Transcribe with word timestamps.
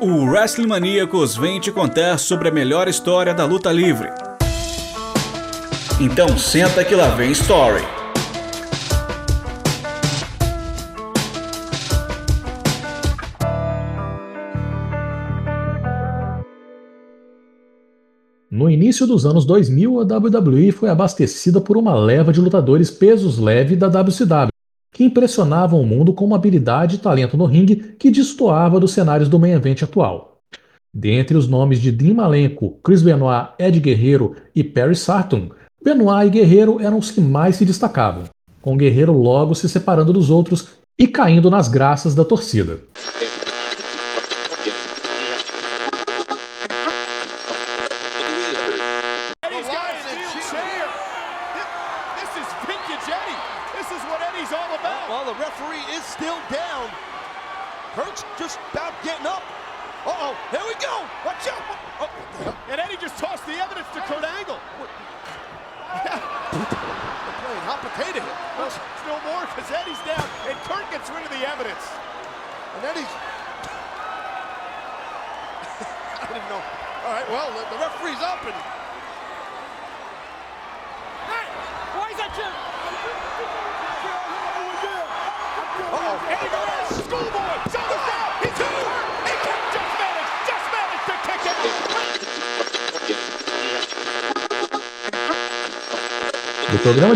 O 0.00 0.26
Wrestling 0.26 0.68
Maníacos 0.68 1.36
vem 1.36 1.58
te 1.58 1.72
contar 1.72 2.18
sobre 2.18 2.48
a 2.48 2.52
melhor 2.52 2.86
história 2.86 3.34
da 3.34 3.44
luta 3.44 3.72
livre. 3.72 4.08
Então 6.00 6.38
senta 6.38 6.84
que 6.84 6.94
lá 6.94 7.08
vem 7.16 7.32
Story. 7.32 7.82
No 18.48 18.70
início 18.70 19.04
dos 19.04 19.26
anos 19.26 19.44
2000, 19.44 20.00
a 20.00 20.04
WWE 20.04 20.70
foi 20.70 20.90
abastecida 20.90 21.60
por 21.60 21.76
uma 21.76 21.96
leva 21.96 22.32
de 22.32 22.40
lutadores 22.40 22.88
pesos 22.88 23.36
leve 23.36 23.74
da 23.74 23.88
WCW, 23.88 24.48
que 24.98 25.04
impressionavam 25.04 25.80
o 25.80 25.86
mundo 25.86 26.12
com 26.12 26.24
uma 26.24 26.34
habilidade 26.34 26.96
e 26.96 26.98
talento 26.98 27.36
no 27.36 27.44
ringue 27.44 27.94
que 28.00 28.10
destoava 28.10 28.80
dos 28.80 28.90
cenários 28.90 29.28
do 29.28 29.38
main 29.38 29.52
event 29.52 29.80
atual. 29.84 30.40
Dentre 30.92 31.36
os 31.36 31.46
nomes 31.46 31.80
de 31.80 31.92
Dean 31.92 32.14
Malenko, 32.14 32.80
Chris 32.82 33.00
Benoit, 33.00 33.50
Ed 33.60 33.78
Guerreiro 33.78 34.34
e 34.52 34.64
Perry 34.64 34.96
Saturn, 34.96 35.52
Benoit 35.80 36.26
e 36.26 36.30
Guerreiro 36.30 36.80
eram 36.80 36.98
os 36.98 37.12
que 37.12 37.20
mais 37.20 37.54
se 37.54 37.64
destacavam, 37.64 38.24
com 38.60 38.76
Guerreiro 38.76 39.12
logo 39.12 39.54
se 39.54 39.68
separando 39.68 40.12
dos 40.12 40.30
outros 40.30 40.66
e 40.98 41.06
caindo 41.06 41.48
nas 41.48 41.68
graças 41.68 42.12
da 42.16 42.24
torcida. 42.24 42.80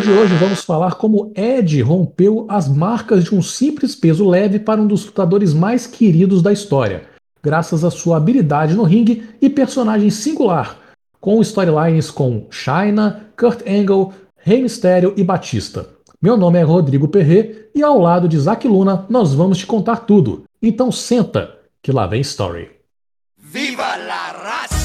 De 0.03 0.11
hoje 0.11 0.35
vamos 0.35 0.65
falar 0.65 0.97
como 0.97 1.33
Ed 1.37 1.81
rompeu 1.81 2.45
as 2.49 2.69
marcas 2.69 3.23
de 3.23 3.33
um 3.33 3.41
simples 3.41 3.95
peso 3.95 4.29
leve 4.29 4.59
para 4.59 4.81
um 4.81 4.87
dos 4.87 5.07
lutadores 5.07 5.55
mais 5.55 5.87
queridos 5.87 6.43
da 6.43 6.53
história, 6.53 7.05
graças 7.41 7.85
à 7.85 7.91
sua 7.91 8.17
habilidade 8.17 8.75
no 8.75 8.83
ringue 8.83 9.29
e 9.41 9.49
personagem 9.49 10.11
singular, 10.11 10.77
com 11.21 11.41
storylines 11.41 12.11
com 12.11 12.49
China, 12.51 13.29
Kurt 13.37 13.61
Angle, 13.65 14.13
Rey 14.37 14.61
Mysterio 14.63 15.15
e 15.17 15.23
Batista. 15.23 15.89
Meu 16.21 16.37
nome 16.37 16.59
é 16.59 16.63
Rodrigo 16.63 17.07
Perret 17.07 17.69
e 17.73 17.81
ao 17.81 18.01
lado 18.01 18.29
de 18.29 18.39
Zack 18.41 18.67
Luna 18.67 19.07
nós 19.09 19.33
vamos 19.33 19.59
te 19.59 19.67
contar 19.67 19.99
tudo. 19.99 20.43
Então 20.61 20.91
senta, 20.91 21.59
que 21.81 21.93
lá 21.93 22.09
vem 22.09 22.23
story. 22.23 22.71
Viva 23.39 23.97
la 23.97 24.33
raça! 24.33 24.82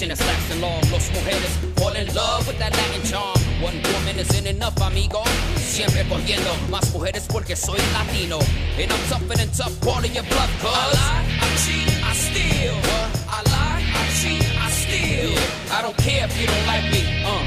Passion 0.00 0.08
that's 0.08 0.26
lasting 0.26 0.60
long. 0.60 0.80
Los 0.90 1.10
mujeres 1.10 1.52
fall 1.76 1.94
in 1.94 2.06
love 2.14 2.46
with 2.46 2.58
that 2.58 2.72
Latin 2.72 3.02
charm. 3.02 3.38
One 3.60 3.76
woman 3.92 4.18
isn't 4.18 4.46
enough, 4.46 4.80
amigo. 4.80 5.22
Siempre 5.56 6.04
cogiendo 6.08 6.50
más 6.70 6.90
mujeres 6.92 7.26
porque 7.28 7.56
soy 7.56 7.78
latino. 7.92 8.38
And 8.78 8.92
I'm 8.92 9.00
tougher 9.08 9.36
than 9.36 9.50
tough, 9.50 9.78
calling 9.80 10.12
your 10.14 10.24
bluff, 10.24 10.50
cuz. 10.60 10.70
I 10.70 10.86
lie, 10.96 11.24
I 11.40 11.48
cheat, 11.62 11.88
I 12.04 12.12
steal. 12.14 12.74
What? 12.74 13.08
I 13.28 13.40
lie, 13.52 13.82
I 13.92 14.02
cheat, 14.20 14.44
I 14.56 14.70
steal. 14.70 15.30
Yeah. 15.30 15.78
I 15.78 15.82
don't 15.82 15.96
care 15.96 16.24
if 16.24 16.40
you 16.40 16.46
don't 16.46 16.66
like 16.66 16.86
me. 16.90 17.02
Uh, 17.24 17.44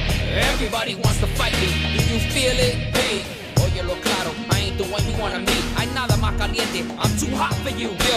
everybody 0.54 0.96
wants 0.96 1.20
to 1.22 1.28
fight 1.28 1.54
me. 1.62 1.70
Do 1.98 2.02
you 2.14 2.20
feel 2.34 2.58
it? 2.58 2.76
Hey. 2.96 3.24
Oye, 3.64 3.82
lo 3.82 3.96
claro, 4.02 4.32
I 4.52 4.60
ain't 4.60 4.78
the 4.78 4.86
one 4.86 5.04
you 5.08 5.18
wanna 5.20 5.40
meet. 5.40 5.64
Nada 5.94 6.18
más 6.18 6.34
caliente, 6.38 6.82
I'm 6.98 7.12
too 7.20 7.30
hot 7.36 7.54
for 7.62 7.70
you. 7.70 7.90
Yo, 8.10 8.13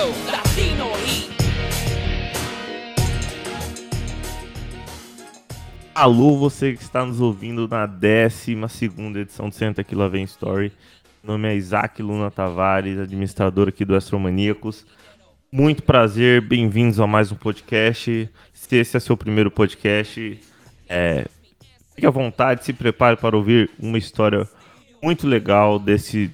Alô, 5.96 6.36
você 6.36 6.74
que 6.74 6.82
está 6.82 7.06
nos 7.06 7.22
ouvindo 7.22 7.66
na 7.66 7.86
12 7.86 8.52
edição 9.18 9.48
do 9.48 9.54
Senta 9.54 9.80
Aqui 9.80 9.94
Lá 9.94 10.08
Vem 10.08 10.24
Story. 10.24 10.70
Meu 11.24 11.32
nome 11.32 11.48
é 11.48 11.56
Isaac 11.56 12.02
Luna 12.02 12.30
Tavares, 12.30 12.98
administrador 12.98 13.68
aqui 13.68 13.82
do 13.82 13.96
Astromaníacos. 13.96 14.84
Muito 15.50 15.82
prazer, 15.82 16.42
bem-vindos 16.42 17.00
a 17.00 17.06
mais 17.06 17.32
um 17.32 17.34
podcast. 17.34 18.28
Se 18.52 18.76
esse 18.76 18.94
é 18.94 19.00
seu 19.00 19.16
primeiro 19.16 19.50
podcast, 19.50 20.38
é, 20.86 21.24
fique 21.94 22.06
à 22.06 22.10
vontade, 22.10 22.66
se 22.66 22.74
prepare 22.74 23.16
para 23.16 23.34
ouvir 23.34 23.70
uma 23.78 23.96
história 23.96 24.46
muito 25.02 25.26
legal 25.26 25.78
desse 25.78 26.30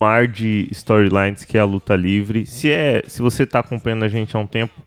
mar 0.00 0.28
de 0.28 0.68
storylines 0.70 1.44
que 1.44 1.58
é 1.58 1.60
a 1.60 1.64
luta 1.64 1.96
livre. 1.96 2.46
Se, 2.46 2.70
é, 2.70 3.02
se 3.08 3.20
você 3.20 3.42
está 3.42 3.58
acompanhando 3.58 4.04
a 4.04 4.08
gente 4.08 4.36
há 4.36 4.38
um 4.38 4.46
tempo, 4.46 4.80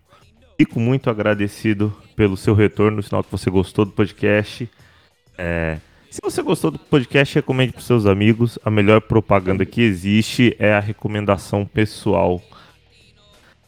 fico 0.59 0.77
muito 0.77 1.09
agradecido 1.09 1.95
pelo 2.17 2.35
seu 2.35 2.53
retorno, 2.53 3.01
sinal 3.01 3.23
que 3.23 3.31
você 3.31 3.49
gostou 3.49 3.85
do 3.85 3.91
podcast. 3.91 4.69
É, 5.37 5.77
se 6.11 6.19
você 6.21 6.41
gostou 6.41 6.69
do 6.69 6.77
podcast, 6.77 7.33
recomende 7.33 7.71
para 7.71 7.81
seus 7.81 8.05
amigos. 8.05 8.59
A 8.65 8.69
melhor 8.69 8.99
propaganda 8.99 9.65
que 9.65 9.81
existe 9.81 10.53
é 10.59 10.73
a 10.73 10.81
recomendação 10.81 11.65
pessoal. 11.65 12.41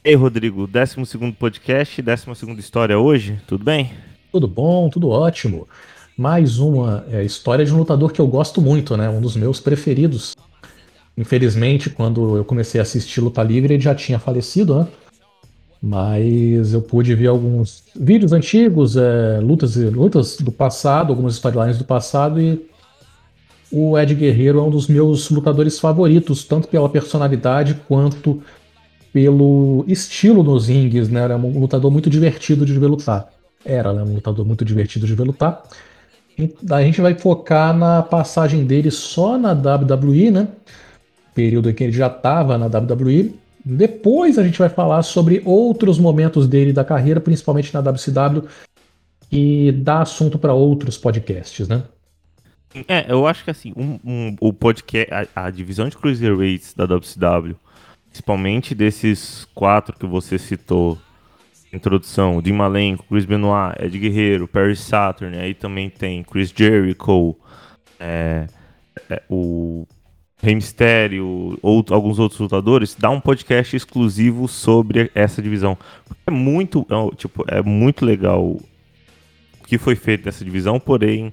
Ei, 0.03 0.15
Rodrigo, 0.15 0.67
12 0.67 1.31
podcast, 1.39 2.01
12 2.01 2.59
história 2.59 2.99
hoje, 2.99 3.39
tudo 3.47 3.63
bem? 3.63 3.91
Tudo 4.29 4.45
bom, 4.45 4.89
tudo 4.89 5.07
ótimo. 5.07 5.69
Mais 6.17 6.59
uma 6.59 7.05
é, 7.09 7.23
história 7.23 7.63
de 7.63 7.73
um 7.73 7.77
lutador 7.77 8.11
que 8.11 8.19
eu 8.19 8.27
gosto 8.27 8.61
muito, 8.61 8.97
né? 8.97 9.09
Um 9.09 9.21
dos 9.21 9.37
meus 9.37 9.61
preferidos. 9.61 10.35
Infelizmente, 11.17 11.89
quando 11.89 12.35
eu 12.35 12.43
comecei 12.43 12.81
a 12.81 12.83
assistir 12.83 13.21
Luta 13.21 13.41
Livre, 13.41 13.75
ele 13.75 13.81
já 13.81 13.95
tinha 13.95 14.19
falecido, 14.19 14.79
né? 14.79 14.87
Mas 15.81 16.73
eu 16.73 16.81
pude 16.81 17.15
ver 17.15 17.27
alguns 17.27 17.83
vídeos 17.95 18.31
antigos, 18.31 18.95
é, 18.95 19.39
lutas, 19.39 19.75
lutas 19.75 20.37
do 20.37 20.51
passado, 20.51 21.11
algumas 21.11 21.33
storylines 21.33 21.79
do 21.79 21.83
passado, 21.83 22.39
e 22.39 22.63
o 23.71 23.97
Ed 23.97 24.13
Guerreiro 24.13 24.59
é 24.59 24.61
um 24.61 24.69
dos 24.69 24.87
meus 24.87 25.29
lutadores 25.29 25.79
favoritos, 25.79 26.43
tanto 26.43 26.67
pela 26.67 26.87
personalidade 26.87 27.81
quanto 27.87 28.43
pelo 29.13 29.83
estilo 29.87 30.43
nos 30.43 30.67
rings, 30.67 31.09
né? 31.09 31.21
Era 31.21 31.37
um 31.37 31.59
lutador 31.59 31.89
muito 31.89 32.09
divertido 32.09 32.65
de 32.65 32.77
ver 32.77 32.87
lutar. 32.87 33.29
Era, 33.65 33.93
né? 33.93 34.03
Um 34.03 34.15
lutador 34.15 34.45
muito 34.45 34.63
divertido 34.63 35.07
de 35.07 35.15
ver 35.15 35.23
lutar. 35.23 35.63
A 36.69 36.81
gente 36.81 37.01
vai 37.01 37.13
focar 37.15 37.75
na 37.75 38.01
passagem 38.01 38.65
dele 38.65 38.91
só 38.91 39.37
na 39.37 39.51
WWE, 39.51 40.31
né? 40.31 40.47
Período 41.33 41.69
em 41.69 41.73
que 41.73 41.83
ele 41.83 41.93
já 41.93 42.07
estava 42.07 42.57
na 42.57 42.65
WWE. 42.65 43.33
Depois 43.63 44.37
a 44.37 44.43
gente 44.43 44.57
vai 44.57 44.69
falar 44.69 45.03
sobre 45.03 45.41
outros 45.45 45.99
momentos 45.99 46.47
dele 46.47 46.73
da 46.73 46.83
carreira, 46.83 47.19
principalmente 47.19 47.73
na 47.73 47.79
WCW, 47.79 48.47
e 49.31 49.71
dá 49.71 50.01
assunto 50.01 50.37
para 50.37 50.53
outros 50.53 50.97
podcasts, 50.97 51.67
né? 51.67 51.83
É, 52.87 53.11
eu 53.11 53.27
acho 53.27 53.43
que 53.43 53.51
assim, 53.51 53.73
um, 53.75 53.99
um, 54.03 54.35
o 54.39 54.53
podcast, 54.53 55.13
a, 55.13 55.47
a, 55.47 55.49
divisão 55.49 55.89
de 55.89 55.97
cruiserweights 55.97 56.73
da 56.73 56.85
WCW, 56.85 57.55
principalmente 58.09 58.73
desses 58.73 59.45
quatro 59.53 59.97
que 59.97 60.05
você 60.05 60.37
citou, 60.39 60.97
introdução, 61.73 62.41
Dean 62.41 62.55
Malenko, 62.55 63.05
Chris 63.09 63.25
Benoit, 63.25 63.75
Ed 63.79 63.97
Guerreiro, 63.97 64.47
Perry 64.47 64.75
Saturn, 64.75 65.37
aí 65.37 65.53
também 65.53 65.89
tem 65.89 66.23
Chris 66.23 66.53
Jericho, 66.55 67.35
é, 67.99 68.47
é, 69.09 69.21
o 69.29 69.85
Rei 70.41 70.55
Mistério 70.55 71.59
ou 71.61 71.85
alguns 71.91 72.17
outros 72.17 72.39
lutadores, 72.39 72.95
dá 72.95 73.09
um 73.09 73.21
podcast 73.21 73.75
exclusivo 73.75 74.47
sobre 74.47 75.11
essa 75.13 75.41
divisão. 75.41 75.77
É 76.25 76.31
muito, 76.31 76.85
é, 76.89 77.15
tipo, 77.15 77.45
é 77.47 77.61
muito 77.61 78.03
legal 78.03 78.43
o 78.43 78.61
que 79.67 79.77
foi 79.77 79.95
feito 79.95 80.25
nessa 80.25 80.43
divisão, 80.43 80.79
porém 80.79 81.31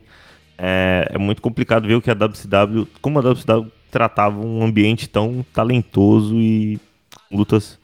é, 0.58 1.08
é, 1.10 1.18
muito 1.18 1.40
complicado 1.40 1.88
ver 1.88 1.94
o 1.94 2.02
que 2.02 2.10
a 2.10 2.14
WCW, 2.14 2.86
como 3.00 3.18
a 3.18 3.22
WCW 3.22 3.72
tratava 3.90 4.38
um 4.38 4.62
ambiente 4.62 5.08
tão 5.08 5.44
talentoso 5.54 6.36
e 6.36 6.78
lutas 7.32 7.78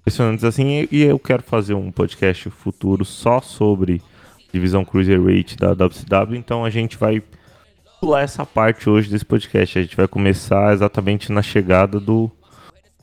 impressionantes 0.00 0.44
assim. 0.44 0.88
E 0.90 1.02
eu 1.02 1.18
quero 1.18 1.44
fazer 1.44 1.74
um 1.74 1.92
podcast 1.92 2.50
futuro 2.50 3.04
só 3.04 3.40
sobre 3.40 4.02
divisão 4.52 4.84
Cruiserweight 4.84 5.56
da 5.56 5.72
WCW, 5.72 6.36
então 6.36 6.64
a 6.64 6.70
gente 6.70 6.96
vai 6.96 7.22
pular 8.00 8.22
essa 8.22 8.44
parte 8.44 8.88
hoje 8.88 9.10
desse 9.10 9.24
podcast. 9.24 9.78
A 9.78 9.82
gente 9.82 9.96
vai 9.96 10.06
começar 10.06 10.72
exatamente 10.72 11.32
na 11.32 11.42
chegada 11.42 11.98
do 11.98 12.30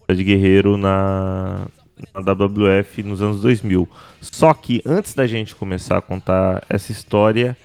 Ed 0.08 0.24
Guerreiro 0.24 0.78
na, 0.78 1.68
na 2.14 2.22
WWF 2.22 3.04
nos 3.04 3.22
anos 3.22 3.42
2000. 3.42 3.88
Só 4.22 4.54
que 4.54 4.82
antes 4.86 5.14
da 5.14 5.26
gente 5.26 5.56
começar 5.56 5.98
a 5.98 6.02
contar 6.02 6.64
essa 6.70 6.92
história, 6.92 7.58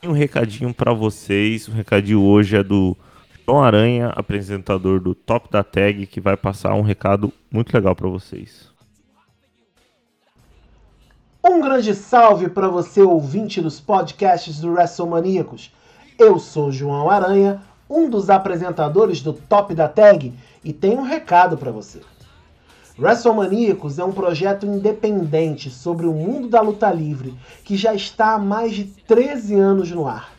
tem 0.00 0.10
um 0.10 0.14
recadinho 0.14 0.72
para 0.72 0.92
vocês. 0.92 1.68
O 1.68 1.72
recadinho 1.72 2.22
hoje 2.22 2.56
é 2.56 2.62
do 2.62 2.96
João 3.46 3.62
Aranha, 3.62 4.08
apresentador 4.08 5.00
do 5.00 5.14
Top 5.14 5.50
da 5.50 5.62
Tag, 5.62 6.06
que 6.06 6.20
vai 6.20 6.36
passar 6.36 6.74
um 6.74 6.82
recado 6.82 7.32
muito 7.50 7.72
legal 7.72 7.94
para 7.94 8.08
vocês. 8.08 8.74
Um 11.44 11.60
grande 11.60 11.94
salve 11.94 12.48
para 12.48 12.68
você, 12.68 13.02
ouvinte 13.02 13.60
dos 13.60 13.78
podcasts 13.78 14.58
do 14.58 14.72
WrestleManiacos. 14.72 15.70
Eu 16.18 16.38
sou 16.38 16.72
João 16.72 17.10
Aranha, 17.10 17.60
um 17.90 18.08
dos 18.08 18.30
apresentadores 18.30 19.20
do 19.20 19.34
Top 19.34 19.74
da 19.74 19.86
Tag, 19.86 20.32
e 20.64 20.72
tenho 20.72 21.00
um 21.00 21.04
recado 21.04 21.58
para 21.58 21.70
você. 21.70 22.00
WrestleManiacos 22.98 23.98
é 23.98 24.04
um 24.04 24.12
projeto 24.12 24.64
independente 24.64 25.68
sobre 25.68 26.06
o 26.06 26.14
mundo 26.14 26.48
da 26.48 26.62
luta 26.62 26.90
livre 26.90 27.34
que 27.62 27.76
já 27.76 27.94
está 27.94 28.32
há 28.32 28.38
mais 28.38 28.74
de 28.74 28.84
13 28.84 29.56
anos 29.56 29.90
no 29.90 30.08
ar. 30.08 30.32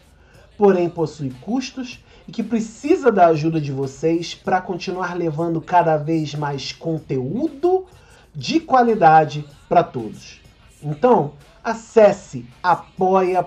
Porém, 0.58 0.90
possui 0.90 1.30
custos 1.42 2.04
e 2.28 2.32
que 2.32 2.42
precisa 2.42 3.12
da 3.12 3.28
ajuda 3.28 3.62
de 3.62 3.72
vocês 3.72 4.34
para 4.34 4.60
continuar 4.60 5.16
levando 5.16 5.62
cada 5.62 5.96
vez 5.96 6.34
mais 6.34 6.72
conteúdo 6.72 7.86
de 8.34 8.60
qualidade 8.60 9.46
para 9.70 9.84
todos. 9.84 10.42
Então, 10.82 11.34
acesse 11.64 12.48
apoia.se 12.64 13.44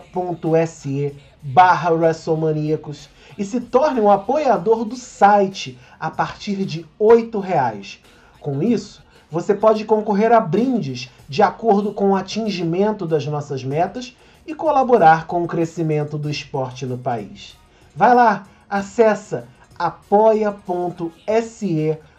barra 1.43 1.91
WrestleManiacos 1.91 3.09
e 3.39 3.45
se 3.45 3.61
torne 3.61 4.01
um 4.01 4.11
apoiador 4.11 4.85
do 4.85 4.97
site 4.97 5.79
a 5.99 6.11
partir 6.11 6.65
de 6.65 6.87
R$ 7.01 7.31
reais. 7.43 8.01
Com 8.41 8.63
isso, 8.63 9.03
você 9.31 9.55
pode 9.55 9.85
concorrer 9.85 10.33
a 10.33 10.41
brindes 10.41 11.09
de 11.29 11.43
acordo 11.43 11.93
com 11.93 12.11
o 12.11 12.17
atingimento 12.17 13.07
das 13.07 13.25
nossas 13.27 13.63
metas 13.63 14.17
e 14.47 14.55
colaborar 14.55 15.27
com 15.27 15.43
o 15.43 15.47
crescimento 15.47 16.19
do 16.19 16.29
esporte 16.29 16.85
no 16.85 16.99
país. 16.99 17.57
Vai 17.95 18.15
lá, 18.15 18.47
acessa 18.69 19.47
apoia.se 19.79 21.19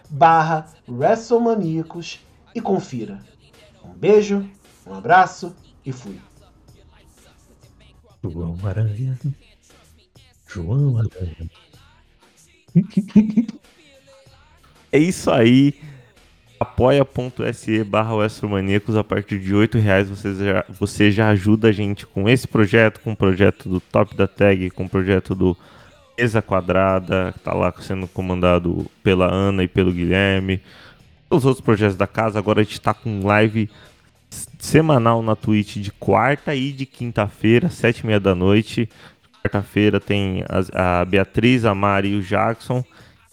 barra 0.09 0.67
WrestleManiacos 0.87 2.25
e 2.55 2.61
confira. 2.61 3.19
Um 3.83 3.89
beijo, 3.89 4.49
um 4.85 4.93
abraço 4.93 5.55
e 5.85 5.91
fui. 5.91 6.19
João 8.23 8.57
Aranha. 8.63 9.17
João 10.47 10.97
Aranha. 10.97 11.49
É 14.93 14.99
isso 14.99 15.31
aí. 15.31 15.73
apoia.se 16.59 17.83
barra 17.85 18.13
a 18.97 19.03
partir 19.05 19.39
de 19.39 19.55
R$ 19.55 19.79
reais 19.79 20.09
você 20.09 20.35
já, 20.35 20.65
você 20.69 21.11
já 21.11 21.29
ajuda 21.29 21.69
a 21.69 21.71
gente 21.71 22.05
com 22.05 22.27
esse 22.27 22.45
projeto, 22.45 22.99
com 22.99 23.13
o 23.13 23.15
projeto 23.15 23.69
do 23.69 23.79
Top 23.79 24.13
da 24.15 24.27
Tag, 24.27 24.69
com 24.71 24.83
o 24.83 24.89
projeto 24.89 25.33
do 25.33 25.57
Mesa 26.19 26.41
Quadrada, 26.41 27.31
que 27.31 27.39
tá 27.39 27.53
lá 27.53 27.73
sendo 27.79 28.05
comandado 28.05 28.85
pela 29.01 29.31
Ana 29.31 29.63
e 29.63 29.67
pelo 29.67 29.93
Guilherme. 29.93 30.61
Os 31.29 31.45
outros 31.45 31.63
projetos 31.63 31.95
da 31.95 32.05
casa, 32.05 32.37
agora 32.37 32.59
a 32.59 32.63
gente 32.63 32.81
tá 32.81 32.93
com 32.93 33.25
live 33.25 33.69
semanal 34.59 35.21
na 35.21 35.35
Twitch 35.35 35.77
de 35.77 35.91
quarta 35.91 36.55
e 36.55 36.71
de 36.71 36.85
quinta-feira, 36.85 37.69
sete 37.69 37.99
e 37.99 38.05
meia 38.05 38.19
da 38.19 38.33
noite. 38.33 38.89
Quarta-feira 39.43 39.99
tem 39.99 40.43
a, 40.47 41.01
a, 41.01 41.05
Beatriz, 41.05 41.65
a 41.65 41.73
Mari 41.75 42.09
e 42.09 42.15
o 42.15 42.21
Jackson. 42.21 42.83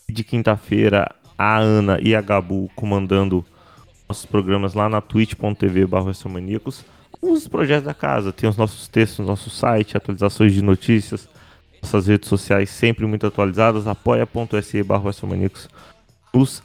De 0.09 0.25
quinta-feira, 0.25 1.15
a 1.37 1.59
Ana 1.59 1.99
e 2.03 2.15
a 2.15 2.21
Gabu 2.21 2.71
comandando 2.75 3.45
nossos 4.09 4.25
programas 4.25 4.73
lá 4.73 4.89
na 4.89 5.01
twitch.tv 5.01 5.87
maníacos. 6.29 6.85
Os 7.21 7.47
projetos 7.47 7.85
da 7.85 7.95
casa, 7.95 8.33
tem 8.33 8.49
os 8.49 8.57
nossos 8.57 8.89
textos 8.89 9.19
no 9.19 9.27
nosso 9.27 9.51
site, 9.51 9.97
atualizações 9.97 10.55
de 10.55 10.63
notícias, 10.63 11.29
nossas 11.83 12.07
redes 12.07 12.29
sociais 12.29 12.71
sempre 12.71 13.07
muito 13.07 13.27
atualizadas, 13.27 13.87
apoia.se 13.87 14.83
maníacos. 15.27 15.69
Nos 16.33 16.63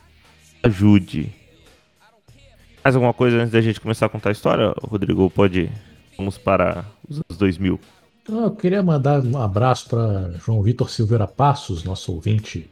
ajude. 0.63 1.42
Mais 2.83 2.95
alguma 2.95 3.13
coisa 3.13 3.37
antes 3.37 3.51
da 3.51 3.61
gente 3.61 3.79
começar 3.79 4.07
a 4.07 4.09
contar 4.09 4.29
a 4.29 4.31
história, 4.33 4.73
Rodrigo? 4.83 5.29
Pode. 5.29 5.71
Vamos 6.17 6.37
para 6.37 6.85
os 7.07 7.15
anos 7.15 7.37
2000. 7.37 7.79
Eu 8.27 8.51
queria 8.51 8.83
mandar 8.83 9.21
um 9.21 9.37
abraço 9.37 9.87
para 9.87 10.31
João 10.45 10.61
Vitor 10.61 10.89
Silveira 10.89 11.25
Passos, 11.25 11.83
nosso 11.85 12.13
ouvinte 12.13 12.69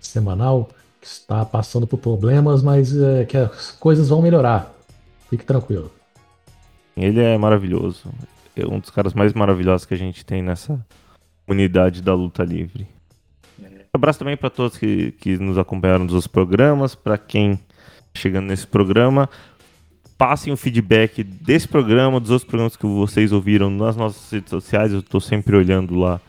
semanal, 0.00 0.70
que 1.00 1.06
está 1.06 1.44
passando 1.44 1.86
por 1.86 1.98
problemas, 1.98 2.62
mas 2.62 2.96
é, 2.96 3.24
que 3.24 3.36
as 3.36 3.72
coisas 3.72 4.08
vão 4.08 4.22
melhorar. 4.22 4.72
Fique 5.28 5.44
tranquilo. 5.44 5.90
Ele 6.96 7.20
é 7.20 7.36
maravilhoso. 7.36 8.08
É 8.56 8.64
um 8.64 8.78
dos 8.78 8.90
caras 8.90 9.14
mais 9.14 9.32
maravilhosos 9.32 9.84
que 9.84 9.94
a 9.94 9.98
gente 9.98 10.24
tem 10.24 10.42
nessa 10.42 10.84
unidade 11.46 12.00
da 12.00 12.14
luta 12.14 12.44
livre. 12.44 12.86
Um 13.60 13.96
abraço 13.96 14.20
também 14.20 14.36
para 14.36 14.50
todos 14.50 14.78
que, 14.78 15.12
que 15.12 15.36
nos 15.38 15.58
acompanharam 15.58 16.04
nos 16.04 16.26
programas, 16.28 16.94
para 16.94 17.18
quem 17.18 17.58
chegando 18.16 18.46
nesse 18.46 18.66
programa. 18.66 19.28
Passem 20.16 20.52
o 20.52 20.56
feedback 20.56 21.24
desse 21.24 21.66
programa, 21.66 22.20
dos 22.20 22.30
outros 22.30 22.48
programas 22.48 22.76
que 22.76 22.86
vocês 22.86 23.32
ouviram 23.32 23.68
nas 23.68 23.96
nossas 23.96 24.30
redes 24.30 24.50
sociais. 24.50 24.92
Eu 24.92 25.00
estou 25.00 25.20
sempre 25.20 25.56
olhando 25.56 25.96
lá, 25.96 26.20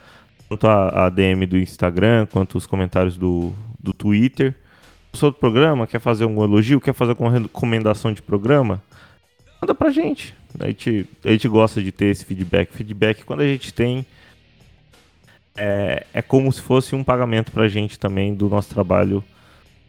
tanto 0.50 0.68
a, 0.68 1.06
a, 1.06 1.10
DM 1.10 1.46
do 1.46 1.58
Instagram 1.58 2.26
quanto 2.26 2.58
os 2.58 2.66
comentários 2.66 3.16
do, 3.16 3.54
do 3.80 3.94
Twitter. 3.94 4.56
O 5.14 5.18
seu 5.18 5.32
programa 5.32 5.88
quer 5.88 6.00
fazer 6.00 6.26
um 6.26 6.44
elogio, 6.44 6.82
quer 6.82 6.94
fazer 6.94 7.16
uma 7.20 7.32
recomendação 7.32 8.12
de 8.12 8.22
programa? 8.22 8.82
Manda 9.62 9.74
pra 9.74 9.92
gente. 9.92 10.36
A 10.60 10.68
gente, 10.68 11.08
a 11.24 11.32
gente 11.32 11.48
gosta 11.48 11.82
de 11.82 11.92
ter 11.92 12.08
esse 12.08 12.26
feedback. 12.26 12.74
Feedback, 12.74 13.24
quando 13.24 13.42
a 13.42 13.48
gente 13.48 13.74
tem, 13.74 14.06
é, 15.56 16.06
é 16.14 16.22
como 16.22 16.52
se 16.52 16.62
fosse 16.62 16.96
um 16.96 17.04
pagamento 17.04 17.52
pra 17.52 17.68
gente 17.68 18.00
também 18.00 18.34
do 18.34 18.50
nosso 18.50 18.70
trabalho 18.70 19.24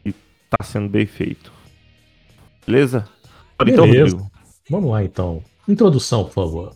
que 0.02 0.10
está 0.10 0.62
sendo 0.62 0.88
bem 0.88 1.06
feito. 1.06 1.56
Beleza? 2.66 3.08
Então, 3.60 3.86
Beleza. 3.86 4.16
Rodrigo. 4.16 4.30
Vamos 4.68 4.90
lá 4.90 5.04
então. 5.04 5.42
Introdução, 5.68 6.24
por 6.24 6.32
favor. 6.32 6.72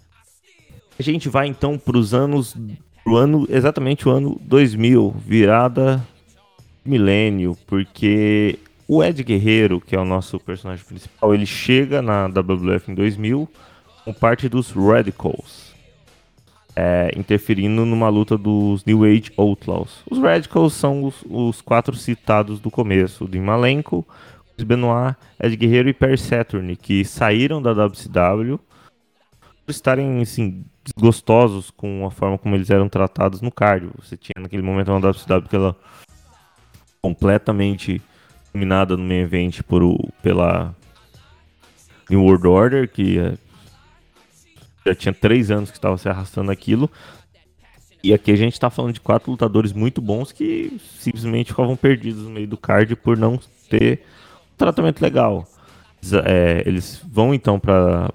A 0.99 1.03
gente 1.03 1.29
vai 1.29 1.47
então 1.47 1.79
para 1.79 1.97
os 1.97 2.13
anos, 2.13 2.57
pro 3.03 3.17
ano 3.17 3.47
exatamente 3.49 4.09
o 4.09 4.11
ano 4.11 4.41
2000, 4.43 5.15
virada 5.27 6.07
milênio, 6.85 7.57
porque 7.67 8.59
o 8.87 9.03
Ed 9.03 9.23
Guerreiro, 9.23 9.81
que 9.81 9.95
é 9.95 9.99
o 9.99 10.05
nosso 10.05 10.39
personagem 10.39 10.85
principal, 10.85 11.35
ele 11.35 11.47
chega 11.47 12.03
na 12.03 12.27
WWF 12.27 12.91
em 12.91 12.95
2000 12.95 13.49
com 14.05 14.13
parte 14.13 14.49
dos 14.49 14.73
Radicals, 14.73 15.75
é, 16.75 17.13
interferindo 17.17 17.85
numa 17.85 18.09
luta 18.09 18.37
dos 18.37 18.85
New 18.85 19.05
Age 19.05 19.31
Outlaws. 19.37 20.03
Os 20.11 20.19
Radicals 20.19 20.75
são 20.75 21.05
os, 21.05 21.15
os 21.29 21.61
quatro 21.61 21.95
citados 21.95 22.59
do 22.61 22.71
começo, 22.71 23.27
do 23.27 23.41
Malenko, 23.41 24.07
Benoit, 24.65 25.17
Ed 25.43 25.57
Guerreiro 25.57 25.89
e 25.89 25.95
Perry 25.95 26.19
Saturn, 26.19 26.77
que 26.77 27.05
saíram 27.05 27.61
da 27.61 27.73
WCW 27.73 28.59
por 29.65 29.71
estarem 29.71 30.21
assim, 30.21 30.65
desgostosos 30.85 31.71
com 31.71 32.07
a 32.07 32.11
forma 32.11 32.39
como 32.39 32.55
eles 32.55 32.71
eram 32.71 32.89
tratados 32.89 33.41
no 33.41 33.51
cardio. 33.51 33.93
Você 33.99 34.17
tinha 34.17 34.41
naquele 34.41 34.63
momento 34.63 34.91
uma 34.91 35.01
WCW 35.01 35.49
que 35.49 35.57
ela 35.57 35.77
completamente 37.01 38.03
dominada 38.53 38.97
no 38.97 39.05
main 39.05 39.21
event 39.21 39.63
por 39.63 39.83
o, 39.83 39.97
pela 40.23 40.75
New 42.09 42.23
World 42.25 42.47
Order, 42.47 42.89
que 42.89 43.19
é, 43.19 43.35
já 44.87 44.95
tinha 44.95 45.15
três 45.15 45.51
anos 45.51 45.71
que 45.71 45.77
estava 45.77 45.97
se 45.97 46.09
arrastando 46.09 46.51
aquilo. 46.51 46.91
E 48.03 48.15
aqui 48.15 48.33
a 48.33 48.37
gente 48.37 48.55
está 48.55 48.71
falando 48.71 48.95
de 48.95 49.01
quatro 49.01 49.31
lutadores 49.31 49.73
muito 49.73 50.01
bons 50.01 50.33
que 50.33 50.81
simplesmente 50.99 51.49
ficavam 51.49 51.77
perdidos 51.77 52.23
no 52.23 52.31
meio 52.31 52.49
do 52.49 52.57
card 52.57 52.97
por 52.97 53.17
não 53.17 53.39
ter 53.69 54.03
tratamento 54.61 55.01
legal. 55.03 55.47
É, 56.25 56.63
eles 56.65 57.03
vão 57.11 57.35
então 57.35 57.59
para 57.59 58.11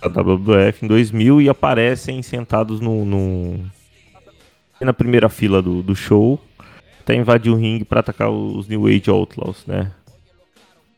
a 0.00 0.08
WWF 0.08 0.84
em 0.84 0.88
2000 0.88 1.42
e 1.42 1.48
aparecem 1.48 2.22
sentados 2.22 2.80
no, 2.80 3.04
no 3.04 3.60
na 4.80 4.92
primeira 4.92 5.28
fila 5.28 5.62
do, 5.62 5.82
do 5.82 5.94
show 5.94 6.38
até 7.04 7.14
invadir 7.14 7.52
o 7.52 7.56
ringue 7.56 7.84
para 7.84 8.00
atacar 8.00 8.30
os 8.30 8.66
New 8.66 8.86
Age 8.86 9.10
Outlaws, 9.10 9.66
né? 9.66 9.92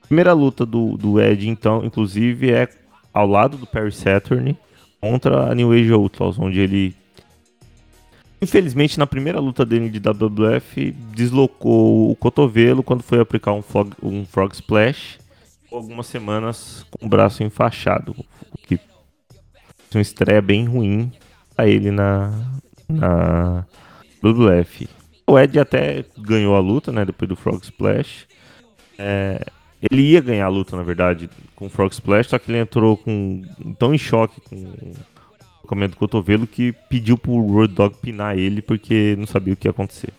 Primeira 0.02 0.32
luta 0.32 0.64
do, 0.64 0.96
do 0.96 1.20
Ed, 1.20 1.48
então, 1.48 1.84
inclusive, 1.84 2.52
é 2.52 2.68
ao 3.12 3.26
lado 3.26 3.56
do 3.56 3.66
Perry 3.66 3.90
Saturn 3.90 4.56
contra 5.00 5.50
a 5.50 5.54
New 5.54 5.72
Age 5.72 5.92
Outlaws, 5.92 6.38
onde 6.38 6.60
ele 6.60 6.94
Infelizmente, 8.40 8.98
na 8.98 9.06
primeira 9.06 9.40
luta 9.40 9.64
dele 9.64 9.88
de 9.88 9.98
WWF, 9.98 10.92
deslocou 11.14 12.10
o 12.10 12.16
cotovelo 12.16 12.82
quando 12.82 13.02
foi 13.02 13.20
aplicar 13.20 13.52
um 13.52 13.62
frog, 13.62 13.92
um 14.02 14.26
frog 14.26 14.52
splash. 14.52 15.18
Algumas 15.72 16.06
semanas 16.06 16.86
com 16.90 17.06
o 17.06 17.08
braço 17.08 17.42
enfaixado, 17.42 18.14
o 18.52 18.58
que 18.58 18.78
uma 19.94 20.02
estreia 20.02 20.42
bem 20.42 20.64
ruim 20.66 21.10
pra 21.54 21.66
ele 21.66 21.90
na, 21.90 22.32
na 22.88 23.66
WWF. 24.22 24.88
O 25.26 25.38
Ed 25.38 25.58
até 25.58 26.04
ganhou 26.18 26.54
a 26.54 26.60
luta, 26.60 26.92
né, 26.92 27.04
depois 27.04 27.28
do 27.28 27.34
Frog 27.34 27.60
Splash. 27.62 28.26
É, 28.98 29.44
ele 29.90 30.02
ia 30.02 30.20
ganhar 30.20 30.46
a 30.46 30.50
luta, 30.50 30.76
na 30.76 30.82
verdade, 30.82 31.28
com 31.54 31.66
o 31.66 31.70
Frog 31.70 31.92
Splash, 31.92 32.28
só 32.28 32.38
que 32.38 32.50
ele 32.50 32.58
entrou 32.58 32.96
com 32.96 33.42
tão 33.78 33.94
em 33.94 33.98
choque 33.98 34.40
com 34.42 34.92
o 35.66 35.68
comendo 35.68 35.94
do 35.94 35.98
cotovelo 35.98 36.46
que 36.46 36.72
pediu 36.88 37.18
pro 37.18 37.34
Road 37.34 37.74
Dogg 37.74 37.96
pinar 38.00 38.38
ele 38.38 38.62
porque 38.62 39.14
não 39.18 39.26
sabia 39.26 39.54
o 39.54 39.56
que 39.56 39.66
ia 39.66 39.70
acontecer. 39.70 40.12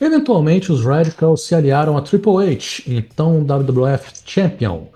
Eventualmente, 0.00 0.72
os 0.72 0.84
Radicals 0.84 1.42
se 1.42 1.54
aliaram 1.54 1.96
a 1.96 2.00
Triple 2.00 2.52
H, 2.52 2.82
então 2.86 3.44
WWF 3.44 4.12
Champion, 4.24 4.86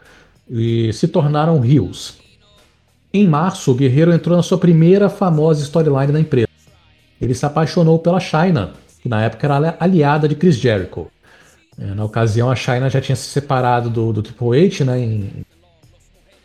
e 0.49 0.93
se 0.95 1.09
tornaram 1.09 1.63
Heels. 1.63 2.19
Em 3.13 3.29
março, 3.29 3.71
o 3.71 3.75
Guerreiro 3.75 4.13
entrou 4.13 4.37
na 4.37 4.43
sua 4.43 4.57
primeira 4.57 5.11
famosa 5.11 5.63
storyline 5.63 6.13
da 6.13 6.21
empresa. 6.21 6.49
Ele 7.21 7.35
se 7.35 7.45
apaixonou 7.45 7.99
pela 7.99 8.19
China, 8.19 8.73
que 9.03 9.09
na 9.09 9.23
época 9.23 9.47
era 9.47 9.77
aliada 9.79 10.27
de 10.27 10.35
Chris 10.35 10.57
Jericho. 10.57 11.11
É, 11.79 11.87
na 11.95 12.05
ocasião, 12.05 12.51
a 12.51 12.57
China 12.57 12.89
já 12.89 13.01
tinha 13.01 13.15
se 13.15 13.29
separado 13.29 13.91
do, 13.91 14.13
do 14.13 14.23
Triple 14.23 14.67
H 14.67 14.85
né, 14.85 14.99
em, 15.01 15.45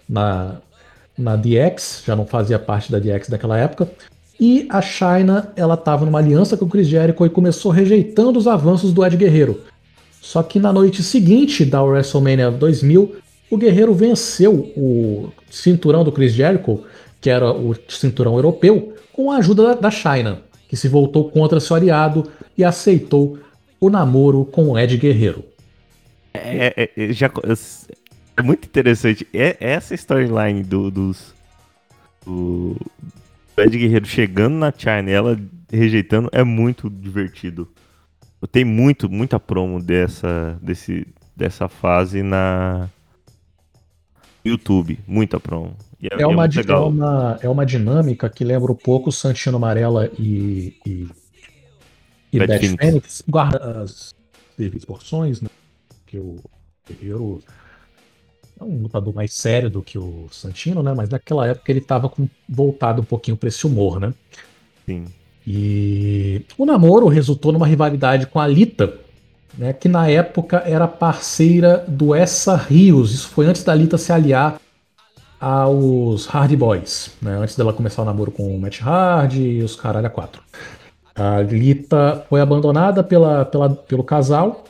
na, 0.07 0.57
na 1.19 1.35
DX, 1.35 2.03
já 2.05 2.15
não 2.15 2.25
fazia 2.25 2.57
parte 2.57 2.91
da 2.91 2.97
DX 2.97 3.29
daquela 3.29 3.57
época. 3.57 3.89
E 4.39 4.65
a 4.69 4.81
China, 4.81 5.51
ela 5.55 5.73
estava 5.73 6.05
numa 6.05 6.19
aliança 6.19 6.55
com 6.55 6.63
o 6.63 6.69
Chris 6.69 6.87
Jericho 6.87 7.25
e 7.25 7.29
começou 7.29 7.71
rejeitando 7.71 8.39
os 8.39 8.47
avanços 8.47 8.93
do 8.93 9.05
Ed 9.05 9.17
Guerreiro. 9.17 9.61
Só 10.21 10.41
que 10.41 10.59
na 10.59 10.71
noite 10.71 11.03
seguinte 11.03 11.65
da 11.65 11.83
WrestleMania 11.83 12.49
2000, 12.49 13.15
o 13.49 13.57
Guerreiro 13.57 13.93
venceu 13.93 14.71
o 14.77 15.29
cinturão 15.49 16.03
do 16.05 16.11
Chris 16.11 16.31
Jericho, 16.31 16.83
que 17.19 17.29
era 17.29 17.51
o 17.51 17.75
cinturão 17.89 18.35
europeu, 18.35 18.93
com 19.11 19.29
a 19.29 19.37
ajuda 19.37 19.75
da 19.75 19.91
China, 19.91 20.39
que 20.69 20.77
se 20.77 20.87
voltou 20.87 21.29
contra 21.29 21.59
seu 21.59 21.75
aliado 21.75 22.31
e 22.57 22.63
aceitou 22.63 23.37
o 23.79 23.89
namoro 23.89 24.45
com 24.45 24.69
o 24.69 24.79
Ed 24.79 24.95
Guerreiro. 24.97 25.43
É, 26.33 26.73
é, 26.77 26.89
é 26.95 27.13
já, 27.13 27.29
é 28.39 28.41
muito 28.41 28.65
interessante. 28.65 29.27
É, 29.33 29.57
essa 29.59 29.93
storyline 29.93 30.63
do, 30.63 30.89
dos. 30.89 31.33
Do, 32.25 32.77
Ed 33.57 33.77
Guerreiro 33.77 34.05
chegando 34.05 34.55
na 34.55 34.71
China 34.75 35.09
ela 35.09 35.39
rejeitando 35.69 36.29
é 36.31 36.43
muito 36.43 36.89
divertido. 36.89 37.67
Tem 38.51 38.63
muito, 38.63 39.09
muita 39.09 39.37
promo 39.37 39.81
dessa, 39.81 40.57
desse, 40.61 41.05
dessa 41.35 41.67
fase 41.67 42.23
na 42.23 42.87
YouTube. 44.45 44.97
Muita 45.05 45.39
promo. 45.39 45.75
É, 46.01 46.21
é, 46.21 46.25
uma, 46.25 46.45
é, 46.45 46.49
é, 46.65 46.75
uma, 46.75 47.39
é 47.41 47.49
uma 47.49 47.65
dinâmica 47.65 48.29
que 48.29 48.45
lembra 48.45 48.71
um 48.71 48.75
pouco 48.75 49.11
Santino 49.11 49.57
Amarela 49.57 50.09
e, 50.17 50.77
e, 50.85 51.09
e 52.31 52.39
Beth 52.39 52.59
Phoenix. 52.59 52.75
Phoenix. 52.79 53.23
Guarda 53.27 53.81
as 53.81 54.15
devidas 54.57 54.85
porções, 54.85 55.41
né? 55.41 55.49
Que 56.05 56.17
o 56.17 56.37
Guerreiro 56.87 57.43
é 58.59 58.63
um 58.63 58.83
lutador 58.83 59.13
mais 59.13 59.33
sério 59.33 59.69
do 59.69 59.81
que 59.81 59.97
o 59.97 60.27
Santino, 60.31 60.83
né? 60.83 60.93
Mas 60.93 61.09
naquela 61.09 61.47
época 61.47 61.71
ele 61.71 61.79
estava 61.79 62.11
voltado 62.47 63.01
um 63.01 63.05
pouquinho 63.05 63.37
para 63.37 63.49
esse 63.49 63.65
humor, 63.65 63.99
né? 63.99 64.13
Sim. 64.85 65.05
E 65.47 66.45
o 66.57 66.65
namoro 66.65 67.07
resultou 67.07 67.51
numa 67.51 67.65
rivalidade 67.65 68.27
com 68.27 68.39
a 68.39 68.47
Lita, 68.47 68.93
né? 69.57 69.71
Que 69.73 69.87
na 69.87 70.09
época 70.09 70.57
era 70.65 70.87
parceira 70.87 71.85
do 71.87 72.13
Essa 72.13 72.55
Rios. 72.55 73.13
Isso 73.13 73.29
foi 73.29 73.45
antes 73.45 73.63
da 73.63 73.73
Lita 73.73 73.97
se 73.97 74.11
aliar 74.11 74.59
aos 75.39 76.27
Hardy 76.27 76.57
Boys, 76.57 77.11
né? 77.21 77.37
Antes 77.37 77.55
dela 77.55 77.71
começar 77.71 78.01
o 78.01 78.05
namoro 78.05 78.31
com 78.31 78.53
o 78.53 78.59
Matt 78.59 78.81
Hardy 78.81 79.41
e 79.41 79.63
os 79.63 79.75
caralho 79.75 80.07
a 80.07 80.09
quatro. 80.09 80.41
A 81.15 81.41
Lita 81.41 82.25
foi 82.29 82.41
abandonada 82.41 83.03
pela, 83.03 83.45
pela, 83.45 83.69
pelo 83.69 84.03
casal 84.03 84.65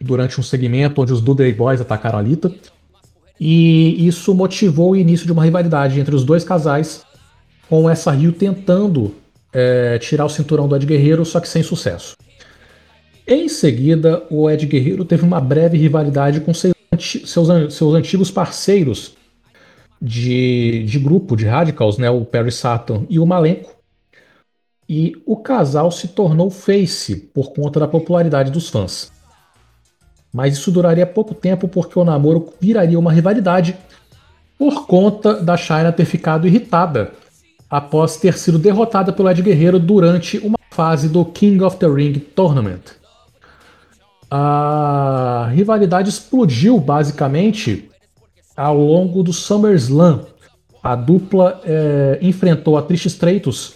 durante 0.00 0.40
um 0.40 0.42
segmento 0.42 1.02
onde 1.02 1.12
os 1.12 1.20
Dudley 1.20 1.52
Boys 1.52 1.80
atacaram 1.80 2.18
a 2.18 2.22
Lita. 2.22 2.52
E 3.40 4.06
isso 4.06 4.34
motivou 4.34 4.92
o 4.92 4.96
início 4.96 5.26
de 5.26 5.32
uma 5.32 5.44
rivalidade 5.44 6.00
entre 6.00 6.14
os 6.14 6.24
dois 6.24 6.42
casais, 6.42 7.04
com 7.68 7.88
essa 7.88 8.10
Rio 8.10 8.32
tentando 8.32 9.14
é, 9.52 9.98
tirar 9.98 10.24
o 10.24 10.28
cinturão 10.28 10.66
do 10.66 10.74
Ed 10.74 10.84
Guerreiro, 10.84 11.24
só 11.24 11.40
que 11.40 11.48
sem 11.48 11.62
sucesso. 11.62 12.16
Em 13.26 13.48
seguida, 13.48 14.24
o 14.30 14.48
Ed 14.50 14.66
Guerreiro 14.66 15.04
teve 15.04 15.22
uma 15.22 15.40
breve 15.40 15.76
rivalidade 15.76 16.40
com 16.40 16.52
seus, 16.54 16.74
seus, 17.26 17.74
seus 17.74 17.94
antigos 17.94 18.30
parceiros 18.30 19.14
de, 20.00 20.84
de 20.84 20.98
grupo 20.98 21.36
de 21.36 21.44
Radicals, 21.44 21.98
né, 21.98 22.08
o 22.10 22.24
Perry 22.24 22.52
Saturn 22.52 23.06
e 23.08 23.18
o 23.18 23.26
Malenko. 23.26 23.76
E 24.88 25.12
o 25.26 25.36
casal 25.36 25.90
se 25.90 26.08
tornou 26.08 26.50
face 26.50 27.14
por 27.16 27.52
conta 27.52 27.78
da 27.78 27.86
popularidade 27.86 28.50
dos 28.50 28.70
fãs. 28.70 29.12
Mas 30.32 30.54
isso 30.54 30.70
duraria 30.70 31.06
pouco 31.06 31.34
tempo 31.34 31.66
porque 31.68 31.98
o 31.98 32.04
namoro 32.04 32.52
viraria 32.60 32.98
uma 32.98 33.12
rivalidade 33.12 33.76
por 34.58 34.86
conta 34.86 35.34
da 35.34 35.56
China 35.56 35.92
ter 35.92 36.04
ficado 36.04 36.46
irritada 36.46 37.12
após 37.70 38.16
ter 38.16 38.36
sido 38.36 38.58
derrotada 38.58 39.12
pelo 39.12 39.30
Ed 39.30 39.40
Guerreiro 39.42 39.78
durante 39.78 40.38
uma 40.38 40.58
fase 40.70 41.08
do 41.08 41.24
King 41.24 41.62
of 41.62 41.76
the 41.76 41.86
Ring 41.86 42.14
Tournament. 42.34 42.96
A 44.30 45.48
rivalidade 45.52 46.08
explodiu 46.10 46.78
basicamente 46.78 47.90
ao 48.56 48.76
longo 48.76 49.22
do 49.22 49.32
SummerSlam. 49.32 50.26
A 50.82 50.94
dupla 50.94 51.60
é, 51.64 52.18
enfrentou 52.20 52.76
a 52.76 52.82
Trish 52.82 53.06
Stratus 53.06 53.74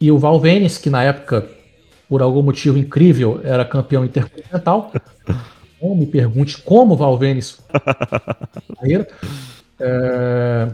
e 0.00 0.10
o 0.10 0.18
Val 0.18 0.38
Venis, 0.38 0.78
que 0.78 0.90
na 0.90 1.02
época, 1.02 1.46
por 2.08 2.22
algum 2.22 2.42
motivo 2.42 2.78
incrível, 2.78 3.40
era 3.42 3.64
campeão 3.64 4.04
intercontinental. 4.04 4.92
Não 5.80 5.94
me 5.94 6.06
pergunte 6.06 6.58
como 6.62 6.96
Valvenis 6.96 7.58
é, 9.78 10.68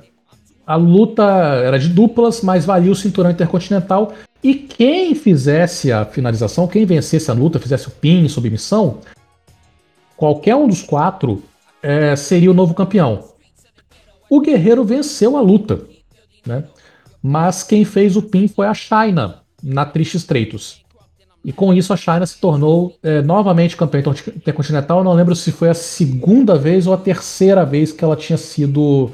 a 0.66 0.76
luta 0.76 1.25
era 1.25 1.78
de 1.78 1.88
duplas, 1.88 2.40
mas 2.40 2.64
valia 2.64 2.92
o 2.92 2.97
cinturão 2.97 3.30
intercontinental. 3.30 4.12
E 4.42 4.54
quem 4.54 5.14
fizesse 5.14 5.92
a 5.92 6.04
finalização, 6.04 6.66
quem 6.66 6.85
vencesse 6.85 7.30
a 7.30 7.35
luta, 7.35 7.59
fizesse 7.59 7.88
o 7.88 7.90
pin, 7.90 8.28
submissão, 8.28 8.99
qualquer 10.16 10.56
um 10.56 10.68
dos 10.68 10.82
quatro 10.82 11.42
é, 11.82 12.14
seria 12.16 12.50
o 12.50 12.54
novo 12.54 12.75
campeão. 12.75 13.32
O 14.30 14.40
Guerreiro 14.40 14.85
venceu 14.85 15.37
a 15.37 15.40
luta, 15.40 15.80
né? 16.47 16.64
mas 17.23 17.62
quem 17.62 17.85
fez 17.85 18.16
o 18.16 18.23
pin 18.23 18.49
foi 18.49 18.66
a 18.66 18.75
China, 18.75 19.42
na 19.62 19.85
Triste 19.85 20.16
Estreitos. 20.16 20.82
E 21.44 21.52
com 21.52 21.75
isso 21.75 21.92
a 21.92 21.96
China 21.96 22.25
se 22.25 22.38
tornou 22.38 22.96
é, 23.02 23.20
novamente 23.20 23.76
campeã 23.76 24.00
intercontinental. 24.00 24.99
Eu 24.99 25.04
não 25.04 25.12
lembro 25.12 25.34
se 25.34 25.50
foi 25.50 25.68
a 25.68 25.75
segunda 25.75 26.56
vez 26.56 26.87
ou 26.87 26.94
a 26.94 26.96
terceira 26.96 27.64
vez 27.64 27.92
que 27.92 28.04
ela 28.04 28.14
tinha 28.14 28.37
sido. 28.37 29.11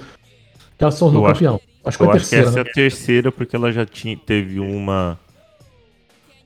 que 0.77 0.85
ela 0.85 0.91
se 0.91 0.99
tornou 0.99 1.27
eu 1.27 1.33
campeão. 1.33 1.55
Acho, 1.55 1.65
acho 1.85 1.99
que 1.99 2.05
foi 2.05 2.09
a 2.09 2.19
terceira. 2.19 2.47
essa 2.47 2.55
né? 2.57 2.65
é 2.67 2.71
a 2.71 2.73
terceira, 2.75 3.33
porque 3.33 3.57
ela 3.57 3.73
já 3.73 3.87
tinha, 3.87 4.15
teve 4.17 4.61
uma 4.61 5.19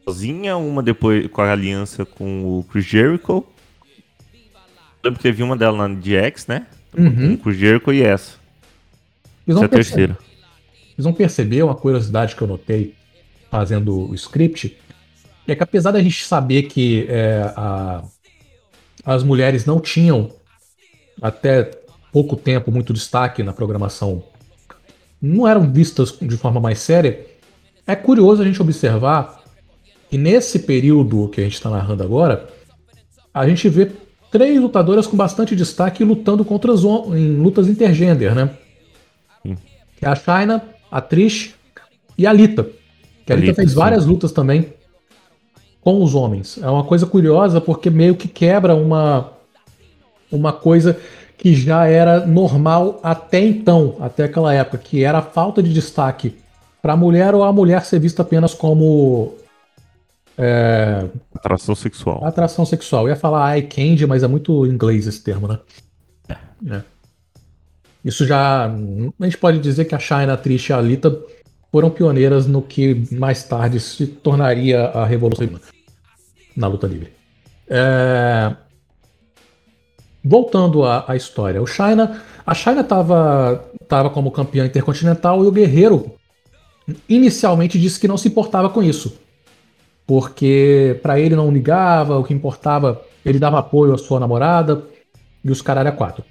sozinha, 0.04 0.56
uma 0.56 0.82
depois 0.82 1.26
com 1.26 1.42
a 1.42 1.50
aliança 1.50 2.04
com 2.04 2.44
o 2.44 2.64
Chris 2.70 2.84
Jericho. 2.84 3.32
Eu 3.32 3.44
lembro 5.04 5.18
que 5.18 5.22
teve 5.24 5.42
uma 5.42 5.56
dela 5.56 5.88
na 5.88 5.94
DX, 5.94 6.46
né? 6.46 6.66
Uhum. 6.96 7.36
Com 7.36 7.50
o 7.50 7.52
Jericho 7.52 7.92
e 7.92 8.02
essa. 8.02 8.36
Essa 9.48 9.62
é 9.62 9.64
a 9.64 9.68
terceira. 9.68 10.16
Vocês 10.94 11.04
vão 11.04 11.12
perceber 11.12 11.64
uma 11.64 11.74
curiosidade 11.74 12.36
que 12.36 12.42
eu 12.42 12.46
notei 12.46 12.94
fazendo 13.50 14.10
o 14.10 14.14
script 14.14 14.76
é 15.46 15.54
que 15.54 15.62
apesar 15.62 15.90
da 15.90 16.02
gente 16.02 16.24
saber 16.24 16.64
que 16.64 17.06
é, 17.08 17.52
a, 17.56 18.02
as 19.04 19.22
mulheres 19.22 19.64
não 19.64 19.80
tinham 19.80 20.30
até 21.20 21.70
pouco 22.12 22.36
tempo 22.36 22.70
muito 22.70 22.92
destaque 22.92 23.42
na 23.42 23.52
programação, 23.52 24.22
não 25.20 25.46
eram 25.46 25.70
vistas 25.70 26.16
de 26.20 26.36
forma 26.36 26.60
mais 26.60 26.78
séria, 26.78 27.26
é 27.86 27.96
curioso 27.96 28.42
a 28.42 28.44
gente 28.44 28.60
observar 28.62 29.42
que 30.08 30.16
nesse 30.16 30.60
período 30.60 31.28
que 31.28 31.40
a 31.40 31.44
gente 31.44 31.54
está 31.54 31.70
narrando 31.70 32.02
agora, 32.02 32.48
a 33.32 33.48
gente 33.48 33.68
vê 33.68 33.90
três 34.30 34.60
lutadoras 34.60 35.06
com 35.06 35.16
bastante 35.16 35.56
destaque 35.56 36.04
lutando 36.04 36.44
contra 36.44 36.72
as 36.72 36.84
em 36.84 37.36
lutas 37.36 37.66
intergender, 37.66 38.34
né? 38.34 38.50
Sim. 39.42 39.56
Que 39.96 40.04
é 40.04 40.08
a 40.08 40.14
China, 40.14 40.62
a 40.90 41.00
Trish 41.00 41.54
e 42.16 42.26
a 42.26 42.32
Lita. 42.32 42.68
Que 43.26 43.32
a 43.32 43.36
Lita, 43.36 43.54
fez 43.54 43.70
sim. 43.70 43.76
várias 43.76 44.04
lutas 44.06 44.32
também 44.32 44.72
com 45.82 46.02
os 46.02 46.14
homens. 46.14 46.58
É 46.62 46.68
uma 46.68 46.84
coisa 46.84 47.04
curiosa 47.04 47.60
porque 47.60 47.90
meio 47.90 48.14
que 48.14 48.28
quebra 48.28 48.74
uma, 48.74 49.32
uma 50.30 50.52
coisa 50.52 50.98
que 51.36 51.54
já 51.54 51.86
era 51.86 52.24
normal 52.24 53.00
até 53.02 53.40
então, 53.40 53.96
até 54.00 54.24
aquela 54.24 54.54
época, 54.54 54.78
que 54.78 55.02
era 55.02 55.18
a 55.18 55.22
falta 55.22 55.62
de 55.62 55.72
destaque 55.72 56.38
para 56.80 56.94
a 56.94 56.96
mulher 56.96 57.34
ou 57.34 57.42
a 57.42 57.52
mulher 57.52 57.84
ser 57.84 57.98
vista 57.98 58.22
apenas 58.22 58.54
como 58.54 59.34
é... 60.38 61.04
atração 61.34 61.74
sexual. 61.74 62.24
Atração 62.24 62.64
sexual. 62.64 63.04
Eu 63.04 63.10
ia 63.10 63.16
falar 63.16 63.56
eye 63.56 63.66
candy, 63.66 64.06
mas 64.06 64.22
é 64.22 64.28
muito 64.28 64.64
inglês 64.66 65.06
esse 65.06 65.22
termo, 65.22 65.48
né? 65.48 65.58
É. 66.70 66.82
Isso 68.04 68.26
já. 68.26 68.66
A 68.66 69.24
gente 69.24 69.38
pode 69.38 69.58
dizer 69.58 69.84
que 69.84 69.94
a 69.94 69.98
China, 69.98 70.32
a 70.32 70.36
Trish 70.36 70.70
e 70.70 70.72
a 70.72 70.78
Alita 70.78 71.16
foram 71.72 71.88
pioneiras 71.88 72.46
no 72.46 72.60
que 72.60 73.06
mais 73.10 73.42
tarde 73.42 73.80
se 73.80 74.06
tornaria 74.06 74.84
a 74.88 75.06
revolução 75.06 75.48
na 76.54 76.66
luta 76.66 76.86
livre. 76.86 77.10
É... 77.66 78.54
Voltando 80.22 80.84
à, 80.84 81.06
à, 81.08 81.16
história, 81.16 81.60
o 81.60 81.66
China, 81.66 82.22
a 82.46 82.54
China 82.54 82.82
estava 82.82 83.64
tava 83.88 84.10
como 84.10 84.30
campeã 84.30 84.66
intercontinental 84.66 85.42
e 85.42 85.48
o 85.48 85.50
Guerreiro 85.50 86.14
inicialmente 87.08 87.78
disse 87.78 87.98
que 87.98 88.06
não 88.06 88.18
se 88.18 88.28
importava 88.28 88.68
com 88.68 88.82
isso, 88.82 89.18
porque 90.06 91.00
para 91.02 91.18
ele 91.18 91.34
não 91.34 91.50
ligava, 91.50 92.18
o 92.18 92.24
que 92.24 92.34
importava, 92.34 93.02
ele 93.24 93.38
dava 93.38 93.58
apoio 93.58 93.94
à 93.94 93.98
sua 93.98 94.20
namorada 94.20 94.84
e 95.44 95.50
os 95.50 95.62
caralho 95.62 95.88
a 95.88 95.92
quatro. 95.92 96.22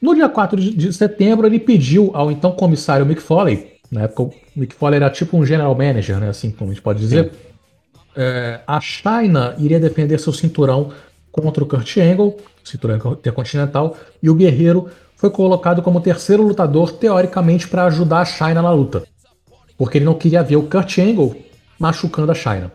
No 0.00 0.14
dia 0.14 0.28
4 0.28 0.60
de 0.60 0.92
setembro, 0.92 1.46
ele 1.46 1.60
pediu 1.60 2.10
ao 2.12 2.30
então 2.30 2.50
comissário 2.50 3.06
Mick 3.06 3.22
Foley, 3.22 3.71
na 3.92 4.02
época 4.02 4.22
o 4.22 4.34
Mick 4.56 4.74
Foley 4.74 4.96
era 4.96 5.10
tipo 5.10 5.36
um 5.36 5.44
general 5.44 5.74
manager, 5.74 6.18
né, 6.18 6.30
assim 6.30 6.50
como 6.50 6.70
a 6.70 6.74
gente 6.74 6.82
pode 6.82 6.98
dizer, 6.98 7.30
é, 8.16 8.60
a 8.66 8.80
China 8.80 9.54
iria 9.58 9.78
defender 9.78 10.18
seu 10.18 10.32
cinturão 10.32 10.90
contra 11.30 11.62
o 11.62 11.66
Kurt 11.66 11.98
Angle, 11.98 12.36
cinturão 12.64 12.96
intercontinental, 13.12 13.96
e 14.22 14.30
o 14.30 14.34
Guerreiro 14.34 14.88
foi 15.16 15.30
colocado 15.30 15.82
como 15.82 16.00
terceiro 16.00 16.42
lutador, 16.42 16.92
teoricamente, 16.92 17.68
para 17.68 17.84
ajudar 17.84 18.20
a 18.20 18.24
China 18.24 18.62
na 18.62 18.72
luta. 18.72 19.04
Porque 19.76 19.98
ele 19.98 20.04
não 20.04 20.14
queria 20.14 20.42
ver 20.42 20.56
o 20.56 20.64
Kurt 20.64 20.98
Angle 20.98 21.36
machucando 21.78 22.32
a 22.32 22.34
China. 22.34 22.72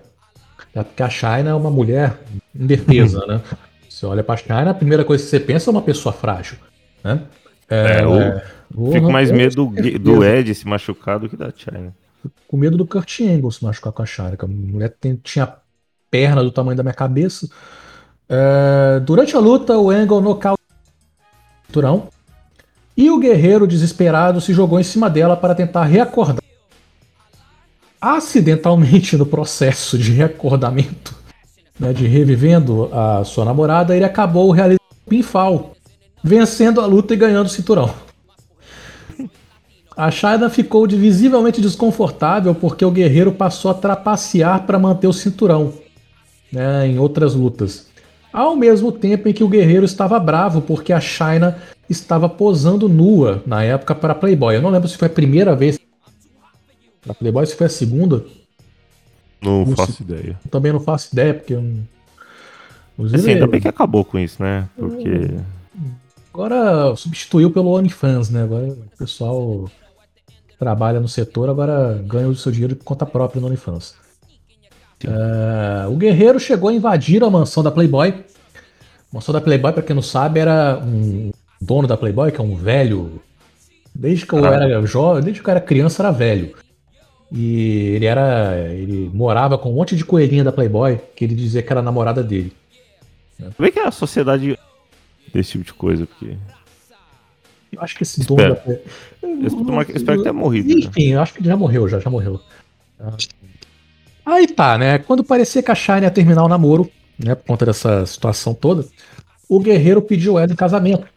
É 0.74 0.84
porque 0.84 1.04
a 1.04 1.10
China 1.10 1.50
é 1.50 1.54
uma 1.54 1.72
mulher 1.72 2.20
indefesa, 2.56 3.26
né? 3.26 3.42
Você 3.90 4.06
olha 4.06 4.24
pra 4.24 4.38
China, 4.38 4.70
a 4.70 4.74
primeira 4.76 5.04
coisa 5.04 5.24
que 5.24 5.30
você 5.30 5.40
pensa 5.40 5.70
é 5.70 5.72
uma 5.72 5.82
pessoa 5.82 6.14
frágil. 6.14 6.58
Né? 7.04 7.20
É, 7.70 8.00
é, 8.00 8.04
eu 8.04 8.22
é, 8.22 8.44
fico 8.94 9.12
mais 9.12 9.30
medo 9.32 9.66
do, 9.66 10.00
do 10.00 10.24
Ed 10.24 10.54
se 10.56 10.68
machucar 10.68 11.20
do 11.20 11.28
que 11.28 11.36
da 11.36 11.52
China. 11.56 11.94
Com 12.48 12.58
medo 12.58 12.78
do 12.78 12.86
Kurt 12.86 13.22
Angle 13.22 13.52
se 13.52 13.64
machucar 13.64 13.92
com 13.92 14.02
a 14.02 14.06
China, 14.06 14.38
que 14.38 14.46
a 14.46 14.48
mulher 14.48 14.96
tem, 15.00 15.16
tinha 15.16 15.54
perna 16.10 16.44
do 16.44 16.52
tamanho 16.52 16.78
da 16.78 16.84
minha 16.84 16.94
cabeça. 16.94 17.50
É, 18.30 19.00
durante 19.02 19.36
a 19.36 19.40
luta, 19.40 19.78
o 19.78 19.90
Angle 19.90 20.22
nocauteou 20.22 20.58
o 20.58 21.68
cinturão 21.68 22.10
e 22.96 23.12
o 23.12 23.20
guerreiro 23.20 23.68
desesperado 23.68 24.42
se 24.42 24.54
jogou 24.54 24.80
em 24.80 24.84
cima 24.84 25.10
dela 25.10 25.38
para 25.38 25.54
tentar 25.54 25.84
reacordar. 25.84 26.44
Acidentalmente, 28.00 29.18
no 29.18 29.26
processo 29.26 29.98
de 29.98 30.12
reacordamento, 30.12 31.16
né, 31.80 31.94
de 31.94 32.08
revivendo 32.08 32.90
a 32.94 33.24
sua 33.24 33.44
namorada, 33.46 33.96
ele 33.96 34.06
acabou 34.06 34.52
realizando 34.52 34.82
um 35.06 35.10
pinfall 35.10 35.77
vencendo 36.28 36.82
a 36.82 36.86
luta 36.86 37.14
e 37.14 37.18
ganhando 37.18 37.48
o 37.48 37.50
cinturão. 37.50 37.94
A 39.96 40.12
Shayna 40.12 40.48
ficou 40.48 40.86
de 40.86 40.96
visivelmente 40.96 41.60
desconfortável 41.60 42.54
porque 42.54 42.86
o 42.86 42.92
guerreiro 42.92 43.32
passou 43.32 43.72
a 43.72 43.74
trapacear 43.74 44.64
para 44.64 44.78
manter 44.78 45.08
o 45.08 45.14
cinturão 45.14 45.74
né, 46.52 46.88
em 46.88 47.00
outras 47.00 47.34
lutas. 47.34 47.88
Ao 48.32 48.56
mesmo 48.56 48.92
tempo 48.92 49.28
em 49.28 49.34
que 49.34 49.44
o 49.44 49.48
guerreiro 49.48 49.86
estava 49.86 50.20
bravo 50.20 50.62
porque 50.62 50.94
a 50.94 51.00
Shayna 51.00 51.58
estava 51.90 52.30
posando 52.30 52.88
nua 52.88 53.42
na 53.48 53.64
época 53.64 53.96
para 53.96 54.14
Playboy. 54.14 54.56
Eu 54.56 54.62
não 54.62 54.70
lembro 54.70 54.88
se 54.88 54.98
foi 54.98 55.08
a 55.08 55.12
primeira 55.12 55.56
vez 55.56 55.80
para 57.02 57.16
Playboy, 57.16 57.48
se 57.48 57.56
foi 57.56 57.66
a 57.66 57.70
segunda. 57.70 58.24
Não, 59.42 59.66
não 59.66 59.76
faço 59.76 59.94
se... 59.94 60.04
ideia. 60.04 60.40
Também 60.52 60.72
não 60.72 60.80
faço 60.80 61.10
ideia 61.12 61.34
porque 61.34 61.54
eu 61.54 61.62
não... 61.62 61.88
Assim, 63.14 63.32
ainda 63.32 63.48
bem 63.48 63.62
que 63.62 63.68
acabou 63.68 64.04
com 64.04 64.18
isso, 64.18 64.42
né? 64.42 64.68
Porque 64.76 65.32
Agora 66.38 66.96
substituiu 66.96 67.50
pelo 67.50 67.72
OnlyFans, 67.72 68.30
né? 68.30 68.44
Agora 68.44 68.68
o 68.68 68.78
pessoal 68.96 69.68
trabalha 70.60 71.00
no 71.00 71.08
setor, 71.08 71.50
agora 71.50 72.00
ganha 72.06 72.28
o 72.28 72.36
seu 72.36 72.52
dinheiro 72.52 72.76
por 72.76 72.84
conta 72.84 73.08
própria 73.08 73.42
no 73.42 73.48
OnlyFans. 73.48 73.96
Uh, 75.04 75.92
o 75.92 75.96
guerreiro 75.96 76.40
chegou 76.40 76.70
a 76.70 76.74
invadir 76.74 77.24
a 77.24 77.30
mansão 77.32 77.64
da 77.64 77.72
Playboy. 77.72 78.10
A 78.10 79.16
mansão 79.16 79.34
da 79.34 79.42
Playboy, 79.42 79.74
para 79.74 79.82
quem 79.82 79.96
não 79.96 80.04
sabe, 80.04 80.40
era 80.40 80.80
um 80.80 81.32
dono 81.60 81.88
da 81.88 81.98
Playboy, 81.98 82.32
que 82.32 82.40
é 82.40 82.44
um 82.44 82.56
velho. 82.56 83.20
Desde 83.96 84.28
que 84.28 84.34
eu 84.34 84.46
ah. 84.46 84.54
era 84.54 84.86
jovem, 84.86 85.24
desde 85.24 85.42
que 85.42 85.50
eu 85.50 85.52
era 85.52 85.60
criança, 85.60 86.04
era 86.04 86.12
velho. 86.12 86.56
E 87.32 87.94
ele 87.96 88.06
era. 88.06 88.60
Ele 88.70 89.10
morava 89.12 89.58
com 89.58 89.72
um 89.72 89.74
monte 89.74 89.96
de 89.96 90.06
coelhinha 90.06 90.44
da 90.44 90.52
Playboy, 90.52 91.00
que 91.16 91.26
ele 91.26 91.34
dizia 91.34 91.64
que 91.64 91.74
era 91.74 91.82
namorada 91.82 92.22
dele. 92.22 92.54
Como 93.56 93.68
é 93.68 93.72
que 93.72 93.80
é 93.80 93.88
a 93.88 93.92
sociedade 93.92 94.56
desse 95.34 95.52
tipo 95.52 95.64
de 95.64 95.74
coisa, 95.74 96.06
porque. 96.06 96.38
Eu 97.72 97.82
acho 97.82 97.96
que 97.96 98.04
esse 98.04 98.26
dono 98.26 98.42
da... 98.42 98.62
Espero 99.94 100.18
que 100.18 100.24
tenha 100.24 100.34
morrido. 100.34 100.72
Enfim, 100.72 101.12
eu 101.12 101.22
acho 101.22 101.34
que 101.34 101.40
ele 101.40 101.50
já 101.50 101.58
morreu, 101.58 101.88
já, 101.88 102.00
já 102.00 102.10
morreu. 102.10 102.40
Aí 104.26 104.48
tá, 104.48 104.78
né? 104.78 104.98
Quando 105.00 105.24
parecia 105.24 105.62
que 105.62 105.72
a 105.72 105.76
Shine 105.76 106.02
ia 106.02 106.12
terminar 106.12 106.44
o 106.44 106.48
namoro, 106.48 106.90
né? 107.20 107.36
Por 107.36 107.46
conta 107.46 107.66
dessa 107.66 108.06
situação 108.06 108.54
toda, 108.54 108.86
o 109.50 109.60
guerreiro 109.60 110.02
pediu 110.02 110.40
ela 110.40 110.52
em 110.52 110.56
casamento. 110.56 111.08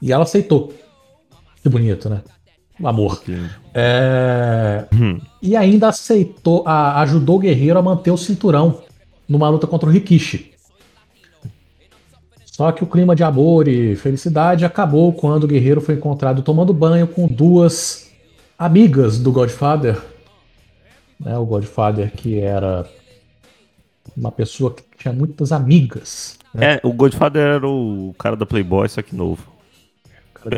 E 0.00 0.12
ela 0.12 0.24
aceitou. 0.24 0.72
Que 1.62 1.68
bonito, 1.68 2.08
né? 2.08 2.22
O 2.78 2.86
amor. 2.86 3.22
É... 3.74 4.86
Hum. 4.92 5.20
E 5.40 5.56
ainda 5.56 5.88
aceitou, 5.88 6.62
a, 6.66 7.00
ajudou 7.02 7.36
o 7.36 7.40
guerreiro 7.40 7.78
a 7.78 7.82
manter 7.82 8.10
o 8.10 8.16
cinturão 8.18 8.82
numa 9.28 9.48
luta 9.48 9.66
contra 9.66 9.88
o 9.88 9.92
Rikishi. 9.92 10.52
Só 12.56 12.72
que 12.72 12.82
o 12.82 12.86
clima 12.86 13.14
de 13.14 13.22
amor 13.22 13.68
e 13.68 13.94
felicidade 13.96 14.64
acabou 14.64 15.12
quando 15.12 15.44
o 15.44 15.46
guerreiro 15.46 15.78
foi 15.78 15.94
encontrado 15.94 16.40
tomando 16.40 16.72
banho 16.72 17.06
com 17.06 17.28
duas 17.28 18.10
amigas 18.58 19.18
do 19.18 19.30
Godfather. 19.30 20.00
Né, 21.20 21.36
o 21.36 21.44
Godfather 21.44 22.10
que 22.10 22.40
era 22.40 22.88
uma 24.16 24.32
pessoa 24.32 24.72
que 24.72 24.82
tinha 24.96 25.12
muitas 25.12 25.52
amigas. 25.52 26.38
Né? 26.54 26.76
É, 26.76 26.80
o 26.82 26.94
Godfather 26.94 27.42
era 27.42 27.68
o 27.68 28.14
cara 28.18 28.34
da 28.36 28.46
Playboy, 28.46 28.88
só 28.88 29.02
que 29.02 29.14
novo. 29.14 29.46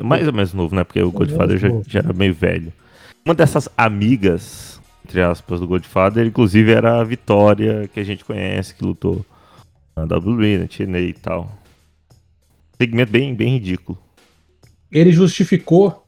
Mais 0.05 0.25
ou 0.25 0.33
menos 0.33 0.55
novo, 0.55 0.77
né? 0.77 0.85
Porque 0.85 1.03
o 1.03 1.11
Godfather 1.11 1.59
já, 1.59 1.69
já, 1.85 1.99
era 1.99 2.13
meio 2.13 2.33
velho. 2.33 2.73
Uma 3.25 3.35
dessas 3.35 3.69
amigas, 3.77 4.81
entre 5.05 5.21
aspas, 5.21 5.59
do 5.59 5.67
Godfather, 5.67 6.25
inclusive 6.25 6.71
era 6.71 7.01
a 7.01 7.03
Vitória, 7.03 7.91
que 7.93 7.99
a 7.99 8.05
gente 8.05 8.25
conhece, 8.25 8.73
que 8.73 8.85
lutou 8.85 9.27
na 9.97 10.05
WWE, 10.05 10.59
na 10.59 10.69
TNA 10.69 11.01
e 11.01 11.13
tal 11.13 11.58
segmento 12.81 13.13
bem, 13.13 13.35
bem 13.35 13.55
ridículo. 13.55 13.99
Ele 14.91 15.13
justificou 15.13 16.07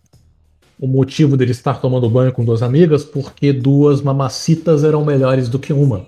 o 0.79 0.87
motivo 0.87 1.37
dele 1.37 1.51
estar 1.51 1.81
tomando 1.81 2.09
banho 2.09 2.33
com 2.33 2.45
duas 2.45 2.63
amigas 2.63 3.05
porque 3.05 3.53
duas 3.53 4.01
mamacitas 4.01 4.83
eram 4.83 5.05
melhores 5.05 5.49
do 5.49 5.59
que 5.59 5.73
uma. 5.73 6.07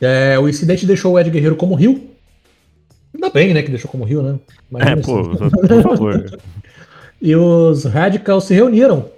É, 0.00 0.38
o 0.38 0.48
incidente 0.48 0.84
deixou 0.84 1.12
o 1.12 1.18
Ed 1.18 1.30
Guerreiro 1.30 1.56
como 1.56 1.74
rio. 1.74 2.10
Ainda 3.14 3.30
bem, 3.30 3.54
né, 3.54 3.62
que 3.62 3.70
deixou 3.70 3.90
como 3.90 4.04
rio, 4.04 4.22
né? 4.22 4.38
Imagina 4.70 4.90
é, 4.90 5.00
assim. 5.00 5.12
pô, 5.12 5.48
por 5.68 5.82
favor. 5.82 6.40
e 7.20 7.36
os 7.36 7.84
Radicals 7.84 8.44
se 8.44 8.54
reuniram, 8.54 9.08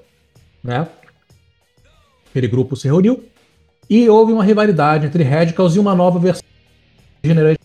né? 0.63 0.87
Aquele 2.31 2.49
grupo 2.49 2.77
se 2.77 2.87
reuniu 2.87 3.25
e 3.89 4.09
houve 4.09 4.33
uma 4.33 4.45
rivalidade 4.45 5.07
entre 5.07 5.23
Radicals 5.23 5.75
e 5.75 5.79
uma 5.79 5.95
nova 5.95 6.19
versão 6.19 6.43
de 7.23 7.29
Generation 7.29 7.63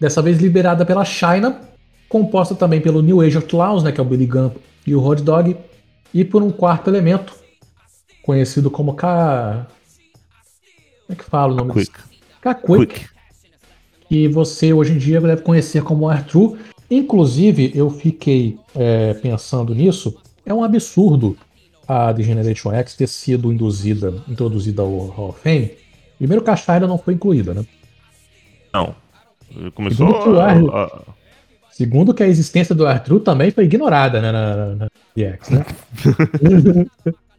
dessa 0.00 0.22
vez 0.22 0.38
liberada 0.38 0.84
pela 0.86 1.04
China, 1.04 1.60
composta 2.08 2.54
também 2.54 2.80
pelo 2.80 3.02
New 3.02 3.20
Age 3.20 3.36
Outlaws, 3.36 3.82
né, 3.84 3.92
que 3.92 4.00
é 4.00 4.02
o 4.02 4.06
Billy 4.06 4.26
Gunn 4.26 4.50
e 4.86 4.94
o 4.94 5.04
Hot 5.04 5.22
Dog, 5.22 5.56
e 6.12 6.24
por 6.24 6.42
um 6.42 6.50
quarto 6.50 6.88
elemento, 6.88 7.34
conhecido 8.22 8.70
como 8.70 8.94
K... 8.94 9.66
Como 11.06 11.10
é 11.10 11.14
que 11.14 11.24
fala 11.24 11.52
o 11.52 11.56
nome 11.56 11.72
Quick. 11.72 11.92
K-Quick. 12.40 13.08
Que 14.08 14.28
você 14.28 14.72
hoje 14.72 14.92
em 14.92 14.98
dia 14.98 15.20
deve 15.20 15.42
conhecer 15.42 15.82
como 15.82 16.08
Arthur. 16.08 16.56
Inclusive, 16.90 17.72
eu 17.74 17.90
fiquei 17.90 18.58
é, 18.74 19.14
pensando 19.14 19.74
nisso. 19.74 20.16
É 20.44 20.54
um 20.54 20.64
absurdo 20.64 21.36
a 21.86 22.14
The 22.14 22.22
Generation 22.22 22.72
X 22.72 22.94
ter 22.94 23.08
sido 23.08 23.52
induzida, 23.52 24.14
introduzida 24.28 24.82
ao 24.82 25.06
Hall 25.06 25.28
of 25.30 25.40
Fame. 25.40 25.72
Primeiro 26.18 26.44
que 26.44 26.50
a 26.50 26.56
China 26.56 26.86
não 26.86 26.98
foi 26.98 27.14
incluída, 27.14 27.52
né? 27.52 27.64
Não. 28.72 28.94
Começou 29.74 30.08
segundo, 30.08 30.34
que 30.34 30.40
a, 30.40 30.84
a... 30.84 31.02
segundo 31.70 32.14
que 32.14 32.22
a 32.22 32.28
existência 32.28 32.74
do 32.74 32.86
Arthur 32.86 33.20
também 33.20 33.50
foi 33.50 33.64
ignorada 33.64 34.20
né, 34.20 34.32
na, 34.32 34.74
na 34.74 34.88
DX, 35.16 35.50
né? 35.50 35.64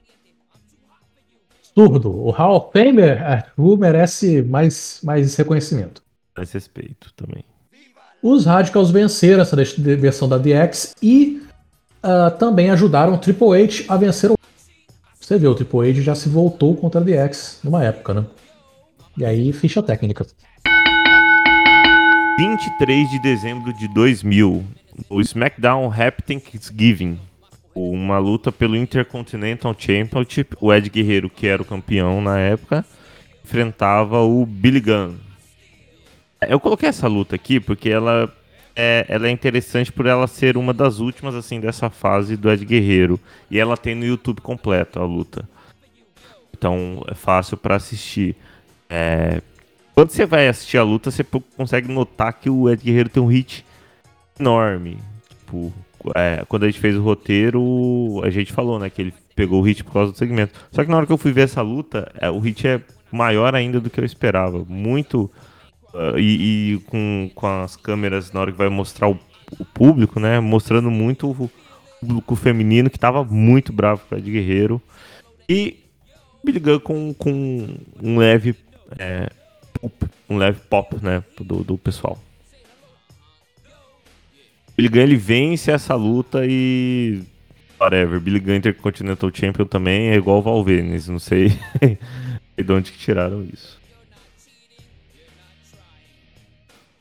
Absurdo. 1.72 2.12
O 2.12 2.32
Hall 2.32 2.58
of 2.58 2.70
Famer 2.74 3.24
Arthur 3.24 3.78
merece 3.78 4.42
mais, 4.42 5.00
mais 5.04 5.36
reconhecimento. 5.36 6.04
Mais 6.38 6.52
respeito 6.52 7.14
também. 7.16 7.44
Os 8.22 8.46
Radicals 8.46 8.92
venceram 8.92 9.42
essa 9.42 9.56
versão 9.56 10.30
da 10.30 10.38
DX 10.38 10.94
e 11.02 11.42
uh, 12.04 12.38
também 12.38 12.70
ajudaram 12.70 13.14
o 13.14 13.18
Triple 13.18 13.64
H 13.64 13.86
a 13.88 13.98
vencer 13.98 14.32
o. 14.32 14.38
Você 15.20 15.38
vê, 15.38 15.48
o 15.48 15.56
Triple 15.56 15.90
H 15.90 16.02
já 16.02 16.16
se 16.16 16.30
voltou 16.30 16.76
contra 16.76 17.02
a 17.02 17.04
DX 17.04 17.60
numa 17.64 17.84
época, 17.84 18.14
né? 18.14 18.26
E 19.18 19.26
aí, 19.26 19.52
ficha 19.52 19.82
técnica. 19.82 20.26
23 22.38 23.10
de 23.10 23.20
dezembro 23.20 23.74
de 23.74 23.88
2000, 23.88 24.66
o 25.10 25.22
SmackDown 25.22 25.92
Happy 25.92 26.24
Thanksgiving, 26.24 27.20
uma 27.76 28.18
luta 28.18 28.52
pelo 28.52 28.76
Intercontinental 28.76 29.76
Championship. 29.78 30.56
O 30.60 30.74
Ed 30.74 30.90
Guerreiro, 30.90 31.30
que 31.30 31.48
era 31.48 31.62
o 31.62 31.66
campeão 31.66 32.22
na 32.22 32.40
época, 32.40 32.86
enfrentava 33.44 34.22
o 34.22 34.46
Billy 34.46 34.80
Gunn. 34.80 35.16
Eu 36.48 36.60
coloquei 36.60 36.90
essa 36.90 37.08
luta 37.08 37.36
aqui 37.36 37.60
porque 37.60 37.90
ela 37.90 38.34
é, 38.76 39.06
ela 39.08 39.28
é 39.28 39.32
interessante 39.32 39.92
por 39.92 40.06
ela 40.06 40.26
ser 40.28 40.58
uma 40.58 40.74
das 40.74 41.00
últimas 41.00 41.36
assim 41.36 41.60
dessa 41.60 41.90
fase 41.90 42.36
do 42.36 42.50
Ed 42.50 42.66
Guerreiro 42.66 43.20
e 43.50 43.60
ela 43.60 43.78
tem 43.78 43.94
no 43.94 44.06
YouTube 44.06 44.42
completo 44.42 45.00
a 45.00 45.06
luta. 45.06 45.48
Então 46.58 47.04
é 47.08 47.14
fácil 47.14 47.58
para 47.58 47.76
assistir. 47.76 48.36
É... 48.90 49.42
Quando 49.94 50.10
você 50.12 50.26
vai 50.26 50.48
assistir 50.48 50.78
a 50.78 50.84
luta, 50.84 51.12
você 51.12 51.24
consegue 51.56 51.92
notar 51.92 52.34
que 52.34 52.50
o 52.50 52.70
Ed 52.70 52.84
Guerreiro 52.84 53.10
tem 53.10 53.22
um 53.22 53.28
hit 53.28 53.66
enorme. 54.40 54.98
Tipo, 55.30 55.74
é, 56.16 56.44
quando 56.48 56.64
a 56.64 56.66
gente 56.68 56.80
fez 56.80 56.96
o 56.96 57.02
roteiro, 57.02 58.22
a 58.24 58.30
gente 58.30 58.52
falou, 58.52 58.80
né, 58.80 58.90
que 58.90 59.02
ele 59.02 59.14
pegou 59.36 59.62
o 59.62 59.64
hit 59.64 59.84
por 59.84 59.94
causa 59.94 60.12
do 60.12 60.18
segmento. 60.18 60.60
Só 60.72 60.84
que 60.84 60.90
na 60.90 60.98
hora 60.98 61.06
que 61.06 61.12
eu 61.12 61.18
fui 61.18 61.32
ver 61.32 61.42
essa 61.42 61.62
luta, 61.62 62.12
é, 62.20 62.30
o 62.30 62.40
hit 62.40 62.68
é 62.68 62.82
maior 63.12 63.54
ainda 63.54 63.80
do 63.80 63.90
que 63.90 64.00
eu 64.00 64.06
esperava. 64.06 64.64
Muito. 64.68 65.30
Uh, 65.94 66.18
e, 66.18 66.76
e 66.76 66.80
com, 66.88 67.30
com 67.36 67.48
as 67.48 67.76
câmeras 67.76 68.32
na 68.32 68.40
hora 68.40 68.52
que 68.52 68.58
vai 68.58 68.70
mostrar 68.70 69.10
o, 69.10 69.20
o 69.60 69.66
público, 69.66 70.22
né? 70.22 70.40
Mostrando 70.40 70.90
muito 70.90 71.30
o 71.30 71.52
público 72.00 72.36
feminino 72.36 72.90
que 72.90 72.98
tava 72.98 73.26
muito 73.26 73.74
bravo 73.74 74.02
com 74.08 74.16
o 74.16 74.18
Ed 74.18 74.32
Guerreiro. 74.32 74.82
E 75.50 75.78
Gunn 76.44 76.80
com, 76.80 77.14
com 77.14 77.68
um 78.02 78.18
leve. 78.18 78.56
É, 78.98 79.30
pop, 79.90 80.06
um 80.30 80.38
leve 80.38 80.60
pop, 80.70 80.96
né? 81.04 81.24
Do, 81.40 81.64
do 81.64 81.78
pessoal. 81.78 82.22
Billy 84.76 84.90
Gunn 84.90 85.02
ele 85.02 85.16
vence 85.16 85.72
essa 85.72 85.96
luta 85.96 86.44
e 86.46 87.22
whatever. 87.80 88.20
Billy 88.20 88.40
Gunn 88.40 88.56
Intercontinental 88.56 89.32
Champion 89.34 89.66
também 89.66 90.10
é 90.10 90.16
igual 90.16 90.42
Valvenes, 90.42 91.08
não 91.08 91.20
sei 91.20 91.50
de 92.58 92.72
onde 92.72 92.92
que 92.92 92.98
tiraram 92.98 93.44
isso. 93.44 93.80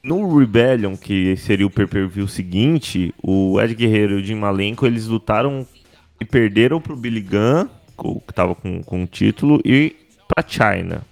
No 0.03 0.39
Rebellion, 0.39 0.97
que 0.97 1.37
seria 1.37 1.67
o 1.67 1.71
pay-per-view 1.71 2.27
seguinte, 2.27 3.15
o 3.23 3.61
Ed 3.61 3.75
Guerreiro 3.75 4.19
e 4.19 4.23
o 4.23 4.25
Jim 4.25 4.37
Malenko, 4.37 4.87
eles 4.87 5.07
lutaram 5.07 5.67
e 6.19 6.25
perderam 6.25 6.81
pro 6.81 6.97
Billy 6.97 7.21
Gunn, 7.21 7.69
que 8.27 8.33
tava 8.33 8.55
com, 8.55 8.83
com 8.83 9.05
o 9.05 9.07
título, 9.07 9.61
e 9.63 9.95
pra 10.27 10.43
China. 10.47 11.03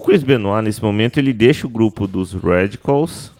O 0.00 0.02
Chris 0.02 0.22
Benoit, 0.22 0.64
nesse 0.64 0.82
momento, 0.82 1.18
ele 1.18 1.30
deixa 1.30 1.66
o 1.66 1.70
grupo 1.70 2.06
dos 2.06 2.32
Radicals 2.32 3.30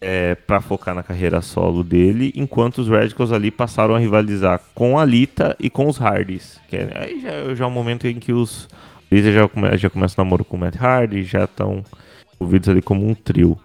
é, 0.00 0.34
para 0.34 0.60
focar 0.60 0.92
na 0.92 1.04
carreira 1.04 1.40
solo 1.40 1.84
dele, 1.84 2.32
enquanto 2.34 2.78
os 2.78 2.88
Radicals 2.88 3.30
ali 3.30 3.48
passaram 3.48 3.94
a 3.94 3.98
rivalizar 4.00 4.60
com 4.74 4.98
a 4.98 5.04
Lita 5.04 5.56
e 5.60 5.70
com 5.70 5.86
os 5.86 5.98
Hardys. 5.98 6.60
Que 6.68 6.78
é, 6.78 6.90
aí 6.96 7.20
já, 7.20 7.54
já 7.54 7.64
é 7.64 7.68
o 7.68 7.70
momento 7.70 8.08
em 8.08 8.18
que 8.18 8.32
os 8.32 8.68
Lita 9.08 9.30
já, 9.30 9.46
come, 9.46 9.78
já 9.78 9.88
começa 9.88 10.20
o 10.20 10.24
namoro 10.24 10.44
com 10.44 10.56
o 10.56 10.58
Matt 10.58 10.74
Hardy, 10.74 11.22
já 11.22 11.44
estão 11.44 11.84
envolvidos 12.34 12.68
ali 12.68 12.82
como 12.82 13.08
um 13.08 13.14
trio. 13.14 13.56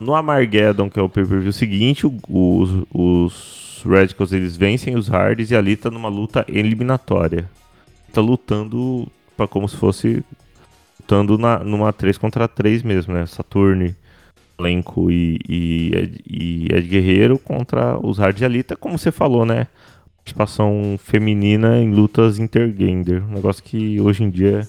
No 0.00 0.16
Armageddon, 0.16 0.90
que 0.90 0.98
é 0.98 1.02
o 1.02 1.08
pay-per-view 1.08 1.52
seguinte, 1.52 2.04
os, 2.04 2.70
os 2.92 3.84
Radicals 3.86 4.32
eles 4.32 4.56
vencem 4.56 4.96
os 4.96 5.06
Hardys 5.06 5.52
e 5.52 5.56
a 5.56 5.60
Lita 5.60 5.88
numa 5.88 6.08
luta 6.08 6.44
eliminatória. 6.48 7.48
Tá 8.12 8.20
lutando 8.20 9.06
para 9.36 9.46
como 9.46 9.68
se 9.68 9.76
fosse 9.76 10.24
lutando 11.10 11.36
na, 11.36 11.58
numa 11.58 11.92
3 11.92 12.16
contra 12.16 12.46
3 12.46 12.82
mesmo, 12.84 13.12
né? 13.12 13.26
Saturne 13.26 13.96
elenco 14.58 15.10
e, 15.10 15.40
e, 15.48 16.22
e 16.26 16.68
Ed 16.72 16.86
Guerreiro 16.86 17.38
contra 17.38 17.98
os 17.98 18.18
Hard 18.18 18.40
Alita, 18.42 18.76
como 18.76 18.96
você 18.96 19.10
falou, 19.10 19.44
né? 19.44 19.66
Participação 20.18 20.96
feminina 21.02 21.78
em 21.78 21.90
lutas 21.90 22.38
intergender. 22.38 23.24
Um 23.24 23.32
negócio 23.32 23.62
que 23.64 24.00
hoje 24.00 24.22
em 24.22 24.30
dia 24.30 24.68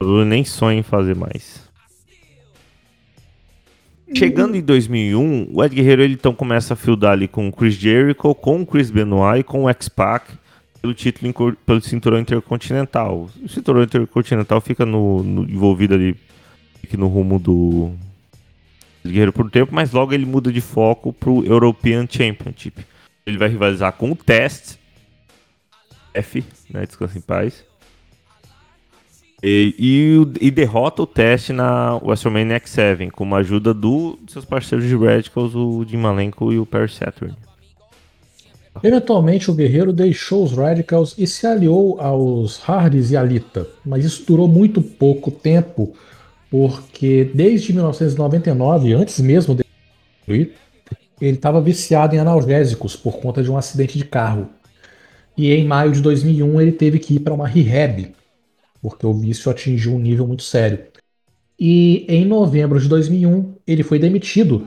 eu 0.00 0.24
nem 0.24 0.44
sonho 0.44 0.80
em 0.80 0.82
fazer 0.82 1.16
mais. 1.16 1.64
Chegando 4.12 4.56
em 4.56 4.60
2001, 4.60 5.48
o 5.50 5.64
Ed 5.64 5.74
Guerreiro 5.74 6.02
ele 6.02 6.14
então 6.14 6.34
começa 6.34 6.74
a 6.74 6.76
fildar 6.76 7.12
ali 7.12 7.26
com 7.26 7.48
o 7.48 7.52
Chris 7.52 7.74
Jericho, 7.74 8.34
com 8.34 8.60
o 8.60 8.66
Chris 8.66 8.90
Benoit 8.90 9.40
e 9.40 9.44
com 9.44 9.64
o 9.64 9.68
X-Pac 9.70 10.43
pelo 10.84 10.92
título 10.92 11.56
pelo 11.64 11.80
cinturão 11.80 12.18
intercontinental. 12.18 13.30
O 13.42 13.48
cinturão 13.48 13.82
intercontinental 13.82 14.60
fica 14.60 14.84
no, 14.84 15.22
no 15.22 15.50
envolvido 15.50 15.94
ali 15.94 16.14
no 16.98 17.08
rumo 17.08 17.38
do 17.38 17.92
Guerreiro 19.02 19.32
por 19.32 19.50
tempo, 19.50 19.74
mas 19.74 19.92
logo 19.92 20.12
ele 20.12 20.26
muda 20.26 20.52
de 20.52 20.60
foco 20.60 21.10
para 21.10 21.30
o 21.30 21.42
European 21.42 22.06
Championship. 22.08 22.84
Ele 23.24 23.38
vai 23.38 23.48
rivalizar 23.48 23.94
com 23.94 24.12
o 24.12 24.16
Test, 24.16 24.76
F, 26.12 26.44
né, 26.68 26.84
descansa 26.84 27.16
em 27.16 27.22
paz, 27.22 27.64
e, 29.42 29.74
e, 29.78 30.46
e, 30.46 30.50
derrota 30.50 31.02
o 31.02 31.06
Test 31.06 31.50
na 31.50 31.96
WrestleMania 31.96 32.60
X7 32.60 33.10
com 33.10 33.34
a 33.34 33.38
ajuda 33.38 33.74
do, 33.74 34.18
dos 34.22 34.32
seus 34.32 34.44
parceiros 34.44 34.86
de 34.86 34.94
Radicals, 34.94 35.54
o 35.54 35.84
Jim 35.86 35.96
Malenko 35.96 36.52
e 36.52 36.58
o 36.58 36.66
Perry 36.66 36.90
Saturn. 36.90 37.34
Eventualmente 38.82 39.50
o 39.50 39.54
Guerreiro 39.54 39.92
deixou 39.92 40.44
os 40.44 40.52
Radicals 40.52 41.14
e 41.16 41.26
se 41.26 41.46
aliou 41.46 42.00
aos 42.00 42.58
Hardys 42.58 43.10
e 43.10 43.16
Alita, 43.16 43.66
mas 43.84 44.04
isso 44.04 44.24
durou 44.26 44.48
muito 44.48 44.82
pouco 44.82 45.30
tempo 45.30 45.94
porque 46.50 47.28
desde 47.34 47.72
1999, 47.72 48.92
antes 48.92 49.18
mesmo 49.18 49.56
de 49.56 49.64
ele 50.28 50.52
estava 51.20 51.60
viciado 51.60 52.14
em 52.14 52.20
analgésicos 52.20 52.94
por 52.94 53.18
conta 53.18 53.42
de 53.42 53.50
um 53.50 53.56
acidente 53.56 53.98
de 53.98 54.04
carro. 54.04 54.48
E 55.36 55.50
em 55.50 55.66
maio 55.66 55.90
de 55.90 56.00
2001 56.00 56.60
ele 56.60 56.70
teve 56.70 57.00
que 57.00 57.14
ir 57.16 57.20
para 57.20 57.34
uma 57.34 57.48
rehab, 57.48 58.14
porque 58.80 59.04
o 59.04 59.12
vício 59.12 59.50
atingiu 59.50 59.94
um 59.94 59.98
nível 59.98 60.28
muito 60.28 60.44
sério. 60.44 60.78
E 61.58 62.06
em 62.08 62.24
novembro 62.24 62.78
de 62.78 62.88
2001 62.88 63.56
ele 63.66 63.82
foi 63.82 63.98
demitido, 63.98 64.64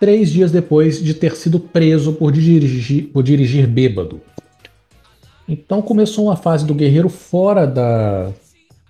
três 0.00 0.30
dias 0.30 0.50
depois 0.50 1.02
de 1.02 1.14
ter 1.14 1.36
sido 1.36 1.60
preso 1.60 2.14
por 2.14 2.32
dirigir, 2.32 3.08
por 3.12 3.22
dirigir 3.22 3.66
bêbado. 3.66 4.20
Então 5.46 5.82
começou 5.82 6.24
uma 6.26 6.36
fase 6.36 6.64
do 6.64 6.74
guerreiro 6.74 7.08
fora 7.08 7.66
da, 7.66 8.32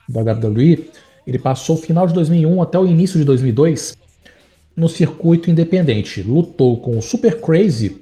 da 0.09 0.33
WWE 0.33 0.89
ele 1.31 1.39
passou 1.39 1.77
o 1.77 1.79
final 1.79 2.09
de 2.09 2.15
2001 2.15 2.63
até 2.63 2.77
o 2.79 2.87
início 2.87 3.19
de 3.19 3.25
2002 3.25 3.97
no 4.77 4.89
circuito 4.89 5.51
independente. 5.51 6.23
Lutou 6.23 6.79
com 6.79 6.99
o 6.99 7.03
Super 7.03 7.41
Crazy, 7.41 8.01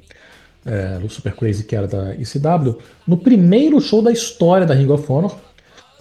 é, 0.64 0.98
o 1.04 1.10
Super 1.10 1.34
Crazy 1.34 1.64
que 1.64 1.76
era 1.76 1.86
da 1.86 2.14
ECW, 2.14 2.78
no 3.06 3.18
primeiro 3.18 3.80
show 3.80 4.00
da 4.00 4.10
história 4.10 4.66
da 4.66 4.72
Ring 4.72 4.90
of 4.90 5.04
Honor. 5.12 5.36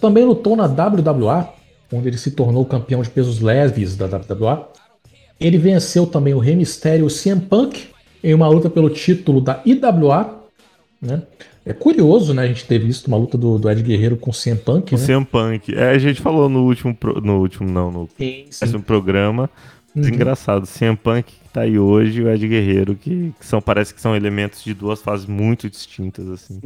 Também 0.00 0.24
lutou 0.24 0.56
na 0.56 0.64
WWA, 0.64 1.52
onde 1.92 2.08
ele 2.08 2.16
se 2.16 2.30
tornou 2.30 2.64
campeão 2.64 3.02
de 3.02 3.10
pesos 3.10 3.40
leves 3.40 3.94
da 3.94 4.06
WWA. 4.06 4.68
Ele 5.40 5.58
venceu 5.58 6.06
também 6.06 6.34
o 6.34 6.38
Rey 6.38 6.56
Mysterio 6.56 7.06
o 7.06 7.10
CM 7.10 7.40
Punk 7.40 7.88
em 8.22 8.34
uma 8.34 8.48
luta 8.48 8.68
pelo 8.68 8.90
título 8.90 9.40
da 9.40 9.62
IWA. 9.64 10.42
Né? 11.00 11.22
É 11.64 11.72
curioso, 11.72 12.34
né? 12.34 12.42
A 12.42 12.46
gente 12.46 12.64
ter 12.64 12.78
visto 12.78 13.06
uma 13.06 13.16
luta 13.16 13.36
do, 13.38 13.58
do 13.58 13.70
Ed 13.70 13.82
Guerreiro 13.82 14.16
com 14.16 14.30
o 14.30 14.34
CM 14.34 14.58
Punk. 14.58 14.94
O 14.94 14.98
né? 14.98 15.06
CM 15.06 15.24
Punk. 15.24 15.74
É, 15.74 15.90
a 15.90 15.98
gente 15.98 16.20
falou 16.20 16.48
no 16.48 16.64
último. 16.64 16.94
Pro, 16.94 17.20
no 17.20 17.38
último, 17.38 17.70
não, 17.70 17.90
no 17.90 18.08
sim, 18.16 18.80
programa. 18.80 19.50
Uhum. 19.94 20.08
Engraçado, 20.08 20.66
CM 20.66 20.96
Punk 20.96 21.32
que 21.32 21.48
tá 21.50 21.62
aí 21.62 21.78
hoje 21.78 22.20
e 22.20 22.24
o 22.24 22.30
Ed 22.30 22.46
Guerreiro, 22.46 22.94
que, 22.94 23.34
que, 23.38 23.46
são, 23.46 23.60
parece 23.60 23.94
que 23.94 24.00
são 24.00 24.14
elementos 24.14 24.62
de 24.62 24.74
duas 24.74 25.00
fases 25.00 25.26
muito 25.26 25.68
distintas, 25.68 26.28
assim. 26.28 26.60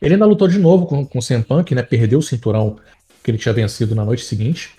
Ele 0.00 0.14
ainda 0.14 0.26
lutou 0.26 0.48
de 0.48 0.58
novo 0.58 0.86
com, 0.86 1.04
com 1.04 1.18
o 1.18 1.22
CM 1.22 1.42
Punk, 1.42 1.74
né? 1.74 1.82
Perdeu 1.82 2.18
o 2.18 2.22
cinturão 2.22 2.76
que 3.22 3.30
ele 3.30 3.38
tinha 3.38 3.52
vencido 3.52 3.94
na 3.94 4.04
noite 4.04 4.24
seguinte. 4.24 4.70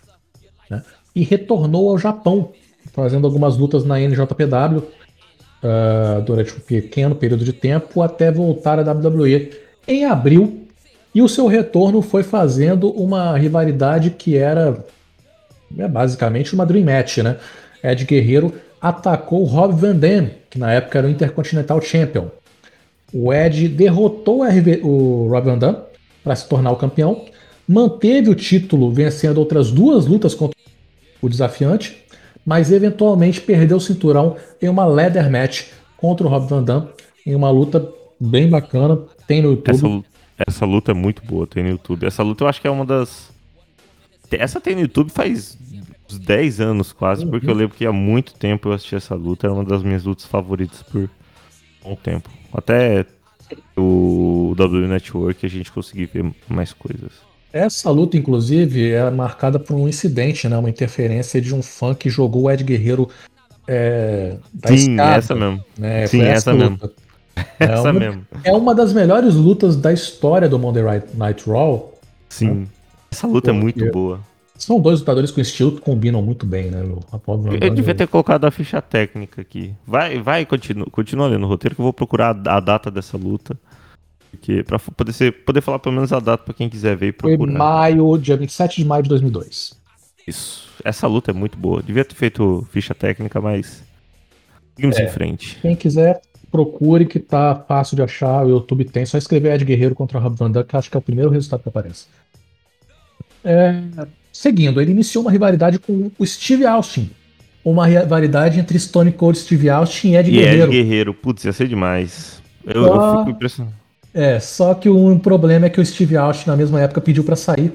Né? 0.69 0.83
E 1.15 1.23
retornou 1.23 1.89
ao 1.89 1.97
Japão, 1.97 2.53
fazendo 2.93 3.25
algumas 3.25 3.57
lutas 3.57 3.83
na 3.85 3.99
NJPW 3.99 4.79
uh, 5.63 6.21
durante 6.25 6.53
um 6.53 6.59
pequeno 6.59 7.15
período 7.15 7.43
de 7.43 7.53
tempo 7.53 8.01
até 8.01 8.31
voltar 8.31 8.79
à 8.79 8.91
WWE 8.91 9.51
em 9.87 10.05
abril. 10.05 10.65
E 11.13 11.21
o 11.21 11.29
seu 11.29 11.47
retorno 11.47 12.01
foi 12.01 12.23
fazendo 12.23 12.89
uma 12.91 13.35
rivalidade 13.37 14.11
que 14.11 14.37
era 14.37 14.83
é, 15.77 15.87
basicamente 15.87 16.53
uma 16.53 16.65
Dream 16.65 16.85
Match, 16.85 17.17
né? 17.19 17.37
Ed 17.83 18.05
Guerreiro 18.05 18.53
atacou 18.81 19.43
Rob 19.43 19.73
Van 19.73 19.95
Dam, 19.95 20.29
que 20.49 20.59
na 20.59 20.71
época 20.71 20.99
era 20.99 21.07
o 21.07 21.09
Intercontinental 21.09 21.81
Champion. 21.81 22.27
O 23.11 23.33
Ed 23.33 23.67
derrotou 23.69 24.43
o 24.83 25.27
Rob 25.29 25.45
Van 25.45 25.57
Dam 25.57 25.83
para 26.23 26.35
se 26.35 26.47
tornar 26.47 26.71
o 26.71 26.75
campeão, 26.75 27.25
manteve 27.67 28.29
o 28.29 28.35
título 28.35 28.91
vencendo 28.91 29.39
outras 29.39 29.71
duas 29.71 30.05
lutas 30.05 30.35
contra 30.35 30.57
o 31.21 31.27
desafiante 31.27 32.03
mas 32.45 32.71
eventualmente 32.71 33.41
perdeu 33.41 33.77
o 33.77 33.81
cinturão 33.81 34.35
em 34.61 34.67
uma 34.69 34.85
leather 34.85 35.29
match 35.31 35.67
contra 35.97 36.25
o 36.25 36.29
Rob 36.29 36.47
Van 36.47 36.63
Dam, 36.63 36.89
em 37.25 37.35
uma 37.35 37.49
luta 37.51 37.87
bem 38.19 38.49
bacana, 38.49 38.97
tem 39.27 39.41
no 39.41 39.51
YouTube. 39.51 39.75
Essa, 39.75 40.03
essa, 40.47 40.65
luta 40.65 40.91
é 40.91 40.93
muito 40.93 41.23
boa, 41.23 41.45
tem 41.45 41.63
no 41.63 41.69
YouTube. 41.69 42.05
Essa 42.05 42.23
luta 42.23 42.43
eu 42.43 42.47
acho 42.47 42.61
que 42.61 42.67
é 42.67 42.71
uma 42.71 42.85
das. 42.85 43.29
Essa 44.31 44.61
tem 44.61 44.75
no 44.75 44.81
YouTube 44.81 45.09
faz 45.11 45.57
uns 46.09 46.19
10 46.19 46.59
anos 46.61 46.91
quase, 46.91 47.23
Uhum. 47.23 47.31
porque 47.31 47.49
eu 47.49 47.53
lembro 47.53 47.75
que 47.75 47.85
há 47.85 47.91
muito 47.91 48.33
tempo 48.33 48.69
eu 48.69 48.73
assisti 48.73 48.95
essa 48.95 49.15
luta, 49.15 49.47
era 49.47 49.53
uma 49.53 49.63
das 49.63 49.83
minhas 49.83 50.03
lutas 50.03 50.25
favoritas 50.25 50.81
por 50.83 51.09
bom 51.83 51.95
tempo. 51.95 52.29
Até 52.53 53.05
o 53.77 54.53
W 54.55 54.87
Network 54.87 55.45
a 55.45 55.49
gente 55.49 55.71
conseguir 55.71 56.05
ver 56.05 56.31
mais 56.47 56.73
coisas. 56.73 57.11
Essa 57.51 57.89
luta, 57.89 58.15
inclusive, 58.17 58.91
é 58.91 59.09
marcada 59.09 59.57
por 59.59 59.75
um 59.75 59.87
incidente, 59.87 60.47
né? 60.47 60.57
Uma 60.57 60.69
interferência 60.69 61.41
de 61.41 61.53
um 61.55 61.61
fã 61.63 61.93
que 61.95 62.09
jogou 62.09 62.43
o 62.43 62.51
Ed 62.51 62.63
Guerreiro 62.63 63.09
é, 63.67 64.35
da 64.53 64.69
Sim, 64.69 64.75
escada, 64.91 65.15
essa 65.17 65.35
mesmo. 65.35 65.63
né? 65.77 66.07
Sim, 66.07 66.17
Foi 66.19 66.27
essa 66.27 66.51
luta. 66.51 66.91
É 67.59 67.63
essa 67.65 67.81
uma, 67.91 67.99
mesmo. 67.99 68.27
é 68.43 68.51
uma 68.53 68.75
das 68.75 68.93
melhores 68.93 69.35
lutas 69.35 69.75
da 69.75 69.91
história 69.93 70.47
do 70.49 70.59
Monday 70.59 70.83
Night 71.15 71.49
Raw. 71.49 71.93
Sim. 72.29 72.67
Essa 73.11 73.25
luta 73.27 73.49
é 73.49 73.53
muito 73.53 73.89
boa. 73.91 74.19
São 74.55 74.79
dois 74.79 74.99
lutadores 74.99 75.31
com 75.31 75.39
estilo 75.39 75.71
que 75.71 75.81
combinam 75.81 76.21
muito 76.21 76.45
bem, 76.45 76.69
né? 76.69 76.83
Apollo 77.13 77.55
Eu 77.61 77.69
devia 77.73 77.93
o- 77.93 77.97
ter 77.97 78.07
colocado 78.07 78.43
a 78.45 78.51
ficha 78.51 78.81
técnica 78.81 79.41
aqui. 79.41 79.73
Vai, 79.87 80.21
vai, 80.21 80.45
continua, 80.45 80.85
continua 80.91 81.27
lendo 81.27 81.45
o 81.45 81.47
roteiro 81.47 81.75
que 81.75 81.81
eu 81.81 81.83
vou 81.83 81.93
procurar 81.93 82.31
a 82.45 82.59
data 82.59 82.91
dessa 82.91 83.15
luta. 83.17 83.57
Porque, 84.31 84.63
pra 84.63 84.77
f- 84.77 84.91
poder, 84.91 85.11
ser, 85.13 85.31
poder 85.43 85.61
falar 85.61 85.79
pelo 85.79 85.95
menos 85.95 86.13
a 86.13 86.19
data 86.19 86.43
pra 86.43 86.53
quem 86.53 86.69
quiser 86.69 86.95
ver 86.95 87.07
e 87.09 87.15
Foi 87.19 87.35
procurar. 87.37 87.57
maio, 87.57 88.17
dia 88.17 88.37
27 88.37 88.77
de 88.81 88.85
maio 88.87 89.03
de 89.03 89.09
2002. 89.09 89.73
Isso. 90.27 90.69
Essa 90.83 91.07
luta 91.07 91.31
é 91.31 91.33
muito 91.33 91.57
boa. 91.57 91.81
Devia 91.81 92.05
ter 92.05 92.15
feito 92.15 92.67
ficha 92.71 92.93
técnica, 92.93 93.41
mas. 93.41 93.83
Seguimos 94.75 94.97
É. 94.97 95.03
em 95.05 95.07
frente. 95.09 95.57
Quem 95.61 95.75
quiser, 95.75 96.21
procure 96.51 97.05
que 97.05 97.19
tá 97.19 97.55
fácil 97.67 97.95
de 97.95 98.01
achar. 98.03 98.45
O 98.45 98.49
YouTube 98.49 98.85
tem. 98.85 99.05
Só 99.05 99.17
escrever 99.17 99.53
Ed 99.55 99.65
Guerreiro 99.65 99.95
contra 99.95 100.19
Rob 100.19 100.37
Van 100.37 100.49
Dam, 100.51 100.63
que 100.63 100.75
acho 100.77 100.89
que 100.89 100.95
é 100.95 100.99
o 100.99 101.01
primeiro 101.01 101.29
resultado 101.31 101.63
que 101.63 101.69
aparece. 101.69 102.05
É, 103.43 103.81
seguindo, 104.31 104.79
ele 104.81 104.91
iniciou 104.91 105.23
uma 105.23 105.31
rivalidade 105.31 105.79
com 105.79 106.11
o 106.17 106.25
Steve 106.25 106.65
Austin. 106.65 107.09
Uma 107.63 107.85
rivalidade 107.85 108.59
entre 108.59 108.79
Stone 108.79 109.11
Cold 109.11 109.37
Steve 109.37 109.69
Austin 109.69 110.11
e 110.11 110.15
Ed 110.15 110.29
E 110.29 110.33
Guerreiro. 110.33 110.63
Ed 110.63 110.71
Guerreiro, 110.71 111.13
putz, 111.13 111.43
ia 111.43 111.51
ser 111.53 111.67
demais. 111.67 112.41
Eu, 112.65 112.83
Só- 112.85 113.13
eu 113.13 113.19
fico 113.19 113.31
impressionado. 113.31 113.75
É, 114.13 114.39
só 114.39 114.73
que 114.73 114.89
um 114.89 115.17
problema 115.19 115.67
é 115.67 115.69
que 115.69 115.79
o 115.79 115.85
Steve 115.85 116.17
Austin, 116.17 116.49
na 116.49 116.55
mesma 116.55 116.81
época, 116.81 117.01
pediu 117.01 117.23
pra 117.23 117.35
sair 117.35 117.73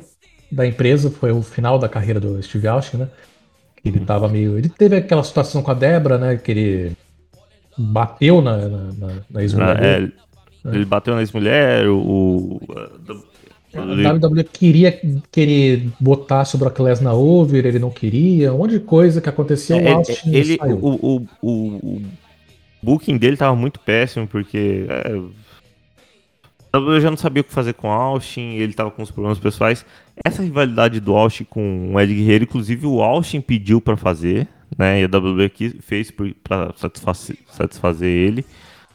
da 0.51 0.67
empresa. 0.67 1.11
Foi 1.11 1.31
o 1.33 1.43
final 1.43 1.79
da 1.79 1.89
carreira 1.89 2.19
do 2.21 2.43
Steve 2.43 2.67
Austin, 2.67 2.99
né? 2.99 3.09
Ele 3.85 4.01
tava 4.01 4.29
meio. 4.29 4.57
Ele 4.59 4.69
teve 4.69 4.97
aquela 4.97 5.23
situação 5.23 5.63
com 5.63 5.71
a 5.71 5.75
Débora, 5.75 6.19
né? 6.19 6.37
Que 6.37 6.51
ele 6.51 6.93
bateu 7.77 8.41
na, 8.41 8.57
na, 8.57 9.09
na, 9.31 9.43
ex-mulher 9.43 9.83
é, 9.83 10.09
ele 10.73 10.85
bateu 10.85 11.15
na 11.15 11.21
ex-mulher, 11.21 11.89
o. 11.89 11.99
o- 11.99 12.61
A 13.77 14.13
WWE 14.13 14.45
queria 14.45 14.93
que 14.93 15.41
ele 15.41 15.91
botasse 15.99 16.55
o 16.55 16.59
Brock 16.59 16.79
Lesnar 16.79 17.15
over, 17.17 17.67
ele 17.67 17.81
não 17.81 17.91
queria, 17.91 18.55
um 18.55 18.59
monte 18.59 18.71
de 18.73 18.81
coisa 18.81 19.21
que 19.21 19.29
aconteceu. 19.29 19.77
É, 19.77 19.93
o 19.93 19.97
Austin 19.97 20.31
ele, 20.33 20.57
saiu. 20.57 20.79
o, 20.81 21.17
o, 21.17 21.27
o, 21.43 21.51
o 21.97 22.03
booking 22.81 23.19
dele 23.19 23.37
tava 23.37 23.57
muito 23.57 23.81
péssimo, 23.81 24.29
porque 24.29 24.87
é, 24.89 25.21
eu 26.79 27.01
já 27.01 27.11
não 27.11 27.17
sabia 27.17 27.41
o 27.41 27.45
que 27.45 27.53
fazer 27.53 27.75
com 27.75 27.89
o 27.89 27.93
Austin, 27.93 28.55
ele 28.55 28.73
tava 28.73 28.91
com 28.91 29.03
os 29.03 29.11
problemas 29.11 29.39
pessoais. 29.39 29.85
Essa 30.25 30.43
rivalidade 30.43 31.01
do 31.01 31.15
Austin 31.15 31.45
com 31.45 31.95
o 31.95 32.01
Ed 32.01 32.15
Guerreiro, 32.15 32.45
inclusive 32.45 32.87
o 32.87 33.03
Austin 33.03 33.41
pediu 33.41 33.81
pra 33.81 33.97
fazer, 33.97 34.49
né? 34.77 35.01
E 35.01 35.05
a 35.05 35.09
WWE 35.09 35.51
fez 35.81 36.13
pra 36.43 36.73
satisfazer, 36.77 37.37
satisfazer 37.49 38.09
ele. 38.09 38.45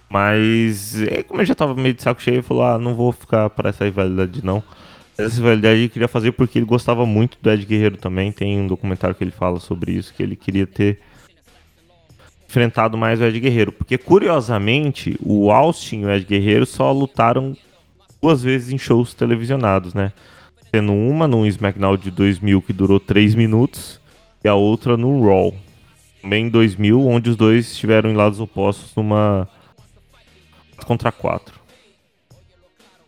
Mas, 0.09 0.99
é, 1.03 1.21
como 1.21 1.39
ele 1.39 1.47
já 1.47 1.55
tava 1.55 1.75
meio 1.75 1.93
de 1.93 2.01
saco 2.01 2.21
cheio, 2.21 2.35
ele 2.35 2.41
falou: 2.41 2.63
Ah, 2.63 2.79
não 2.79 2.95
vou 2.95 3.11
ficar 3.11 3.49
pra 3.49 3.69
essa 3.69 3.85
rivalidade, 3.85 4.43
não. 4.43 4.63
Essa 5.17 5.35
rivalidade 5.35 5.79
ele 5.79 5.89
queria 5.89 6.07
fazer 6.07 6.31
porque 6.31 6.57
ele 6.57 6.65
gostava 6.65 7.05
muito 7.05 7.37
do 7.41 7.51
Ed 7.51 7.65
Guerreiro 7.65 7.97
também. 7.97 8.31
Tem 8.31 8.59
um 8.59 8.67
documentário 8.67 9.15
que 9.15 9.23
ele 9.23 9.31
fala 9.31 9.59
sobre 9.59 9.91
isso, 9.91 10.13
que 10.13 10.23
ele 10.23 10.35
queria 10.35 10.65
ter 10.65 10.99
enfrentado 12.47 12.97
mais 12.97 13.21
o 13.21 13.25
Ed 13.25 13.39
Guerreiro. 13.39 13.71
Porque, 13.71 13.97
curiosamente, 13.97 15.17
o 15.21 15.51
Austin 15.51 16.01
e 16.01 16.05
o 16.05 16.11
Ed 16.11 16.25
Guerreiro 16.25 16.65
só 16.65 16.91
lutaram 16.91 17.55
duas 18.21 18.43
vezes 18.43 18.71
em 18.71 18.77
shows 18.77 19.13
televisionados, 19.13 19.93
né? 19.93 20.11
Sendo 20.73 20.93
uma 20.93 21.27
no 21.27 21.45
SmackDown 21.47 21.97
de 21.97 22.11
2000, 22.11 22.61
que 22.61 22.73
durou 22.73 22.99
3 22.99 23.35
minutos, 23.35 23.99
e 24.43 24.47
a 24.47 24.55
outra 24.55 24.95
no 24.95 25.25
Raw, 25.25 25.53
também 26.21 26.45
em 26.45 26.49
2000, 26.49 27.07
onde 27.07 27.29
os 27.29 27.35
dois 27.35 27.71
estiveram 27.71 28.09
em 28.09 28.15
lados 28.15 28.39
opostos 28.39 28.95
numa 28.95 29.47
contra 30.85 31.11
4. 31.11 31.59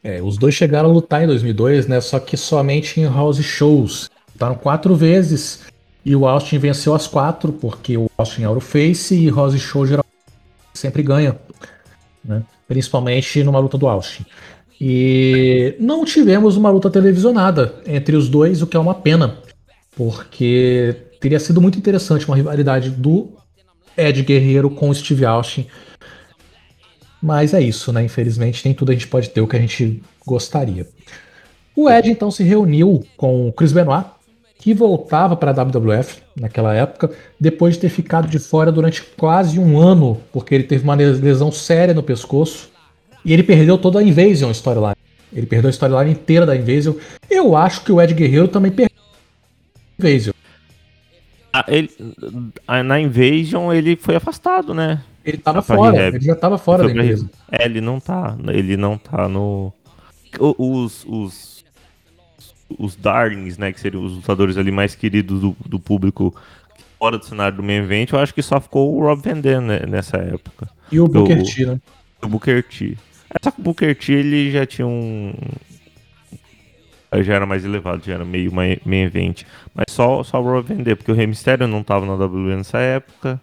É, 0.03 0.21
os 0.21 0.37
dois 0.37 0.55
chegaram 0.55 0.89
a 0.89 0.93
lutar 0.93 1.23
em 1.23 1.27
2002, 1.27 1.87
né? 1.87 2.01
Só 2.01 2.19
que 2.19 2.35
somente 2.35 2.99
em 2.99 3.05
house 3.05 3.43
shows. 3.43 4.09
Lutaram 4.33 4.55
quatro 4.55 4.95
vezes 4.95 5.61
e 6.03 6.15
o 6.15 6.27
Austin 6.27 6.57
venceu 6.57 6.95
as 6.95 7.05
quatro, 7.05 7.53
porque 7.53 7.95
o 7.97 8.09
Austin 8.17 8.41
era 8.41 8.51
o 8.51 8.59
face 8.59 9.15
e 9.15 9.29
house 9.29 9.59
show 9.59 9.85
geralmente 9.85 10.09
sempre 10.73 11.03
ganha, 11.03 11.37
né? 12.25 12.43
Principalmente 12.67 13.43
numa 13.43 13.59
luta 13.59 13.77
do 13.77 13.87
Austin. 13.87 14.25
E 14.83 15.75
não 15.79 16.03
tivemos 16.03 16.57
uma 16.57 16.71
luta 16.71 16.89
televisionada 16.89 17.75
entre 17.85 18.15
os 18.15 18.27
dois, 18.27 18.63
o 18.63 18.67
que 18.67 18.75
é 18.75 18.79
uma 18.79 18.95
pena, 18.95 19.37
porque 19.95 20.95
teria 21.19 21.39
sido 21.39 21.61
muito 21.61 21.77
interessante 21.77 22.27
uma 22.27 22.35
rivalidade 22.35 22.89
do 22.89 23.29
Ed 23.95 24.23
Guerreiro 24.23 24.71
com 24.71 24.91
Steve 24.91 25.23
Austin. 25.23 25.67
Mas 27.21 27.53
é 27.53 27.61
isso, 27.61 27.93
né? 27.93 28.03
Infelizmente, 28.03 28.65
nem 28.65 28.73
tudo 28.73 28.89
a 28.89 28.93
gente 28.95 29.05
pode 29.05 29.29
ter 29.29 29.39
o 29.39 29.47
que 29.47 29.55
a 29.55 29.59
gente 29.59 30.01
gostaria. 30.25 30.87
O 31.75 31.87
Ed 31.87 32.09
então 32.09 32.31
se 32.31 32.41
reuniu 32.41 33.05
com 33.15 33.49
o 33.49 33.53
Chris 33.53 33.71
Benoit, 33.71 34.07
que 34.57 34.73
voltava 34.73 35.35
para 35.35 35.51
a 35.51 35.63
WWF 35.63 36.23
naquela 36.35 36.73
época, 36.73 37.11
depois 37.39 37.75
de 37.75 37.81
ter 37.81 37.89
ficado 37.89 38.27
de 38.27 38.39
fora 38.39 38.71
durante 38.71 39.03
quase 39.15 39.59
um 39.59 39.77
ano, 39.77 40.19
porque 40.33 40.55
ele 40.55 40.63
teve 40.63 40.83
uma 40.83 40.95
lesão 40.95 41.51
séria 41.51 41.93
no 41.93 42.01
pescoço 42.01 42.70
e 43.23 43.33
ele 43.33 43.43
perdeu 43.43 43.77
toda 43.77 43.99
a 43.99 44.03
Invasion 44.03 44.51
storyline. 44.51 44.95
Ele 45.33 45.45
perdeu 45.45 45.69
a 45.69 45.71
storyline 45.71 46.11
inteira 46.11 46.45
da 46.45 46.55
Invasion. 46.55 46.95
Eu 47.29 47.55
acho 47.55 47.83
que 47.83 47.91
o 47.91 48.01
Ed 48.01 48.13
Guerreiro 48.13 48.47
também 48.47 48.71
perdeu 48.71 48.97
a 48.97 50.01
Invasion. 50.01 50.33
Ah, 51.53 51.65
ele, 51.67 51.89
ah, 52.67 52.83
na 52.83 52.99
Invasion 52.99 53.73
ele 53.73 53.95
foi 53.95 54.15
afastado, 54.15 54.73
né? 54.73 55.01
Ele 55.23 55.37
tava 55.37 55.61
Pra 55.61 55.75
fora, 55.75 56.07
ele 56.07 56.21
já 56.21 56.35
tava 56.35 56.57
fora 56.57 56.83
da 56.83 56.91
empresa. 56.91 57.29
É, 57.51 57.65
ele 57.65 57.81
não 57.81 57.99
tá. 57.99 58.35
Ele 58.47 58.75
não 58.75 58.97
tá 58.97 59.27
no. 59.27 59.71
Os. 60.39 61.05
Os, 61.07 61.61
os 62.79 62.95
Darlings, 62.95 63.57
né? 63.57 63.71
Que 63.71 63.79
seriam 63.79 64.03
os 64.03 64.13
lutadores 64.13 64.57
ali 64.57 64.71
mais 64.71 64.95
queridos 64.95 65.41
do, 65.41 65.55
do 65.65 65.79
público 65.79 66.33
fora 67.01 67.17
do 67.17 67.25
cenário 67.25 67.57
do 67.57 67.63
main 67.63 67.77
event, 67.77 68.11
eu 68.11 68.19
acho 68.19 68.31
que 68.31 68.43
só 68.43 68.61
ficou 68.61 68.95
o 68.95 69.01
Rob 69.01 69.19
Van 69.23 69.41
Dam 69.41 69.61
né, 69.61 69.79
nessa 69.87 70.17
época. 70.17 70.69
E 70.91 70.99
o 70.99 71.07
Booker 71.07 71.43
T, 71.43 71.65
né? 71.65 71.81
O 72.21 72.27
Booker 72.27 72.63
T. 72.63 72.95
Só 73.43 73.51
que 73.51 73.59
o 73.59 73.63
Booker 73.63 73.95
T 73.95 74.13
ele 74.13 74.51
já 74.51 74.65
tinha 74.65 74.87
um. 74.87 75.33
Já 77.21 77.35
era 77.35 77.45
mais 77.45 77.65
elevado, 77.65 78.03
já 78.05 78.13
era 78.13 78.23
meio 78.23 78.53
main 78.53 78.77
main 78.85 79.03
event. 79.03 79.43
Mas 79.75 79.85
só, 79.89 80.23
só 80.23 80.41
Van 80.41 80.61
Dam, 80.61 80.95
porque 80.95 81.11
o 81.11 81.27
Mysterio 81.27 81.67
não 81.67 81.83
tava 81.83 82.05
na 82.05 82.13
WWE 82.13 82.55
nessa 82.55 82.79
época. 82.79 83.39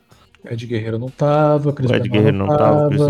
Ed 0.51 0.67
Guerreiro 0.67 0.99
não 0.99 1.11
tava, 1.11 1.73
Chris 1.73 1.91
O 1.91 1.95
Ed 1.95 2.03
Benoit 2.05 2.13
Guerreiro 2.13 2.39
não 2.39 2.47
tava, 2.47 2.87
o 2.87 2.89
Chris 2.89 3.01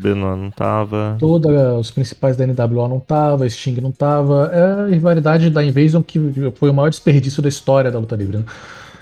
Benoit 0.00 0.40
não 0.40 0.50
tava. 0.50 1.16
Todos 1.18 1.52
os 1.78 1.90
principais 1.90 2.36
da 2.36 2.46
NWO 2.46 2.88
não 2.88 2.98
tava, 2.98 3.48
Sting 3.48 3.80
não 3.80 3.92
tava. 3.92 4.50
É 4.52 4.62
a 4.62 4.86
rivalidade 4.86 5.50
da 5.50 5.62
Invasion 5.62 6.02
que 6.02 6.18
foi 6.56 6.70
o 6.70 6.74
maior 6.74 6.88
desperdício 6.88 7.42
da 7.42 7.48
história 7.48 7.90
da 7.90 7.98
luta 7.98 8.16
livre. 8.16 8.38
né? 8.38 8.44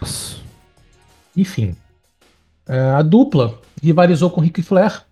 Nossa. 0.01 0.37
Enfim. 1.37 1.75
É, 2.69 2.79
a 2.79 3.03
dupla 3.03 3.59
rivalizou 3.83 4.29
com 4.29 4.41
o 4.41 4.45
Ric 4.45 4.61
Flair. 4.63 5.03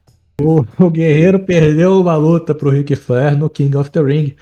O, 0.41 0.65
o 0.79 0.91
Guerreiro 0.91 1.39
perdeu 1.39 2.01
uma 2.01 2.15
luta 2.17 2.55
pro 2.55 2.71
Ric 2.71 2.95
Flair 2.95 3.37
no 3.37 3.49
King 3.49 3.77
of 3.77 3.91
the 3.91 4.03
Ring. 4.03 4.35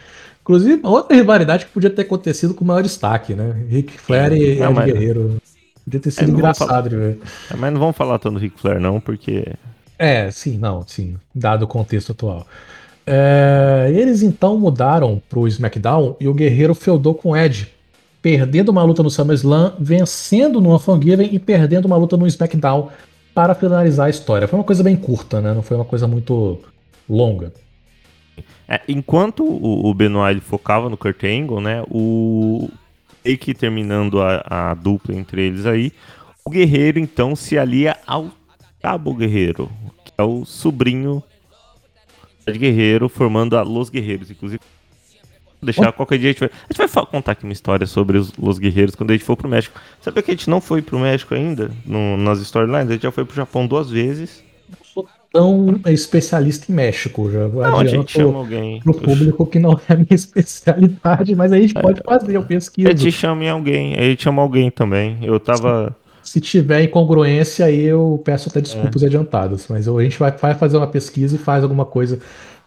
Inclusive, 0.42 0.80
outra 0.82 1.16
rivalidade 1.16 1.66
que 1.66 1.72
podia 1.72 1.88
ter 1.88 2.02
acontecido 2.02 2.52
com 2.52 2.64
maior 2.64 2.82
destaque, 2.82 3.32
né? 3.32 3.64
Ric 3.68 3.96
Flair 3.98 4.32
e 4.32 4.56
Não, 4.56 4.72
Ed 4.72 4.92
Guerreiro. 4.92 5.36
Podia 5.84 6.00
ter 6.00 6.10
sido 6.10 6.26
vamos 6.26 6.38
engraçado 6.38 6.88
de 6.88 6.96
ver. 6.96 7.18
É, 7.50 7.56
Mas 7.56 7.72
não 7.72 7.80
vamos 7.80 7.96
falar 7.96 8.18
tanto 8.18 8.34
do 8.34 8.40
Ric 8.40 8.60
Flair, 8.60 8.80
não, 8.80 9.00
porque. 9.00 9.46
É, 9.98 10.30
sim, 10.30 10.58
não, 10.58 10.84
sim, 10.86 11.16
dado 11.34 11.62
o 11.62 11.68
contexto 11.68 12.12
atual. 12.12 12.46
É, 13.06 13.92
eles 13.94 14.22
então 14.22 14.58
mudaram 14.58 15.22
pro 15.28 15.46
SmackDown 15.46 16.16
e 16.18 16.26
o 16.26 16.34
Guerreiro 16.34 16.74
feudou 16.74 17.14
com 17.14 17.30
o 17.30 17.36
Edge, 17.36 17.68
perdendo 18.20 18.70
uma 18.70 18.82
luta 18.82 19.02
no 19.02 19.10
SummerSlam, 19.10 19.74
vencendo 19.78 20.60
no 20.60 20.74
Unforgiven 20.74 21.28
e 21.32 21.38
perdendo 21.38 21.84
uma 21.84 21.96
luta 21.96 22.16
no 22.16 22.26
SmackDown 22.26 22.90
para 23.34 23.54
finalizar 23.54 24.06
a 24.06 24.10
história. 24.10 24.46
Foi 24.46 24.58
uma 24.58 24.64
coisa 24.64 24.82
bem 24.82 24.96
curta, 24.96 25.40
né? 25.40 25.52
Não 25.52 25.62
foi 25.62 25.76
uma 25.76 25.84
coisa 25.84 26.06
muito 26.06 26.60
longa. 27.08 27.52
É, 28.68 28.80
enquanto 28.88 29.44
o, 29.44 29.88
o 29.88 29.94
Benoit 29.94 30.40
focava 30.40 30.88
no 30.88 30.96
Kurt 30.96 31.24
Angle, 31.24 31.60
né? 31.60 31.82
O. 31.90 32.70
Que 33.40 33.54
terminando 33.54 34.20
a, 34.20 34.44
a 34.46 34.74
dupla 34.74 35.14
entre 35.14 35.46
eles 35.46 35.64
aí, 35.64 35.92
o 36.44 36.50
Guerreiro 36.50 36.98
então 36.98 37.34
se 37.34 37.58
alia 37.58 37.96
ao 38.06 38.30
Cabo 38.82 39.14
Guerreiro, 39.14 39.70
que 40.04 40.12
é 40.18 40.22
o 40.22 40.44
sobrinho 40.44 41.22
de 42.46 42.58
Guerreiro, 42.58 43.08
formando 43.08 43.56
a 43.56 43.62
Los 43.62 43.88
Guerreiros. 43.88 44.30
Inclusive, 44.30 44.60
deixar 45.64 45.92
qualquer 45.92 46.18
dia 46.18 46.30
a 46.30 46.32
gente 46.32 46.40
vai. 46.40 46.50
A 46.50 46.72
gente 46.72 46.92
vai 46.92 47.06
contar 47.06 47.32
aqui 47.32 47.44
uma 47.44 47.52
história 47.52 47.86
sobre 47.86 48.18
os, 48.18 48.32
os 48.38 48.58
guerreiros 48.58 48.94
quando 48.94 49.10
a 49.10 49.14
gente 49.14 49.24
for 49.24 49.36
pro 49.36 49.48
México. 49.48 49.78
Sabe 50.00 50.22
que 50.22 50.30
a 50.30 50.34
gente 50.34 50.48
não 50.48 50.60
foi 50.60 50.82
pro 50.82 50.98
México 50.98 51.34
ainda? 51.34 51.70
No, 51.84 52.16
nas 52.16 52.40
storylines? 52.40 52.90
A 52.90 52.92
gente 52.92 53.02
já 53.02 53.12
foi 53.12 53.24
pro 53.24 53.34
Japão 53.34 53.66
duas 53.66 53.90
vezes. 53.90 54.42
Não 54.68 54.84
sou 54.84 55.08
tão 55.34 55.80
especialista 55.86 56.70
em 56.70 56.74
México. 56.76 57.28
Já 57.28 57.48
não, 57.48 57.80
a 57.80 57.84
gente 57.84 58.12
chama 58.12 58.38
alguém. 58.38 58.80
Pro 58.80 58.94
público 58.94 59.44
que 59.44 59.58
não 59.58 59.72
é 59.72 59.92
a 59.92 59.96
minha 59.96 60.06
especialidade, 60.14 61.34
mas 61.34 61.52
a 61.52 61.58
gente 61.58 61.74
pode 61.74 62.00
é, 62.00 62.04
fazer, 62.04 62.36
eu 62.36 62.44
pesquiso. 62.44 62.88
A 62.88 62.94
gente 62.94 63.10
chama 63.10 63.44
em 63.44 63.48
alguém, 63.48 63.94
a 63.94 64.02
gente 64.02 64.22
chama 64.22 64.40
alguém 64.40 64.70
também. 64.70 65.18
Eu 65.22 65.40
tava. 65.40 65.94
Se 66.22 66.40
tiver 66.40 66.84
incongruência, 66.84 67.66
aí 67.66 67.82
eu 67.82 68.22
peço 68.24 68.48
até 68.48 68.60
desculpas 68.60 69.02
é. 69.02 69.06
adiantadas. 69.06 69.66
Mas 69.68 69.86
a 69.86 70.02
gente 70.02 70.18
vai, 70.18 70.30
vai 70.30 70.54
fazer 70.54 70.76
uma 70.76 70.86
pesquisa 70.86 71.34
e 71.34 71.38
faz 71.38 71.62
alguma 71.62 71.84
coisa 71.84 72.20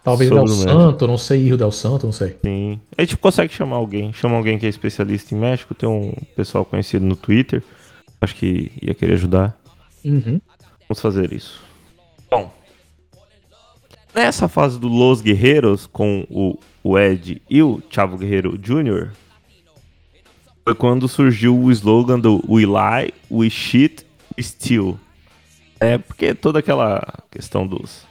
Talvez 0.08 0.30
Del 0.30 0.48
Santo, 0.48 1.06
não 1.06 1.18
sei, 1.18 1.44
Rio 1.44 1.56
Del 1.56 1.70
Santo, 1.70 2.06
não 2.06 2.12
sei. 2.12 2.36
Sim. 2.42 2.80
A 2.96 3.02
gente 3.02 3.16
consegue 3.16 3.52
chamar 3.52 3.76
alguém. 3.76 4.12
Chama 4.12 4.36
alguém 4.36 4.58
que 4.58 4.66
é 4.66 4.68
especialista 4.68 5.34
em 5.34 5.38
México. 5.38 5.74
Tem 5.74 5.88
um 5.88 6.12
pessoal 6.34 6.64
conhecido 6.64 7.04
no 7.04 7.14
Twitter. 7.14 7.62
Acho 8.20 8.34
que 8.34 8.72
ia 8.80 8.94
querer 8.94 9.14
ajudar. 9.14 9.58
Uhum. 10.04 10.40
Vamos 10.88 11.00
fazer 11.00 11.32
isso. 11.32 11.62
Bom. 12.30 12.50
Nessa 14.14 14.48
fase 14.48 14.80
do 14.80 14.88
Los 14.88 15.20
Guerreiros, 15.20 15.86
com 15.86 16.26
o, 16.30 16.58
o 16.82 16.98
Ed 16.98 17.42
e 17.48 17.62
o 17.62 17.82
Chavo 17.90 18.16
Guerreiro 18.16 18.56
Jr., 18.56 19.10
foi 20.64 20.74
quando 20.74 21.06
surgiu 21.06 21.58
o 21.58 21.70
slogan 21.70 22.18
do 22.18 22.42
We 22.48 22.62
Lie, 22.62 23.14
We 23.30 23.50
Shit, 23.50 24.04
We 24.36 24.42
Steal. 24.42 24.98
É 25.78 25.98
porque 25.98 26.34
toda 26.34 26.58
aquela 26.58 27.02
questão 27.30 27.66
dos 27.66 28.07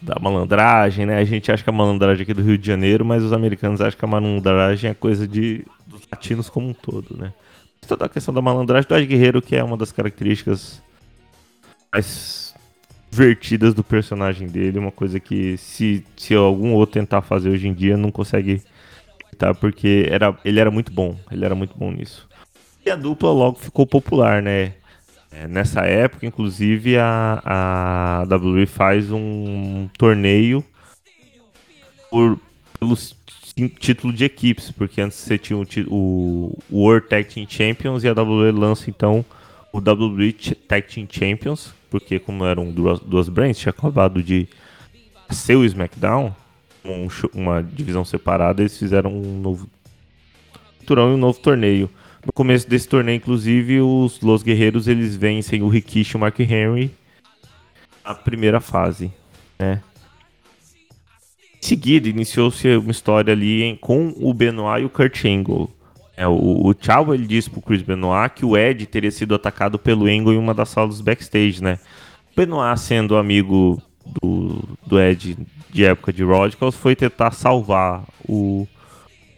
da 0.00 0.16
malandragem, 0.20 1.06
né? 1.06 1.18
A 1.18 1.24
gente 1.24 1.50
acha 1.50 1.62
que 1.62 1.70
a 1.70 1.72
malandragem 1.72 2.22
aqui 2.22 2.34
do 2.34 2.42
Rio 2.42 2.58
de 2.58 2.66
Janeiro, 2.66 3.04
mas 3.04 3.22
os 3.22 3.32
americanos 3.32 3.80
acham 3.80 3.98
que 3.98 4.04
a 4.04 4.08
malandragem 4.08 4.90
é 4.90 4.94
coisa 4.94 5.26
de, 5.26 5.64
dos 5.86 6.02
latinos 6.10 6.48
como 6.48 6.68
um 6.68 6.74
todo, 6.74 7.16
né? 7.16 7.32
Toda 7.86 8.06
a 8.06 8.08
questão 8.08 8.32
da 8.32 8.40
malandragem 8.40 8.88
do 8.88 8.96
Ed 8.96 9.06
Guerreiro, 9.06 9.42
que 9.42 9.56
é 9.56 9.62
uma 9.62 9.76
das 9.76 9.92
características 9.92 10.82
mais 11.92 12.54
vertidas 13.10 13.74
do 13.74 13.84
personagem 13.84 14.48
dele, 14.48 14.78
uma 14.78 14.90
coisa 14.90 15.20
que 15.20 15.56
se, 15.56 16.04
se 16.16 16.34
algum 16.34 16.72
outro 16.72 16.94
tentar 16.94 17.22
fazer 17.22 17.50
hoje 17.50 17.68
em 17.68 17.74
dia 17.74 17.96
não 17.96 18.10
consegue 18.10 18.62
tá? 19.34 19.54
porque 19.54 20.06
era, 20.10 20.36
ele 20.44 20.60
era 20.60 20.70
muito 20.70 20.92
bom, 20.92 21.16
ele 21.30 21.44
era 21.44 21.54
muito 21.54 21.76
bom 21.76 21.90
nisso. 21.90 22.28
E 22.84 22.90
a 22.90 22.96
dupla 22.96 23.30
logo 23.30 23.58
ficou 23.58 23.86
popular, 23.86 24.42
né? 24.42 24.74
É, 25.34 25.48
nessa 25.48 25.80
época, 25.80 26.24
inclusive, 26.24 26.96
a, 26.96 27.42
a 27.44 28.22
WWE 28.32 28.66
faz 28.66 29.10
um 29.10 29.88
torneio 29.98 30.64
por, 32.08 32.38
pelo 32.78 32.96
título 33.80 34.12
de 34.12 34.24
equipes, 34.24 34.70
porque 34.70 35.00
antes 35.00 35.18
você 35.18 35.36
tinha 35.36 35.58
o, 35.58 35.66
o, 35.88 36.58
World 36.70 37.08
Tag 37.08 37.24
Team 37.24 37.46
Champions 37.48 38.04
e 38.04 38.08
a 38.08 38.12
WWE 38.12 38.52
lança 38.52 38.88
então 38.88 39.24
o 39.72 39.78
WWE 39.78 40.32
Tag 40.32 40.86
Team 40.86 41.08
Champions, 41.10 41.74
porque 41.90 42.20
como 42.20 42.44
eram 42.44 42.70
duas, 42.70 43.00
duas 43.00 43.28
brands, 43.28 43.58
tinha 43.58 43.70
acabado 43.70 44.22
de 44.22 44.46
ser 45.30 45.56
o 45.56 45.64
SmackDown, 45.64 46.32
um, 46.84 47.08
uma 47.34 47.60
divisão 47.60 48.04
separada, 48.04 48.62
eles 48.62 48.78
fizeram 48.78 49.12
um 49.12 49.40
novo 49.40 49.68
turão 50.86 51.10
e 51.10 51.14
um 51.14 51.18
novo 51.18 51.40
torneio. 51.40 51.90
No 52.24 52.32
começo 52.32 52.68
desse 52.68 52.88
torneio, 52.88 53.16
inclusive, 53.16 53.80
os 53.80 54.20
Los 54.20 54.42
Guerreiros 54.42 54.88
eles 54.88 55.14
vencem 55.14 55.62
o 55.62 55.68
Rikishi 55.68 56.14
e 56.14 56.16
o 56.16 56.20
Mark 56.20 56.38
Henry 56.40 56.90
a 58.04 58.14
primeira 58.14 58.60
fase, 58.60 59.10
né? 59.58 59.80
Em 61.56 61.66
seguida, 61.66 62.06
iniciou-se 62.08 62.76
uma 62.76 62.90
história 62.90 63.32
ali 63.32 63.62
em, 63.62 63.74
com 63.74 64.14
o 64.18 64.34
Benoit 64.34 64.82
e 64.82 64.84
o 64.84 64.90
Kurt 64.90 65.24
Angle. 65.24 65.70
É, 66.14 66.28
o, 66.28 66.68
o 66.68 66.74
Chavo 66.78 67.14
ele 67.14 67.26
disse 67.26 67.48
pro 67.48 67.62
Chris 67.62 67.80
Benoit 67.80 68.34
que 68.34 68.44
o 68.44 68.56
Ed 68.56 68.84
teria 68.86 69.10
sido 69.10 69.34
atacado 69.34 69.78
pelo 69.78 70.04
Angle 70.04 70.34
em 70.34 70.38
uma 70.38 70.52
das 70.52 70.68
salas 70.68 71.00
backstage, 71.00 71.62
né? 71.62 71.78
Benoit, 72.36 72.78
sendo 72.78 73.16
amigo 73.16 73.82
do, 74.04 74.62
do 74.86 75.00
Ed 75.00 75.38
de 75.70 75.84
época 75.84 76.12
de 76.12 76.22
Radicals, 76.22 76.76
foi 76.76 76.94
tentar 76.94 77.30
salvar 77.30 78.04
o, 78.28 78.68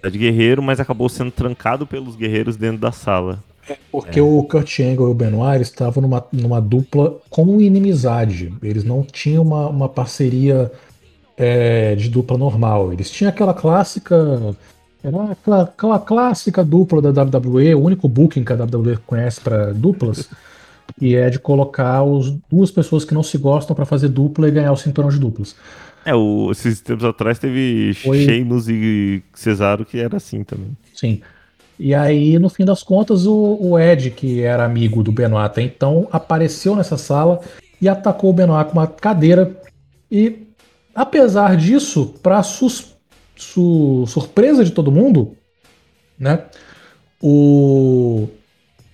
de 0.02 0.18
guerreiro, 0.18 0.62
mas 0.62 0.80
acabou 0.80 1.09
sendo 1.09 1.30
trancado 1.30 1.87
pelos 1.87 2.16
guerreiros 2.16 2.56
dentro 2.56 2.78
da 2.78 2.92
sala. 2.92 3.42
Porque 3.90 4.20
é. 4.20 4.22
o 4.22 4.42
Kurt 4.44 4.80
Angle 4.80 5.09
e 5.09 5.11
o 5.11 5.14
Benoit 5.14 5.62
estavam 5.62 6.02
numa, 6.02 6.24
numa 6.32 6.61
dupla 6.61 7.18
com 7.28 7.61
inimizade. 7.61 8.52
Eles 8.62 8.85
não 8.85 9.02
tinham 9.02 9.42
uma, 9.42 9.68
uma 9.68 9.88
parceria 9.88 10.70
é, 11.37 11.94
de 11.96 12.09
dupla 12.09 12.38
normal. 12.38 12.92
Eles 12.92 13.11
tinham 13.11 13.28
aquela 13.28 13.52
clássica. 13.52 14.54
Era 15.02 15.32
aquela, 15.32 15.62
aquela 15.62 15.98
clássica 15.98 16.64
dupla 16.64 17.02
da 17.02 17.22
WWE, 17.22 17.74
o 17.74 17.82
único 17.82 18.09
booking 18.09 18.44
que 18.44 18.52
a 18.52 18.56
WWE 18.56 18.98
conhece 19.06 19.40
para 19.40 19.72
duplas. 19.72 20.28
e 21.00 21.14
é 21.14 21.28
de 21.28 21.38
colocar 21.38 22.02
os, 22.04 22.30
duas 22.50 22.70
pessoas 22.70 23.04
que 23.04 23.14
não 23.14 23.22
se 23.22 23.37
gostam 23.37 23.74
para 23.74 23.85
fazer 23.85 24.09
dupla 24.09 24.48
e 24.48 24.52
ganhar 24.52 24.72
o 24.72 24.76
cinturão 24.76 25.11
de 25.11 25.18
duplas. 25.18 25.56
É, 26.07 26.14
o, 26.14 26.53
esses 26.53 26.81
tempos 26.81 27.05
atrás 27.05 27.37
teve 27.37 27.92
Foi... 27.95 28.25
Sheamus 28.25 28.69
e 28.69 29.25
Cesaro 29.35 29.85
que 29.85 29.99
era 29.99 30.19
assim 30.19 30.45
também. 30.45 30.77
Sim. 30.95 31.21
E 31.79 31.92
aí, 31.92 32.38
no 32.38 32.49
fim 32.49 32.64
das 32.64 32.85
contas, 32.85 33.27
o, 33.27 33.59
o 33.61 33.77
Ed, 33.77 34.12
que 34.12 34.40
era 34.40 34.64
amigo 34.64 35.03
do 35.03 35.11
Benoit 35.11 35.45
até 35.45 35.62
então, 35.62 36.09
apareceu 36.12 36.77
nessa 36.77 36.97
sala 36.97 37.40
e 37.83 37.88
atacou 37.88 38.31
o 38.31 38.33
Benoit 38.33 38.71
com 38.71 38.79
uma 38.79 38.87
cadeira. 38.87 39.61
E, 40.09 40.47
apesar 40.95 41.57
disso, 41.57 42.14
para 42.23 42.40
su 42.45 42.87
surpresa 44.07 44.64
de 44.64 44.71
todo 44.71 44.92
mundo, 44.92 45.37
né, 46.16 46.45
o, 47.21 48.29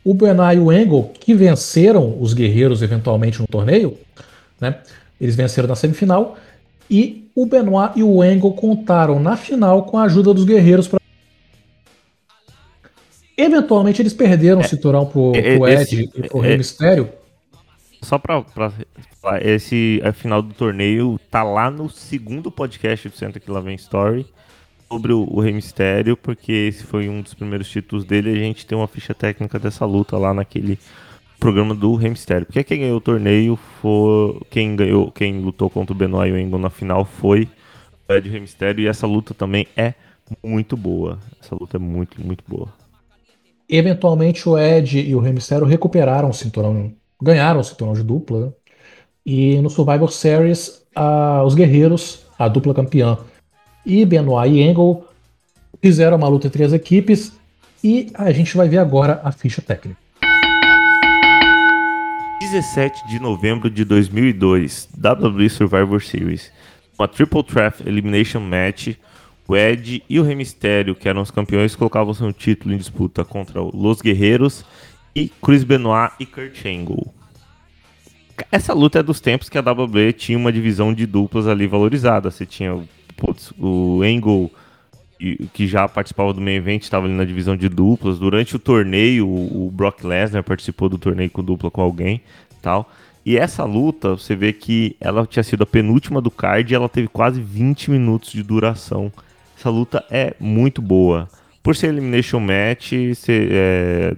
o 0.03 0.15
Benoit 0.15 0.57
e 0.57 0.61
o 0.61 0.71
Angle, 0.71 1.11
que 1.21 1.35
venceram 1.35 2.17
os 2.21 2.33
guerreiros 2.33 2.81
eventualmente 2.81 3.39
no 3.39 3.47
torneio, 3.47 3.99
né, 4.59 4.79
eles 5.21 5.37
venceram 5.37 5.69
na 5.69 5.77
semifinal, 5.77 6.37
e 6.93 7.31
o 7.35 7.47
Benoit 7.47 7.99
e 7.99 8.03
o 8.03 8.21
Angle 8.21 8.53
contaram 8.53 9.19
na 9.19 9.35
final 9.35 9.85
com 9.85 9.97
a 9.97 10.03
ajuda 10.03 10.35
dos 10.35 10.45
guerreiros 10.45 10.87
para 10.87 11.01
Eventualmente 13.35 14.03
eles 14.03 14.13
perderam 14.13 14.61
é, 14.61 14.65
o 14.65 14.69
cinturão 14.69 15.07
pro, 15.07 15.33
é, 15.35 15.57
pro 15.57 15.67
Ed 15.67 15.83
esse, 15.83 16.11
e 16.15 16.29
pro 16.29 16.39
Rei 16.39 16.53
é, 16.53 16.59
Mistério. 16.59 17.09
Só 18.03 18.19
pra, 18.19 18.43
pra 18.43 18.71
falar, 19.23 19.45
esse 19.45 20.03
a 20.05 20.13
final 20.13 20.43
do 20.43 20.53
torneio 20.53 21.19
tá 21.31 21.43
lá 21.43 21.71
no 21.71 21.89
segundo 21.89 22.51
podcast 22.51 23.09
do 23.09 23.17
Senta 23.17 23.41
que 23.41 23.51
lá 23.51 23.61
vem 23.61 23.75
Story 23.75 24.27
sobre 24.87 25.15
o, 25.15 25.27
o 25.31 25.41
Rei 25.41 25.55
Mistério, 25.55 26.15
porque 26.15 26.53
esse 26.53 26.85
foi 26.85 27.09
um 27.09 27.23
dos 27.23 27.33
primeiros 27.33 27.71
títulos 27.71 28.05
dele 28.05 28.31
e 28.33 28.35
a 28.35 28.45
gente 28.45 28.67
tem 28.67 28.77
uma 28.77 28.87
ficha 28.87 29.15
técnica 29.15 29.59
dessa 29.59 29.87
luta 29.87 30.19
lá 30.19 30.35
naquele 30.35 30.79
programa 31.43 31.75
do 31.75 31.97
Rey 31.97 32.09
Mysterio. 32.09 32.47
Porque 32.47 32.63
quem 32.63 32.81
ganhou 32.81 32.99
o 32.99 33.01
torneio 33.01 33.57
foi. 33.57 34.41
Quem 34.49 34.77
ganhou, 34.77 35.11
quem 35.11 35.41
lutou 35.41 35.69
contra 35.69 35.93
o 35.93 35.97
Benoit 35.97 36.31
e 36.31 36.33
o 36.33 36.39
Engle 36.39 36.61
na 36.61 36.71
final 36.71 37.05
foi 37.05 37.49
o 38.09 38.13
Ed 38.13 38.29
Rey 38.31 38.41
Mysterio. 38.41 38.85
E 38.85 38.87
essa 38.87 39.09
luta 39.09 39.35
também 39.35 39.67
é 39.77 39.95
muito 40.43 40.77
boa. 40.77 41.19
Essa 41.43 41.57
luta 41.57 41.77
é 41.77 41.81
muito, 41.81 42.25
muito 42.25 42.45
boa. 42.47 42.69
Eventualmente 43.69 44.49
o 44.49 44.57
Ed 44.57 45.01
e 45.01 45.15
o 45.17 45.19
Rey 45.19 45.33
Mysterio 45.33 45.67
recuperaram 45.67 46.31
o 46.31 46.33
cinturão. 46.33 46.93
Ganharam 47.21 47.59
o 47.59 47.65
cinturão 47.65 47.93
de 47.93 48.05
dupla. 48.05 48.47
Né? 48.47 48.53
E 49.27 49.61
no 49.61 49.69
Survivor 49.69 50.13
Series, 50.13 50.85
a, 50.95 51.43
os 51.45 51.57
guerreiros, 51.57 52.25
a 52.39 52.47
dupla 52.47 52.73
campeã, 52.73 53.19
e 53.85 54.05
Benoit 54.05 54.53
e 54.53 54.63
Angle 54.63 55.05
fizeram 55.81 56.17
uma 56.17 56.29
luta 56.29 56.47
entre 56.47 56.63
as 56.63 56.73
equipes. 56.73 57.33
E 57.83 58.13
a 58.15 58.31
gente 58.31 58.57
vai 58.57 58.69
ver 58.69 58.79
agora 58.79 59.21
a 59.25 59.33
ficha 59.33 59.61
técnica. 59.61 60.02
17 62.43 63.07
de 63.07 63.21
novembro 63.21 63.71
de 63.71 63.85
2002, 63.85 64.89
WWE 64.99 65.49
Survivor 65.49 66.03
Series. 66.03 66.51
Uma 66.99 67.07
Triple 67.07 67.45
Threat 67.45 67.87
Elimination 67.87 68.41
Match, 68.41 68.97
o 69.47 69.57
Ed 69.57 70.03
e 70.09 70.19
o 70.19 70.25
Rey 70.25 70.35
Mysterio, 70.35 70.97
que 70.97 71.09
eram 71.09 71.23
os 71.23 71.31
campeões, 71.31 71.77
colocavam 71.77 72.13
seu 72.13 72.33
título 72.33 72.75
em 72.75 72.79
disputa 72.79 73.25
contra 73.25 73.61
Los 73.61 74.03
Guerreiros 74.03 74.65
e 75.15 75.31
Chris 75.41 75.63
Benoit 75.63 76.13
e 76.19 76.27
Kurt 76.27 76.67
Angle. 76.67 77.15
Essa 78.51 78.73
luta 78.73 78.99
é 78.99 79.03
dos 79.05 79.21
tempos 79.21 79.49
que 79.49 79.57
a 79.57 79.63
WWE 79.63 80.13
tinha 80.13 80.37
uma 80.37 80.53
divisão 80.53 80.93
de 80.93 81.07
duplas 81.07 81.47
ali 81.47 81.69
valorizada. 81.69 82.29
Você 82.29 82.45
tinha 82.45 82.83
putz, 83.17 83.53
o 83.57 84.03
Angle 84.03 84.51
que 85.53 85.67
já 85.67 85.89
participava 85.89 86.33
do 86.33 86.41
main 86.41 86.57
event, 86.57 86.83
estava 86.83 87.07
ali 87.07 87.15
na 87.15 87.25
divisão 87.25 87.57
de 87.57 87.69
duplas. 87.69 88.19
Durante 88.19 88.57
o 88.57 88.59
torneio, 88.59 89.29
o 89.29 89.71
Brock 89.73 90.05
Lesnar 90.05 90.43
participou 90.43 90.89
do 90.89 90.99
torneio 90.99 91.31
com 91.31 91.43
dupla 91.43 91.71
com 91.71 91.81
alguém, 91.81 92.21
tal. 92.61 92.91
E 93.25 93.37
essa 93.37 93.65
luta, 93.65 94.11
você 94.11 94.35
vê 94.35 94.53
que 94.53 94.97
ela 95.01 95.25
tinha 95.27 95.43
sido 95.43 95.63
a 95.63 95.67
penúltima 95.67 96.21
do 96.21 96.31
card 96.31 96.73
e 96.73 96.75
ela 96.75 96.89
teve 96.89 97.07
quase 97.07 97.41
20 97.41 97.91
minutos 97.91 98.33
de 98.33 98.43
duração. 98.43 99.13
Essa 99.57 99.71
luta 99.71 100.05
é 100.11 100.35
muito 100.41 100.83
boa. 100.83 101.29
Por 101.63 101.77
ser 101.77 101.89
Elimination 101.89 102.41
Match, 102.41 102.93
você 103.15 103.49
é, 103.53 104.17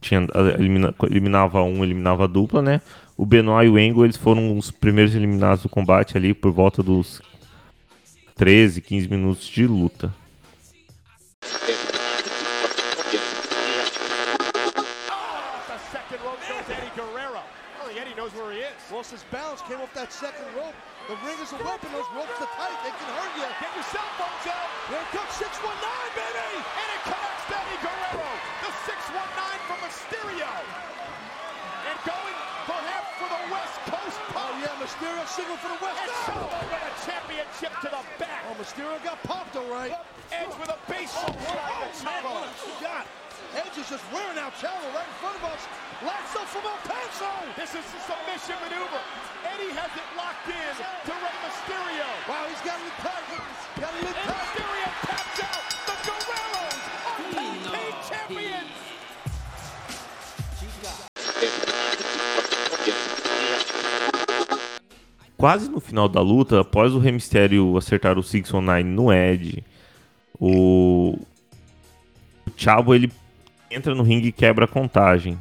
tinha, 0.00 0.26
elimina, 0.58 0.94
eliminava 1.10 1.62
um, 1.62 1.84
eliminava 1.84 2.24
a 2.24 2.26
dupla, 2.26 2.62
né? 2.62 2.80
O 3.14 3.26
Benoit 3.26 3.66
e 3.66 3.70
o 3.70 3.76
Angle, 3.76 4.04
eles 4.04 4.16
foram 4.16 4.56
os 4.56 4.70
primeiros 4.70 5.14
eliminados 5.14 5.62
do 5.62 5.68
combate 5.68 6.16
ali 6.16 6.32
por 6.32 6.50
volta 6.50 6.82
dos 6.82 7.20
13, 8.36 8.70
15 8.80 9.08
minutos 9.08 9.48
de 9.48 9.66
luta. 9.66 10.12
his 19.12 19.22
balance, 19.28 19.60
came 19.68 19.76
off 19.84 19.92
that 19.92 20.08
second 20.08 20.48
rope. 20.56 20.72
The 21.04 21.20
ring 21.20 21.36
is 21.44 21.52
a 21.52 21.60
weapon. 21.60 21.92
Those 21.92 22.08
ropes 22.16 22.32
are 22.40 22.48
tight. 22.56 22.78
They 22.80 22.96
can 22.96 23.08
hurt 23.12 23.32
you. 23.36 23.44
Get 23.44 23.72
your 23.76 23.84
cell 23.92 24.08
phones 24.16 24.48
out. 24.48 24.68
Here 24.88 25.04
comes 25.12 25.32
619, 25.36 25.60
baby. 26.16 26.48
And 26.56 26.88
it 26.96 27.02
connects 27.04 27.46
Eddie 27.52 27.80
Guerrero. 27.84 28.30
The 28.64 28.70
619 28.88 29.68
from 29.68 29.78
Mysterio. 29.84 30.48
And 30.48 31.98
going 32.08 32.36
perhaps 32.64 33.10
for 33.20 33.28
the 33.28 33.42
West 33.52 33.76
Coast 33.84 34.18
pop. 34.32 34.48
Oh, 34.48 34.64
yeah. 34.64 34.80
Mysterio 34.80 35.22
signal 35.28 35.60
for 35.60 35.68
the 35.68 35.80
West 35.84 36.00
And 36.00 36.71
Mysterio 38.62 38.94
got 39.02 39.18
popped 39.24 39.56
all 39.56 39.66
right. 39.66 39.90
Edge 40.30 40.54
with 40.54 40.70
a 40.70 40.78
base. 40.86 41.10
Oh, 41.18 41.26
oh, 41.26 41.34
man, 42.06 42.22
what 42.22 42.46
a 42.46 42.54
oh, 42.62 42.78
got? 42.78 43.10
Edge 43.58 43.74
is 43.74 43.90
just 43.90 44.06
wearing 44.14 44.38
out 44.38 44.54
Ciampa 44.54 44.86
right 44.94 45.02
in 45.02 45.18
front 45.18 45.34
of 45.34 45.50
us. 45.50 45.66
Lasso 46.06 46.46
from 46.46 46.70
El 46.70 46.78
Paso. 46.86 47.26
This 47.58 47.74
is 47.74 47.82
a 47.82 48.00
submission 48.06 48.54
maneuver. 48.62 49.02
Eddie 49.50 49.74
has 49.74 49.90
it 49.98 50.06
locked 50.14 50.46
in 50.46 50.74
to 50.78 51.10
Rey 51.10 51.36
Mysterio. 51.42 52.06
Wow, 52.30 52.46
he's 52.46 52.62
got 52.62 52.78
it 52.78 52.86
in 52.86 52.94
tight. 53.02 53.26
Got 53.82 53.98
it 53.98 54.06
And 54.06 54.14
tight. 54.30 54.30
Mysterio 54.30 54.94
taps 55.10 55.42
out. 55.42 55.66
The 55.82 55.98
Guerreros 56.06 56.86
are 57.02 57.18
tag 57.34 57.66
team 57.66 57.98
champions. 58.06 58.70
Quase 65.42 65.68
no 65.68 65.80
final 65.80 66.08
da 66.08 66.20
luta, 66.20 66.60
após 66.60 66.94
o 66.94 67.00
Rey 67.00 67.10
Mysterio 67.10 67.76
acertar 67.76 68.16
o 68.16 68.22
619 68.22 68.84
no 68.84 69.12
Ed, 69.12 69.64
o, 70.38 71.18
o 72.46 72.52
Chavo 72.56 72.94
ele 72.94 73.10
entra 73.68 73.92
no 73.92 74.04
ringue 74.04 74.28
e 74.28 74.32
quebra 74.32 74.66
a 74.66 74.68
contagem. 74.68 75.36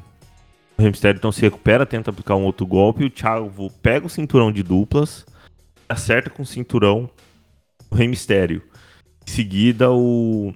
O 0.76 0.82
Rey 0.82 0.89
Mysterio 0.89 1.20
então 1.20 1.32
se 1.32 1.39
recupera, 1.41 1.86
tenta 1.86 2.10
aplicar 2.10 2.36
um 2.36 2.45
outro 2.45 2.66
golpe, 2.66 3.06
o 3.06 3.12
Chavo 3.14 3.70
pega 3.84 4.08
o 4.08 4.10
cinturão 4.10 4.52
de 4.52 4.64
duplas, 4.64 5.24
acerta 5.88 6.32
com 6.32 6.41
o 6.41 6.47
cinturão 6.47 7.08
o 7.91 7.95
Rey 7.95 8.08
Mysterio. 8.08 8.64
Em 9.28 9.32
seguida, 9.32 9.91
o, 9.91 10.52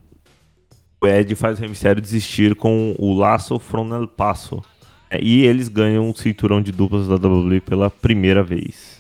o 1.00 1.08
Ed 1.08 1.36
faz 1.36 1.60
o 1.60 1.62
Rey 1.62 1.70
Mysterio 1.70 2.02
desistir 2.02 2.56
com 2.56 2.96
o 2.98 3.14
Laço 3.14 3.60
from 3.60 3.96
el 3.96 4.08
Paso. 4.08 4.64
É, 5.08 5.22
E 5.22 5.46
eles 5.46 5.68
ganham 5.68 6.10
o 6.10 6.16
cinturão 6.16 6.64
de 6.64 6.72
duplas 6.72 7.08
da 7.08 7.14
WWE 7.14 7.62
pela 7.62 7.91
primeira 7.91 8.41
vez. 8.41 8.95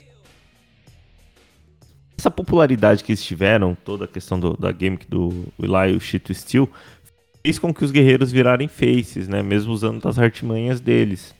Essa 2.17 2.31
popularidade 2.31 3.03
que 3.03 3.11
eles 3.11 3.23
tiveram, 3.23 3.75
toda 3.83 4.05
a 4.05 4.07
questão 4.07 4.39
do- 4.39 4.55
da 4.57 4.71
gimmick 4.71 5.05
do 5.07 5.45
Eli 5.59 5.93
e 5.93 5.95
o 5.95 5.99
Chito 5.99 6.33
Steel, 6.33 6.69
fez 7.43 7.59
com 7.59 7.73
que 7.73 7.83
os 7.83 7.91
guerreiros 7.91 8.31
virarem 8.31 8.67
faces, 8.67 9.27
né? 9.27 9.43
Mesmo 9.43 9.73
usando 9.73 10.01
das 10.01 10.17
artimanhas 10.17 10.79
deles. 10.79 11.35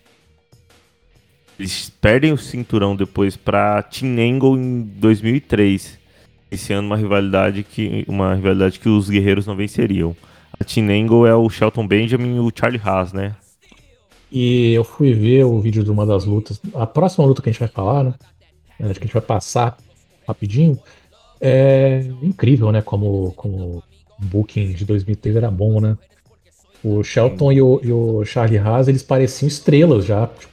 Eles 1.58 1.90
perdem 2.02 2.34
o 2.34 2.38
cinturão 2.38 2.96
depois 2.96 3.38
pra 3.38 3.82
Team 3.82 4.18
Angle 4.20 4.58
em 4.58 4.82
2003, 4.82 5.98
iniciando 6.52 6.86
uma 6.86 6.98
rivalidade 6.98 7.64
que 7.64 8.04
uma 8.08 8.36
rivalidade 8.36 8.78
que 8.80 8.90
os 8.90 9.10
guerreiros 9.10 9.48
não 9.48 9.56
venceriam. 9.56 10.16
A 10.60 10.64
Team 10.66 10.90
Angle 10.90 11.26
é 11.26 11.34
o 11.34 11.50
Shelton 11.50 11.88
Benjamin 11.88 12.36
e 12.36 12.40
o 12.40 12.52
Charlie 12.54 12.82
Haas, 12.84 13.14
né? 13.14 13.36
E 14.30 14.74
eu 14.74 14.84
fui 14.84 15.14
ver 15.14 15.46
o 15.46 15.60
vídeo 15.62 15.84
de 15.84 15.90
uma 15.90 16.06
das 16.06 16.26
lutas. 16.26 16.60
A 16.74 16.86
próxima 16.86 17.26
luta 17.26 17.42
que 17.42 17.50
a 17.50 17.52
gente 17.54 17.60
vai 17.60 17.70
falar, 17.70 18.04
né? 18.04 18.14
Que 18.78 18.84
a 18.84 18.88
gente 18.94 19.14
vai 19.14 19.22
passar 19.22 19.78
rapidinho. 20.28 20.80
É 21.40 22.00
incrível, 22.22 22.72
né? 22.72 22.82
Como, 22.82 23.34
como 23.34 23.84
o 24.20 24.26
booking 24.26 24.74
de 24.74 24.86
2003 24.86 25.36
era 25.36 25.52
bom, 25.52 25.80
né? 25.80 25.98
O 26.84 27.04
Shelton 27.04 27.52
e 27.52 27.62
o, 27.62 27.80
e 27.84 27.92
o 27.92 28.24
Charlie 28.26 28.60
Haas, 28.60 28.88
eles 28.88 29.04
pareciam 29.04 29.48
estrelas 29.48 30.06
já. 30.06 30.28
tipo, 30.28 30.52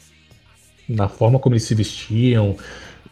Na 0.88 1.08
forma 1.08 1.38
como 1.38 1.54
eles 1.54 1.64
se 1.64 1.74
vestiam, 1.74 2.56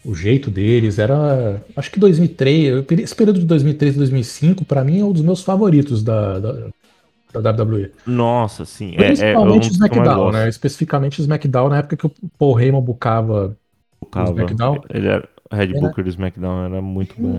o 0.05 0.15
jeito 0.15 0.51
deles. 0.51 0.99
Era. 0.99 1.63
Acho 1.77 1.91
que 1.91 2.01
2003, 2.01 2.85
esse 3.01 3.15
período 3.15 3.41
de 3.41 3.47
2003 3.47 3.95
e 3.95 3.99
2005, 3.99 4.65
pra 4.65 4.85
mim, 4.85 5.01
é 5.01 5.05
um 5.05 5.13
dos 5.13 5.23
meus 5.23 5.43
favoritos 5.43 6.03
da, 6.03 6.39
da, 6.39 6.69
da 7.41 7.63
WWE. 7.63 7.93
Nossa, 8.07 8.65
sim. 8.65 8.95
É, 8.97 9.15
é, 9.19 9.33
é 9.33 9.37
Principalmente 9.37 9.71
que 9.71 9.77
eu 9.77 9.79
mais 9.79 9.93
SmackDown, 9.93 10.33
né? 10.33 10.49
Especificamente 10.49 11.21
o 11.21 11.23
SmackDown, 11.23 11.69
na 11.69 11.79
época 11.79 11.97
que 11.97 12.07
o 12.07 12.13
Paul 12.39 12.59
Heyman 12.61 12.83
bucava 12.83 13.57
Tocava. 14.01 14.31
SmackDown. 14.31 14.83
Ele 14.91 15.09
era 15.09 15.25
o 15.25 15.40
Red 15.57 15.75
Booker 15.75 16.05
do 16.05 16.11
SmackDown, 16.11 16.65
era 16.65 16.81
muito 16.81 17.21
bom. 17.21 17.37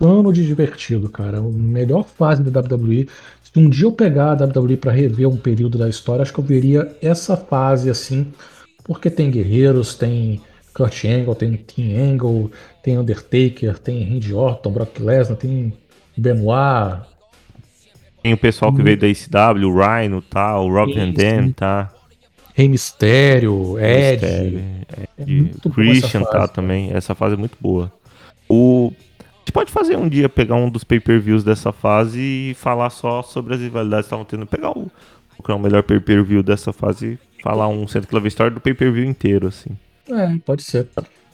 insano 0.00 0.32
de 0.32 0.46
divertido, 0.46 1.08
cara. 1.10 1.38
A 1.38 1.42
melhor 1.42 2.04
fase 2.04 2.42
da 2.42 2.60
WWE. 2.60 3.08
Se 3.42 3.58
um 3.58 3.68
dia 3.68 3.86
eu 3.86 3.92
pegar 3.92 4.32
a 4.32 4.44
WWE 4.46 4.76
pra 4.76 4.92
rever 4.92 5.28
um 5.28 5.36
período 5.36 5.76
da 5.76 5.88
história, 5.88 6.22
acho 6.22 6.32
que 6.32 6.40
eu 6.40 6.44
veria 6.44 6.96
essa 7.02 7.36
fase 7.36 7.90
assim, 7.90 8.32
porque 8.84 9.10
tem 9.10 9.30
guerreiros, 9.30 9.94
tem 9.94 10.40
Kurt 10.72 11.04
Angle, 11.04 11.34
tem 11.34 11.56
Team 11.56 12.12
Angle, 12.12 12.50
tem 12.82 12.98
Undertaker, 12.98 13.78
tem 13.78 14.04
Randy 14.04 14.32
Orton, 14.32 14.72
Brock 14.72 14.98
Lesnar, 15.00 15.36
tem 15.36 15.72
Benoit, 16.16 17.02
Tem 18.22 18.32
o 18.32 18.38
pessoal 18.38 18.72
que 18.72 18.82
veio 18.82 18.96
da 18.96 19.08
ICW, 19.08 19.68
o 19.68 19.76
Rhino, 19.76 20.22
tá? 20.22 20.58
O 20.60 20.70
Van 20.70 20.86
Sim, 20.86 21.12
Dam, 21.12 21.52
tá? 21.52 21.92
Rey 22.60 22.68
Mysterio, 22.68 23.78
Ed. 23.78 24.24
Mysterio, 24.24 24.64
É 25.16 25.22
Ed, 25.22 25.50
essa 25.58 25.70
Christian 25.70 26.22
tá 26.24 26.46
também. 26.46 26.92
Essa 26.92 27.14
fase 27.14 27.34
é 27.34 27.36
muito 27.38 27.56
boa. 27.60 27.90
O... 28.48 28.92
A 29.18 29.40
gente 29.40 29.52
pode 29.52 29.72
fazer 29.72 29.96
um 29.96 30.08
dia, 30.08 30.28
pegar 30.28 30.54
um 30.56 30.68
dos 30.70 30.84
pay-per-views 30.84 31.42
dessa 31.42 31.72
fase 31.72 32.20
e 32.20 32.54
falar 32.54 32.90
só 32.90 33.22
sobre 33.22 33.54
as 33.54 33.60
rivalidades 33.60 34.04
que 34.04 34.08
estavam 34.08 34.24
tendo. 34.24 34.46
Pegar 34.46 34.70
o, 34.70 34.90
o 35.38 35.58
melhor 35.58 35.82
pay-per-view 35.82 36.42
dessa 36.42 36.72
fase 36.72 37.18
e 37.38 37.42
falar 37.42 37.66
um 37.68 37.88
Centro 37.88 38.08
Clave 38.08 38.28
Story 38.28 38.54
do 38.54 38.60
pay-per-view 38.60 39.04
inteiro, 39.04 39.48
assim. 39.48 39.70
É, 40.08 40.36
pode 40.44 40.62
ser. 40.62 40.86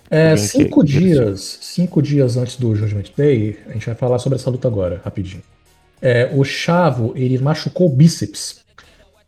É, 0.08 0.30
Alguém 0.30 0.44
cinco 0.46 0.84
que- 0.84 0.92
que 0.92 0.98
dias, 0.98 1.58
cinco 1.60 2.00
dias 2.00 2.36
antes 2.36 2.56
do 2.56 2.74
Judgment 2.76 3.10
Day, 3.16 3.58
a 3.68 3.72
gente 3.72 3.86
vai 3.86 3.94
falar 3.96 4.18
sobre 4.20 4.36
essa 4.38 4.48
luta 4.48 4.68
agora, 4.68 5.00
rapidinho. 5.04 5.42
É, 6.00 6.30
o 6.32 6.44
Chavo, 6.44 7.12
ele 7.16 7.36
machucou 7.38 7.88
o 7.88 7.90
bíceps. 7.96 8.64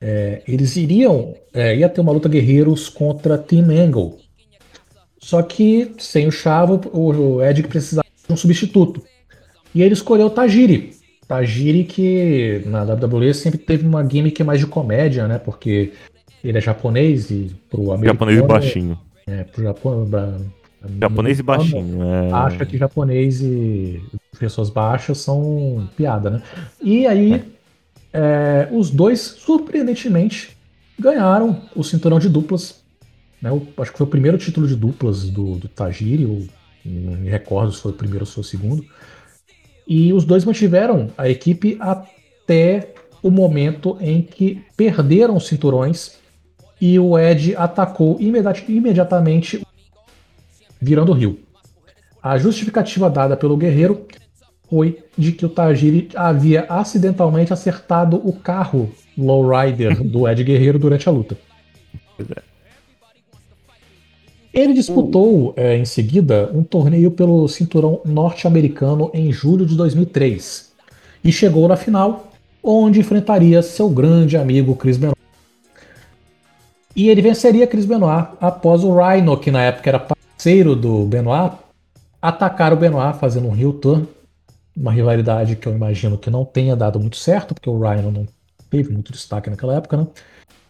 É, 0.01 0.43
eles 0.47 0.77
iriam, 0.77 1.35
é, 1.53 1.77
ia 1.77 1.89
ter 1.89 2.01
uma 2.01 2.13
luta 2.13 2.29
guerreiros 2.29 2.89
contra 2.89 3.37
Team 3.37 3.71
Angle. 3.71 4.19
Só 5.19 5.43
que 5.43 5.93
sem 5.99 6.27
o 6.27 6.33
Chavo, 6.33 6.81
o 6.93 7.43
Ed 7.43 7.63
precisava 7.65 8.07
de 8.27 8.33
um 8.33 8.37
substituto. 8.37 9.03
E 9.75 9.83
ele 9.83 9.95
escolheu 9.95 10.27
o 10.27 10.31
Tajiri. 10.31 10.93
Tajiri 11.27 11.85
que 11.85 12.63
na 12.67 12.83
WWE 12.85 13.35
sempre 13.35 13.59
teve 13.59 13.87
uma 13.87 14.09
gimmick 14.09 14.43
mais 14.43 14.61
de 14.61 14.67
comédia, 14.67 15.29
né? 15.29 15.39
Porque 15.39 15.93
ele 16.43 16.57
é 16.57 16.61
japonês 16.61 17.31
e 17.31 17.55
pro 17.69 17.93
americano... 17.93 18.15
Japonês 18.15 18.39
e 18.39 18.43
baixinho. 18.43 18.99
É, 19.27 19.45
pro 19.45 19.63
Japão. 19.63 20.07
Pra, 20.09 20.39
Japonês 21.01 21.39
e 21.39 21.43
baixinho. 21.43 22.03
É... 22.03 22.33
Acha 22.33 22.65
que 22.65 22.79
japonês 22.79 23.43
e 23.43 24.01
pessoas 24.39 24.71
baixas 24.71 25.19
são 25.19 25.89
piada, 25.97 26.31
né? 26.31 26.43
E 26.81 27.07
aí, 27.07 27.43
é, 28.13 28.69
os 28.71 28.91
dois, 28.91 29.21
surpreendentemente, 29.21 30.57
ganharam 30.99 31.63
o 31.75 31.83
cinturão 31.83 32.19
de 32.19 32.29
duplas. 32.29 32.83
Né? 33.41 33.51
O- 33.51 33.67
acho 33.79 33.93
que 33.93 33.99
foi 33.99 34.07
o 34.07 34.11
primeiro 34.11 34.39
título 34.39 34.67
de 34.67 34.75
duplas 34.75 35.29
do, 35.31 35.57
do 35.57 35.69
Tajiri, 35.69 36.25
ou 36.27 36.45
não 36.85 37.17
me 37.17 37.29
recordo 37.29 37.73
se 37.73 37.81
foi 37.83 37.93
o 37.93 37.95
primeiro 37.95 38.23
ou 38.23 38.27
se 38.27 38.35
foi 38.35 38.43
o 38.43 38.47
segundo. 38.47 38.85
E 39.87 40.13
os 40.13 40.25
dois 40.25 40.45
mantiveram 40.45 41.11
a 41.17 41.29
equipe 41.29 41.77
até 41.81 42.93
o 43.23 43.31
momento 43.31 43.97
em 44.01 44.23
que 44.23 44.63
perderam 44.77 45.37
os 45.37 45.47
cinturões 45.47 46.19
e 46.81 46.99
o 46.99 47.19
Ed 47.19 47.57
atacou 47.57 48.17
imediat- 48.21 48.65
imediatamente, 48.69 49.67
virando 50.81 51.13
o 51.13 51.15
rio. 51.15 51.41
A 52.23 52.37
justificativa 52.39 53.09
dada 53.09 53.37
pelo 53.37 53.57
guerreiro 53.57 54.07
foi 54.71 54.99
de 55.17 55.33
que 55.33 55.47
o 55.47 55.49
Tajiri 55.49 56.09
havia 56.15 56.67
acidentalmente 56.69 57.53
acertado 57.53 58.17
o 58.17 58.33
carro 58.33 58.91
lowrider 59.17 60.03
do 60.05 60.29
Ed 60.29 60.43
Guerreiro 60.45 60.79
durante 60.79 61.09
a 61.09 61.13
luta. 61.13 61.37
É. 62.21 62.43
Ele 64.53 64.73
disputou 64.73 65.55
é, 65.57 65.77
em 65.77 65.85
seguida 65.85 66.51
um 66.53 66.63
torneio 66.63 67.11
pelo 67.11 67.47
cinturão 67.49 68.01
norte-americano 68.05 69.11
em 69.15 69.31
julho 69.31 69.65
de 69.65 69.77
2003 69.77 70.73
e 71.23 71.31
chegou 71.31 71.69
na 71.69 71.77
final, 71.77 72.33
onde 72.63 73.01
enfrentaria 73.01 73.63
seu 73.63 73.89
grande 73.89 74.37
amigo 74.37 74.75
Chris 74.75 74.97
Benoit. 74.97 75.19
E 76.97 77.09
ele 77.09 77.23
venceria 77.23 77.67
Chris 77.67 77.85
Benoit 77.85 78.31
após 78.41 78.83
o 78.83 78.97
Rhino, 78.97 79.37
que 79.37 79.51
na 79.51 79.63
época 79.63 79.91
era 79.91 80.01
parceiro 80.01 80.75
do 80.75 81.05
Benoit, 81.05 81.53
atacar 82.21 82.73
o 82.73 82.77
Benoit 82.77 83.17
fazendo 83.19 83.49
um 83.49 83.57
heel 83.57 83.73
turn, 83.75 84.09
uma 84.79 84.93
rivalidade 84.93 85.57
que 85.57 85.67
eu 85.67 85.75
imagino 85.75 86.17
que 86.17 86.31
não 86.31 86.45
tenha 86.45 86.77
dado 86.77 87.01
muito 87.01 87.17
certo, 87.17 87.55
porque 87.55 87.69
o 87.69 87.79
Rhino 87.79 88.13
não 88.13 88.27
teve 88.71 88.93
muito 88.93 89.13
destaque 89.13 89.51
naquela 89.51 89.77
época, 89.77 89.97
né? 89.97 90.07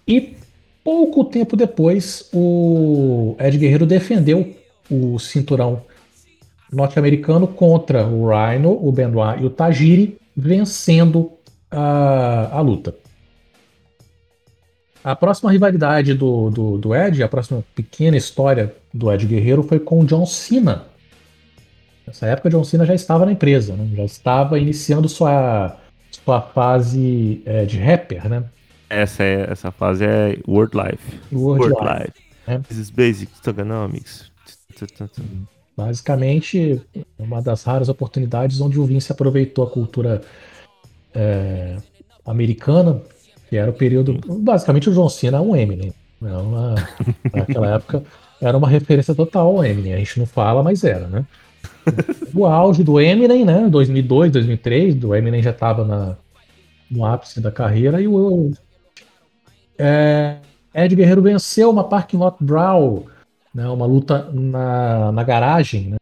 E 0.06 0.36
pouco 0.82 1.24
tempo 1.24 1.56
depois, 1.56 2.28
o 2.32 3.36
Ed 3.38 3.58
Guerreiro 3.58 3.84
defendeu 3.84 4.56
o 4.90 5.18
cinturão 5.18 5.82
norte-americano 6.72 7.46
contra 7.46 8.06
o 8.06 8.28
Rhino, 8.28 8.72
o 8.72 8.90
Benoit 8.90 9.42
e 9.42 9.46
o 9.46 9.50
Tajiri, 9.50 10.18
vencendo 10.34 11.32
a, 11.70 12.56
a 12.56 12.60
luta. 12.60 12.94
A 15.04 15.14
próxima 15.14 15.52
rivalidade 15.52 16.14
do, 16.14 16.50
do, 16.50 16.78
do 16.78 16.94
Ed, 16.94 17.22
a 17.22 17.28
próxima 17.28 17.62
pequena 17.74 18.16
história 18.16 18.74
do 18.92 19.12
Ed 19.12 19.26
Guerreiro 19.26 19.62
foi 19.62 19.78
com 19.78 20.00
o 20.00 20.04
John 20.04 20.26
Cena. 20.26 20.86
Nessa 22.08 22.26
época, 22.26 22.48
John 22.48 22.64
Cena 22.64 22.86
já 22.86 22.94
estava 22.94 23.26
na 23.26 23.32
empresa, 23.32 23.74
né? 23.74 23.86
já 23.94 24.04
estava 24.04 24.58
iniciando 24.58 25.08
sua, 25.10 25.76
sua 26.24 26.40
fase 26.40 27.42
é, 27.44 27.66
de 27.66 27.78
rapper, 27.78 28.26
né? 28.28 28.44
Essa, 28.88 29.22
é, 29.22 29.46
essa 29.50 29.70
fase 29.70 30.06
é 30.06 30.38
World 30.48 30.74
Life. 30.74 31.20
World 31.30 31.74
Life. 31.74 32.14
É. 32.46 32.58
This 32.60 32.78
is 32.78 32.90
basic 32.90 33.30
tokenomics. 33.42 34.32
Basicamente, 35.76 36.80
uma 37.18 37.42
das 37.42 37.62
raras 37.62 37.90
oportunidades 37.90 38.58
onde 38.62 38.80
o 38.80 38.86
Vince 38.86 39.12
aproveitou 39.12 39.66
a 39.66 39.70
cultura 39.70 40.22
é, 41.14 41.76
americana, 42.24 43.02
que 43.50 43.56
era 43.56 43.70
o 43.70 43.74
período. 43.74 44.18
Basicamente, 44.40 44.88
o 44.88 44.94
John 44.94 45.10
Cena 45.10 45.36
é 45.36 45.40
um 45.42 45.54
Eminem. 45.54 45.92
Né? 46.22 46.34
Uma, 46.34 46.74
naquela 47.34 47.68
época 47.76 48.02
era 48.40 48.56
uma 48.56 48.68
referência 48.68 49.14
total 49.14 49.48
ao 49.48 49.62
Eminem. 49.62 49.92
A 49.92 49.98
gente 49.98 50.18
não 50.18 50.26
fala, 50.26 50.62
mas 50.62 50.84
era, 50.84 51.06
né? 51.06 51.26
O 52.34 52.46
auge 52.46 52.84
do 52.84 53.00
Eminem, 53.00 53.44
né? 53.44 53.68
2002, 53.68 54.32
2003, 54.32 54.94
do 54.94 55.14
Eminem 55.14 55.42
já 55.42 55.50
estava 55.50 56.16
no 56.90 57.04
ápice 57.04 57.40
da 57.40 57.50
carreira 57.50 58.00
e 58.00 58.08
o 58.08 58.52
é, 59.78 60.38
Ed 60.74 60.94
Guerreiro 60.94 61.22
venceu 61.22 61.70
uma 61.70 61.84
parking 61.84 62.16
lot 62.16 62.36
brawl, 62.40 63.06
né, 63.54 63.68
uma 63.68 63.86
luta 63.86 64.28
na, 64.32 65.12
na 65.12 65.22
garagem, 65.22 65.90
né, 65.90 65.96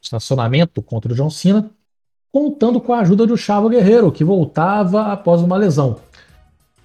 estacionamento 0.00 0.80
contra 0.80 1.12
o 1.12 1.14
John 1.14 1.28
Cena, 1.28 1.70
contando 2.32 2.80
com 2.80 2.92
a 2.92 3.00
ajuda 3.00 3.26
do 3.26 3.36
Chavo 3.36 3.68
Guerreiro, 3.68 4.10
que 4.10 4.24
voltava 4.24 5.12
após 5.12 5.42
uma 5.42 5.56
lesão. 5.56 5.98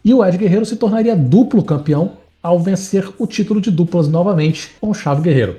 E 0.03 0.13
o 0.13 0.23
Ed 0.23 0.37
Guerreiro 0.37 0.65
se 0.65 0.75
tornaria 0.75 1.15
duplo 1.15 1.63
campeão 1.63 2.17
ao 2.43 2.59
vencer 2.59 3.09
o 3.17 3.25
título 3.25 3.61
de 3.61 3.71
duplas 3.71 4.07
novamente 4.07 4.75
com 4.79 4.89
o 4.89 4.93
Chavo 4.93 5.21
Guerreiro. 5.21 5.57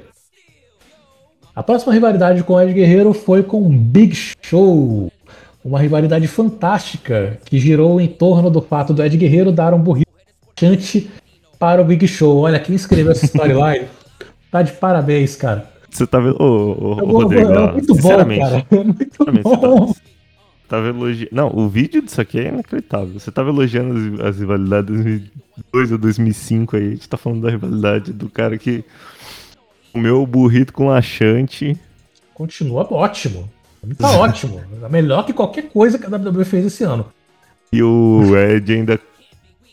A 1.56 1.62
próxima 1.62 1.94
rivalidade 1.94 2.44
com 2.44 2.52
o 2.52 2.60
Ed 2.60 2.70
Guerreiro 2.74 3.14
foi 3.14 3.42
com 3.42 3.62
o 3.62 3.68
Big 3.70 4.14
Show, 4.42 5.10
uma 5.64 5.80
rivalidade 5.80 6.28
fantástica 6.28 7.38
que 7.46 7.58
girou 7.58 7.98
em 7.98 8.06
torno 8.06 8.50
do 8.50 8.60
fato 8.60 8.92
do 8.92 9.02
Ed 9.02 9.16
Guerreiro 9.16 9.50
dar 9.50 9.72
um 9.72 9.78
burrito 9.78 10.06
para 11.58 11.80
o 11.80 11.84
Big 11.86 12.06
Show. 12.06 12.40
Olha, 12.40 12.60
quem 12.60 12.74
escreveu 12.74 13.10
essa 13.10 13.24
storyline 13.24 13.86
tá 14.52 14.60
de 14.60 14.72
parabéns, 14.72 15.34
cara. 15.34 15.64
Você 15.90 16.06
tá 16.06 16.20
vendo, 16.20 16.36
ô, 16.38 16.94
ô, 16.94 17.00
é 17.00 17.06
Rodrigo, 17.06 17.50
é 17.50 17.72
muito 17.72 17.94
bom, 17.94 18.08
cara. 18.10 18.66
É 18.70 18.84
muito 18.84 19.56
bom. 19.56 19.94
Tá, 20.68 20.78
elogiando. 20.78 21.30
Não, 21.32 21.48
o 21.56 21.70
vídeo 21.70 22.02
disso 22.02 22.20
aqui 22.20 22.38
é 22.38 22.48
inacreditável. 22.48 23.18
Você 23.18 23.30
tava 23.30 23.48
elogiando 23.48 23.94
as, 24.22 24.28
as 24.28 24.40
rivalidades 24.40 24.94
de 24.94 25.30
2002 25.72 25.92
ou 25.92 25.98
2005 25.98 26.76
aí. 26.76 26.86
A 26.86 26.90
gente 26.90 27.08
tá 27.08 27.16
falando 27.16 27.42
da 27.42 27.50
rivalidade 27.50 28.12
do 28.12 28.28
cara 28.28 28.58
que 28.58 28.84
o 29.94 30.26
burrito 30.26 30.72
com 30.72 30.88
laxante. 30.88 31.78
Continua 32.34 32.86
ótimo. 32.92 33.48
Tá 33.98 34.10
ótimo. 34.18 34.60
É 34.82 34.88
melhor 34.88 35.24
que 35.24 35.32
qualquer 35.32 35.68
coisa 35.68 35.98
que 35.98 36.06
a 36.06 36.08
WWE 36.08 36.44
fez 36.44 36.66
esse 36.66 36.84
ano. 36.84 37.06
E 37.72 37.82
o 37.82 38.36
Ed 38.36 38.72
ainda 38.72 39.00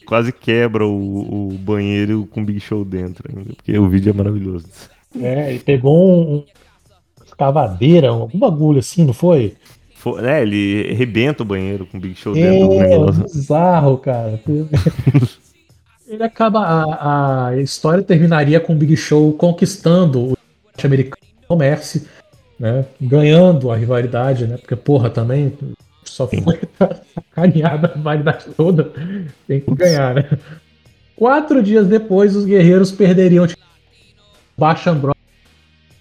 quase 0.05 0.31
quebra 0.31 0.85
o, 0.85 1.49
o 1.49 1.57
banheiro 1.57 2.27
com 2.31 2.43
Big 2.43 2.59
Show 2.59 2.83
dentro 2.83 3.29
ainda, 3.29 3.53
porque 3.53 3.77
o 3.77 3.87
vídeo 3.87 4.09
é 4.09 4.13
maravilhoso. 4.13 4.65
É, 5.19 5.49
ele 5.51 5.59
pegou 5.59 5.95
um, 5.95 6.35
um 6.37 6.43
escavadeira, 7.25 8.09
algum 8.09 8.39
bagulho 8.39 8.79
assim, 8.79 9.05
não 9.05 9.13
foi? 9.13 9.55
foi 9.95 10.25
é, 10.25 10.41
ele 10.41 10.89
arrebenta 10.91 11.43
o 11.43 11.45
banheiro 11.45 11.85
com 11.85 11.99
Big 11.99 12.15
Show 12.15 12.35
é, 12.35 12.41
dentro 12.41 12.79
negócio. 12.79 13.23
bizarro, 13.23 13.97
cara. 13.97 14.41
ele 16.13 16.23
acaba. 16.23 16.59
A, 16.59 17.47
a 17.47 17.57
história 17.57 18.03
terminaria 18.03 18.59
com 18.59 18.73
o 18.73 18.75
Big 18.75 18.95
Show 18.95 19.33
conquistando 19.33 20.31
o 20.31 20.37
americano 20.83 21.21
comércio, 21.47 22.07
né? 22.59 22.85
Ganhando 22.99 23.71
a 23.71 23.75
rivalidade, 23.75 24.47
né? 24.47 24.57
Porque, 24.57 24.75
porra, 24.75 25.09
também 25.09 25.53
só 26.03 26.27
foi 26.27 26.59
sacaneada 27.15 27.93
a 27.95 27.99
validade 27.99 28.45
toda. 28.55 28.91
Tem 29.47 29.59
que 29.59 29.75
ganhar, 29.75 30.15
né? 30.15 30.29
Quatro 31.15 31.61
dias 31.61 31.87
depois, 31.87 32.35
os 32.35 32.45
guerreiros 32.45 32.91
perderiam 32.91 33.47
tipo, 33.47 33.61
Bachan 34.57 34.95
Brothers. 34.95 35.23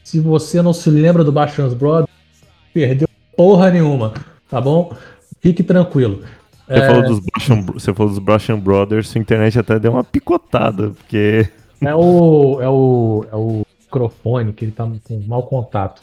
Se 0.02 0.20
você 0.20 0.60
não 0.60 0.72
se 0.72 0.90
lembra 0.90 1.24
do 1.24 1.32
Bachan 1.32 1.68
Brothers, 1.70 2.10
perdeu 2.72 3.08
porra 3.36 3.70
nenhuma, 3.70 4.14
tá 4.48 4.60
bom? 4.60 4.94
Fique 5.40 5.62
tranquilo. 5.62 6.22
Você, 6.72 6.78
é... 6.78 6.86
falou 6.86 7.02
dos 7.02 7.20
Bachan, 7.20 7.60
você 7.60 7.94
falou 7.94 8.12
dos 8.12 8.18
Bachan 8.18 8.58
Brothers, 8.58 9.08
sua 9.08 9.20
internet 9.20 9.58
até 9.58 9.78
deu 9.78 9.92
uma 9.92 10.04
picotada, 10.04 10.90
porque. 10.90 11.48
É 11.80 11.94
o, 11.94 12.60
é 12.60 12.68
o, 12.68 13.26
é 13.30 13.36
o 13.36 13.62
microfone 13.80 14.52
que 14.52 14.64
ele 14.64 14.72
tá 14.72 14.88
com 15.04 15.20
mau 15.26 15.42
contato. 15.42 16.00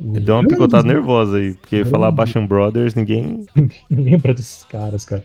Ele 0.00 0.20
deu 0.20 0.36
uma 0.36 0.46
picotada 0.46 0.86
nervosa 0.86 1.36
aí, 1.36 1.54
porque 1.54 1.84
falar 1.84 2.10
Basham 2.10 2.46
Brothers, 2.46 2.94
ninguém. 2.94 3.44
lembra 3.90 4.32
desses 4.32 4.64
caras, 4.64 5.04
cara. 5.04 5.24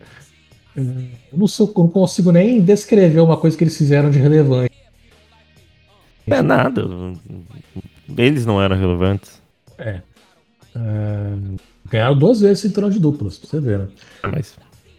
Eu 0.76 0.84
não, 1.32 1.46
sou, 1.46 1.72
não 1.76 1.88
consigo 1.88 2.30
nem 2.30 2.60
descrever 2.60 3.20
uma 3.20 3.36
coisa 3.36 3.56
que 3.56 3.64
eles 3.64 3.76
fizeram 3.76 4.10
de 4.10 4.18
relevante. 4.18 4.70
É 6.26 6.42
nada. 6.42 6.82
Eles 8.16 8.46
não 8.46 8.62
eram 8.62 8.76
relevantes. 8.76 9.40
É. 9.78 10.00
é... 10.76 11.34
Ganharam 11.90 12.16
duas 12.16 12.40
vezes 12.40 12.64
o 12.64 12.68
cinturão 12.68 12.88
de 12.88 12.98
duplas, 12.98 13.38
pra 13.38 13.48
você 13.48 13.60
ver, 13.60 13.78
né? 13.80 13.88
É, 14.22 14.28
mas... 14.28 14.54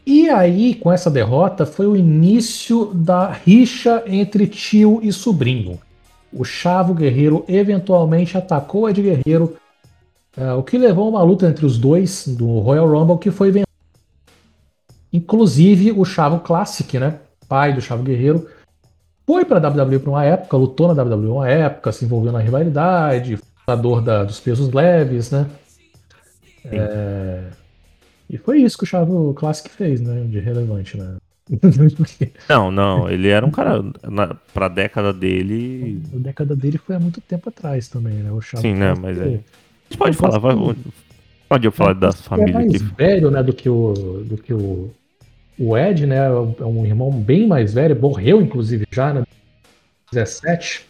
E 0.06 0.30
aí, 0.30 0.76
com 0.76 0.92
essa 0.92 1.10
derrota, 1.10 1.66
foi 1.66 1.88
o 1.88 1.96
início 1.96 2.92
da 2.94 3.32
rixa 3.32 4.04
entre 4.08 4.48
tio 4.48 5.00
e 5.02 5.14
sobrinho 5.14 5.80
o 6.34 6.44
Chavo 6.44 6.94
Guerreiro 6.94 7.44
eventualmente 7.48 8.38
atacou 8.38 8.90
Ed 8.90 9.02
Guerreiro, 9.02 9.56
uh, 10.38 10.58
o 10.58 10.64
que 10.64 10.78
levou 10.78 11.06
a 11.06 11.10
uma 11.10 11.24
luta 11.24 11.48
entre 11.48 11.66
os 11.66 11.78
dois 11.78 12.28
do 12.28 12.60
Royal 12.60 12.88
Rumble 12.88 13.18
que 13.18 13.32
foi 13.32 13.52
vencido. 13.52 13.68
Inclusive 15.12 15.92
o 15.92 16.06
Chavo 16.06 16.40
Classic, 16.40 16.98
né, 16.98 17.20
pai 17.48 17.74
do 17.74 17.82
Chavo 17.82 18.04
Guerreiro, 18.04 18.48
foi 19.28 19.44
para 19.44 19.66
a 19.66 19.70
WWE 19.70 20.00
por 20.00 20.10
uma 20.10 20.24
época, 20.24 20.58
lutou 20.58 20.94
na 20.94 21.04
WWE 21.04 21.28
uma 21.28 21.50
época, 21.50 21.92
se 21.92 22.06
envolveu 22.06 22.32
na 22.32 22.40
rivalidade, 22.40 23.38
fundador 23.66 24.02
da, 24.02 24.24
dos 24.24 24.40
pesos 24.40 24.72
leves, 24.72 25.32
né? 25.32 25.48
É, 26.66 27.44
e 28.30 28.38
foi 28.38 28.62
isso 28.62 28.78
que 28.78 28.84
o 28.84 28.88
Chavo 28.88 29.34
Classic 29.34 29.70
fez, 29.70 30.00
né, 30.00 30.24
de 30.28 30.40
relevante, 30.40 30.98
né? 30.98 31.18
não, 32.48 32.72
não, 32.72 33.10
ele 33.10 33.28
era 33.28 33.46
um 33.46 33.52
cara 33.52 33.84
na, 34.04 34.36
pra 34.54 34.70
década 34.70 35.12
dele. 35.12 36.02
A 36.14 36.18
década 36.18 36.56
dele 36.56 36.78
foi 36.78 36.96
há 36.96 37.00
muito 37.00 37.20
tempo 37.20 37.50
atrás 37.50 37.90
também, 37.90 38.14
né? 38.14 38.32
O 38.32 38.42
Sim, 38.42 38.74
né? 38.74 38.94
Mas 38.98 39.18
é. 39.18 39.24
A 39.24 39.28
gente 39.28 39.98
pode 39.98 40.16
falar, 40.16 40.40
vai, 40.40 40.56
pode 41.50 41.66
eu 41.66 41.72
falar 41.72 41.94
da 41.94 42.14
família 42.14 42.52
é 42.52 42.54
mais 42.54 42.76
aqui. 42.76 42.84
velho, 42.96 43.30
né, 43.30 43.44
do 43.44 43.54
que 43.54 43.68
o 43.68 44.24
do 44.26 44.38
que 44.38 44.54
o, 44.54 44.92
o 45.60 45.78
Ed, 45.78 46.06
né? 46.06 46.28
É 46.28 46.66
um 46.66 46.86
irmão 46.86 47.12
bem 47.12 47.46
mais 47.46 47.74
velho, 47.74 48.00
morreu 48.00 48.42
inclusive 48.42 48.88
já, 48.90 49.14
né? 49.14 49.24
17. 50.14 50.86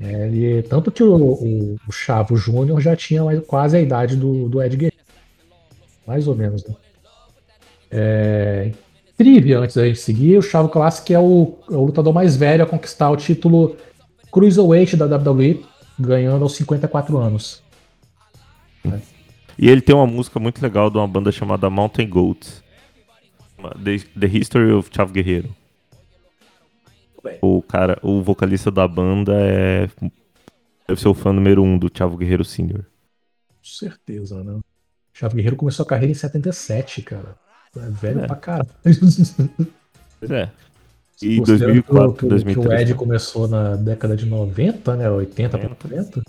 É, 0.00 0.26
ele, 0.26 0.62
tanto 0.62 0.90
que 0.90 1.02
o, 1.02 1.14
o, 1.14 1.76
o 1.88 1.92
Chavo 1.92 2.36
Júnior 2.36 2.80
já 2.80 2.94
tinha 2.94 3.24
mais, 3.24 3.40
quase 3.46 3.76
a 3.76 3.80
idade 3.80 4.16
do, 4.16 4.48
do 4.48 4.62
Ed 4.62 4.76
Guerreiro. 4.76 4.96
Mais 6.06 6.28
ou 6.28 6.34
menos, 6.34 6.64
né? 6.66 6.74
É, 7.90 8.72
trivia 9.16 9.58
antes 9.58 9.76
da 9.76 9.86
gente 9.86 9.98
seguir, 9.98 10.38
o 10.38 10.42
Chavo 10.42 10.68
Classic 10.68 11.12
é 11.12 11.18
o, 11.18 11.58
é 11.70 11.74
o 11.74 11.84
lutador 11.84 12.12
mais 12.12 12.36
velho 12.36 12.62
a 12.62 12.66
conquistar 12.66 13.10
o 13.10 13.16
título 13.16 13.76
Cruiserweight 14.30 14.96
da 14.96 15.06
WWE, 15.06 15.64
ganhando 15.98 16.42
aos 16.42 16.54
54 16.54 17.18
anos. 17.18 17.62
E 19.58 19.68
ele 19.68 19.80
tem 19.80 19.94
uma 19.94 20.06
música 20.06 20.38
muito 20.38 20.62
legal 20.62 20.88
de 20.88 20.96
uma 20.96 21.08
banda 21.08 21.32
chamada 21.32 21.68
Mountain 21.68 22.08
Goats. 22.08 22.62
The, 23.82 23.98
The 24.18 24.26
History 24.26 24.70
of 24.72 24.88
Chavo 24.94 25.12
Guerreiro. 25.12 25.48
O 27.42 27.62
cara, 27.62 27.98
o 28.02 28.22
vocalista 28.22 28.70
da 28.70 28.86
banda 28.86 29.34
é 29.34 29.88
deve 30.88 31.00
ser 31.00 31.08
o 31.08 31.14
fã 31.14 31.32
número 31.32 31.62
um 31.62 31.78
do 31.78 31.90
Chavo 31.92 32.16
Guerreiro 32.16 32.44
Sr. 32.44 32.82
Com 32.82 33.62
certeza, 33.62 34.42
né? 34.42 34.58
Chavo 35.12 35.34
Guerreiro 35.34 35.56
começou 35.56 35.84
a 35.84 35.88
carreira 35.88 36.12
em 36.12 36.14
77, 36.14 37.02
cara. 37.02 37.36
É 37.76 37.90
velho 37.90 38.20
é. 38.20 38.26
pra 38.26 38.36
caralho. 38.36 38.68
Pois 40.20 40.30
é. 40.30 40.50
E 41.20 41.40
2004, 41.40 42.12
que, 42.14 42.26
2003. 42.26 42.66
Que 42.66 42.74
o 42.74 42.80
Ed 42.80 42.94
começou 42.94 43.48
na 43.48 43.76
década 43.76 44.16
de 44.16 44.24
90, 44.24 44.96
né? 44.96 45.10
80 45.10 45.58
para 45.58 45.68
90. 45.68 46.22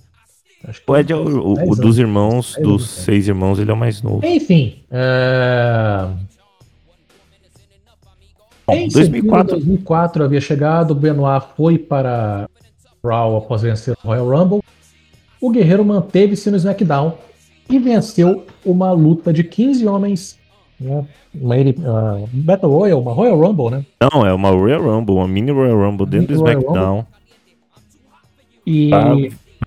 Acho 0.63 0.83
que 0.83 0.91
o 0.91 0.97
Ed 0.97 1.13
é 1.13 1.15
o, 1.15 1.21
o, 1.21 1.71
o 1.71 1.75
dos 1.75 1.97
irmãos, 1.97 2.55
dos 2.61 2.89
seis 2.89 3.27
irmãos, 3.27 3.59
ele 3.59 3.71
é 3.71 3.73
o 3.73 3.77
mais 3.77 4.01
novo. 4.01 4.25
Enfim. 4.25 4.83
É... 4.91 6.07
Bom, 8.69 8.75
em 8.75 8.87
2004. 8.87 9.55
2004 9.55 10.23
havia 10.23 10.41
chegado, 10.41 10.91
o 10.91 10.95
Benoit 10.95 11.45
foi 11.55 11.77
para 11.77 12.49
Raw 13.03 13.37
após 13.37 13.61
vencer 13.61 13.95
o 14.03 14.07
Royal 14.07 14.29
Rumble. 14.29 14.61
o 15.41 15.49
Guerreiro 15.49 15.85
manteve-se 15.85 16.51
no 16.51 16.57
SmackDown 16.57 17.13
e 17.69 17.79
venceu 17.79 18.45
uma 18.65 18.91
luta 18.91 19.31
de 19.31 19.43
15 19.43 19.87
homens. 19.87 20.39
Né? 20.79 21.05
Uma 21.33 21.55
uh, 21.55 22.29
Battle 22.31 22.71
Royale, 22.71 23.01
uma 23.01 23.13
Royal 23.13 23.39
Rumble, 23.39 23.69
né? 23.69 23.85
Não, 24.01 24.25
é 24.25 24.33
uma 24.33 24.49
Royal 24.49 24.81
Rumble, 24.81 25.15
uma 25.15 25.27
mini 25.27 25.51
Royal 25.51 25.77
Rumble 25.77 26.07
dentro 26.07 26.27
do 26.27 26.33
SmackDown. 26.33 27.05
E. 28.65 28.89
Pra, 28.89 29.15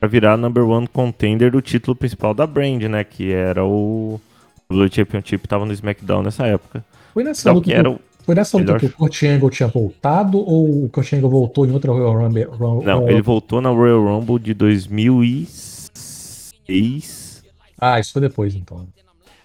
pra, 0.00 0.08
virar 0.08 0.36
number 0.36 0.64
one 0.64 0.86
contender 0.86 1.50
do 1.52 1.60
título 1.60 1.94
principal 1.94 2.34
da 2.34 2.46
brand, 2.46 2.82
né? 2.84 3.04
Que 3.04 3.32
era 3.32 3.64
o. 3.64 4.20
O 4.68 4.74
World 4.74 4.94
Championship 4.94 5.46
tava 5.46 5.66
no 5.66 5.72
SmackDown 5.72 6.22
nessa 6.22 6.46
época. 6.46 6.82
Foi 7.12 7.22
nessa 7.22 7.42
então, 7.42 7.54
luta 7.54 7.66
que, 7.66 7.74
era 7.74 7.90
o 7.90 8.00
foi 8.24 8.34
nessa 8.34 8.56
luta 8.56 8.78
que 8.78 8.86
o 8.86 8.90
Kurt 8.90 9.22
Angle 9.24 9.50
tinha 9.50 9.68
voltado 9.68 10.38
ou 10.38 10.84
o 10.84 10.88
Kurt 10.88 11.12
Angle 11.12 11.28
voltou 11.28 11.66
em 11.66 11.72
outra 11.72 11.92
Royal 11.92 12.16
Rumble? 12.16 12.46
Não, 12.84 13.06
ele 13.08 13.22
voltou 13.22 13.60
na 13.60 13.70
Royal 13.70 14.02
Rumble 14.02 14.38
de 14.38 14.54
2006. 14.54 17.42
Ah, 17.78 17.98
isso 17.98 18.12
foi 18.12 18.22
depois 18.22 18.54
então. 18.54 18.86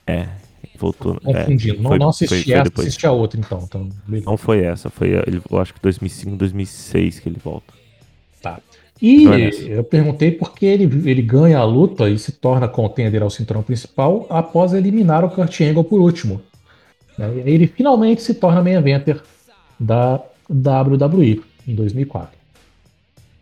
É, 0.06 0.28
voltou. 0.78 1.20
Confundindo. 1.20 1.76
É, 1.76 1.82
não, 1.82 1.90
foi, 1.90 2.00
não 2.00 2.10
assisti 2.10 2.44
foi, 2.44 2.54
essa, 2.54 2.72
assisti 2.78 3.08
a 3.08 3.12
outra 3.12 3.40
então. 3.40 3.64
então 3.68 3.90
não 4.24 4.38
foi 4.38 4.64
essa, 4.64 4.90
foi 4.90 5.10
ele, 5.10 5.42
eu 5.50 5.60
acho 5.60 5.74
que 5.74 5.82
2005, 5.82 6.38
2006 6.38 7.20
que 7.20 7.30
ele 7.30 7.40
volta. 7.44 7.74
Tá. 8.42 8.60
E 9.02 9.28
é 9.28 9.80
eu 9.80 9.84
perguntei 9.84 10.32
porque 10.32 10.66
ele, 10.66 10.86
ele 11.10 11.22
ganha 11.22 11.60
a 11.60 11.64
luta 11.64 12.10
e 12.10 12.18
se 12.18 12.32
torna 12.32 12.68
contender 12.68 13.22
ao 13.22 13.30
cinturão 13.30 13.62
principal 13.62 14.26
após 14.30 14.74
eliminar 14.74 15.24
o 15.24 15.30
Kurt 15.30 15.62
Angle 15.62 15.84
por 15.84 16.00
último. 16.00 16.42
Né? 17.18 17.44
Ele 17.46 17.68
finalmente 17.68 18.22
se 18.22 18.34
torna 18.34 18.62
main 18.62 18.74
eventer 18.74 19.22
da 19.80 20.22
WWE 20.50 21.42
em 21.68 21.76
2004. 21.76 22.38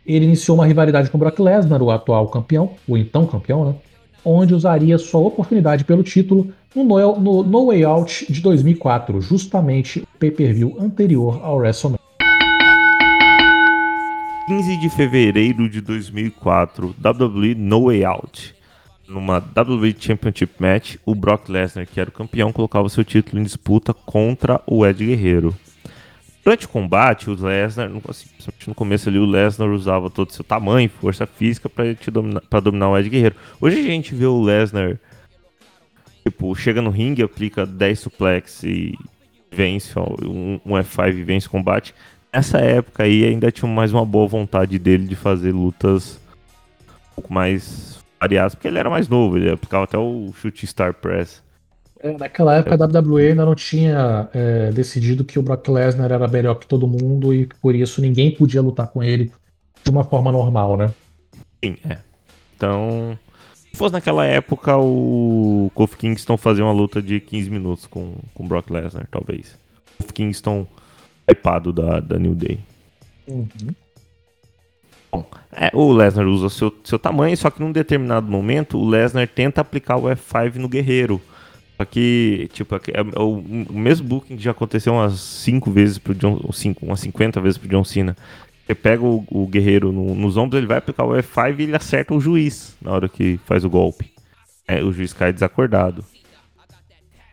Ele 0.06 0.26
iniciou 0.26 0.58
uma 0.58 0.66
rivalidade 0.66 1.10
com 1.10 1.18
Brock 1.18 1.40
Lesnar, 1.40 1.82
o 1.82 1.92
atual 1.92 2.28
campeão, 2.28 2.72
o 2.88 2.96
então 2.96 3.26
campeão, 3.26 3.66
né? 3.66 3.76
onde 4.24 4.54
usaria 4.54 4.98
sua 4.98 5.22
oportunidade 5.22 5.84
pelo 5.84 6.04
título 6.04 6.52
no 6.76 6.84
No, 6.84 7.44
no, 7.44 7.66
Way 7.68 7.84
Out 7.84 8.32
de 8.32 8.42
2004, 8.42 9.22
justamente 9.22 10.00
o 10.00 10.18
pay-per-view 10.20 10.76
anterior 10.80 11.40
ao 11.42 11.58
WrestleMania. 11.58 12.04
15 14.48 14.78
de 14.78 14.90
fevereiro 14.90 15.70
de 15.70 15.82
2004, 15.82 16.96
WWE 17.04 17.56
No 17.56 17.86
Way 17.86 18.06
Out 18.06 18.56
numa 19.08 19.38
WWE 19.38 19.96
Championship 19.98 20.54
Match, 20.60 20.96
o 21.06 21.14
Brock 21.14 21.50
Lesnar, 21.50 21.88
que 21.88 22.00
era 22.00 22.10
o 22.10 22.14
campeão, 22.14 22.52
colocava 22.52 22.90
seu 22.90 23.04
título 23.04 23.40
em 23.40 23.44
disputa 23.44 23.94
contra 23.94 24.62
o 24.66 24.86
Ed 24.86 25.06
Guerreiro. 25.06 25.56
Durante 26.44 26.66
o 26.66 26.70
combate, 26.70 27.30
o 27.30 27.34
Lesnar, 27.34 27.90
principalmente 27.90 28.68
no 28.68 28.76
começo 28.76 29.10
ali, 29.10 29.18
o 29.18 29.26
Lesnar 29.26 29.70
usava 29.70 30.10
todo 30.10 30.30
o 30.30 30.34
seu 30.34 30.44
tamanho, 30.44 30.90
força 30.90 31.26
física 31.26 31.70
para 31.70 31.96
dominar, 32.12 32.42
dominar 32.62 32.90
o 32.90 32.98
Ed 32.98 33.10
Guerreiro. 33.10 33.36
Hoje 33.60 33.80
a 33.80 33.84
gente 33.84 34.14
vê 34.14 34.26
o 34.26 34.42
Lesnar, 34.42 35.00
tipo, 36.24 36.54
chega 36.56 36.82
no 36.82 36.92
ringue, 36.92 37.24
aplica 37.24 37.66
10 37.66 38.00
suplex 38.00 38.64
e 38.64 38.98
vence 39.52 39.98
um, 39.98 40.60
um 40.66 40.74
F5 40.74 41.18
e 41.18 41.24
vence 41.24 41.48
o 41.48 41.52
combate. 41.52 41.96
Nessa 42.32 42.60
época 42.60 43.04
aí 43.04 43.24
ainda 43.24 43.52
tinha 43.52 43.72
mais 43.72 43.94
uma 43.94 44.06
boa 44.06 44.28
vontade 44.28 44.78
dele 44.78 45.08
de 45.08 45.16
fazer 45.16 45.52
lutas 45.52 46.20
um 47.12 47.16
pouco 47.16 47.34
mais 47.34 47.95
variados, 48.26 48.56
porque 48.56 48.68
ele 48.68 48.80
era 48.80 48.90
mais 48.90 49.08
novo, 49.08 49.38
ele 49.38 49.52
aplicava 49.52 49.84
até 49.84 49.98
o 49.98 50.34
chute 50.34 50.66
Star 50.66 50.94
Press. 50.96 51.44
É, 52.00 52.12
naquela 52.18 52.56
época 52.56 52.76
a 52.76 52.88
WWE 52.88 53.28
ainda 53.28 53.46
não 53.46 53.56
tinha 53.56 54.28
é, 54.34 54.72
decidido 54.72 55.24
que 55.24 55.40
o 55.40 55.42
Brock 55.42 55.68
Lesnar 55.70 56.12
era 56.12 56.28
melhor 56.28 56.56
que 56.56 56.68
todo 56.68 56.88
mundo 56.88 57.34
e 57.34 57.48
por 57.62 57.74
isso 57.74 58.02
ninguém 58.02 58.32
podia 58.32 58.62
lutar 58.62 58.88
com 58.88 59.02
ele 59.02 59.32
de 59.84 59.90
uma 59.90 60.04
forma 60.04 60.32
normal, 60.32 60.76
né? 60.76 60.92
Sim, 61.64 61.78
é. 61.88 61.98
Então, 62.56 63.18
se 63.72 63.78
fosse 63.78 63.94
naquela 63.94 64.26
época, 64.26 64.76
o 64.78 65.72
Kofi 65.74 65.98
Kingston 65.98 66.38
fazia 66.38 66.64
uma 66.64 66.74
luta 66.74 67.02
de 67.02 67.20
15 67.20 67.50
minutos 67.50 67.86
com 67.86 68.16
o 68.36 68.44
Brock 68.44 68.70
Lesnar, 68.70 69.08
talvez. 69.12 69.58
Kofi 69.98 70.14
Kingston 70.14 70.68
hypado 71.30 71.72
da, 71.72 72.00
da 72.00 72.18
New 72.18 72.36
Day. 72.36 72.60
Uhum. 73.28 73.48
É, 75.52 75.70
o 75.74 75.94
Lesnar 75.94 76.26
usa 76.28 76.50
seu, 76.50 76.74
seu 76.84 76.98
tamanho, 77.00 77.36
só 77.38 77.50
que 77.50 77.62
num 77.62 77.72
determinado 77.72 78.28
momento 78.28 78.78
o 78.78 78.90
Lesnar 78.90 79.28
tenta 79.28 79.62
aplicar 79.62 79.98
o 79.98 80.04
F5 80.04 80.56
no 80.56 80.68
guerreiro. 80.68 81.22
Só 81.78 81.86
que, 81.86 82.50
tipo, 82.54 82.76
é, 82.76 82.80
é 82.94 83.20
o, 83.20 83.38
o, 83.70 83.78
mesmo 83.78 84.08
booking 84.08 84.38
que 84.38 84.44
já 84.44 84.52
aconteceu 84.52 84.94
umas 84.94 85.20
5 85.20 85.72
vezes 85.72 85.98
pro 85.98 86.16
John. 86.16 86.40
Umas 86.82 87.00
50 87.00 87.42
vezes 87.42 87.58
pro 87.58 87.70
John 87.70 87.84
Cena. 87.84 88.16
Você 88.66 88.74
pega 88.74 89.04
o, 89.04 89.26
o 89.30 89.46
guerreiro 89.46 89.92
no, 89.92 90.16
nos 90.16 90.38
ombros, 90.38 90.58
ele 90.58 90.68
vai 90.68 90.78
aplicar 90.78 91.06
o 91.06 91.12
F5 91.12 91.60
e 91.60 91.64
ele 91.64 91.76
acerta 91.76 92.14
o 92.14 92.20
juiz 92.20 92.76
na 92.82 92.92
hora 92.92 93.08
que 93.08 93.40
faz 93.46 93.64
o 93.64 93.70
golpe. 93.70 94.12
É, 94.68 94.84
o 94.84 94.92
juiz 94.92 95.14
cai 95.14 95.32
desacordado. 95.32 96.04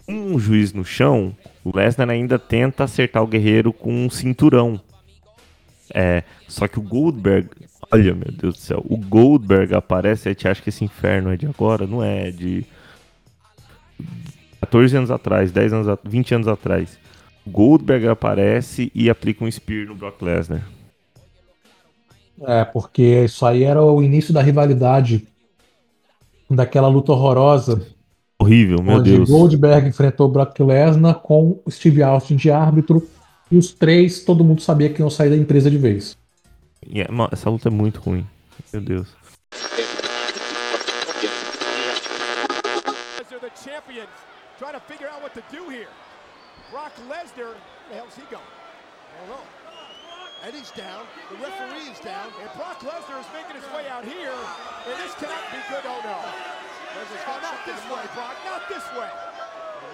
Um 0.07 0.39
juiz 0.39 0.73
no 0.73 0.85
chão, 0.85 1.35
o 1.65 1.75
Lesnar 1.75 2.11
ainda 2.11 2.39
tenta 2.39 2.85
acertar 2.85 3.23
o 3.23 3.27
guerreiro 3.27 3.73
com 3.73 4.05
um 4.05 4.11
cinturão. 4.11 4.81
É, 5.95 6.23
só 6.49 6.67
que 6.67 6.79
o 6.79 6.83
Goldberg 6.83 7.49
Olha, 7.91 8.15
meu 8.15 8.33
Deus 8.33 8.55
do 8.55 8.61
céu. 8.61 8.83
O 8.89 8.97
Goldberg 8.97 9.75
aparece 9.75 10.29
e 10.29 10.31
a 10.31 10.33
gente 10.33 10.49
acha 10.49 10.63
que 10.63 10.69
esse 10.69 10.85
inferno 10.85 11.31
é 11.31 11.37
de 11.37 11.47
agora. 11.47 11.87
Não 11.87 12.03
é, 12.03 12.29
é 12.29 12.31
de 12.31 12.65
14 14.61 14.97
anos 14.97 15.11
atrás, 15.11 15.53
10 15.53 15.73
anos, 15.73 15.99
20 16.05 16.35
anos 16.35 16.49
atrás. 16.49 16.99
Goldberg 17.47 18.07
aparece 18.09 18.91
e 18.95 19.11
aplica 19.11 19.45
um 19.45 19.51
Spear 19.51 19.87
no 19.87 19.95
Brock 19.95 20.23
Lesnar. 20.23 20.63
É, 22.41 22.65
porque 22.65 23.25
isso 23.25 23.45
aí 23.45 23.63
era 23.65 23.83
o 23.83 24.03
início 24.03 24.33
da 24.33 24.41
rivalidade 24.41 25.27
daquela 26.49 26.89
luta 26.89 27.13
horrorosa. 27.13 27.87
Horrível, 28.39 28.83
meu 28.83 28.97
onde 28.97 29.17
Deus. 29.17 29.29
Goldberg 29.29 29.89
enfrentou 29.89 30.29
Brock 30.29 30.59
Lesnar 30.61 31.17
com 31.17 31.61
Steve 31.71 32.03
Austin 32.03 32.37
de 32.37 32.51
árbitro 32.51 33.07
e 33.51 33.57
os 33.57 33.73
três, 33.73 34.25
todo 34.25 34.45
mundo 34.45 34.63
sabia 34.63 34.89
que 34.89 35.01
iam 35.01 35.11
sair 35.11 35.31
da 35.31 35.37
empresa 35.37 35.71
de 35.71 35.79
vez. 35.79 36.17
Yeah, 36.87 37.09
essa 37.33 37.49
luta 37.49 37.69
é 37.69 37.71
muito 37.71 38.01
ruim. 38.01 38.27
Meu 38.73 38.83
Deus. 38.83 39.09
Trying 44.59 44.75
to 44.75 44.81
figure 44.87 45.09
out 45.09 45.23
what 45.23 45.35
to 45.35 45.43
do 45.51 45.69
here. 45.71 45.89
Brock 46.71 46.93
Lesnar, 47.11 47.53
where 47.53 47.59
the 47.91 47.95
hell's 47.99 48.15
he 48.15 48.23
going? 48.31 48.47
I 48.47 49.27
don't 49.27 49.35
know. 49.35 49.45
Eddie's 50.43 50.71
down, 50.73 51.07
the 51.31 51.39
referee 51.39 51.91
is 51.91 51.99
down, 52.01 52.31
and 52.41 52.51
Brock 52.55 52.79
Lesnar 52.83 53.19
is 53.19 53.31
making 53.31 53.59
his 53.59 53.67
way 53.75 53.87
out 53.87 54.03
here, 54.03 54.35
and 54.87 54.95
this 55.03 55.15
cannot 55.19 55.43
be 55.51 55.59
good. 55.71 55.83
Oh 55.87 56.01
no. 56.03 56.19
Lesnar's 56.95 57.27
got 57.27 57.43
not 57.43 57.59
this 57.67 57.83
way, 57.91 58.03
Brock, 58.15 58.37
not 58.47 58.63
this 58.71 58.87
way. 58.95 59.11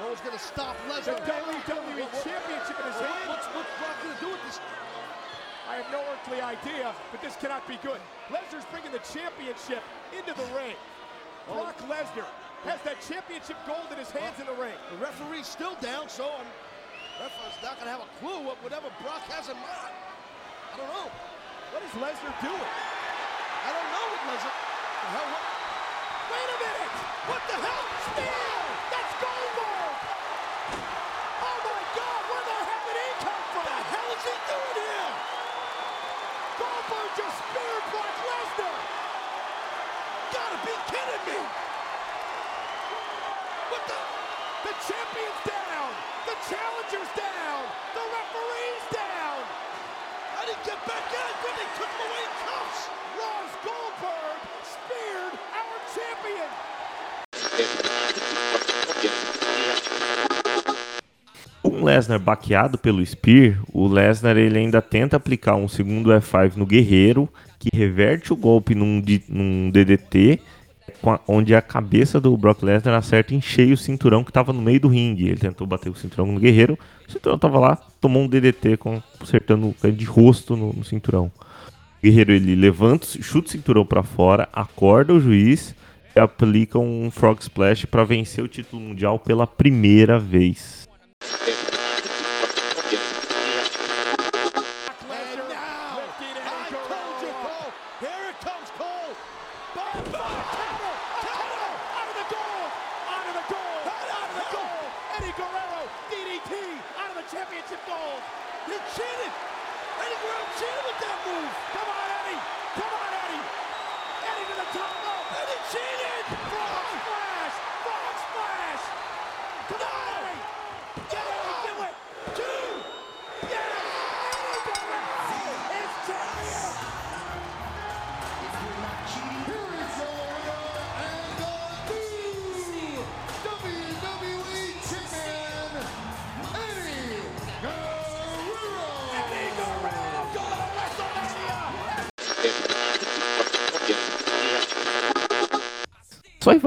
No 0.00 0.08
one's 0.08 0.20
gonna 0.20 0.38
stop 0.38 0.76
Lesnar. 0.88 1.16
The 1.18 1.32
WWE 1.32 2.08
Championship 2.22 2.76
in 2.78 2.86
his 2.92 3.00
hand. 3.00 3.24
What's, 3.28 3.46
what's 3.56 3.72
Brock 3.76 3.96
gonna 4.04 4.20
do 4.20 4.28
with 4.32 4.42
this? 4.46 4.60
I 5.68 5.76
have 5.76 5.92
no 5.92 6.00
earthly 6.08 6.40
idea, 6.40 6.96
but 7.12 7.20
this 7.20 7.36
cannot 7.36 7.68
be 7.68 7.76
good. 7.84 8.00
Lesnar's 8.32 8.64
bringing 8.72 8.88
the 8.88 9.04
championship 9.04 9.84
into 10.16 10.32
the 10.32 10.48
ring. 10.56 10.72
Oh. 11.44 11.60
Brock 11.60 11.76
Lesnar 11.84 12.24
has 12.64 12.80
that 12.88 13.04
championship 13.04 13.60
gold 13.68 13.84
in 13.92 14.00
his 14.00 14.08
hands 14.08 14.40
in 14.40 14.48
the 14.48 14.56
ring. 14.56 14.72
The 14.88 14.96
referee's 14.96 15.44
still 15.44 15.76
down, 15.84 16.08
so 16.08 16.24
I'm, 16.24 16.48
referee's 17.20 17.60
not 17.60 17.76
going 17.76 17.92
to 17.92 17.94
have 18.00 18.00
a 18.00 18.10
clue 18.16 18.40
what 18.48 18.56
whatever 18.64 18.88
Brock 19.04 19.28
has 19.28 19.52
in 19.52 19.60
mind. 19.60 19.92
I 20.72 20.74
don't 20.80 20.88
know. 20.88 21.12
What 21.76 21.84
is 21.84 21.92
Lesnar 22.00 22.32
doing? 22.40 22.72
I 23.60 23.68
don't 23.68 23.90
know 23.92 24.04
what 24.08 24.20
Lesnar. 24.24 24.56
The 24.56 25.08
hell? 25.12 25.28
What? 25.36 25.44
Wait 26.32 26.48
a 26.48 26.58
minute! 26.64 26.96
What 27.28 27.42
the 27.44 27.56
hell? 27.60 27.84
Spear! 28.08 28.67
Kidding 40.88 41.24
me! 41.28 41.38
What 43.70 43.82
the? 43.88 44.00
The 44.64 44.74
champion's 44.88 45.40
down! 45.44 45.90
The 46.28 46.36
challenger's 46.48 47.12
down! 47.12 47.60
The 47.92 48.04
referee's 48.16 48.86
down! 48.92 49.38
How 50.34 50.42
did 50.48 50.56
he 50.56 50.64
get 50.64 50.80
back 50.88 51.06
in 51.12 51.32
when 51.44 51.54
they 51.60 51.68
took 51.76 51.92
away 51.92 52.24
cuffs? 52.44 52.80
Ross 53.20 53.52
Goldberg 53.64 54.38
speared 54.64 55.34
our 55.52 55.76
champion! 55.92 56.50
Com 61.62 61.84
Lesnar 61.84 62.18
baqueado 62.18 62.78
pelo 62.78 63.04
Spear, 63.04 63.60
o 63.72 63.86
Lesnar 63.86 64.36
ele 64.36 64.58
ainda 64.58 64.80
tenta 64.80 65.16
aplicar 65.16 65.56
um 65.56 65.68
segundo 65.68 66.10
F5 66.10 66.56
no 66.56 66.64
Guerreiro, 66.64 67.28
que 67.58 67.68
reverte 67.76 68.32
o 68.32 68.36
golpe 68.36 68.74
num, 68.74 69.02
num 69.28 69.70
DDT, 69.70 70.40
onde 71.26 71.54
a 71.54 71.62
cabeça 71.62 72.20
do 72.20 72.36
Brock 72.36 72.62
Lesnar 72.62 72.94
acerta 72.94 73.34
em 73.34 73.40
cheio 73.40 73.74
o 73.74 73.76
cinturão 73.76 74.24
que 74.24 74.30
estava 74.30 74.52
no 74.52 74.60
meio 74.60 74.80
do 74.80 74.88
ringue. 74.88 75.28
Ele 75.28 75.36
tentou 75.36 75.66
bater 75.66 75.90
o 75.90 75.94
cinturão 75.94 76.26
no 76.26 76.40
Guerreiro, 76.40 76.78
o 77.08 77.12
cinturão 77.12 77.36
estava 77.36 77.58
lá, 77.58 77.76
tomou 78.00 78.22
um 78.22 78.28
DDT 78.28 78.76
com, 78.76 79.02
acertando 79.20 79.74
de 79.94 80.04
rosto 80.04 80.56
no, 80.56 80.72
no 80.72 80.84
cinturão. 80.84 81.30
O 81.98 82.02
Guerreiro 82.02 82.32
ele 82.32 82.54
levanta, 82.54 83.06
chuta 83.06 83.48
o 83.48 83.50
cinturão 83.50 83.84
para 83.84 84.02
fora, 84.02 84.48
acorda 84.52 85.12
o 85.12 85.20
juiz 85.20 85.74
e 86.14 86.20
aplica 86.20 86.78
um 86.78 87.10
Frog 87.10 87.40
Splash 87.40 87.84
para 87.86 88.04
vencer 88.04 88.44
o 88.44 88.48
título 88.48 88.80
mundial 88.80 89.18
pela 89.18 89.46
primeira 89.46 90.18
vez. 90.18 90.88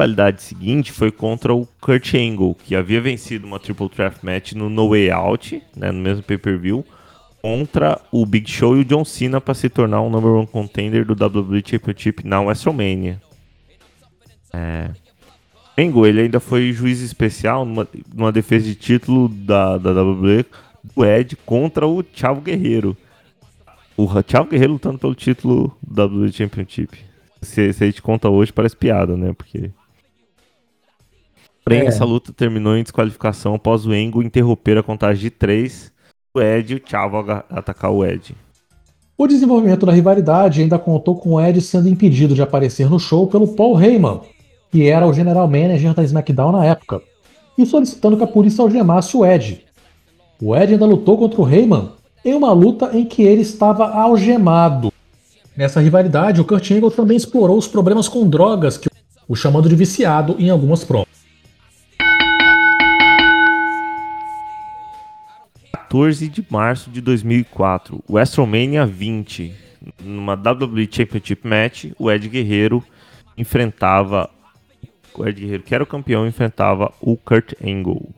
Rivalidade 0.01 0.41
seguinte 0.41 0.91
foi 0.91 1.11
contra 1.11 1.53
o 1.53 1.67
Kurt 1.79 2.13
Angle, 2.15 2.55
que 2.55 2.75
havia 2.75 2.99
vencido 2.99 3.45
uma 3.45 3.59
Triple 3.59 3.89
Threat 3.89 4.17
Match 4.23 4.53
no 4.53 4.69
No 4.69 4.89
Way 4.89 5.11
Out, 5.11 5.61
né, 5.75 5.91
no 5.91 6.01
mesmo 6.01 6.23
pay-per-view, 6.23 6.83
contra 7.41 7.99
o 8.11 8.25
Big 8.25 8.49
Show 8.49 8.77
e 8.77 8.81
o 8.81 8.85
John 8.85 9.05
Cena 9.05 9.39
para 9.39 9.53
se 9.53 9.69
tornar 9.69 10.01
um 10.01 10.09
number 10.09 10.31
one 10.31 10.47
contender 10.47 11.05
do 11.05 11.13
WWE 11.13 11.61
Championship 11.65 12.25
na 12.25 12.41
WrestleMania. 12.41 13.21
É. 14.53 14.89
Angle, 15.77 16.07
ele 16.07 16.21
ainda 16.21 16.39
foi 16.39 16.71
juiz 16.73 17.01
especial 17.01 17.65
numa, 17.65 17.87
numa 18.13 18.31
defesa 18.31 18.65
de 18.65 18.75
título 18.75 19.29
da, 19.29 19.77
da 19.77 19.91
WWE 19.91 20.45
do 20.83 21.05
Ed 21.05 21.35
contra 21.45 21.87
o 21.87 22.03
Thiago 22.03 22.41
Guerreiro. 22.41 22.97
O 23.95 24.21
Thiago 24.23 24.49
Guerreiro 24.49 24.73
lutando 24.73 24.99
pelo 24.99 25.15
título 25.15 25.75
da 25.81 26.05
WWE 26.05 26.31
Championship. 26.31 26.97
Se, 27.41 27.73
se 27.73 27.83
a 27.83 27.87
gente 27.87 28.01
conta 28.01 28.29
hoje, 28.29 28.51
parece 28.51 28.75
piada, 28.75 29.15
né? 29.15 29.33
Porque. 29.33 29.71
Porém, 31.71 31.85
É. 31.85 31.87
essa 31.87 32.03
luta 32.03 32.33
terminou 32.33 32.75
em 32.75 32.83
desqualificação 32.83 33.55
após 33.55 33.85
o 33.85 33.93
Engo 33.93 34.21
interromper 34.21 34.77
a 34.77 34.83
contagem 34.83 35.21
de 35.21 35.29
três. 35.29 35.91
O 36.33 36.41
Ed 36.41 36.73
e 36.73 36.75
o 36.95 37.17
aga- 37.17 37.45
atacar 37.49 37.91
o 37.91 38.05
Ed. 38.05 38.35
O 39.17 39.27
desenvolvimento 39.27 39.85
da 39.85 39.91
rivalidade 39.91 40.61
ainda 40.61 40.79
contou 40.79 41.15
com 41.15 41.31
o 41.35 41.41
Ed 41.41 41.61
sendo 41.61 41.87
impedido 41.87 42.33
de 42.33 42.41
aparecer 42.41 42.89
no 42.89 42.99
show 42.99 43.27
pelo 43.27 43.49
Paul 43.49 43.81
Heyman, 43.81 44.21
que 44.71 44.87
era 44.87 45.07
o 45.07 45.13
general 45.13 45.47
manager 45.47 45.93
da 45.93 46.03
SmackDown 46.03 46.51
na 46.51 46.65
época, 46.65 47.01
e 47.57 47.65
solicitando 47.65 48.17
que 48.17 48.23
a 48.23 48.27
polícia 48.27 48.61
algemasse 48.61 49.15
o 49.15 49.25
Ed. 49.25 49.63
O 50.41 50.55
Ed 50.55 50.73
ainda 50.73 50.85
lutou 50.85 51.17
contra 51.17 51.39
o 51.41 51.49
Heyman 51.49 51.89
em 52.25 52.33
uma 52.33 52.51
luta 52.51 52.91
em 52.97 53.05
que 53.05 53.23
ele 53.23 53.41
estava 53.41 53.89
algemado. 53.91 54.91
Nessa 55.55 55.79
rivalidade, 55.81 56.41
o 56.41 56.45
Kurt 56.45 56.71
Angle 56.71 56.91
também 56.91 57.17
explorou 57.17 57.57
os 57.57 57.67
problemas 57.67 58.07
com 58.07 58.27
drogas 58.27 58.77
que 58.77 58.89
o 59.27 59.35
chamando 59.35 59.69
de 59.69 59.75
viciado 59.75 60.35
em 60.39 60.49
algumas 60.49 60.83
promos. 60.83 61.07
14 65.91 66.29
de 66.29 66.45
março 66.49 66.89
de 66.89 67.01
2004, 67.01 68.01
WrestleMania 68.09 68.85
20. 68.85 69.53
Numa 70.01 70.35
WWE 70.35 70.87
Championship 70.89 71.45
Match, 71.45 71.91
o 71.99 72.09
Ed 72.09 72.29
Guerreiro 72.29 72.81
enfrentava. 73.37 74.29
O 75.13 75.27
Ed 75.27 75.41
Guerreiro, 75.41 75.63
que 75.63 75.75
era 75.75 75.83
o 75.83 75.87
campeão, 75.87 76.25
enfrentava 76.25 76.93
o 77.01 77.17
Kurt 77.17 77.55
Angle. 77.61 78.09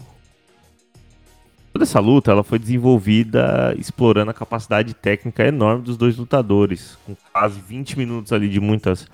Toda 1.72 1.84
essa 1.84 2.00
luta 2.00 2.30
ela 2.30 2.44
foi 2.44 2.60
desenvolvida 2.60 3.76
explorando 3.76 4.30
a 4.30 4.36
capacidade 4.36 4.94
técnica 4.94 5.44
enorme 5.44 5.82
dos 5.82 5.98
dois 5.98 6.16
lutadores, 6.16 6.96
com 7.08 7.16
quase 7.32 7.60
20 7.60 7.98
minutos 7.98 8.32
ali 8.32 8.50
de 8.50 8.60
muitas 8.60 9.08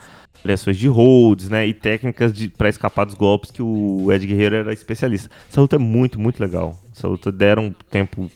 variações 0.44 0.78
de 0.78 0.90
holds, 0.90 1.48
né, 1.48 1.66
e 1.66 1.74
técnicas 1.74 2.34
para 2.58 2.68
escapar 2.68 3.06
dos 3.06 3.16
golpes 3.16 3.52
que 3.52 3.62
o 3.62 4.12
Ed 4.12 4.28
Guerreiro 4.28 4.58
era 4.58 4.74
especialista. 4.74 5.30
Essa 5.50 5.62
luta 5.62 5.78
é 5.78 5.80
muito, 5.80 6.20
muito 6.20 6.42
legal. 6.42 6.78
Essa 6.94 7.08
luta 7.08 7.32
deram 7.32 7.68
um 7.68 7.74
tempo 7.90 8.30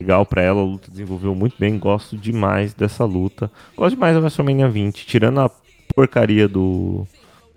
legal 0.00 0.24
pra 0.24 0.42
ela, 0.42 0.60
a 0.60 0.64
luta 0.64 0.90
desenvolveu 0.90 1.34
muito 1.34 1.56
bem, 1.58 1.78
gosto 1.78 2.16
demais 2.16 2.72
dessa 2.72 3.04
luta. 3.04 3.50
Gosto 3.76 3.94
demais 3.94 4.14
da 4.14 4.20
WrestleMania 4.20 4.68
20, 4.68 5.06
tirando 5.06 5.40
a 5.40 5.50
porcaria 5.94 6.48
do 6.48 7.06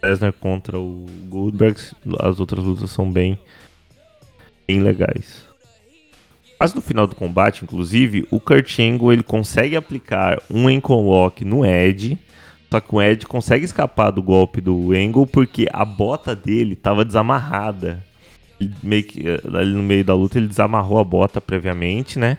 Lesnar 0.02 0.34
contra 0.34 0.78
o 0.78 1.06
Goldberg, 1.30 1.80
as 2.20 2.40
outras 2.40 2.64
lutas 2.64 2.92
são 2.92 3.10
bem 3.10 3.40
bem 4.68 4.82
legais. 4.82 5.46
Quase 6.58 6.76
no 6.76 6.82
final 6.82 7.08
do 7.08 7.16
combate, 7.16 7.64
inclusive, 7.64 8.28
o 8.32 8.40
Kurt 8.40 8.80
Angle 8.80 9.14
ele 9.14 9.24
consegue 9.24 9.76
aplicar 9.76 10.42
um 10.50 10.68
ankle 10.68 11.02
lock 11.02 11.44
no 11.44 11.66
Ed, 11.66 12.18
só 12.72 12.80
que 12.80 12.96
o 12.96 13.02
Ed 13.02 13.26
consegue 13.26 13.66
escapar 13.66 14.12
do 14.12 14.24
golpe 14.24 14.62
do 14.62 14.94
Angle 14.94 15.28
porque 15.28 15.68
a 15.72 15.84
bota 15.84 16.36
dele 16.36 16.74
estava 16.74 17.04
desamarrada. 17.04 18.04
Meio 18.82 19.04
que, 19.04 19.28
eh, 19.28 19.42
ali 19.54 19.74
no 19.74 19.84
meio 19.84 20.04
da 20.04 20.14
luta 20.14 20.38
ele 20.38 20.48
desamarrou 20.48 21.00
a 21.00 21.04
bota 21.04 21.40
previamente, 21.42 22.20
né? 22.20 22.38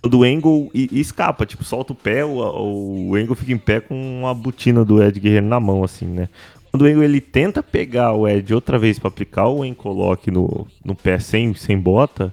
Quando 0.00 0.18
o 0.18 0.24
Angle 0.24 0.70
e, 0.72 0.88
e 0.92 1.00
escapa, 1.00 1.44
tipo, 1.44 1.62
solta 1.62 1.92
o 1.92 1.96
pé, 1.96 2.24
o, 2.24 3.10
o 3.10 3.14
Angle 3.14 3.36
fica 3.36 3.52
em 3.52 3.58
pé 3.58 3.80
com 3.80 4.26
a 4.26 4.32
botina 4.32 4.84
do 4.84 5.02
Ed 5.02 5.20
Guerreiro 5.20 5.46
na 5.46 5.60
mão, 5.60 5.84
assim, 5.84 6.06
né? 6.06 6.28
Quando 6.70 6.82
o 6.82 6.86
Angle 6.86 7.04
ele 7.04 7.20
tenta 7.20 7.62
pegar 7.62 8.12
o 8.12 8.26
Ed 8.26 8.54
outra 8.54 8.78
vez 8.78 8.98
para 8.98 9.08
aplicar 9.08 9.46
o 9.48 9.62
lock 9.92 10.30
no, 10.30 10.66
no 10.84 10.94
pé 10.94 11.18
sem, 11.18 11.52
sem 11.54 11.78
bota, 11.78 12.32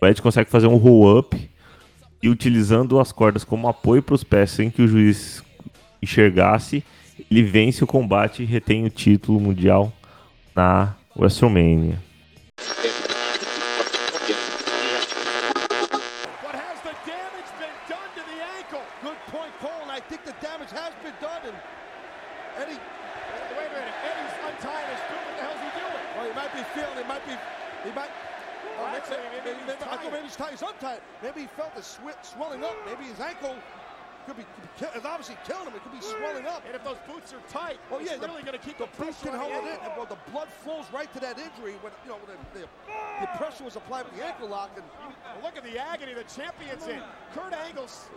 o 0.00 0.06
Ed 0.06 0.20
consegue 0.22 0.50
fazer 0.50 0.66
um 0.66 0.76
roll-up 0.76 1.50
e 2.22 2.28
utilizando 2.28 3.00
as 3.00 3.12
cordas 3.12 3.44
como 3.44 3.68
apoio 3.68 4.02
para 4.02 4.14
os 4.14 4.22
pés 4.22 4.50
sem 4.50 4.70
que 4.70 4.82
o 4.82 4.88
juiz 4.88 5.42
enxergasse, 6.02 6.84
ele 7.30 7.42
vence 7.42 7.82
o 7.82 7.86
combate 7.86 8.42
e 8.42 8.46
retém 8.46 8.84
o 8.84 8.90
título 8.90 9.40
mundial 9.40 9.92
na 10.54 10.94
WrestleMania. 11.16 11.98
But 12.58 12.66
has 16.58 16.82
the 16.82 16.90
damage 17.06 17.46
been 17.54 17.70
done 17.86 18.10
to 18.18 18.22
the 18.26 18.38
ankle? 18.58 18.82
Good 19.02 19.18
point, 19.30 19.54
Cole, 19.62 19.78
and 19.82 19.92
I 19.94 20.00
think 20.00 20.24
the 20.24 20.32
damage 20.42 20.70
has 20.74 20.90
been 21.02 21.14
done. 21.22 21.42
And 21.46 21.54
Eddie, 22.58 22.80
wait 23.54 23.70
a 23.70 23.74
minute, 23.78 23.94
Eddie's 24.02 24.34
untying 24.42 24.90
his 24.90 24.98
foot. 25.06 25.22
What 25.22 25.38
the 25.38 25.46
hell's 25.46 25.62
he 25.62 25.70
doing? 25.78 26.02
Well, 26.18 26.26
he 26.26 26.34
might 26.34 26.50
be 26.50 26.66
feeling. 26.74 26.98
He 26.98 27.06
might 27.06 27.22
be. 27.22 27.38
He 27.86 27.94
might. 27.94 28.10
Oh, 28.78 28.86
I'm 28.86 28.92
maybe, 28.98 29.06
maybe 29.06 29.18
maybe, 29.44 29.54
he's 29.54 29.66
maybe, 29.86 30.10
maybe 30.10 30.26
he's 30.26 30.34
tired. 30.34 30.58
He's 30.58 30.62
untied. 30.62 31.00
Maybe 31.22 31.42
he 31.46 31.50
felt 31.54 31.78
the 31.78 31.82
sweat 31.82 32.26
swelling 32.26 32.64
up. 32.64 32.74
Maybe 32.86 33.04
his 33.06 33.20
ankle 33.20 33.54
could 34.28 34.36
be. 34.36 34.44
Could 34.44 34.92
be 34.92 34.98
it's 34.98 35.06
obviously 35.06 35.36
killing 35.46 35.66
him. 35.66 35.74
It 35.74 35.82
could 35.82 35.92
be 35.92 36.04
swelling 36.04 36.46
up. 36.46 36.62
And 36.66 36.74
if 36.76 36.84
those 36.84 37.00
boots 37.08 37.32
are 37.32 37.40
tight, 37.48 37.80
Oh 37.90 37.98
yeah, 37.98 38.14
it's 38.14 38.22
really 38.22 38.42
going 38.42 38.58
to 38.58 38.64
keep 38.64 38.76
the, 38.78 38.84
the 38.84 38.92
boot 38.92 39.16
pressure 39.16 39.32
can 39.32 39.38
hold 39.38 39.52
it 39.52 39.64
in. 39.64 39.78
And, 39.80 39.92
well, 39.96 40.06
the 40.06 40.20
blood 40.30 40.48
flows 40.62 40.84
right 40.92 41.10
to 41.14 41.20
that 41.20 41.38
injury 41.38 41.74
when 41.80 41.92
you 42.04 42.10
know 42.12 42.20
when 42.20 42.36
the, 42.52 42.60
the, 42.60 42.64
the 43.24 43.30
pressure 43.40 43.64
was 43.64 43.76
applied 43.76 44.04
with 44.04 44.16
the 44.16 44.24
ankle 44.24 44.48
lock, 44.48 44.70
and 44.76 44.84
Well, 45.00 45.42
look 45.42 45.56
at 45.56 45.64
the 45.64 45.78
agony 45.80 46.14
the 46.14 46.28
champion's 46.28 46.86
in. 46.86 47.00
Kurt 47.32 47.52
Angle's 47.52 48.08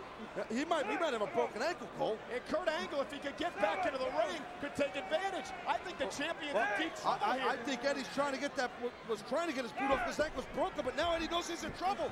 he 0.50 0.64
might 0.64 0.86
he 0.86 0.96
might 0.96 1.12
have 1.12 1.22
a 1.22 1.32
broken 1.34 1.62
ankle, 1.62 1.88
Cole. 1.98 2.18
and 2.32 2.40
Kurt 2.46 2.68
Angle, 2.68 3.00
if 3.00 3.12
he 3.12 3.18
could 3.18 3.36
get 3.36 3.56
back 3.60 3.86
into 3.86 3.98
the 3.98 4.10
ring, 4.16 4.40
could 4.60 4.74
take 4.76 4.94
advantage. 4.94 5.50
I 5.66 5.76
think 5.78 5.98
the 5.98 6.06
in 6.06 6.54
deep 6.78 6.94
trouble 6.96 7.18
I. 7.24 7.38
I, 7.38 7.52
I 7.52 7.56
think 7.64 7.84
Eddie's 7.84 8.08
trying 8.14 8.34
to 8.34 8.40
get 8.40 8.54
that 8.56 8.70
was 9.08 9.22
trying 9.28 9.48
to 9.48 9.54
get 9.54 9.64
his 9.64 9.72
boot 9.72 9.90
off 9.90 10.06
his 10.06 10.20
ankle 10.20 10.42
was 10.44 10.50
broken, 10.54 10.82
but 10.84 10.96
now 10.96 11.14
Eddie 11.14 11.28
knows 11.28 11.48
he's 11.48 11.64
in 11.64 11.72
trouble. 11.74 12.10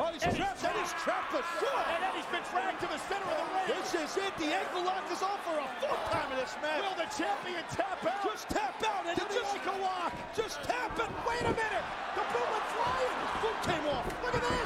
Oh, 0.00 0.08
he's 0.08 0.24
Eddie's 0.24 0.40
trapped. 0.40 0.64
Eddie's 0.64 0.92
trapped 1.04 1.30
for 1.36 1.44
sure. 1.60 1.82
and 1.92 2.00
Eddie's 2.08 2.28
been 2.32 2.44
dragged 2.48 2.80
to 2.80 2.88
the 2.88 2.96
center 3.12 3.28
of 3.28 3.44
the 3.44 3.48
ring. 3.52 3.66
This 3.76 3.92
is 3.92 4.16
it. 4.16 4.32
The 4.40 4.48
ankle 4.56 4.82
lock 4.88 5.04
is 5.12 5.20
on 5.20 5.36
for 5.44 5.52
a 5.60 5.68
fourth 5.84 6.00
time 6.08 6.32
in 6.32 6.38
this 6.40 6.56
match. 6.64 6.80
Will 6.80 6.96
the 6.96 7.08
champion 7.12 7.60
tap 7.68 8.00
out? 8.08 8.24
Just 8.24 8.48
tap 8.48 8.72
out, 8.88 9.04
the 9.04 9.12
Just, 9.28 9.52
ankle 9.52 9.76
lock. 9.84 10.12
just 10.32 10.62
tap 10.64 10.96
it. 10.96 11.10
Wait 11.28 11.44
a 11.44 11.52
minute. 11.52 11.84
The 12.16 12.24
boot 12.32 12.48
went 12.48 12.66
flying. 12.72 13.16
Boot 13.44 13.58
came 13.68 13.84
off. 13.92 14.06
Look 14.24 14.34
at 14.34 14.42
this. 14.42 14.61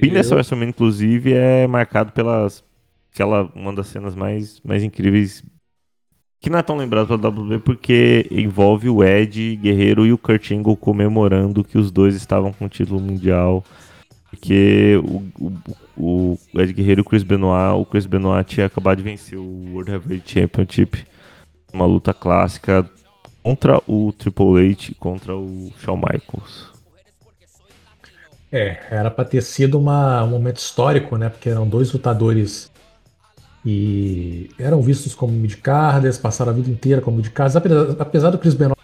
Fim 0.00 0.10
dessa 0.10 0.34
WrestleMania, 0.34 0.70
inclusive, 0.70 1.32
é 1.32 1.66
marcado 1.66 2.12
pelas. 2.12 2.64
Aquela, 3.12 3.50
uma 3.54 3.72
das 3.72 3.86
cenas 3.86 4.14
mais, 4.14 4.60
mais 4.62 4.82
incríveis. 4.82 5.42
Que 6.38 6.50
não 6.50 6.58
é 6.58 6.62
tão 6.62 6.76
lembrado 6.76 7.06
pela 7.06 7.28
WWE 7.28 7.58
porque 7.60 8.26
envolve 8.30 8.90
o 8.90 9.02
Ed 9.02 9.56
Guerreiro 9.56 10.06
e 10.06 10.12
o 10.12 10.18
Kurt 10.18 10.50
Angle 10.50 10.76
comemorando 10.76 11.64
que 11.64 11.78
os 11.78 11.90
dois 11.90 12.14
estavam 12.14 12.52
com 12.52 12.66
o 12.66 12.68
título 12.68 13.00
mundial. 13.00 13.64
Porque 14.30 15.00
o, 15.02 15.22
o, 15.96 16.38
o 16.52 16.60
Ed 16.60 16.74
Guerreiro 16.74 17.00
e 17.00 17.02
o 17.02 17.04
Chris 17.04 17.22
Benoit, 17.22 17.80
o 17.80 17.86
Chris 17.86 18.04
Benoit 18.04 18.46
tinha 18.46 18.66
acabado 18.66 18.98
de 18.98 19.04
vencer 19.04 19.38
o 19.38 19.72
World 19.72 19.92
Heavyweight 19.92 20.30
Championship. 20.30 21.06
Uma 21.72 21.86
luta 21.86 22.12
clássica 22.12 22.88
contra 23.42 23.80
o 23.86 24.12
Triple 24.12 24.72
H 24.72 24.94
contra 24.98 25.34
o 25.34 25.72
Shawn 25.78 25.96
Michaels. 25.96 26.75
É, 28.50 28.78
era 28.90 29.10
pra 29.10 29.24
ter 29.24 29.42
sido 29.42 29.78
uma, 29.78 30.22
um 30.22 30.28
momento 30.28 30.58
histórico, 30.58 31.16
né? 31.16 31.28
Porque 31.28 31.48
eram 31.48 31.68
dois 31.68 31.92
lutadores 31.92 32.70
e 33.64 34.48
eram 34.58 34.80
vistos 34.80 35.14
como 35.14 35.32
midcarders, 35.32 36.18
passaram 36.18 36.52
a 36.52 36.54
vida 36.54 36.70
inteira 36.70 37.00
como 37.00 37.16
midcarders, 37.16 37.56
apesar, 37.56 37.96
apesar 37.98 38.30
do 38.30 38.38
Chris 38.38 38.54
Benoit 38.54 38.76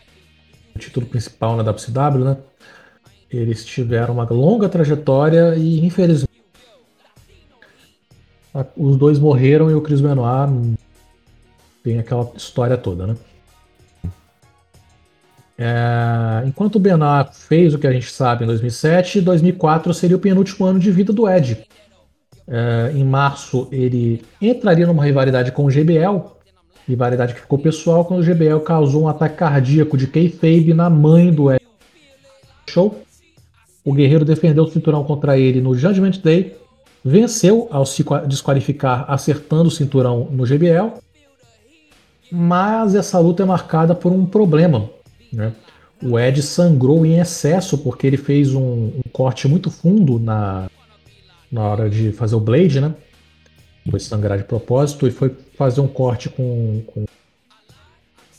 o 0.75 0.79
título 0.79 1.07
principal 1.07 1.57
na 1.57 1.63
WCW, 1.63 2.25
né? 2.25 2.37
Eles 3.31 3.65
tiveram 3.65 4.15
uma 4.15 4.25
longa 4.25 4.69
trajetória 4.69 5.55
e 5.55 5.85
infelizmente 5.85 6.33
os 8.77 8.97
dois 8.97 9.19
morreram 9.19 9.71
e 9.71 9.75
o 9.75 9.81
Chris 9.81 10.01
Benoit 10.01 10.77
tem 11.83 11.99
aquela 11.99 12.31
história 12.37 12.77
toda, 12.77 13.07
né? 13.07 13.17
É, 15.65 16.45
enquanto 16.45 16.75
o 16.75 16.81
Benoit 16.81 17.31
fez 17.37 17.73
o 17.73 17.79
que 17.79 17.87
a 17.87 17.93
gente 17.93 18.11
sabe 18.11 18.43
em 18.43 18.49
2007, 18.49 19.21
2004 19.21 19.95
seria 19.95 20.17
o 20.17 20.19
penúltimo 20.19 20.67
ano 20.67 20.81
de 20.81 20.91
vida 20.91 21.13
do 21.13 21.29
Ed. 21.31 21.65
É, 22.49 22.91
em 22.93 23.05
março 23.05 23.69
ele 23.71 24.23
entraria 24.41 24.89
numa 24.89 25.05
rivalidade 25.05 25.53
com 25.53 25.65
o 25.65 25.71
GBL, 25.71 26.19
rivalidade 26.89 27.35
que 27.35 27.41
ficou 27.43 27.61
pessoal 27.61 28.05
quando 28.05 28.19
o 28.19 28.25
GBL 28.25 28.59
causou 28.65 29.03
um 29.05 29.09
ataque 29.09 29.37
cardíaco 29.37 29.97
de 29.97 30.09
kayfabe 30.09 30.75
na 30.75 30.91
mãe 30.91 31.33
do 31.33 31.53
Ed. 31.53 31.63
Show. 32.69 33.01
O 33.85 33.93
Guerreiro 33.93 34.25
defendeu 34.25 34.65
o 34.65 34.71
cinturão 34.71 35.05
contra 35.05 35.39
ele 35.39 35.61
no 35.61 35.77
Judgment 35.77 36.19
Day, 36.25 36.57
venceu 37.05 37.69
ao 37.71 37.87
se 37.87 38.03
qua- 38.03 38.23
desqualificar 38.23 39.05
acertando 39.07 39.69
o 39.69 39.71
cinturão 39.71 40.27
no 40.29 40.45
GBL, 40.45 40.95
mas 42.33 42.97
essa 42.97 43.21
luta 43.21 43.45
é 43.45 43.47
marcada 43.47 43.95
por 43.95 44.11
um 44.11 44.27
problema. 44.27 44.91
Né? 45.33 45.53
O 46.03 46.19
Ed 46.19 46.43
sangrou 46.43 47.07
em 47.07 47.19
excesso 47.19 47.79
porque 47.79 48.07
ele 48.07 48.17
fez 48.17 48.55
um, 48.55 48.89
um 48.89 49.03
corte 49.13 49.47
muito 49.47 49.71
fundo 49.71 50.19
na, 50.19 50.69
na 51.51 51.63
hora 51.63 51.89
de 51.89 52.13
fazer 52.13 52.35
o 52.35 52.41
Blade, 52.41 52.81
né? 52.81 52.95
Foi 53.89 54.01
sangrar 54.01 54.39
de 54.39 54.45
propósito 54.45 55.07
e 55.07 55.11
foi 55.11 55.35
fazer 55.57 55.81
um 55.81 55.89
corte 55.89 56.29
com, 56.29 56.83
com, 56.87 57.05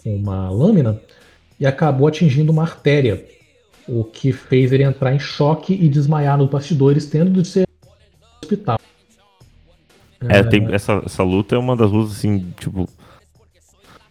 com 0.03 0.15
uma 0.15 0.49
lâmina 0.49 0.99
e 1.59 1.65
acabou 1.65 2.07
atingindo 2.07 2.51
uma 2.51 2.63
artéria, 2.63 3.25
o 3.87 4.03
que 4.03 4.31
fez 4.31 4.71
ele 4.71 4.83
entrar 4.83 5.13
em 5.13 5.19
choque 5.19 5.73
e 5.73 5.87
desmaiar 5.87 6.37
nos 6.37 6.49
bastidores, 6.49 7.05
tendo 7.05 7.41
de 7.41 7.47
ser 7.47 7.67
no 7.81 7.91
hospital. 8.41 8.77
É, 10.29 10.43
tem, 10.43 10.73
essa, 10.73 11.01
essa 11.05 11.23
luta 11.23 11.55
é 11.55 11.57
uma 11.57 11.75
das 11.75 11.91
lutas, 11.91 12.17
assim, 12.17 12.51
tipo. 12.57 12.87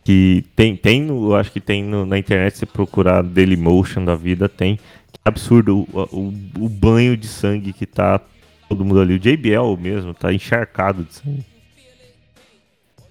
Que 0.04 0.44
tem, 0.56 0.76
tem 0.76 1.06
eu 1.08 1.34
acho 1.36 1.52
que 1.52 1.60
tem 1.60 1.82
no- 1.84 2.04
na 2.04 2.18
internet, 2.18 2.58
se 2.58 2.66
procurar 2.66 3.22
Dailymotion 3.22 4.04
da 4.04 4.16
vida, 4.16 4.48
tem. 4.48 4.78
Absurdo 5.24 5.86
o, 5.92 6.08
o, 6.10 6.34
o 6.64 6.68
banho 6.68 7.16
de 7.16 7.28
sangue 7.28 7.72
que 7.72 7.86
tá 7.86 8.20
todo 8.68 8.84
mundo 8.84 9.00
ali. 9.00 9.14
O 9.14 9.18
JBL 9.18 9.76
mesmo 9.80 10.12
tá 10.12 10.32
encharcado 10.32 11.04
de 11.04 11.14
sangue. 11.14 11.44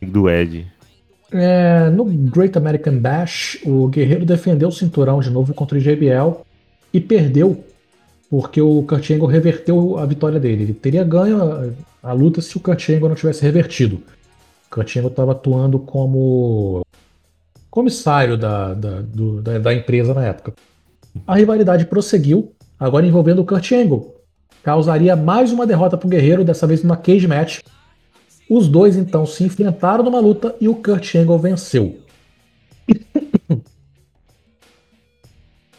Do 0.01 0.29
Ed. 0.29 0.67
É, 1.31 1.89
no 1.89 2.03
Great 2.05 2.57
American 2.57 2.97
Bash, 2.97 3.57
o 3.63 3.87
Guerreiro 3.87 4.25
defendeu 4.25 4.67
o 4.67 4.71
cinturão 4.71 5.19
de 5.21 5.29
novo 5.29 5.53
contra 5.53 5.77
o 5.77 5.81
JBL 5.81 6.41
e 6.93 6.99
perdeu, 6.99 7.63
porque 8.29 8.59
o 8.61 8.83
Kurt 8.83 9.09
Angle 9.11 9.27
reverteu 9.27 9.97
a 9.97 10.05
vitória 10.05 10.39
dele. 10.39 10.63
Ele 10.63 10.73
teria 10.73 11.03
ganho 11.03 11.41
a, 11.41 12.09
a 12.09 12.13
luta 12.13 12.41
se 12.41 12.57
o 12.57 12.59
Kurt 12.59 12.89
Angle 12.89 13.07
não 13.09 13.15
tivesse 13.15 13.43
revertido. 13.43 14.01
O 14.71 14.75
Kurt 14.75 14.95
Angle 14.95 15.09
estava 15.11 15.33
atuando 15.33 15.79
como 15.79 16.81
comissário 17.69 18.37
da, 18.37 18.73
da, 18.73 19.01
do- 19.01 19.41
da- 19.41 19.59
da 19.59 19.73
empresa 19.73 20.13
na 20.13 20.25
época. 20.25 20.53
A 21.27 21.35
rivalidade 21.35 21.85
prosseguiu, 21.85 22.53
agora 22.79 23.05
envolvendo 23.05 23.41
o 23.41 23.45
Kurt 23.45 23.69
Angle. 23.73 24.15
Causaria 24.63 25.13
mais 25.13 25.51
uma 25.51 25.67
derrota 25.67 25.97
para 25.97 26.07
o 26.07 26.09
Guerreiro, 26.09 26.45
dessa 26.45 26.65
vez 26.65 26.81
numa 26.83 26.95
cage 26.95 27.27
match. 27.27 27.59
Os 28.49 28.69
dois 28.69 28.95
então 28.95 29.25
se 29.25 29.43
enfrentaram 29.43 30.05
numa 30.05 30.21
luta 30.21 30.55
e 30.61 30.69
o 30.69 30.75
Kurt 30.75 31.15
Angle 31.15 31.37
venceu. 31.37 31.97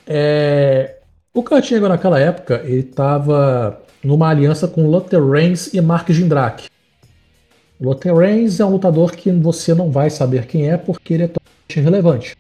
É, 0.07 0.97
O 1.33 1.43
Kurt 1.43 1.71
Angle 1.73 1.89
naquela 1.89 2.19
época 2.19 2.61
ele 2.65 2.81
estava 2.81 3.81
numa 4.03 4.29
aliança 4.29 4.67
com 4.69 4.91
Luther 4.91 5.25
Reigns 5.25 5.73
e 5.73 5.81
Mark 5.81 6.11
Jindrak. 6.11 6.65
Luther 7.83 8.15
Reigns 8.15 8.61
é 8.61 8.65
um 8.65 8.71
lutador 8.71 9.13
que 9.13 9.31
você 9.31 9.75
não 9.75 9.91
vai 9.91 10.09
saber 10.09 10.47
quem 10.47 10.71
é 10.71 10.77
porque 10.77 11.15
ele 11.15 11.25
é 11.25 11.29
totalmente 11.29 11.77
irrelevante. 11.77 12.37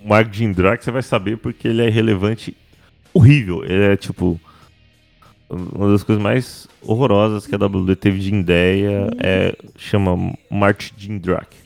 O 0.00 0.08
Mark 0.08 0.32
Jindrak 0.32 0.84
você 0.84 0.90
vai 0.90 1.02
saber 1.02 1.38
porque 1.38 1.66
ele 1.68 1.82
é 1.82 1.88
relevante 1.88 2.56
horrível. 3.14 3.64
Ele 3.64 3.84
é 3.92 3.96
tipo. 3.96 4.38
Uma 5.48 5.92
das 5.92 6.02
coisas 6.02 6.20
mais 6.22 6.66
horrorosas 6.82 7.46
que 7.46 7.54
a 7.54 7.58
WWE 7.58 7.94
teve 7.94 8.18
de 8.18 8.34
ideia 8.34 9.08
é. 9.18 9.56
chama 9.76 10.34
Mark 10.50 10.82
Jindrak. 10.96 11.56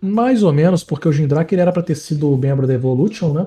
Mais 0.00 0.42
ou 0.42 0.52
menos 0.52 0.84
porque 0.84 1.08
o 1.08 1.12
Jindrak 1.12 1.52
ele 1.54 1.62
era 1.62 1.72
para 1.72 1.82
ter 1.82 1.94
sido 1.94 2.36
membro 2.36 2.66
da 2.66 2.74
Evolution, 2.74 3.32
né? 3.32 3.46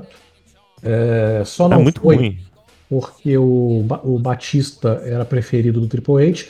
É, 0.81 1.43
só 1.45 1.67
É 1.67 1.69
não 1.69 1.83
muito 1.83 2.01
foi 2.01 2.15
ruim. 2.15 2.39
porque 2.89 3.37
o, 3.37 3.85
o 4.03 4.19
Batista 4.19 5.01
era 5.05 5.23
preferido 5.23 5.79
do 5.79 5.87
Triple 5.87 6.27
H. 6.27 6.45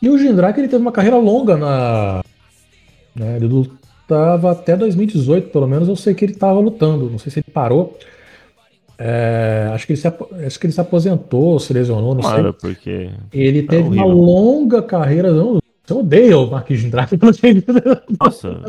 E 0.00 0.08
o 0.08 0.18
Jindrak 0.18 0.58
ele 0.58 0.68
teve 0.68 0.80
uma 0.82 0.92
carreira 0.92 1.16
longa 1.16 1.56
na. 1.56 2.22
né, 3.14 3.36
ele 3.36 3.46
lutava 3.46 4.52
até 4.52 4.76
2018, 4.76 5.50
pelo 5.50 5.66
menos 5.66 5.88
eu 5.88 5.96
sei 5.96 6.14
que 6.14 6.24
ele 6.24 6.32
estava 6.32 6.60
lutando. 6.60 7.10
Não 7.10 7.18
sei 7.18 7.32
se 7.32 7.38
ele 7.40 7.46
parou. 7.52 7.98
É, 9.00 9.70
acho, 9.72 9.86
que 9.86 9.92
ele 9.92 10.00
se, 10.00 10.08
acho 10.08 10.58
que 10.58 10.66
ele 10.66 10.72
se 10.72 10.80
aposentou, 10.80 11.58
se 11.60 11.72
lesionou, 11.72 12.14
não 12.14 12.20
Claro, 12.22 12.42
sei. 12.44 12.52
porque. 12.72 13.10
Ele 13.32 13.62
teve 13.62 13.88
uma 13.88 14.04
longa 14.04 14.82
carreira. 14.82 15.32
Não, 15.32 15.58
eu 15.88 15.98
odeio 15.98 16.42
o 16.44 16.50
Mark 16.50 16.68
Jindrak. 16.70 17.12
eu 17.12 17.18
não 17.22 17.32
sei- 17.32 17.64
Nossa, 18.20 18.60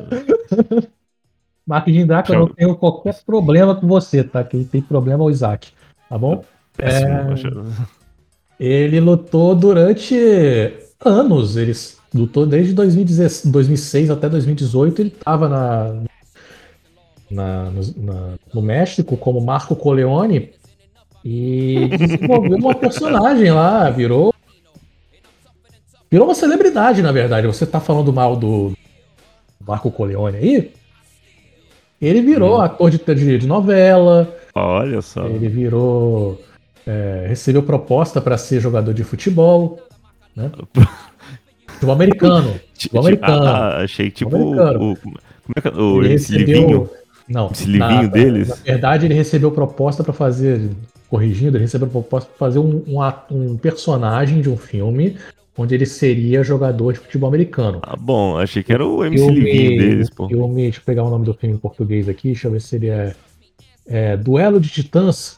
Mark 1.65 1.87
Jindrak, 1.87 2.31
eu 2.31 2.39
não 2.39 2.47
tenho 2.47 2.75
qualquer 2.75 3.15
problema 3.25 3.75
com 3.75 3.87
você, 3.87 4.23
tá? 4.23 4.43
Quem 4.43 4.63
tem 4.63 4.81
problema 4.81 5.23
é 5.23 5.27
o 5.27 5.29
Isaac, 5.29 5.69
tá 6.09 6.17
bom? 6.17 6.43
péssimo. 6.75 7.09
É. 8.59 8.63
Ele 8.63 8.99
lutou 8.99 9.55
durante 9.55 10.15
anos. 11.03 11.55
Ele 11.57 11.73
lutou 12.13 12.45
desde 12.45 12.73
2016 12.73 13.51
2006 13.51 14.09
até 14.09 14.29
2018. 14.29 15.01
Ele 15.01 15.09
estava 15.09 15.47
na, 15.49 15.95
na- 17.29 17.69
no, 17.71 17.81
na- 18.05 18.33
no 18.53 18.61
México 18.61 19.15
como 19.17 19.41
Marco 19.41 19.75
Coleone 19.75 20.51
e 21.23 21.87
desenvolveu 21.97 22.57
uma 22.57 22.75
personagem 22.75 23.51
lá. 23.51 23.89
Virou. 23.89 24.33
Virou 26.11 26.27
uma 26.27 26.35
celebridade, 26.35 27.01
na 27.01 27.11
verdade. 27.11 27.45
Você 27.47 27.65
tá 27.65 27.79
falando 27.79 28.11
mal 28.11 28.35
do 28.35 28.73
Marco 29.65 29.91
Coleone 29.91 30.37
aí? 30.37 30.71
Ele 32.01 32.21
virou 32.21 32.57
Hum. 32.57 32.61
ator 32.61 32.89
de, 32.89 32.97
de- 32.97 33.37
de 33.37 33.45
novela. 33.47 34.33
Olha 34.55 35.01
só. 35.01 35.25
Ele 35.27 35.47
virou. 35.47 36.41
é, 36.87 37.25
recebeu 37.27 37.61
proposta 37.61 38.19
para 38.19 38.37
ser 38.37 38.59
jogador 38.59 38.93
de 38.93 39.03
futebol. 39.03 39.79
Né? 40.39 40.51
Futebol 41.67 41.95
americano. 41.95 42.59
Futebol 42.73 43.01
americano. 43.01 43.45
Ah, 43.45 43.77
achei 43.83 44.09
tipo 44.11 44.35
americano. 44.35 44.91
o. 44.91 44.95
Como 44.97 45.15
é 45.55 45.61
que 45.61 45.67
é? 45.67 45.71
O, 45.71 46.03
Ele 46.03 46.13
esse 46.13 46.31
recebeu- 46.33 46.59
livinho. 46.61 46.89
Não. 47.27 47.49
Esse 47.51 47.65
livinho 47.65 48.03
na, 48.03 48.07
deles? 48.07 48.47
Na 48.49 48.55
verdade, 48.55 49.05
ele 49.05 49.13
recebeu 49.13 49.51
proposta 49.51 50.03
para 50.03 50.13
fazer. 50.13 50.69
Corrigindo, 51.09 51.57
ele 51.57 51.63
recebeu 51.63 51.87
proposta 51.87 52.29
para 52.29 52.37
fazer 52.37 52.59
um, 52.59 52.83
um, 52.87 52.99
um 53.31 53.57
personagem 53.57 54.41
de 54.41 54.49
um 54.49 54.55
filme 54.57 55.17
onde 55.57 55.73
ele 55.75 55.85
seria 55.87 56.43
jogador 56.43 56.93
de 56.93 56.99
futebol 56.99 57.27
americano. 57.27 57.79
Ah, 57.81 57.95
bom, 57.95 58.37
achei 58.37 58.61
que 58.63 58.71
era 58.71 58.85
o 58.85 59.03
MC 59.03 59.17
Filme- 59.25 59.39
Livinho 59.39 59.77
deles, 59.81 60.09
pô. 60.09 60.27
Filme, 60.27 60.61
deixa 60.63 60.79
eu 60.79 60.83
pegar 60.85 61.03
o 61.03 61.09
nome 61.09 61.25
do 61.25 61.33
filme 61.33 61.55
em 61.55 61.59
português 61.59 62.07
aqui, 62.07 62.27
deixa 62.29 62.47
eu 62.47 62.51
ver 62.51 62.61
se 62.61 62.75
ele 62.75 62.89
é, 62.89 63.15
é 63.87 64.15
Duelo 64.15 64.59
de 64.59 64.69
Titãs, 64.69 65.37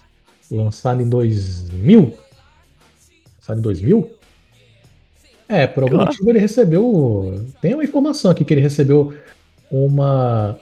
lançado 0.52 1.02
em 1.02 1.08
2000. 1.10 2.14
Lançado 3.40 3.58
em 3.60 3.62
2000? 3.62 4.12
É, 5.52 5.68
por 5.68 5.84
algum 5.84 5.98
motivo 5.98 6.30
ele 6.30 6.40
recebeu. 6.40 7.44
Tem 7.62 7.74
uma 7.74 7.84
informação 7.84 8.32
aqui 8.32 8.46
que 8.46 8.54
ele 8.54 8.62
recebeu 8.62 9.14
uma. 9.70 10.58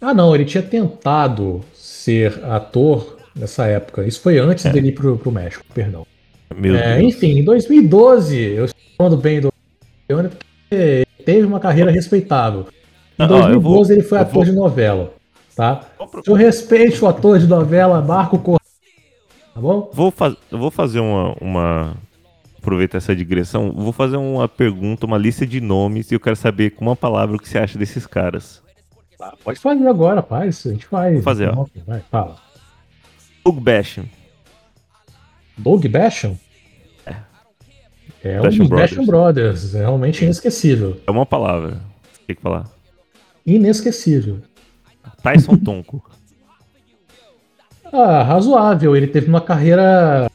Ah, 0.00 0.14
não, 0.14 0.34
ele 0.34 0.44
tinha 0.46 0.62
tentado 0.62 1.60
ser 1.74 2.42
ator 2.44 3.18
nessa 3.36 3.66
época. 3.66 4.06
Isso 4.06 4.20
foi 4.20 4.38
antes 4.38 4.64
É. 4.64 4.70
dele 4.72 4.88
ir 4.88 4.92
pro, 4.92 5.18
pro 5.18 5.30
México, 5.30 5.64
perdão. 5.74 6.06
Meu 6.56 6.74
É, 6.74 6.96
Deus. 6.98 7.14
enfim, 7.14 7.38
em 7.38 7.44
2012, 7.44 8.36
eu 8.38 8.64
estou 8.64 8.80
falando 8.96 9.16
bem 9.18 9.40
do 9.40 9.52
Leone 10.08 10.28
porque 10.30 10.74
ele 10.74 11.06
teve 11.24 11.46
uma 11.46 11.60
carreira 11.60 11.90
respeitável. 11.90 12.66
Em 13.18 13.22
Ah, 13.22 13.26
ó, 13.26 13.28
2012 13.28 13.52
eu 13.52 13.60
vou- 13.60 13.92
ele 13.92 14.02
foi 14.02 14.18
ator 14.18 14.32
vou- 14.32 14.44
de 14.44 14.52
novela, 14.52 15.12
tá? 15.54 15.84
Eu 16.26 16.34
respeite 16.34 17.04
o 17.04 17.06
ator 17.06 17.38
de 17.38 17.46
novela 17.46 18.00
Marco 18.00 18.38
Correia, 18.38 18.58
tá 19.54 19.60
bom? 19.60 19.90
Vou, 19.92 20.10
faz... 20.10 20.34
vou 20.50 20.70
fazer 20.70 20.98
uma, 21.00 21.34
uma. 21.40 21.96
Aproveitar 22.60 22.98
essa 22.98 23.16
digressão. 23.16 23.72
Vou 23.72 23.90
fazer 23.90 24.18
uma 24.18 24.46
pergunta, 24.46 25.06
uma 25.06 25.16
lista 25.16 25.46
de 25.46 25.62
nomes 25.62 26.10
e 26.10 26.14
eu 26.14 26.20
quero 26.20 26.36
saber 26.36 26.72
com 26.72 26.84
uma 26.84 26.94
palavra 26.94 27.34
o 27.34 27.38
que 27.38 27.48
você 27.48 27.58
acha 27.58 27.78
desses 27.78 28.06
caras. 28.06 28.62
Pode 29.42 29.58
fazer 29.58 29.86
agora, 29.88 30.22
faz. 30.22 30.66
A 30.66 30.70
gente 30.70 30.84
faz. 30.84 31.14
Vou 31.14 31.22
fazer, 31.22 31.48
ó. 31.48 31.64
Vai, 31.86 32.00
fala. 32.10 32.36
Doug 33.42 33.58
Basham. 33.60 34.04
Doug 35.56 35.86
Basham? 35.86 36.38
É 38.22 38.38
um 38.38 38.42
Basham 38.42 38.58
dos 38.58 38.68
Brothers. 38.68 38.90
Basham 38.90 39.06
Brothers. 39.06 39.74
É 39.74 39.78
realmente 39.78 40.22
inesquecível. 40.22 41.00
É 41.06 41.10
uma 41.10 41.24
palavra. 41.24 41.80
Tem 42.26 42.36
que 42.36 42.42
falar. 42.42 42.66
Inesquecível. 43.46 44.40
Tyson 45.22 45.56
Tonko. 45.64 46.10
Ah, 47.90 48.22
razoável. 48.22 48.94
Ele 48.94 49.06
teve 49.06 49.28
uma 49.28 49.40
carreira 49.40 50.29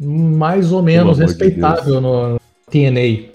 mais 0.00 0.72
ou 0.72 0.82
menos 0.82 1.20
amor 1.20 1.34
de 1.34 1.44
respeitável 1.44 2.00
no 2.00 2.40
TNA. 2.70 3.28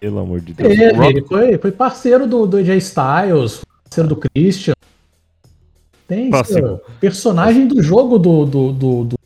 Pelo 0.00 0.18
amor 0.18 0.40
de 0.40 0.52
Deus. 0.54 0.76
Rob- 0.96 1.04
ele 1.10 1.22
foi, 1.22 1.58
foi 1.58 1.70
parceiro 1.72 2.26
do, 2.26 2.46
do 2.46 2.56
AJ 2.56 2.68
Styles, 2.78 3.60
parceiro 3.84 4.08
do 4.08 4.16
Christian. 4.16 4.74
Tem 6.08 6.30
seu 6.44 6.80
personagem 7.00 7.68
do 7.68 7.80
jogo 7.80 8.18
do, 8.18 8.44
do, 8.44 8.72
do- 8.72 9.04
do- 9.04 9.18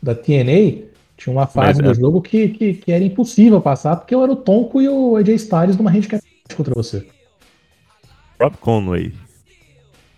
da 0.00 0.14
TNA. 0.14 0.84
Tinha 1.16 1.32
uma 1.32 1.46
fase 1.46 1.80
Mas, 1.82 1.88
do 1.96 1.98
é. 1.98 2.00
jogo 2.00 2.20
que, 2.20 2.48
que, 2.50 2.74
que 2.74 2.92
era 2.92 3.02
impossível 3.02 3.60
passar, 3.60 3.96
porque 3.96 4.14
eu 4.14 4.22
era 4.22 4.30
o 4.30 4.36
Tonko 4.36 4.80
e 4.82 4.88
o 4.88 5.16
AJ 5.16 5.28
Styles 5.30 5.76
numa 5.76 5.90
handicap 5.90 6.22
contra 6.56 6.74
você. 6.74 7.04
Rob 8.40 8.54
Conway. 8.58 9.12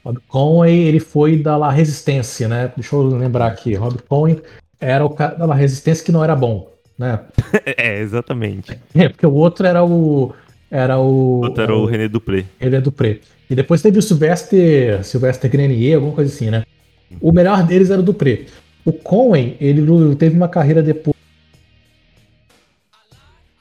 Rob 0.05 0.19
Conway, 0.27 0.77
ele 0.81 0.99
foi 1.01 1.37
da 1.41 1.57
La 1.57 1.71
Resistência, 1.71 2.49
né? 2.49 2.73
Deixa 2.77 2.97
eu 2.97 3.03
lembrar 3.03 3.47
aqui. 3.47 3.75
Rob 3.75 3.97
Conway 4.09 4.43
era 4.81 5.05
o 5.05 5.11
cara 5.11 5.35
da 5.35 5.55
Resistência 5.55 6.05
que 6.05 6.13
não 6.13 6.23
era 6.23 6.37
bom, 6.37 6.71
né? 6.99 7.21
É, 7.77 8.01
exatamente. 8.01 8.79
É, 8.95 9.09
porque 9.09 9.27
o 9.27 9.33
outro 9.33 9.67
era 9.67 9.85
o. 9.85 10.33
Era 10.71 10.99
o. 10.99 11.41
Outro 11.45 11.63
era 11.63 11.75
o 11.75 11.87
René 11.87 12.09
Dupré. 12.09 12.45
Ele 12.61 12.77
é 12.77 12.81
do 12.81 12.93
Pre. 12.93 13.21
E 13.49 13.55
depois 13.55 13.81
teve 13.81 13.99
o 13.99 14.03
Sylvester, 14.03 15.03
Sylvester 15.05 15.51
Grenier, 15.51 15.97
alguma 15.97 16.15
coisa 16.15 16.33
assim, 16.33 16.51
né? 16.51 16.65
O 17.21 17.33
melhor 17.33 17.63
deles 17.67 17.91
era 17.91 18.01
o 18.01 18.05
do 18.05 18.13
Pre. 18.13 18.47
O 18.85 18.93
Conway, 18.93 19.57
ele 19.61 20.15
teve 20.17 20.37
uma 20.37 20.49
carreira 20.49 20.83
depois. 20.83 21.17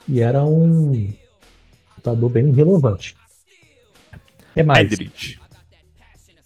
E 0.06 0.20
era 0.20 0.44
um 0.44 1.08
lutador 1.96 2.30
bem 2.30 2.50
relevante. 2.52 3.16
É 4.54 4.62
mais. 4.62 4.92
Edrich. 4.92 5.38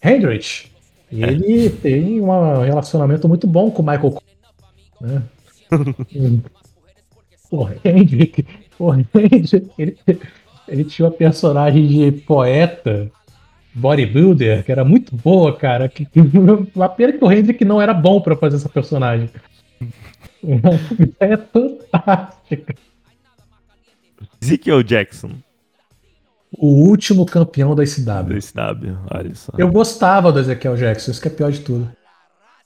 Hendrich. 0.03 0.71
Ele 1.11 1.69
tem 1.69 2.19
um 2.21 2.61
relacionamento 2.61 3.27
muito 3.27 3.45
bom 3.45 3.69
com 3.69 3.81
o 3.81 3.85
Michael 3.85 4.11
Cole, 4.11 4.23
né? 5.03 5.23
O 7.51 7.67
Hendrick, 7.85 8.45
o 8.79 8.93
Hendrick, 8.93 9.69
ele, 9.77 9.97
ele 10.67 10.83
tinha 10.85 11.07
uma 11.07 11.13
personagem 11.13 11.85
de 11.87 12.11
poeta, 12.23 13.11
bodybuilder, 13.75 14.63
que 14.63 14.71
era 14.71 14.83
muito 14.83 15.15
boa, 15.15 15.55
cara. 15.55 15.87
Que, 15.87 16.07
a 16.79 16.89
pena 16.89 17.13
que 17.13 17.23
o 17.23 17.31
Hendrick 17.31 17.63
não 17.63 17.81
era 17.81 17.93
bom 17.93 18.21
pra 18.21 18.35
fazer 18.35 18.55
essa 18.55 18.69
personagem. 18.69 19.29
É 21.19 21.37
fantástica. 21.37 22.75
Ezekiel 24.41 24.83
Jackson. 24.83 25.31
O 26.51 26.67
último 26.87 27.25
campeão 27.25 27.73
da 27.75 27.85
SW. 27.85 28.23
Do 28.25 28.41
SW. 28.41 28.97
Olha 29.09 29.35
só. 29.35 29.53
Eu 29.57 29.71
gostava 29.71 30.31
do 30.31 30.39
Ezequiel 30.39 30.75
Jackson, 30.75 31.11
isso 31.11 31.21
que 31.21 31.27
é 31.27 31.31
pior 31.31 31.51
de 31.51 31.61
tudo. 31.61 31.89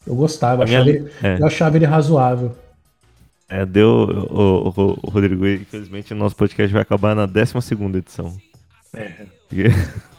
Eu 0.08 0.16
gostava, 0.16 0.64
minha 0.66 0.80
achava 0.80 0.90
li- 0.92 0.98
ele, 0.98 1.12
é. 1.22 1.40
eu 1.42 1.46
achava 1.46 1.76
ele 1.78 1.86
razoável. 1.86 2.56
É, 3.50 3.66
deu. 3.66 3.90
O, 4.30 4.70
o- 4.70 5.00
o 5.04 5.10
Rodrigo, 5.10 5.46
infelizmente, 5.48 6.14
o 6.14 6.18
nosso 6.18 6.36
podcast 6.36 6.72
vai 6.74 6.82
acabar 6.82 7.16
na 7.16 7.26
12 7.26 7.54
edição. 7.98 8.36
É. 8.94 9.12
Porque- 9.50 9.66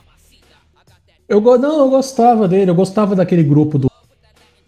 Eu, 1.28 1.43
não, 1.59 1.80
eu 1.80 1.91
gostava 1.91 2.49
dele, 2.49 2.70
eu 2.70 2.74
gostava 2.74 3.14
daquele 3.14 3.43
grupo 3.43 3.78
do. 3.78 3.91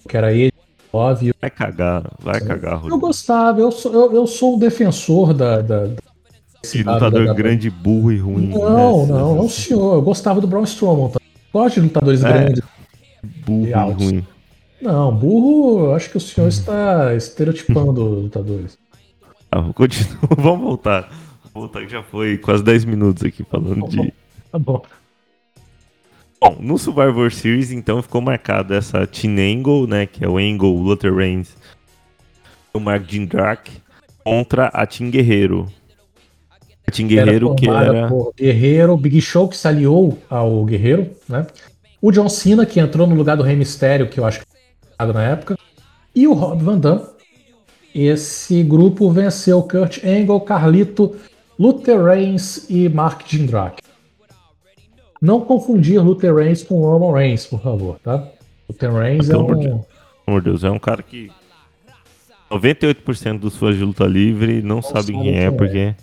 que 0.07 0.15
era 0.17 0.31
ele. 0.33 0.53
Eu, 0.93 1.35
Vai 1.41 1.49
cagar, 1.51 2.03
vai 2.19 2.41
cagar, 2.41 2.73
eu 2.73 2.79
Rodrigo. 2.79 2.99
gostava, 2.99 3.61
eu 3.61 3.71
sou, 3.73 3.93
eu, 3.95 4.13
eu 4.13 4.27
sou 4.27 4.57
um 4.57 4.59
defensor 4.59 5.33
da. 5.33 5.63
da, 5.63 5.87
da 5.87 5.95
Esse 6.63 6.83
lutador 6.83 7.27
da- 7.29 7.33
grande, 7.33 7.71
burro 7.71 8.13
e 8.13 8.19
ruim. 8.19 8.49
Não, 8.49 9.07
né? 9.07 9.13
não, 9.15 9.35
não, 9.37 9.49
senhor. 9.49 9.95
Eu 9.95 10.03
gostava 10.03 10.41
do 10.41 10.47
Braun 10.47 10.65
Strowman. 10.65 11.09
Tá? 11.11 11.21
Gosto 11.53 11.77
de 11.77 11.81
lutadores 11.83 12.23
É. 12.25 12.31
grandes. 12.33 12.63
Burro 13.47 13.67
E 13.67 13.71
e 13.71 13.73
ruim. 13.73 14.27
Não, 14.81 15.15
burro, 15.15 15.93
acho 15.93 16.11
que 16.11 16.17
o 16.17 16.21
senhor 16.21 16.49
está 16.49 17.15
estereotipando 17.15 18.03
os 18.05 18.23
lutadores. 18.25 18.79
Ah, 19.51 19.63
continua. 19.75 20.19
Vamos 20.39 20.61
voltar. 20.61 21.11
Voltar 21.53 21.85
que 21.85 21.89
já 21.89 22.03
foi 22.03 22.39
quase 22.39 22.63
10 22.63 22.85
minutos 22.85 23.25
aqui 23.25 23.45
falando 23.45 23.89
de. 23.89 24.13
Tá 24.51 24.59
bom. 24.59 24.83
Bom, 26.41 26.57
no 26.59 26.79
Survivor 26.79 27.31
Series, 27.31 27.71
então, 27.71 28.01
ficou 28.01 28.23
marcada 28.23 28.77
essa 28.77 29.07
Team 29.07 29.35
Angle, 29.39 29.87
né? 29.87 30.07
Que 30.07 30.25
é 30.25 30.29
o 30.29 30.39
Angle, 30.39 30.75
o 30.75 30.81
Luther 30.81 31.15
Reigns, 31.15 31.55
o 32.73 32.81
Mark 32.81 33.05
Jindrak, 33.07 33.71
contra 34.25 34.69
a 34.69 34.87
Team 34.87 35.11
Guerreiro. 35.11 35.71
A 36.87 36.91
Team 36.91 37.09
Guerreiro, 37.09 37.55
que 37.55 37.69
era. 37.69 38.09
por 38.09 38.33
Guerreiro, 38.35 38.97
Big 38.97 39.21
Show 39.21 39.49
que 39.49 39.57
se 39.57 39.69
aliou 39.69 40.19
ao 40.31 40.65
Guerreiro, 40.65 41.11
né? 41.29 41.47
O 42.01 42.11
John 42.11 42.29
Cena 42.31 42.65
que 42.65 42.81
entrou 42.81 43.07
no 43.07 43.15
lugar 43.15 43.37
do 43.37 43.43
Rey 43.43 43.55
Mysterio, 43.55 44.09
que 44.09 44.19
eu 44.19 44.25
acho 44.25 44.41
que 44.41 44.47
na 45.07 45.23
época, 45.23 45.59
e 46.15 46.27
o 46.27 46.33
Rob 46.33 46.63
Van 46.63 46.79
Dam. 46.79 47.03
Esse 47.95 48.63
grupo 48.63 49.11
venceu 49.11 49.63
Kurt 49.63 50.05
Angle, 50.05 50.41
Carlito, 50.43 51.17
Luther 51.59 52.03
Reigns 52.03 52.71
e 52.71 52.89
Mark 52.89 53.23
Jindrak. 53.27 53.83
Não 55.21 55.41
confundir 55.41 56.01
Luther 56.01 56.35
Reigns 56.35 56.63
com 56.63 56.81
Roman 56.81 57.13
Reigns, 57.13 57.47
por 57.47 57.61
favor, 57.61 57.99
tá? 57.99 58.29
Luther 58.69 58.93
Reigns 58.93 59.29
é 59.29 59.37
um, 59.37 59.47
Pelo 59.47 59.85
amor 60.27 60.41
de 60.41 60.51
Deus, 60.51 60.65
é 60.65 60.71
um 60.71 60.79
cara 60.79 61.03
que. 61.03 61.31
98% 62.51 63.39
dos 63.39 63.57
fãs 63.57 63.77
de 63.77 63.85
luta 63.85 64.05
livre 64.05 64.63
não 64.63 64.83
sabem 64.83 65.03
sabem 65.03 65.23
quem 65.23 65.31
é, 65.31 65.33
quem 65.35 65.45
é. 65.45 65.51
porque. 65.51 65.95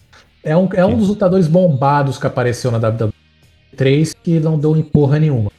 é 0.43 0.56
um, 0.56 0.70
é 0.74 0.86
um 0.86 0.98
dos 0.98 1.10
lutadores 1.10 1.48
bombados 1.48 2.18
que 2.18 2.28
apareceu 2.28 2.72
na 2.72 2.78
WWE 2.78 3.14
3 3.76 4.14
que 4.14 4.39
não 4.39 4.60
deu 4.60 4.76
em 4.76 4.84
porra 4.84 5.20
nenhuma. 5.20 5.52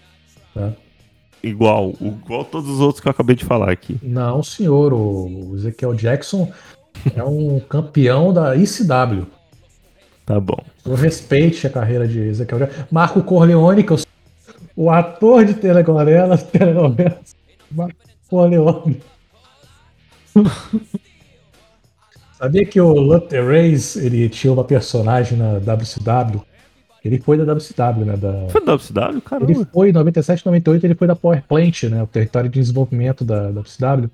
Tá? 0.54 0.72
Igual, 1.42 1.94
igual 2.00 2.44
todos 2.44 2.68
os 2.68 2.80
outros 2.80 3.00
que 3.00 3.08
eu 3.08 3.12
acabei 3.12 3.36
de 3.36 3.44
falar 3.44 3.70
aqui. 3.70 3.98
Não, 4.02 4.42
senhor. 4.42 4.92
O 4.92 5.54
Ezequiel 5.54 5.94
Jackson 5.94 6.52
é 7.14 7.22
um 7.22 7.60
campeão 7.60 8.32
da 8.32 8.56
ICW. 8.56 9.26
Tá 10.26 10.40
bom. 10.40 10.58
Eu 10.84 10.94
respeite 10.94 11.66
a 11.66 11.70
carreira 11.70 12.06
de 12.08 12.18
Ezequiel 12.20 12.60
Jackson. 12.60 12.84
Marco 12.90 13.22
Corleone, 13.22 13.84
que 13.84 13.92
eu 13.92 13.98
sou 13.98 14.06
o 14.76 14.90
ator 14.90 15.44
de 15.44 15.54
telenovelas, 15.54 16.42
telenovelas. 16.50 17.36
Marco 17.70 17.94
Corleone. 18.28 19.00
Sabia 22.38 22.64
que 22.64 22.80
o 22.80 22.92
Luther 22.92 23.44
Reigns, 23.44 23.96
ele 23.96 24.28
tinha 24.28 24.52
uma 24.52 24.62
personagem 24.62 25.36
na 25.36 25.54
WCW? 25.54 26.40
Ele 27.04 27.18
foi 27.20 27.38
da 27.38 27.52
WCW, 27.52 28.04
né? 28.04 28.16
Da... 28.16 28.48
Foi 28.48 28.64
da 28.64 28.74
WCW, 28.74 29.10
Ele 29.12 29.20
caramba. 29.20 29.68
foi 29.72 29.90
em 29.90 29.92
97, 29.92 30.44
98, 30.44 30.84
ele 30.84 30.94
foi 30.94 31.06
da 31.06 31.16
Power 31.16 31.42
Plant, 31.46 31.84
né? 31.84 32.02
O 32.02 32.06
território 32.06 32.50
de 32.50 32.58
desenvolvimento 32.58 33.24
da, 33.24 33.50
da 33.50 33.60
WCW. 33.60 34.10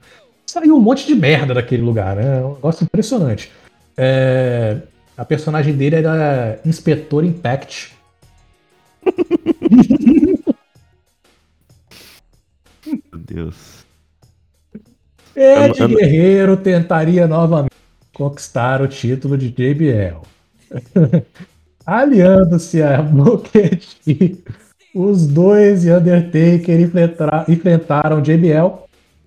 Saiu 0.46 0.76
um 0.76 0.80
monte 0.80 1.06
de 1.06 1.14
merda 1.14 1.54
daquele 1.54 1.82
lugar, 1.82 2.16
né? 2.16 2.40
É 2.40 2.44
um 2.44 2.54
negócio 2.54 2.84
impressionante. 2.84 3.50
É, 3.96 4.78
a 5.16 5.24
personagem 5.24 5.74
dele 5.74 5.96
era 5.96 6.60
Inspetor 6.64 7.24
Impact. 7.24 7.94
Meu 12.86 13.18
Deus. 13.18 13.84
Ed 15.34 15.80
Eu 15.80 15.88
Guerreiro 15.88 16.56
tentaria 16.56 17.26
novamente 17.26 17.74
conquistar 18.12 18.80
o 18.82 18.88
título 18.88 19.36
de 19.36 19.50
JBL. 19.50 20.22
Aliando-se 21.86 22.82
a 22.82 23.02
Booker 23.02 23.78
T, 24.04 24.38
os 24.94 25.26
dois 25.26 25.84
e 25.84 25.92
Undertaker 25.92 26.80
enfrentaram 27.46 28.22
JBL, 28.22 28.84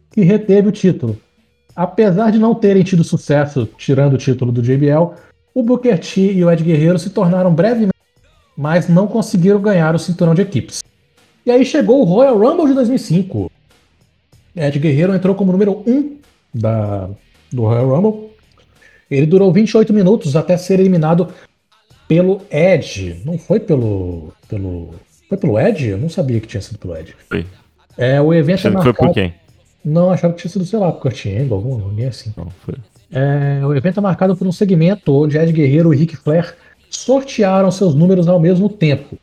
que 0.09 0.21
reteve 0.21 0.69
o 0.69 0.71
título. 0.71 1.17
Apesar 1.75 2.31
de 2.31 2.39
não 2.39 2.55
terem 2.55 2.81
tido 2.81 3.03
sucesso 3.03 3.69
tirando 3.77 4.13
o 4.13 4.17
título 4.17 4.51
do 4.51 4.63
JBL, 4.63 5.13
o 5.53 5.61
Booker 5.61 5.99
T 5.99 6.33
e 6.33 6.43
o 6.43 6.51
Ed 6.51 6.63
Guerreiro 6.63 6.97
se 6.97 7.11
tornaram 7.11 7.53
brevemente, 7.53 7.93
mas 8.57 8.89
não 8.89 9.07
conseguiram 9.07 9.61
ganhar 9.61 9.93
o 9.93 9.99
cinturão 9.99 10.33
de 10.33 10.41
equipes. 10.41 10.83
E 11.45 11.51
aí 11.51 11.63
chegou 11.63 12.01
o 12.01 12.03
Royal 12.03 12.39
Rumble 12.39 12.67
de 12.67 12.73
2005. 12.73 13.51
Ed 14.55 14.79
Guerreiro 14.79 15.13
entrou 15.13 15.35
como 15.35 15.51
número 15.51 15.83
1 15.85 15.91
um 15.91 16.17
da, 16.51 17.07
do 17.53 17.61
Royal 17.61 17.87
Rumble. 17.87 18.31
Ele 19.09 19.27
durou 19.27 19.53
28 19.53 19.93
minutos 19.93 20.35
até 20.35 20.57
ser 20.57 20.79
eliminado 20.79 21.29
pelo 22.07 22.41
Edge. 22.49 23.21
Não 23.25 23.37
foi 23.37 23.59
pelo. 23.59 24.33
pelo. 24.47 24.95
Foi 25.27 25.37
pelo 25.37 25.59
Edge? 25.59 25.87
Eu 25.87 25.97
não 25.97 26.09
sabia 26.09 26.39
que 26.39 26.47
tinha 26.47 26.61
sido 26.61 26.77
pelo 26.77 26.95
Edge. 26.95 27.15
Foi. 27.29 27.45
É, 27.97 28.21
o 28.21 28.33
evento 28.33 28.67
é 28.67 28.69
Achando 28.69 28.77
que 28.77 28.83
foi 28.83 28.91
marcado. 28.91 29.07
por 29.07 29.13
quem? 29.13 29.33
Não, 29.83 30.11
achava 30.11 30.33
que 30.33 30.41
tinha 30.41 30.51
sido, 30.51 30.65
sei 30.65 30.79
lá, 30.79 30.91
por 30.91 31.01
Kurt 31.01 31.25
Angle, 31.25 31.53
algum 31.53 31.89
ninguém 31.89 32.07
assim. 32.07 32.33
Não, 32.35 32.49
foi. 32.65 32.75
É, 33.11 33.65
o 33.65 33.73
evento 33.73 33.99
é 33.99 34.01
marcado 34.01 34.35
por 34.35 34.47
um 34.47 34.51
segmento 34.51 35.13
onde 35.13 35.37
Ed 35.37 35.51
Guerreiro 35.51 35.93
e 35.93 35.97
Ric 35.97 36.15
Flair 36.17 36.55
sortearam 36.89 37.71
seus 37.71 37.95
números 37.95 38.27
ao 38.27 38.39
mesmo 38.39 38.69
tempo. 38.69 39.17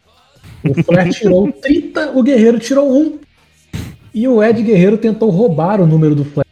O 0.65 0.83
Flair 0.83 1.13
tirou 1.13 1.53
30, 1.53 2.13
o 2.13 2.23
Guerreiro 2.23 2.59
tirou 2.59 2.91
1. 2.91 3.19
E 4.15 4.27
o 4.29 4.43
Ed 4.43 4.63
Guerreiro 4.63 4.97
tentou 4.97 5.29
roubar 5.29 5.81
o 5.81 5.87
número 5.87 6.15
do 6.15 6.25
Flair 6.25 6.47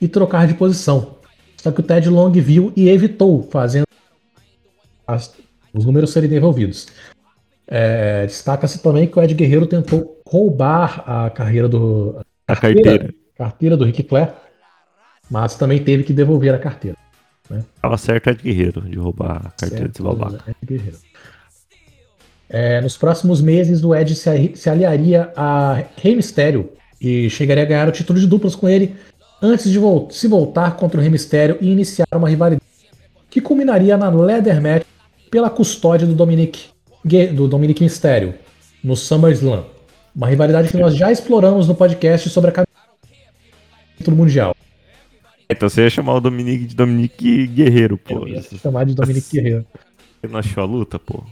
e 0.00 0.08
trocar 0.08 0.46
de 0.46 0.54
posição. 0.54 1.16
Só 1.56 1.70
que 1.70 1.80
o 1.80 1.82
Ted 1.82 2.08
Long 2.08 2.32
viu 2.32 2.72
e 2.74 2.88
evitou, 2.88 3.46
fazendo 3.50 3.84
os 5.74 5.84
números 5.84 6.10
serem 6.12 6.28
devolvidos. 6.28 6.88
É, 7.66 8.26
Destaca-se 8.26 8.82
também 8.82 9.06
que 9.06 9.18
o 9.18 9.22
Ed 9.22 9.32
Guerreiro 9.34 9.66
tentou 9.66 10.20
roubar 10.26 11.04
a 11.06 11.30
carreira 11.30 11.68
do, 11.68 12.20
A 12.48 12.56
carteira. 12.56 13.14
carteira 13.36 13.76
do 13.76 13.84
Ric 13.84 14.02
Flair, 14.08 14.32
mas 15.30 15.54
também 15.54 15.82
teve 15.82 16.02
que 16.02 16.12
devolver 16.12 16.54
a 16.54 16.58
carteira. 16.58 16.96
Tava 17.80 17.96
certo 17.96 18.30
Ed 18.30 18.42
Guerreiro 18.42 18.80
de 18.82 18.96
roubar 18.98 19.46
a 19.46 19.50
carteira 19.50 19.90
babaca. 20.00 20.44
Ed 20.48 20.56
Guerreiro. 20.64 20.98
É, 22.48 22.80
nos 22.80 22.96
próximos 22.96 23.40
meses, 23.40 23.84
o 23.84 23.94
Ed 23.94 24.14
se, 24.16 24.52
se 24.56 24.68
aliaria 24.68 25.32
a 25.36 25.84
Rey 25.96 26.16
Mysterio 26.16 26.72
e 27.00 27.30
chegaria 27.30 27.62
a 27.62 27.66
ganhar 27.66 27.88
o 27.88 27.92
título 27.92 28.18
de 28.18 28.26
duplas 28.26 28.56
com 28.56 28.68
ele 28.68 28.96
antes 29.40 29.70
de 29.70 29.78
vol- 29.78 30.10
se 30.10 30.26
voltar 30.26 30.76
contra 30.76 30.98
o 30.98 31.00
Rey 31.00 31.10
Mysterio 31.10 31.56
e 31.60 31.70
iniciar 31.70 32.06
uma 32.12 32.28
rivalidade 32.28 32.60
que 33.30 33.40
culminaria 33.40 33.96
na 33.96 34.08
Leather 34.10 34.60
Match 34.60 34.82
pela 35.30 35.48
custódia 35.48 36.06
do 36.06 36.14
Dominic, 36.14 36.66
do 37.34 37.46
Dominic 37.46 37.82
Mysterio 37.82 38.34
no 38.82 38.96
SummerSlam. 38.96 39.64
Uma 40.14 40.26
rivalidade 40.26 40.68
que 40.68 40.76
nós 40.76 40.96
já 40.96 41.12
exploramos 41.12 41.68
no 41.68 41.74
podcast 41.74 42.28
sobre 42.30 42.50
a 42.50 42.52
camisa 42.52 42.68
do 43.92 43.98
título 43.98 44.16
mundial. 44.16 44.56
Então 45.48 45.68
você 45.68 45.82
ia 45.82 45.90
chamar 45.90 46.14
o 46.14 46.20
Dominique 46.20 46.64
de 46.64 46.74
Dominique 46.74 47.46
Guerreiro, 47.46 47.96
pô. 47.96 48.26
Eu 48.26 48.28
ia 48.28 48.42
chamar 48.42 48.84
de 48.84 48.94
Dominic 48.94 49.30
Guerreiro. 49.32 49.66
Você 50.20 50.28
não 50.28 50.38
achou 50.38 50.62
a 50.62 50.66
luta, 50.66 50.98
pô? 50.98 51.24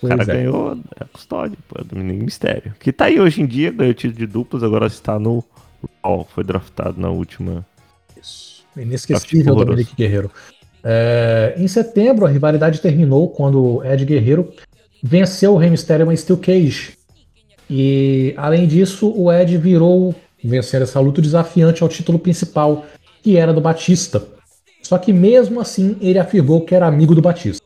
O 0.00 0.08
cara 0.08 0.22
é. 0.22 0.26
ganhou 0.26 0.78
a 1.00 1.04
custódia, 1.06 1.58
pô, 1.68 1.80
é 1.80 1.84
Dominique 1.84 2.24
Mistério. 2.24 2.74
Que 2.78 2.92
tá 2.92 3.06
aí 3.06 3.18
hoje 3.18 3.42
em 3.42 3.46
dia, 3.46 3.72
ganhou 3.72 3.94
título 3.94 4.18
de 4.18 4.26
duplas, 4.26 4.62
agora 4.62 4.86
está 4.86 5.18
no 5.18 5.42
Raw, 6.04 6.26
foi 6.32 6.44
draftado 6.44 7.00
na 7.00 7.08
última. 7.08 7.66
Isso. 8.20 8.64
Inesquecível. 8.76 9.54
Dominic 9.54 9.94
Guerreiro. 9.96 10.30
É, 10.90 11.52
em 11.58 11.68
setembro, 11.68 12.24
a 12.24 12.30
rivalidade 12.30 12.80
terminou 12.80 13.28
quando 13.28 13.84
Ed 13.84 14.06
Guerreiro 14.06 14.50
venceu 15.02 15.52
o 15.52 15.58
Rey 15.58 15.68
Mysterio 15.68 16.10
em 16.10 16.16
Steel 16.16 16.38
Cage. 16.38 16.94
E, 17.68 18.32
além 18.38 18.66
disso, 18.66 19.12
o 19.14 19.30
Ed 19.30 19.54
virou, 19.58 20.14
vencendo 20.42 20.84
essa 20.84 20.98
luta, 20.98 21.20
desafiante 21.20 21.82
ao 21.82 21.90
título 21.90 22.18
principal, 22.18 22.86
que 23.22 23.36
era 23.36 23.52
do 23.52 23.60
Batista. 23.60 24.26
Só 24.82 24.96
que, 24.96 25.12
mesmo 25.12 25.60
assim, 25.60 25.94
ele 26.00 26.18
afirmou 26.18 26.62
que 26.62 26.74
era 26.74 26.86
amigo 26.86 27.14
do 27.14 27.20
Batista. 27.20 27.62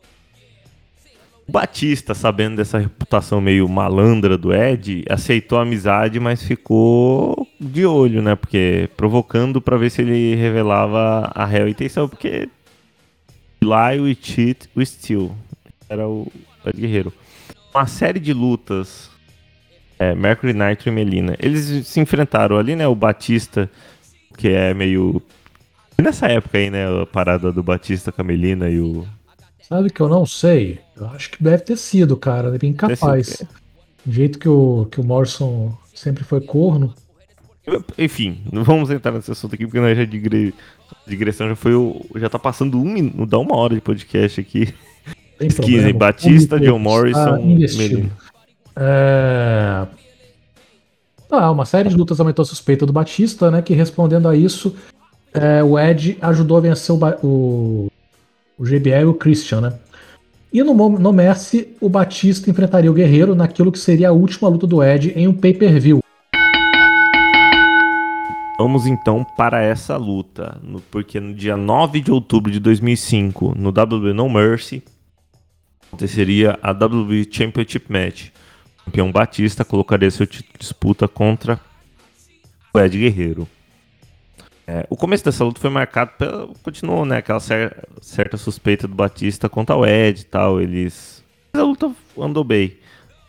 O 1.47 1.51
Batista, 1.53 2.13
sabendo 2.13 2.57
dessa 2.57 2.77
reputação 2.77 3.39
meio 3.39 3.69
malandra 3.69 4.37
do 4.37 4.53
Ed, 4.53 5.05
aceitou 5.09 5.57
a 5.57 5.61
amizade, 5.61 6.19
mas 6.19 6.43
ficou 6.43 7.47
de 7.57 7.85
olho, 7.85 8.21
né? 8.21 8.35
Porque 8.35 8.89
provocando 8.97 9.61
pra 9.61 9.77
ver 9.77 9.89
se 9.91 10.01
ele 10.01 10.35
revelava 10.35 11.31
a 11.33 11.45
real 11.45 11.69
intenção, 11.69 12.09
porque 12.09 12.49
lie, 13.63 13.99
we 13.99 14.15
cheat, 14.19 14.69
we 14.75 14.85
steal. 14.85 15.35
Era 15.89 16.07
o 16.07 16.31
Ed 16.65 16.79
Guerreiro. 16.79 17.13
Uma 17.73 17.87
série 17.87 18.19
de 18.19 18.33
lutas, 18.33 19.09
é, 19.97 20.13
Mercury 20.13 20.53
Nitro 20.53 20.89
e 20.89 20.91
Melina. 20.91 21.35
Eles 21.39 21.87
se 21.87 21.99
enfrentaram 21.99 22.57
ali, 22.57 22.75
né? 22.75 22.87
O 22.87 22.95
Batista, 22.95 23.69
que 24.37 24.49
é 24.49 24.73
meio. 24.73 25.21
Nessa 26.01 26.27
época 26.27 26.57
aí, 26.57 26.69
né? 26.69 26.85
A 27.01 27.05
parada 27.05 27.51
do 27.51 27.63
Batista 27.63 28.11
com 28.11 28.21
a 28.21 28.25
Melina 28.25 28.69
e 28.69 28.79
o. 28.79 29.07
Sabe 29.61 29.89
que 29.89 30.01
eu 30.01 30.09
não 30.09 30.25
sei? 30.25 30.79
Eu 30.95 31.07
acho 31.07 31.31
que 31.31 31.43
deve 31.43 31.63
ter 31.63 31.77
sido, 31.77 32.17
cara. 32.17 32.53
É 32.53 32.57
bem 32.57 32.73
capaz. 32.73 33.43
Do 34.05 34.11
jeito 34.11 34.37
que 34.37 34.49
o, 34.49 34.87
que 34.91 34.99
o 34.99 35.03
Morrison 35.03 35.75
sempre 35.93 36.23
foi 36.23 36.41
corno. 36.41 36.93
Enfim, 37.97 38.41
não 38.51 38.63
vamos 38.63 38.89
entrar 38.89 39.13
nesse 39.13 39.31
assunto 39.31 39.55
aqui, 39.55 39.65
porque 39.65 39.79
nós 39.79 39.97
já 39.97 40.03
digre... 40.03 40.53
digressão 41.07 41.47
já 41.49 41.55
foi 41.55 41.73
o. 41.73 42.05
Já 42.15 42.29
tá 42.29 42.39
passando 42.39 42.77
um 42.77 42.85
minuto, 42.85 43.25
dá 43.25 43.37
uma 43.37 43.55
hora 43.55 43.75
de 43.75 43.81
podcast 43.81 44.39
aqui. 44.39 44.73
Tem 45.37 45.49
problema. 45.49 45.93
Batista, 45.93 46.59
John 46.59 46.79
Morrison, 46.79 47.37
investido. 47.39 47.95
Melina. 47.95 48.11
É... 48.75 49.85
Ah, 51.29 51.51
uma 51.51 51.65
série 51.65 51.89
de 51.89 51.95
lutas 51.95 52.19
aumentou 52.19 52.43
a 52.43 52.45
suspeita 52.45 52.85
do 52.85 52.93
Batista, 52.93 53.49
né? 53.49 53.61
Que 53.61 53.73
respondendo 53.73 54.27
a 54.27 54.35
isso, 54.35 54.75
é, 55.33 55.63
o 55.63 55.79
Ed 55.79 56.17
ajudou 56.21 56.57
a 56.57 56.61
vencer 56.61 56.93
o, 56.93 56.97
Ba- 56.97 57.17
o, 57.23 57.87
o 58.57 58.63
GBL 58.63 59.01
e 59.01 59.05
o 59.05 59.13
Christian, 59.15 59.61
né? 59.61 59.73
E 60.53 60.61
no, 60.61 60.73
no 60.99 61.11
Mercy, 61.11 61.69
o 61.81 61.89
Batista 61.89 62.51
enfrentaria 62.51 62.91
o 62.91 62.93
Guerreiro 62.93 63.33
naquilo 63.33 63.71
que 63.71 63.79
seria 63.79 64.09
a 64.09 64.11
última 64.11 64.47
luta 64.47 64.67
do 64.67 64.83
Ed 64.83 65.11
em 65.15 65.27
um 65.27 65.33
pay-per-view. 65.33 66.03
Vamos 68.63 68.87
então 68.87 69.25
para 69.25 69.61
essa 69.61 69.97
luta, 69.97 70.57
no- 70.63 70.79
porque 70.79 71.19
no 71.19 71.33
dia 71.33 71.57
9 71.57 71.99
de 71.99 72.09
outubro 72.13 72.49
de 72.49 72.61
2005, 72.61 73.53
no 73.57 73.71
WWE 73.71 74.13
No 74.13 74.29
Mercy, 74.29 74.81
aconteceria 75.87 76.57
a 76.61 76.71
WWE 76.71 77.27
Championship 77.29 77.91
Match. 77.91 78.29
O 78.79 78.85
campeão 78.85 79.11
Batista 79.11 79.65
colocaria 79.65 80.09
seu 80.09 80.25
título 80.25 80.53
de 80.53 80.59
disputa 80.59 81.09
contra 81.09 81.59
o 82.73 82.79
Ed 82.79 82.97
Guerreiro. 82.97 83.45
É, 84.65 84.87
o 84.89 84.95
começo 84.95 85.25
dessa 85.25 85.43
luta 85.43 85.59
foi 85.59 85.69
marcado 85.69 86.11
pela. 86.17 86.47
Continuou, 86.63 87.03
né? 87.05 87.17
Aquela 87.17 87.41
cer- 87.41 87.85
certa 88.01 88.37
suspeita 88.37 88.87
do 88.87 88.95
Batista 88.95 89.49
contra 89.49 89.75
o 89.75 89.85
Ed 89.85 90.21
e 90.21 90.23
tal. 90.23 90.61
Eles. 90.61 91.21
Mas 91.51 91.61
a 91.61 91.65
luta 91.65 91.91
andou 92.17 92.45
bem. 92.45 92.77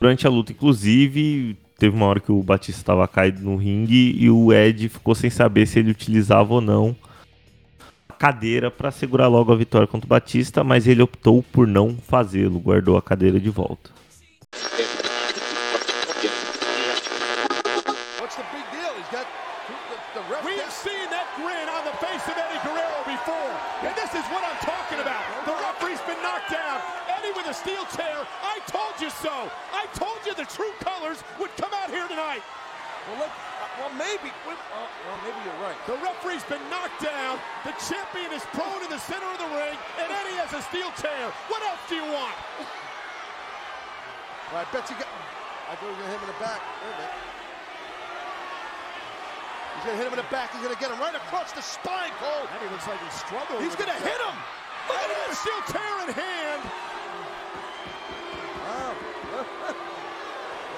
Durante 0.01 0.29
a 0.29 0.31
luta, 0.31 0.53
inclusive, 0.53 1.57
teve 1.85 1.97
uma 1.97 2.07
hora 2.07 2.19
que 2.19 2.33
o 2.33 2.43
Batista 2.43 2.81
estava 2.81 3.07
caído 3.07 3.43
no 3.43 3.57
ringue 3.57 4.17
e 4.19 4.31
o 4.31 4.51
Ed 4.51 4.89
ficou 4.89 5.15
sem 5.15 5.29
saber 5.29 5.67
se 5.67 5.79
ele 5.79 5.91
utilizava 5.91 6.55
ou 6.55 6.61
não 6.63 6.97
a 8.09 8.15
cadeira 8.15 8.71
para 8.71 8.91
segurar 8.91 9.29
logo 9.29 9.53
a 9.53 9.57
vitória 9.57 9.87
contra 9.87 10.07
o 10.07 10.09
Batista, 10.09 10.65
mas 10.65 10.87
ele 10.87 11.03
optou 11.03 11.43
por 11.43 11.67
não 11.67 11.95
fazê-lo, 11.95 12.59
guardou 12.59 12.97
a 12.97 13.03
cadeira 13.03 13.39
de 13.39 13.51
volta. 13.51 13.91
Steel 27.55 27.87
chair. 27.97 28.27
I 28.43 28.59
told 28.67 29.01
you 29.01 29.09
so. 29.11 29.31
I 29.73 29.87
told 29.95 30.19
you 30.27 30.35
the 30.35 30.45
true 30.45 30.73
colors 30.81 31.23
would 31.39 31.51
come 31.57 31.74
tonight. 32.15 32.47
Well, 33.11 33.27
look, 33.27 33.35
uh, 33.35 33.67
well, 33.83 33.93
maybe. 33.99 34.31
Well, 34.47 34.55
well, 34.55 35.19
maybe 35.27 35.37
you're 35.43 35.61
right. 35.61 35.77
The 35.91 35.99
referee's 35.99 36.47
been 36.47 36.63
knocked 36.71 37.03
down. 37.03 37.43
The 37.67 37.75
champion 37.83 38.31
is 38.31 38.47
prone 38.55 38.81
in 38.87 38.89
the 38.89 39.03
center 39.03 39.27
of 39.27 39.39
the 39.43 39.51
ring. 39.51 39.75
And 39.99 40.09
Eddie 40.09 40.39
has 40.39 40.55
a 40.55 40.63
steel 40.63 40.95
chair. 40.95 41.35
What 41.51 41.61
else 41.67 41.83
do 41.91 41.99
you 41.99 42.07
want? 42.07 42.39
Well, 44.55 44.63
I 44.63 44.67
bet 44.71 44.87
you 44.89 44.97
got. 44.97 45.11
I 45.67 45.75
thought 45.75 45.91
he 45.91 45.93
was 45.93 45.99
gonna 45.99 46.15
hit 46.15 46.23
him 46.23 46.29
in 46.31 46.33
the 46.33 46.41
back. 46.41 46.63
Wait 46.63 46.95
a 46.95 46.99
minute. 47.03 47.19
He's 49.75 49.85
gonna 49.85 49.99
hit 49.99 50.07
him 50.07 50.15
in 50.15 50.23
the 50.23 50.31
back. 50.31 50.49
He's 50.55 50.63
gonna 50.63 50.81
get 50.81 50.91
him 50.95 51.01
right 51.03 51.19
across 51.19 51.51
the 51.51 51.67
spine, 51.67 52.15
Cole. 52.23 52.47
Eddie 52.55 52.71
looks 52.71 52.87
like 52.87 53.03
he's 53.03 53.19
struggling. 53.19 53.59
He's 53.59 53.77
gonna 53.77 54.01
hit 54.01 54.23
him. 54.23 54.37
Look 54.87 55.03
at 55.03 55.11
that 55.11 55.35
steel 55.35 55.61
chair 55.67 55.93
in 56.07 56.15
hand. 56.15 56.63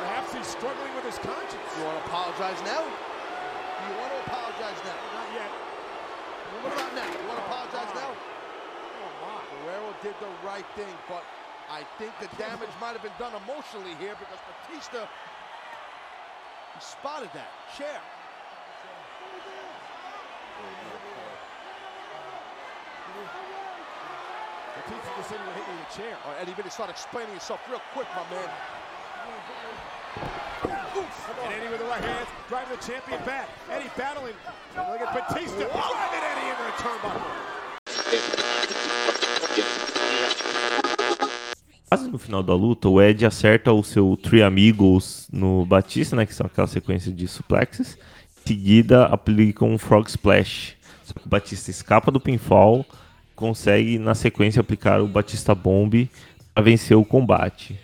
Perhaps 0.06 0.38
he's 0.38 0.46
struggling 0.46 0.94
with 0.94 1.02
his 1.02 1.18
conscience. 1.18 1.66
You 1.74 1.82
want 1.82 1.98
to 1.98 2.04
apologize 2.06 2.62
now? 2.62 2.78
You 2.78 3.92
want 3.98 4.14
to 4.14 4.20
apologize 4.30 4.78
now? 4.86 4.98
Not 5.18 5.28
yet. 5.34 5.50
Well, 5.50 6.62
what 6.62 6.72
about 6.78 6.92
now? 6.94 7.10
You 7.10 7.26
want 7.26 7.42
to 7.42 7.46
oh, 7.46 7.50
apologize 7.50 7.90
now? 7.90 8.10
Oh, 8.14 9.10
my. 9.26 9.42
Guerrero 9.66 9.90
did 10.06 10.14
the 10.22 10.30
right 10.46 10.66
thing, 10.78 10.94
but 11.10 11.26
I 11.66 11.82
think 11.98 12.14
the 12.22 12.30
damage 12.38 12.70
might 12.78 12.94
have 12.94 13.02
been 13.02 13.18
done 13.18 13.34
emotionally 13.34 13.98
here 13.98 14.14
because 14.14 14.38
Batista 14.46 15.10
he 15.10 16.78
spotted 16.78 17.30
that 17.34 17.50
chair. 17.74 17.98
Batista 24.86 25.10
just 25.18 25.30
hit 25.34 25.40
you 25.40 25.50
with 25.50 25.66
a 25.66 25.90
chair. 25.98 26.14
All 26.22 26.30
right, 26.30 26.46
Eddie, 26.46 26.70
start 26.70 26.90
explaining 26.90 27.34
yourself 27.34 27.58
real 27.68 27.82
quick, 27.90 28.06
my 28.14 28.22
man. 28.30 28.50
And 30.16 31.52
Eddie 31.52 31.68
with 31.70 31.78
the 31.78 31.84
right 31.84 32.02
hand, 32.02 32.26
driving 32.48 32.76
the 32.76 32.82
champion 32.82 33.20
back. 33.24 33.48
Eddie 33.70 33.90
battling. 33.96 34.34
And 34.76 34.88
look 34.90 35.00
at 35.00 35.14
Batista 35.14 35.58
driving 35.58 36.24
Eddie 36.30 36.48
into 36.50 36.62
the 36.64 36.82
turnbuckle. 36.82 37.46
Quase 41.88 42.08
no 42.08 42.18
final 42.18 42.42
da 42.42 42.54
luta, 42.54 42.88
o 42.88 43.00
Ed 43.00 43.24
acerta 43.24 43.72
o 43.72 43.82
seu 43.82 44.16
Three 44.16 44.42
Amigos 44.42 45.28
no 45.32 45.64
Batista, 45.64 46.16
né? 46.16 46.26
Que 46.26 46.34
são 46.34 46.46
aquela 46.46 46.66
sequência 46.66 47.12
de 47.12 47.28
suplexes. 47.28 47.96
Em 48.44 48.48
seguida, 48.48 49.04
aplica 49.06 49.64
um 49.64 49.78
Frog 49.78 50.08
Splash. 50.08 50.76
o 51.24 51.28
Batista 51.28 51.70
escapa 51.70 52.10
do 52.10 52.20
pinfall, 52.20 52.84
consegue 53.34 53.98
na 53.98 54.14
sequência 54.14 54.60
aplicar 54.60 55.00
o 55.00 55.06
Batista 55.06 55.54
Bomb 55.54 56.10
para 56.52 56.64
vencer 56.64 56.96
o 56.96 57.04
combate. 57.04 57.78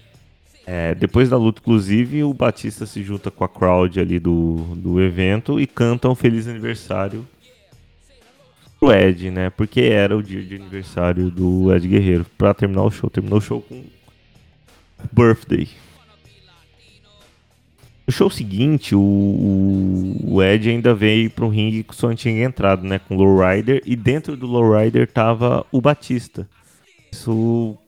É, 0.67 0.95
depois 0.95 1.29
da 1.29 1.37
luta, 1.37 1.61
inclusive, 1.61 2.23
o 2.23 2.33
Batista 2.33 2.87
se 2.87 3.03
junta 3.03 3.31
com 3.31 3.45
a 3.45 3.49
crowd 3.49 3.99
ali 3.99 4.19
do, 4.19 4.57
do 4.77 5.01
evento 5.01 5.61
e 5.61 5.67
canta 5.67 6.09
um 6.09 6.15
feliz 6.15 6.47
aniversário 6.47 7.27
pro 8.83 8.93
Ed, 8.93 9.31
né? 9.31 9.51
Porque 9.51 9.81
era 9.81 10.17
o 10.17 10.23
dia 10.23 10.43
de 10.43 10.57
aniversário 10.57 11.31
do 11.31 11.73
Ed 11.73 11.87
Guerreiro. 11.87 12.27
Pra 12.37 12.53
terminar 12.53 12.83
o 12.83 12.91
show. 12.91 13.09
Terminou 13.09 13.39
o 13.39 13.43
show 13.43 13.63
com 13.63 13.85
Birthday. 15.13 15.69
No 18.05 18.13
show 18.13 18.29
seguinte, 18.29 18.95
o, 18.97 20.17
o 20.25 20.43
Ed 20.43 20.69
ainda 20.69 20.93
veio 20.93 21.31
um 21.41 21.49
ringue 21.49 21.85
que 21.85 21.95
só 21.95 22.13
tinha 22.15 22.45
entrado, 22.45 22.85
né? 22.85 22.99
Com 22.99 23.17
o 23.17 23.19
Lowrider. 23.19 23.83
E 23.87 23.95
dentro 23.95 24.37
do 24.37 24.47
Lowrider 24.47 25.07
tava 25.07 25.65
o 25.71 25.81
Batista. 25.81 26.49
Isso 27.13 27.79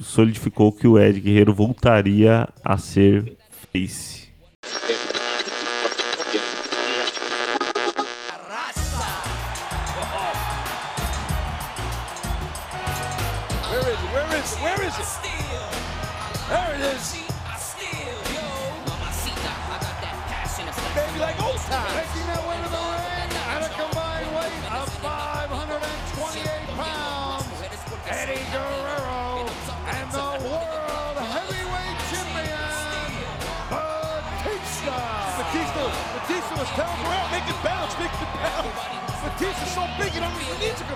solidificou 0.00 0.72
que 0.72 0.86
o 0.86 0.98
Ed 0.98 1.20
Guerreiro 1.20 1.54
voltaria 1.54 2.48
a 2.64 2.78
ser 2.78 3.36
face. 3.50 4.27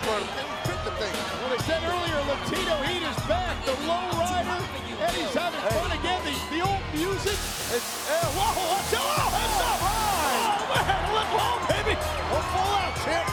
Fit 0.03 0.81
the 0.85 0.91
thing. 0.99 1.15
Well, 1.41 1.51
they 1.51 1.63
said 1.63 1.83
earlier, 1.83 2.19
Latino 2.27 2.77
heat 2.83 3.03
is 3.03 3.19
back. 3.31 3.55
The 3.65 3.73
low 3.87 4.11
rider, 4.19 4.59
Eddie's 5.01 5.35
having 5.35 5.61
fun 5.79 5.93
again. 5.93 6.21
The, 6.27 6.35
the 6.51 6.61
old 6.67 6.83
music. 6.93 7.39
It's, 7.73 8.11
uh, 8.11 8.27
whoa, 8.35 8.51
watch 8.73 8.95
out. 8.99 9.07
Oh, 9.07 9.31
heads 9.31 9.61
up. 9.63 9.79
Oh, 9.83 10.67
man, 10.75 11.03
look 11.15 11.31
low, 11.39 11.55
baby. 11.71 11.95
Don't 11.95 12.49
fall 12.51 12.73
out, 12.83 12.95
champ. 13.05 13.27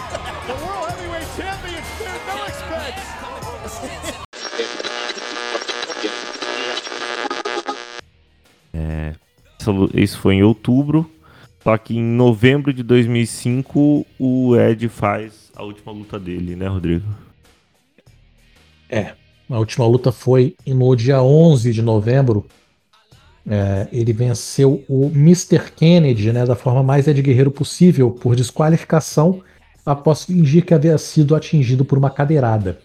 The 0.45 0.55
World 0.65 0.85
Heavyweight 0.89 1.29
Champion 1.37 1.83
spared 1.83 2.23
no 2.27 2.35
expense. 2.45 3.19
É, 8.73 9.15
isso 9.93 10.19
foi 10.19 10.35
em 10.35 10.43
outubro. 10.43 11.09
Só 11.63 11.77
que 11.77 11.97
em 11.97 12.03
novembro 12.03 12.73
de 12.73 12.83
2005 12.83 14.05
o 14.17 14.55
Ed 14.55 14.87
faz 14.87 15.51
a 15.55 15.63
última 15.63 15.91
luta 15.91 16.17
dele, 16.17 16.55
né, 16.55 16.67
Rodrigo? 16.67 17.05
É, 18.89 19.13
a 19.49 19.59
última 19.59 19.85
luta 19.85 20.11
foi 20.11 20.55
no 20.65 20.95
dia 20.95 21.21
11 21.21 21.73
de 21.73 21.81
novembro. 21.81 22.45
É, 23.47 23.87
ele 23.91 24.13
venceu 24.13 24.83
o 24.87 25.07
Mr. 25.07 25.71
Kennedy 25.75 26.31
né, 26.31 26.45
da 26.45 26.55
forma 26.55 26.81
mais 26.81 27.07
Ed 27.07 27.21
Guerreiro 27.21 27.51
possível, 27.51 28.11
por 28.11 28.35
desqualificação, 28.35 29.41
após 29.85 30.23
fingir 30.23 30.65
que 30.65 30.73
havia 30.73 30.97
sido 30.97 31.35
atingido 31.35 31.83
por 31.83 31.97
uma 31.97 32.09
cadeirada. 32.09 32.79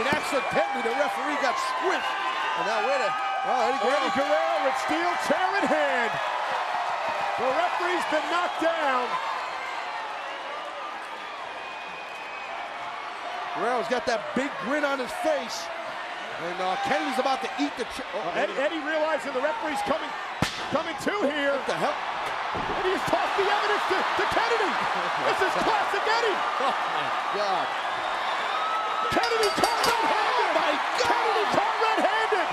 Mean, 0.00 0.08
accidentally, 0.16 0.80
the 0.80 0.96
referee 0.96 1.36
got 1.44 1.52
squished. 1.76 2.14
And 2.56 2.64
now, 2.64 2.80
wait 2.88 3.04
a... 3.04 3.10
Oh, 3.44 3.68
Eddie 3.68 3.80
Guerrero. 3.84 4.00
Eddie 4.00 4.16
Guerrero 4.16 4.56
with 4.64 4.76
steel 4.88 5.12
chair 5.28 5.48
in 5.60 5.64
hand. 5.68 6.12
The 7.36 7.48
referee's 7.52 8.06
been 8.08 8.24
knocked 8.32 8.60
down. 8.64 9.04
Guerrero's 13.56 13.88
got 13.92 14.08
that 14.08 14.24
big 14.32 14.48
grin 14.64 14.88
on 14.88 14.96
his 14.96 15.12
face. 15.20 15.68
And 16.48 16.56
uh, 16.64 16.80
Kennedy's 16.88 17.20
about 17.20 17.44
to 17.44 17.50
eat 17.60 17.76
the... 17.76 17.84
Ch- 17.92 18.08
oh, 18.16 18.32
Eddie, 18.32 18.56
Eddie 18.56 18.80
realizing 18.80 19.36
the 19.36 19.44
referee's 19.44 19.84
coming, 19.84 20.08
coming 20.72 20.96
to 21.04 21.12
here. 21.28 21.52
What 21.52 21.68
the 21.68 21.76
hell? 21.76 21.96
Eddie 22.80 22.96
has 22.96 23.04
tossed 23.04 23.36
the 23.36 23.44
evidence 23.44 23.84
to, 23.92 23.98
to 24.00 24.24
Kennedy. 24.32 24.72
This 25.28 25.40
is 25.44 25.52
classic 25.60 26.04
Eddie. 26.08 26.38
Oh, 26.60 26.72
my 26.72 27.36
God. 27.36 27.79
Kennedy 29.10 29.50
caught 29.58 29.82
red-handed. 29.90 30.38
Oh, 30.38 30.54
my 30.54 30.70
God. 30.70 31.10
Kennedy 31.10 31.44
caught 31.50 31.76
red-handed. 31.82 32.48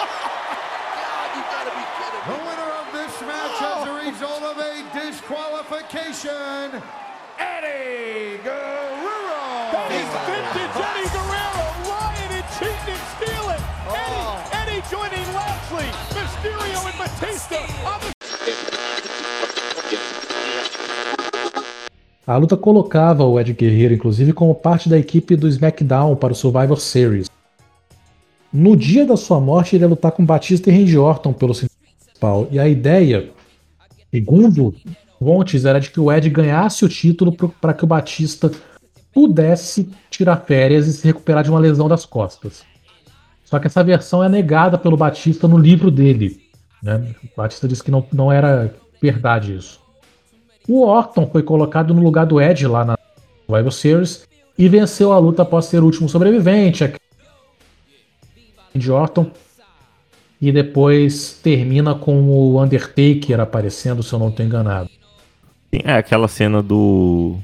God, 1.04 1.28
you 1.36 1.42
gotta 1.52 1.72
be 1.76 1.84
kidding 2.00 2.24
The 2.24 2.38
winner 2.48 2.70
of 2.80 2.86
this 2.96 3.14
match 3.28 3.60
as 3.60 3.84
a 3.84 3.92
oh. 3.92 4.00
result 4.00 4.42
of 4.42 4.56
a 4.56 4.72
disqualification, 4.96 6.80
Eddie 7.36 8.40
Guerrero. 8.40 9.44
That 9.76 9.92
is 9.92 10.08
vintage 10.24 10.80
Eddie 10.80 11.08
Guerrero. 11.12 11.64
Lying 11.92 12.32
and 12.40 12.48
cheating 12.56 12.96
and 12.96 13.04
stealing. 13.20 13.62
Oh. 13.84 14.40
Eddie, 14.52 14.80
Eddie 14.80 14.84
joining 14.88 15.28
Lashley, 15.36 15.88
Mysterio, 16.16 16.80
and 16.88 16.96
Batista 16.96 17.60
on 17.84 18.00
the 18.00 19.59
A 22.30 22.36
luta 22.36 22.56
colocava 22.56 23.24
o 23.24 23.40
Ed 23.40 23.52
Guerreiro, 23.52 23.92
inclusive, 23.92 24.32
como 24.32 24.54
parte 24.54 24.88
da 24.88 24.96
equipe 24.96 25.34
do 25.34 25.48
SmackDown 25.48 26.14
para 26.14 26.32
o 26.32 26.36
Survivor 26.36 26.78
Series. 26.78 27.28
No 28.52 28.76
dia 28.76 29.04
da 29.04 29.16
sua 29.16 29.40
morte, 29.40 29.74
ele 29.74 29.82
ia 29.82 29.88
lutar 29.88 30.12
com 30.12 30.24
Batista 30.24 30.70
e 30.70 30.72
Randy 30.72 30.96
Orton 30.96 31.32
pelo 31.32 31.52
principal. 31.52 32.46
E 32.52 32.60
a 32.60 32.68
ideia, 32.68 33.30
segundo 34.12 34.72
fontes, 35.18 35.64
era 35.64 35.80
de 35.80 35.90
que 35.90 35.98
o 35.98 36.12
Ed 36.12 36.30
ganhasse 36.30 36.84
o 36.84 36.88
título 36.88 37.32
para 37.60 37.74
que 37.74 37.82
o 37.82 37.88
Batista 37.88 38.48
pudesse 39.12 39.90
tirar 40.08 40.36
férias 40.36 40.86
e 40.86 40.92
se 40.92 41.04
recuperar 41.04 41.42
de 41.42 41.50
uma 41.50 41.58
lesão 41.58 41.88
das 41.88 42.06
costas. 42.06 42.62
Só 43.44 43.58
que 43.58 43.66
essa 43.66 43.82
versão 43.82 44.22
é 44.22 44.28
negada 44.28 44.78
pelo 44.78 44.96
Batista 44.96 45.48
no 45.48 45.58
livro 45.58 45.90
dele. 45.90 46.40
Né? 46.80 47.12
O 47.24 47.36
Batista 47.36 47.66
disse 47.66 47.82
que 47.82 47.90
não, 47.90 48.06
não 48.12 48.30
era 48.30 48.72
verdade 49.02 49.56
isso. 49.56 49.79
O 50.68 50.84
Orton 50.84 51.28
foi 51.30 51.42
colocado 51.42 51.94
no 51.94 52.02
lugar 52.02 52.26
do 52.26 52.40
Edge 52.40 52.66
lá 52.66 52.84
na 52.84 52.98
Survivor 53.46 53.72
Series 53.72 54.28
e 54.56 54.68
venceu 54.68 55.12
a 55.12 55.18
luta 55.18 55.42
após 55.42 55.66
ser 55.66 55.82
o 55.82 55.86
último 55.86 56.08
sobrevivente. 56.08 56.92
De 58.74 58.90
Orton. 58.90 59.30
E 60.40 60.52
depois 60.52 61.38
termina 61.42 61.94
com 61.94 62.22
o 62.22 62.62
Undertaker 62.62 63.40
aparecendo, 63.40 64.02
se 64.02 64.12
eu 64.12 64.18
não 64.18 64.28
estou 64.28 64.44
enganado. 64.44 64.88
É 65.72 65.94
aquela 65.94 66.28
cena 66.28 66.62
do. 66.62 67.36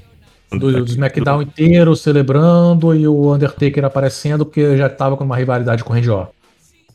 Do, 0.51 0.72
do 0.72 0.84
SmackDown 0.84 1.43
inteiro 1.43 1.94
celebrando 1.97 2.94
e 2.94 3.06
o 3.06 3.34
Undertaker 3.34 3.84
aparecendo 3.84 4.47
porque 4.47 4.76
já 4.76 4.86
estava 4.86 5.16
com 5.16 5.24
uma 5.24 5.36
rivalidade 5.36 5.82
com 5.82 5.90
o 5.90 5.94
Randy 5.94 6.09
Orton. 6.09 6.32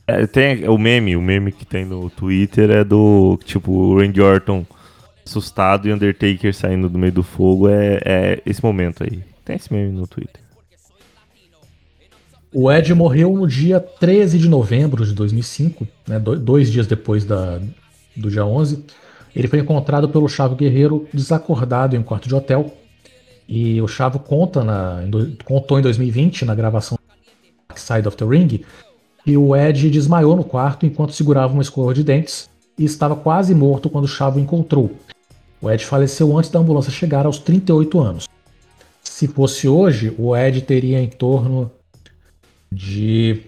É, 0.08 0.26
tem 0.26 0.68
o 0.68 0.78
meme, 0.78 1.16
o 1.16 1.22
meme 1.22 1.52
que 1.52 1.66
tem 1.66 1.86
no 1.86 2.10
Twitter 2.10 2.72
é 2.72 2.84
do 2.84 3.38
tipo 3.44 3.72
o 3.72 4.00
Randy 4.00 4.22
Orton 4.22 4.66
assustado 5.26 5.88
e 5.88 5.94
Undertaker 5.94 6.54
saindo 6.54 6.90
do 6.90 6.98
meio 6.98 7.14
do 7.14 7.24
fogo. 7.24 7.70
É, 7.70 8.00
é 8.06 8.42
esse 8.46 8.64
momento 8.64 9.04
aí. 9.04 9.24
Tem 9.46 9.56
esse 9.56 9.72
meme 9.74 9.92
no 9.92 10.08
Twitter. 10.08 10.42
O 12.54 12.70
Ed 12.70 12.94
morreu 12.94 13.34
no 13.34 13.48
dia 13.48 13.80
13 13.80 14.38
de 14.38 14.50
novembro 14.50 15.06
de 15.06 15.14
2005, 15.14 15.88
né, 16.08 16.20
do- 16.20 16.38
dois 16.38 16.70
dias 16.70 16.86
depois 16.86 17.24
da, 17.24 17.60
do 18.16 18.30
dia 18.30 18.46
11. 18.46 18.84
Ele 19.34 19.48
foi 19.48 19.60
encontrado 19.60 20.10
pelo 20.10 20.28
Chavo 20.28 20.56
Guerreiro 20.56 21.08
desacordado 21.14 21.96
em 21.96 22.00
um 22.00 22.04
quarto 22.04 22.28
de 22.28 22.36
hotel. 22.36 22.76
E 23.48 23.82
o 23.82 23.88
Chavo 23.88 24.20
conta 24.20 24.64
na, 24.64 25.00
contou 25.46 25.80
em 25.80 25.82
2020, 25.82 26.44
na 26.44 26.54
gravação 26.54 26.98
Dark 27.70 27.80
Side 27.80 28.08
of 28.08 28.18
the 28.18 28.26
Ring, 28.26 28.62
que 29.24 29.38
o 29.38 29.56
Ed 29.56 29.90
desmaiou 29.90 30.36
no 30.36 30.44
quarto 30.44 30.86
enquanto 30.86 31.14
segurava 31.14 31.54
uma 31.54 31.62
escova 31.62 31.94
de 31.94 32.04
dentes 32.04 32.50
e 32.82 32.86
estava 32.86 33.16
quase 33.16 33.54
morto 33.54 33.92
quando 33.92 34.06
o 34.06 34.08
Chavo 34.08 34.40
o 34.40 34.42
encontrou. 34.42 34.92
O 35.62 35.70
Ed 35.70 35.86
faleceu 35.86 36.36
antes 36.36 36.50
da 36.50 36.58
ambulância 36.58 36.92
chegar 36.92 37.28
aos 37.28 37.38
38 37.38 38.00
anos. 38.00 38.28
Se 39.04 39.28
fosse 39.28 39.68
hoje, 39.68 40.14
o 40.18 40.36
Ed 40.36 40.62
teria 40.64 41.00
em 41.00 41.08
torno 41.08 41.72
de 42.72 43.44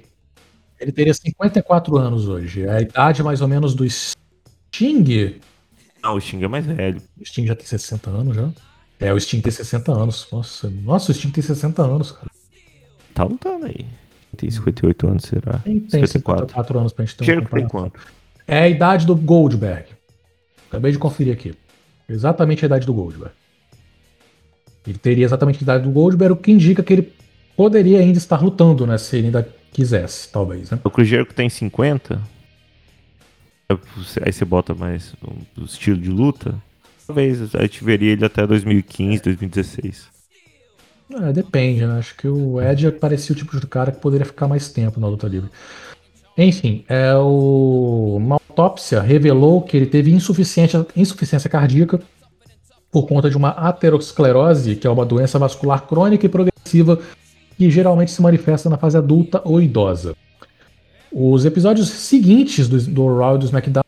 Ele 0.80 0.92
teria 0.92 1.14
54 1.14 1.98
anos 1.98 2.28
hoje. 2.28 2.62
É 2.62 2.72
a 2.72 2.82
idade 2.82 3.24
mais 3.24 3.42
ou 3.42 3.48
menos 3.48 3.74
do 3.74 3.84
Sting. 3.90 5.40
Não, 6.04 6.16
o 6.16 6.22
Sting 6.22 6.44
é 6.44 6.48
mais 6.48 6.66
velho. 6.66 7.02
O 7.20 7.26
Sting 7.26 7.48
já 7.48 7.56
tem 7.56 7.66
60 7.66 8.10
anos 8.12 8.36
já. 8.36 8.50
É, 9.00 9.12
o 9.12 9.20
Sting 9.20 9.42
tem 9.42 9.52
60 9.52 9.92
anos. 9.92 10.28
Nossa, 10.32 10.70
nossa 10.70 11.12
o 11.12 11.16
Sting 11.16 11.32
tem 11.32 11.44
60 11.44 11.82
anos, 11.82 12.12
cara. 12.12 12.30
Tá 13.16 13.24
lutando 13.24 13.66
aí. 13.66 13.88
Tem 14.38 14.52
58 14.52 15.08
anos, 15.08 15.24
será? 15.24 15.58
Tem, 15.60 15.80
tem 15.80 16.06
54 16.06 16.80
anos 16.80 16.94
pra 16.94 17.06
gente 17.06 17.18
ter 17.18 17.26
Cheiro 17.26 17.48
por 17.48 17.68
quanto? 17.68 18.00
É 18.48 18.60
a 18.60 18.68
idade 18.68 19.06
do 19.06 19.16
Goldberg. 19.16 19.86
Acabei 20.68 20.92
de 20.92 20.98
conferir 20.98 21.34
aqui. 21.34 21.56
Exatamente 22.08 22.66
a 22.66 22.68
idade 22.68 22.86
do 22.86 22.94
Goldberg. 22.94 23.34
Ele 24.86 24.98
teria 24.98 25.26
exatamente 25.26 25.60
a 25.60 25.64
idade 25.64 25.84
do 25.84 25.92
Goldberg, 25.92 26.34
o 26.34 26.38
que 26.38 26.52
indica 26.52 26.84
que 26.84 26.94
ele 26.94 27.14
poderia 27.56 28.00
ainda 28.00 28.18
estar 28.18 28.42
lutando, 28.42 28.86
né? 28.86 28.98
Se 28.98 29.18
ele 29.18 29.28
ainda 29.28 29.48
quisesse, 29.72 30.30
talvez, 30.32 30.70
né? 30.70 30.80
O 30.84 30.90
Cruzeiro 30.90 31.26
tem 31.34 31.50
50. 31.50 32.22
Aí 34.22 34.32
você 34.32 34.46
bota 34.46 34.74
mais 34.74 35.16
o 35.58 35.64
estilo 35.64 35.98
de 35.98 36.10
luta. 36.10 36.62
Talvez 37.08 37.56
a 37.56 37.62
gente 37.62 37.84
veria 37.84 38.12
ele 38.12 38.26
até 38.26 38.46
2015, 38.46 39.24
2016. 39.24 40.08
É, 41.22 41.34
depende, 41.34 41.86
né? 41.86 42.00
Acho 42.00 42.16
que 42.16 42.28
o 42.28 42.62
Ed 42.62 42.92
parecia 42.94 43.34
o 43.34 43.38
tipo 43.38 43.60
de 43.60 43.68
cara 43.68 43.92
que 43.92 44.00
poderia 44.00 44.26
ficar 44.26 44.48
mais 44.48 44.70
tempo 44.70 45.00
na 45.00 45.08
luta 45.08 45.28
livre. 45.28 45.50
Enfim, 46.38 46.84
é, 46.90 47.16
o... 47.16 48.16
uma 48.18 48.36
autópsia 48.36 49.02
revelou 49.02 49.62
que 49.62 49.78
ele 49.78 49.86
teve 49.86 50.12
insuficiência, 50.12 50.86
insuficiência 50.96 51.50
cardíaca 51.50 52.00
por 52.92 53.08
conta 53.08 53.30
de 53.30 53.36
uma 53.38 53.50
aterosclerose, 53.50 54.76
que 54.76 54.86
é 54.86 54.90
uma 54.90 55.06
doença 55.06 55.40
vascular 55.40 55.88
crônica 55.88 56.26
e 56.26 56.30
progressiva 56.30 57.00
que 57.58 57.70
geralmente 57.70 58.12
se 58.12 58.22
manifesta 58.22 58.70
na 58.70 58.78
fase 58.78 58.98
adulta 58.98 59.42
ou 59.44 59.62
idosa. 59.62 60.16
Os 61.12 61.46
episódios 61.46 61.90
seguintes 61.90 62.68
do, 62.68 62.80
do 62.80 63.18
Raw 63.18 63.38
do 63.38 63.46
SmackDown, 63.46 63.84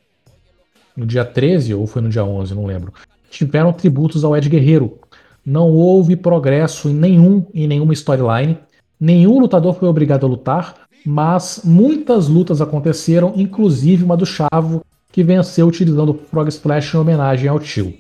no 0.96 1.06
dia 1.06 1.26
13 1.26 1.74
ou 1.74 1.88
foi 1.88 2.02
no 2.02 2.10
dia 2.10 2.24
11, 2.24 2.54
não 2.54 2.66
lembro, 2.66 2.94
tiveram 3.30 3.74
tributos 3.74 4.24
ao 4.24 4.36
Ed 4.36 4.48
Guerreiro. 4.48 5.00
Não 5.46 5.70
houve 5.70 6.16
progresso 6.16 6.90
em 6.90 6.94
nenhum 6.94 7.46
em 7.54 7.68
nenhuma 7.68 7.94
storyline. 7.94 8.58
Nenhum 9.00 9.40
lutador 9.40 9.76
foi 9.76 9.88
obrigado 9.88 10.26
a 10.26 10.30
lutar, 10.30 10.85
mas 11.06 11.62
muitas 11.64 12.28
lutas 12.28 12.62
aconteceram, 12.62 13.34
inclusive 13.36 14.04
uma 14.04 14.18
do 14.18 14.26
Chavo, 14.26 14.84
que 15.12 15.24
venceu 15.24 15.68
utilizando 15.68 16.10
o 16.10 16.14
Frog 16.14 16.50
Splash 16.50 16.94
em 16.94 16.98
homenagem 16.98 17.48
ao 17.48 17.60
tio. 17.60 17.94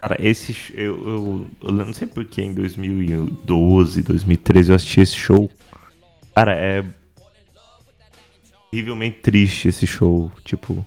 Cara, 0.00 0.16
esse 0.20 0.56
eu, 0.74 0.96
eu, 1.08 1.46
eu 1.62 1.72
não 1.72 1.92
sei 1.92 2.06
porque 2.06 2.42
em 2.42 2.54
2012, 2.54 4.02
2013 4.02 4.70
eu 4.70 4.76
assisti 4.76 5.00
esse 5.00 5.16
show. 5.16 5.50
Cara, 6.34 6.54
é 6.54 6.84
horrivelmente 8.72 9.20
triste 9.20 9.68
esse 9.68 9.86
show, 9.86 10.30
tipo 10.44 10.84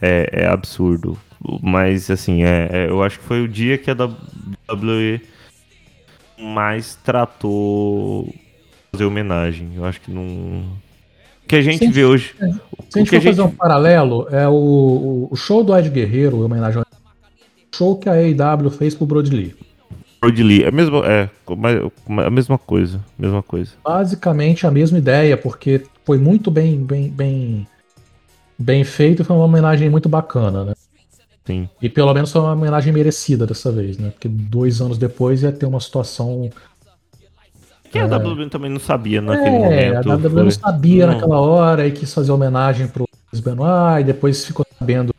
é, 0.00 0.28
é 0.32 0.46
absurdo. 0.46 1.18
Mas 1.62 2.10
assim, 2.10 2.42
é, 2.42 2.68
é, 2.72 2.88
eu 2.88 3.02
acho 3.02 3.18
que 3.18 3.24
foi 3.24 3.42
o 3.42 3.48
dia 3.48 3.78
que 3.78 3.90
a 3.90 3.94
WWE 3.94 5.20
mais 6.38 6.96
tratou 6.96 8.34
fazer 8.92 9.04
homenagem. 9.04 9.72
Eu 9.74 9.84
acho 9.84 10.00
que 10.00 10.10
não. 10.10 10.22
O 11.44 11.48
que 11.48 11.56
a 11.56 11.62
gente 11.62 11.90
vê 11.90 12.04
hoje. 12.04 12.34
É. 12.40 12.46
Se 12.90 12.98
a 12.98 12.98
gente 12.98 13.10
for 13.10 13.22
fazer 13.22 13.34
gente... 13.34 13.40
um 13.40 13.50
paralelo, 13.50 14.28
é 14.30 14.46
o, 14.46 15.28
o 15.30 15.36
show 15.36 15.64
do 15.64 15.76
Ed 15.76 15.88
Guerreiro, 15.88 16.44
homenagem 16.44 16.78
ao 16.78 16.86
show 17.74 17.96
que 17.96 18.08
a 18.08 18.12
AEW 18.12 18.70
fez 18.70 18.94
pro 18.94 19.06
Brody 19.06 19.30
Lee. 19.30 19.56
Brody 20.20 20.42
Lee, 20.42 20.62
é, 20.62 20.70
mesmo, 20.70 21.02
é 21.04 21.28
a 22.24 22.30
mesma 22.30 22.56
coisa, 22.58 23.00
mesma 23.18 23.42
coisa. 23.42 23.72
Basicamente 23.82 24.66
a 24.66 24.70
mesma 24.70 24.98
ideia, 24.98 25.36
porque 25.36 25.82
foi 26.04 26.18
muito 26.18 26.50
bem, 26.50 26.78
bem, 26.84 27.08
bem, 27.08 27.66
bem 28.56 28.84
feito 28.84 29.22
e 29.22 29.24
foi 29.24 29.34
uma 29.34 29.46
homenagem 29.46 29.90
muito 29.90 30.08
bacana, 30.08 30.64
né? 30.64 30.74
Sim. 31.44 31.68
E 31.80 31.88
pelo 31.88 32.14
menos 32.14 32.30
foi 32.30 32.40
uma 32.40 32.52
homenagem 32.52 32.92
merecida 32.92 33.46
dessa 33.46 33.72
vez, 33.72 33.98
né? 33.98 34.10
Porque 34.10 34.28
dois 34.28 34.80
anos 34.80 34.96
depois 34.96 35.42
ia 35.42 35.50
ter 35.50 35.66
uma 35.66 35.80
situação. 35.80 36.48
Que 37.92 37.98
é... 37.98 38.02
a 38.02 38.06
WWE 38.06 38.48
também 38.48 38.70
não 38.70 38.80
sabia 38.80 39.20
naquele 39.20 39.54
é, 39.54 39.58
momento. 39.58 40.10
A 40.10 40.14
WWE 40.14 40.30
foi... 40.30 40.42
não 40.44 40.50
sabia 40.50 41.06
não. 41.06 41.14
naquela 41.14 41.40
hora 41.40 41.86
e 41.86 41.92
quis 41.92 42.12
fazer 42.12 42.32
homenagem 42.32 42.88
pro 42.88 43.06
Benoit 43.40 44.00
e 44.00 44.04
depois 44.04 44.44
ficou 44.46 44.66
sabendo 44.78 45.14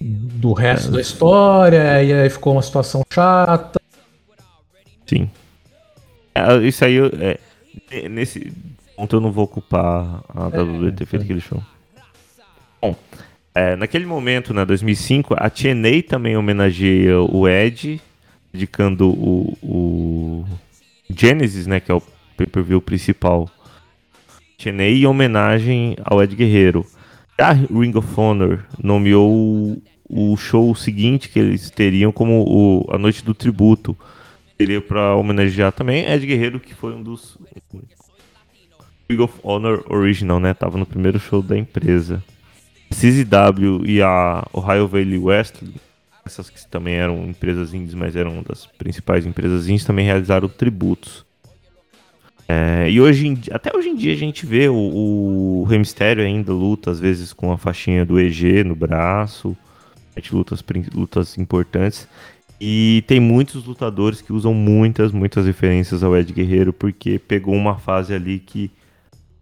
do 0.00 0.54
resto 0.54 0.88
é. 0.88 0.92
da 0.92 1.00
história, 1.00 2.02
e 2.02 2.12
aí 2.12 2.30
ficou 2.30 2.54
uma 2.54 2.62
situação 2.62 3.02
chata. 3.12 3.78
Sim. 5.06 5.30
É, 6.34 6.56
isso 6.66 6.82
aí, 6.82 6.96
é, 6.98 8.08
nesse 8.08 8.50
ponto 8.96 9.16
eu 9.16 9.20
não 9.20 9.30
vou 9.30 9.44
ocupar 9.44 10.22
a 10.28 10.46
WWE 10.46 10.92
ter 10.92 11.04
feito 11.04 11.24
aquele 11.24 11.40
show. 11.40 11.62
Bom, 12.80 12.96
é, 13.54 13.76
naquele 13.76 14.06
momento, 14.06 14.54
né, 14.54 14.64
2005, 14.64 15.34
a 15.36 15.50
TNA 15.50 16.02
também 16.08 16.36
homenageia 16.36 17.20
o 17.20 17.46
Ed, 17.46 18.00
dedicando 18.50 19.10
o, 19.10 19.58
o 19.62 20.46
Genesis, 21.16 21.66
né, 21.66 21.80
que 21.80 21.90
é 21.90 21.94
o 21.94 22.02
pay-per-view 22.36 22.80
principal. 22.80 23.48
TNA 24.58 24.88
em 24.88 25.06
homenagem 25.06 25.96
ao 26.04 26.22
Ed 26.22 26.34
Guerreiro. 26.36 26.84
A 27.38 27.52
Ring 27.52 27.92
of 27.96 28.08
Honor 28.20 28.64
nomeou 28.82 29.82
o 30.08 30.36
show 30.36 30.74
seguinte 30.74 31.28
que 31.28 31.38
eles 31.38 31.70
teriam 31.70 32.12
como 32.12 32.44
o, 32.46 32.86
a 32.92 32.98
noite 32.98 33.24
do 33.24 33.32
tributo. 33.32 33.96
Seria 34.58 34.80
para 34.80 35.14
homenagear 35.16 35.72
também 35.72 36.04
Ed 36.04 36.26
Guerreiro, 36.26 36.60
que 36.60 36.74
foi 36.74 36.92
um 36.92 37.02
dos 37.02 37.38
Ring 39.10 39.20
of 39.22 39.34
Honor 39.42 39.84
Original, 39.88 40.38
né? 40.38 40.52
Tava 40.52 40.76
no 40.76 40.84
primeiro 40.84 41.18
show 41.18 41.40
da 41.40 41.56
empresa. 41.56 42.22
CZW 42.90 43.86
e 43.86 44.02
a 44.02 44.44
Ohio 44.52 44.86
Valley 44.86 45.18
Wrestling, 45.18 45.74
essas 46.24 46.50
que 46.50 46.66
também 46.68 46.94
eram 46.94 47.24
empresas 47.26 47.74
indies, 47.74 47.94
mas 47.94 48.16
eram 48.16 48.42
das 48.42 48.66
principais 48.66 49.26
empresas 49.26 49.68
indies, 49.68 49.84
também 49.84 50.06
realizaram 50.06 50.48
tributos. 50.48 51.24
É, 52.48 52.90
e 52.90 53.00
hoje 53.00 53.28
em, 53.28 53.40
até 53.52 53.76
hoje 53.76 53.88
em 53.90 53.96
dia 53.96 54.12
a 54.12 54.16
gente 54.16 54.44
vê 54.44 54.68
o, 54.68 54.74
o 54.74 55.68
ainda 56.18 56.52
luta, 56.52 56.90
às 56.90 56.98
vezes 56.98 57.32
com 57.32 57.52
a 57.52 57.58
faixinha 57.58 58.04
do 58.04 58.18
EG 58.18 58.64
no 58.64 58.74
braço 58.74 59.56
lutas, 60.30 60.62
lutas 60.92 61.38
importantes. 61.38 62.06
E 62.60 63.02
tem 63.06 63.18
muitos 63.18 63.64
lutadores 63.64 64.20
que 64.20 64.32
usam 64.32 64.52
muitas, 64.52 65.12
muitas 65.12 65.46
referências 65.46 66.02
ao 66.02 66.14
Ed 66.14 66.30
Guerreiro, 66.32 66.72
porque 66.72 67.18
pegou 67.18 67.54
uma 67.54 67.78
fase 67.78 68.12
ali 68.12 68.38
que 68.38 68.70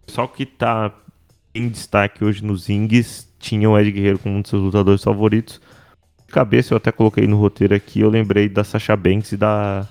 só 0.07 0.25
que 0.25 0.45
tá 0.45 0.93
em 1.53 1.67
destaque 1.67 2.23
hoje 2.23 2.43
nos 2.43 2.69
Ings 2.69 3.27
tinha 3.37 3.69
o 3.69 3.77
Ed 3.77 3.91
Guerreiro 3.91 4.19
como 4.19 4.37
um 4.37 4.41
dos 4.41 4.49
seus 4.49 4.63
lutadores 4.63 5.03
favoritos. 5.03 5.59
Cabeça 6.29 6.73
eu 6.73 6.77
até 6.77 6.91
coloquei 6.91 7.27
no 7.27 7.37
roteiro 7.37 7.75
aqui, 7.75 8.01
eu 8.01 8.09
lembrei 8.09 8.47
da 8.47 8.63
Sasha 8.63 8.95
Banks 8.95 9.31
e 9.31 9.37
da, 9.37 9.87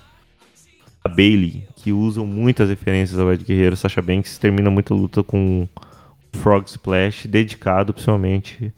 da 1.03 1.09
Bailey, 1.09 1.67
que 1.75 1.91
usam 1.91 2.25
muitas 2.25 2.69
referências 2.69 3.19
ao 3.19 3.31
Ed 3.31 3.43
Guerreiro. 3.43 3.75
Sasha 3.75 4.01
Banks 4.01 4.37
termina 4.37 4.69
muita 4.69 4.93
luta 4.93 5.21
com 5.23 5.67
Frog 6.33 6.67
Splash, 6.67 7.27
dedicado 7.27 7.93
principalmente 7.93 8.73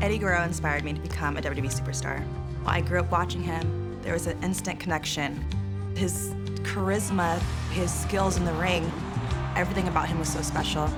Eddie 0.00 0.18
Guerrero 0.18 0.44
inspired 0.44 0.84
me 0.84 0.92
to 0.92 1.00
become 1.00 1.36
a 1.36 1.42
WWE 1.42 1.68
superstar. 1.68 2.24
I 2.64 2.80
grew 2.80 3.00
up 3.00 3.10
watching 3.10 3.42
him. 3.42 3.98
There 4.02 4.12
was 4.12 4.26
an 4.26 4.40
instant 4.42 4.78
connection. 4.78 5.44
His 5.96 6.32
charisma, 6.62 7.38
his 7.70 7.92
skills 7.92 8.36
in 8.36 8.44
the 8.44 8.52
ring, 8.54 8.90
everything 9.56 9.88
about 9.88 10.08
him 10.08 10.18
was 10.18 10.28
so 10.28 10.42
special. 10.42 10.88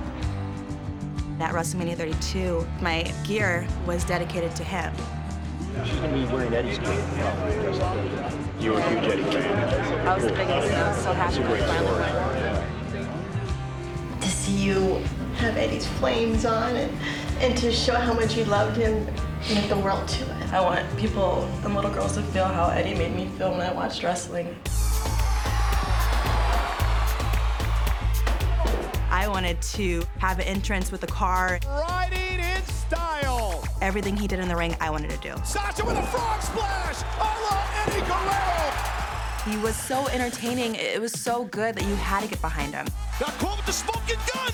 At 1.41 1.53
WrestleMania 1.53 1.95
32, 1.95 2.67
my 2.81 3.03
gear 3.23 3.65
was 3.87 4.03
dedicated 4.03 4.53
to 4.57 4.63
him. 4.65 4.93
She's 5.85 5.95
gonna 5.95 6.13
be 6.13 6.25
wearing 6.25 6.53
Eddie's 6.53 6.77
gear. 6.79 6.89
You 8.59 8.73
were 8.73 8.79
a 8.79 8.89
huge 8.89 9.03
Eddie 9.05 9.23
fan. 9.23 10.07
I 10.07 10.15
was 10.15 10.25
the 10.25 10.31
biggest. 10.31 10.73
I 10.73 10.89
was 10.89 11.01
so 11.01 11.13
happy. 11.13 11.37
It's 11.37 11.45
a 11.45 11.47
great 11.47 11.63
story. 11.63 13.09
To 14.19 14.27
see 14.27 14.51
you 14.51 15.01
have 15.37 15.55
Eddie's 15.55 15.87
flames 15.87 16.43
on 16.43 16.75
and, 16.75 16.91
and 17.39 17.57
to 17.57 17.71
show 17.71 17.95
how 17.95 18.13
much 18.13 18.35
you 18.35 18.43
loved 18.43 18.75
him 18.75 19.05
meant 19.53 19.69
the 19.69 19.77
world 19.77 20.05
to 20.09 20.25
us. 20.33 20.51
I 20.51 20.59
want 20.59 20.97
people 20.97 21.43
and 21.63 21.73
little 21.73 21.91
girls 21.91 22.15
to 22.15 22.21
feel 22.21 22.45
how 22.45 22.67
Eddie 22.67 22.95
made 22.95 23.15
me 23.15 23.27
feel 23.37 23.51
when 23.51 23.61
I 23.61 23.71
watched 23.71 24.03
wrestling. 24.03 24.57
I 29.19 29.27
wanted 29.27 29.61
to 29.73 30.01
have 30.19 30.39
an 30.39 30.45
entrance 30.45 30.93
with 30.93 31.03
a 31.03 31.07
car. 31.07 31.59
Riding 31.67 32.39
in 32.39 32.63
style. 32.63 33.67
Everything 33.81 34.15
he 34.15 34.29
did 34.29 34.39
in 34.39 34.47
the 34.47 34.55
ring, 34.55 34.77
I 34.79 34.89
wanted 34.89 35.09
to 35.09 35.17
do. 35.17 35.35
Sasha 35.43 35.83
with 35.83 35.97
a 35.97 36.03
frog 36.03 36.41
splash. 36.41 37.03
I 37.19 37.31
love 37.43 37.67
Eddie 37.83 37.99
Guerrero. 38.07 38.71
He 39.43 39.61
was 39.61 39.75
so 39.75 40.07
entertaining. 40.07 40.75
It 40.75 41.01
was 41.01 41.11
so 41.11 41.43
good 41.43 41.75
that 41.75 41.83
you 41.83 41.95
had 41.95 42.21
to 42.23 42.29
get 42.29 42.39
behind 42.39 42.73
him. 42.73 42.87
Got 43.19 43.37
caught 43.39 43.57
with 43.57 43.65
the 43.65 43.73
smoking 43.73 44.15
gun. 44.33 44.53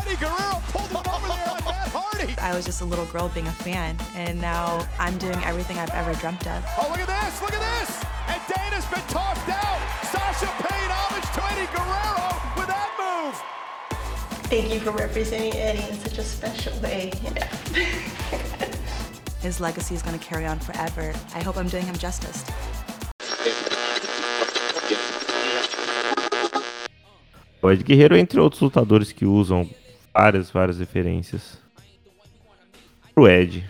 Eddie 0.00 0.16
Guerrero 0.16 0.62
pulled 0.72 0.88
him 0.88 0.96
over 0.96 1.28
there 1.28 1.50
on 1.50 1.62
Matt 1.66 1.92
Hardy. 1.92 2.34
I 2.40 2.56
was 2.56 2.64
just 2.64 2.80
a 2.80 2.86
little 2.86 3.04
girl 3.12 3.28
being 3.28 3.48
a 3.48 3.52
fan, 3.52 3.98
and 4.14 4.40
now 4.40 4.88
I'm 4.98 5.18
doing 5.18 5.36
everything 5.44 5.76
I've 5.76 5.90
ever 5.90 6.14
dreamt 6.14 6.46
of. 6.46 6.64
Oh, 6.78 6.88
look 6.88 7.00
at 7.00 7.06
this! 7.06 7.42
Look 7.42 7.52
at 7.52 7.60
this! 7.60 8.02
and 8.28 8.40
Dana's 8.48 8.86
been 8.86 9.04
tossed 9.12 9.48
out. 9.48 9.80
Sasha 10.08 10.46
paid 10.64 10.88
homage 10.88 11.28
to 11.36 11.40
Eddie 11.52 11.68
Guerrero 11.68 12.32
with 12.56 12.68
that 12.72 12.90
move. 12.96 13.55
Thank 14.48 14.72
you 14.72 14.78
for 14.78 14.92
representing 14.92 15.52
Eddie 15.54 15.82
in 15.90 15.98
such 15.98 16.18
a 16.18 16.22
special 16.22 16.72
way. 16.80 17.10
His 19.42 19.60
legacy 19.60 19.96
is 19.96 20.02
going 20.02 20.16
to 20.16 20.24
carry 20.24 20.46
on 20.46 20.60
forever. 20.60 21.12
I 21.34 21.42
hope 21.42 21.56
I'm 21.56 21.66
doing 21.66 21.84
him 21.84 21.96
justice. 21.96 22.44
O 27.60 27.70
Ed 27.72 27.82
Guerreiro, 27.82 28.16
entre 28.16 28.38
outros 28.38 28.62
lutadores 28.62 29.10
que 29.10 29.24
usam 29.24 29.68
várias, 30.14 30.48
várias 30.48 30.78
referências 30.78 31.58
pro 33.12 33.26
Ed. 33.26 33.68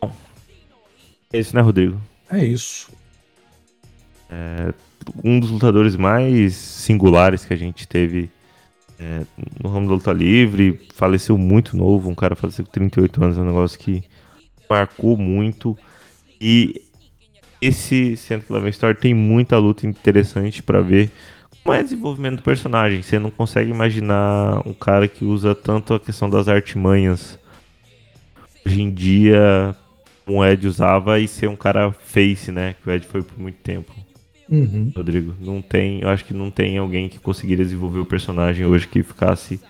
Bom, 0.00 0.14
é 1.32 1.38
isso, 1.40 1.56
né, 1.56 1.62
Rodrigo? 1.62 2.00
É 2.30 2.44
isso. 2.44 2.92
É, 4.30 4.72
um 5.24 5.40
dos 5.40 5.50
lutadores 5.50 5.96
mais 5.96 6.54
singulares 6.54 7.44
que 7.44 7.52
a 7.52 7.56
gente 7.56 7.88
teve 7.88 8.30
é, 8.98 9.22
no 9.62 9.70
ramo 9.70 9.88
da 9.88 9.94
luta 9.94 10.12
livre, 10.12 10.80
faleceu 10.94 11.36
muito 11.36 11.76
novo, 11.76 12.10
um 12.10 12.14
cara 12.14 12.36
faleceu 12.36 12.64
com 12.64 12.70
38 12.70 13.24
anos, 13.24 13.38
é 13.38 13.40
um 13.40 13.46
negócio 13.46 13.78
que 13.78 14.04
marcou 14.68 15.16
muito. 15.16 15.76
E 16.40 16.82
esse 17.60 18.16
Centro 18.16 18.54
Love 18.54 18.68
Story 18.70 18.96
tem 18.96 19.14
muita 19.14 19.58
luta 19.58 19.86
interessante 19.86 20.62
para 20.62 20.80
ver 20.80 21.10
como 21.62 21.74
é 21.74 21.82
desenvolvimento 21.82 22.36
do 22.36 22.42
personagem. 22.42 23.02
Você 23.02 23.18
não 23.18 23.30
consegue 23.30 23.70
imaginar 23.70 24.60
um 24.66 24.74
cara 24.74 25.08
que 25.08 25.24
usa 25.24 25.54
tanto 25.54 25.94
a 25.94 26.00
questão 26.00 26.28
das 26.28 26.46
artimanhas 26.46 27.38
hoje 28.66 28.82
em 28.82 28.90
dia, 28.90 29.74
como 30.26 30.38
o 30.38 30.44
Ed 30.44 30.66
usava, 30.66 31.18
e 31.18 31.26
ser 31.26 31.48
um 31.48 31.56
cara 31.56 31.90
face, 31.92 32.52
né? 32.52 32.74
Que 32.82 32.88
o 32.88 32.92
Ed 32.92 33.06
foi 33.06 33.22
por 33.22 33.38
muito 33.38 33.56
tempo. 33.56 34.03
Uhum. 34.48 34.92
Rodrigo, 34.96 35.34
não 35.40 35.62
tem, 35.62 36.00
eu 36.00 36.08
acho 36.08 36.24
que 36.24 36.34
não 36.34 36.50
tem 36.50 36.78
alguém 36.78 37.08
que 37.08 37.18
conseguiria 37.18 37.64
desenvolver 37.64 38.00
o 38.00 38.06
personagem 38.06 38.66
hoje 38.66 38.86
que 38.88 39.02
ficasse 39.02 39.60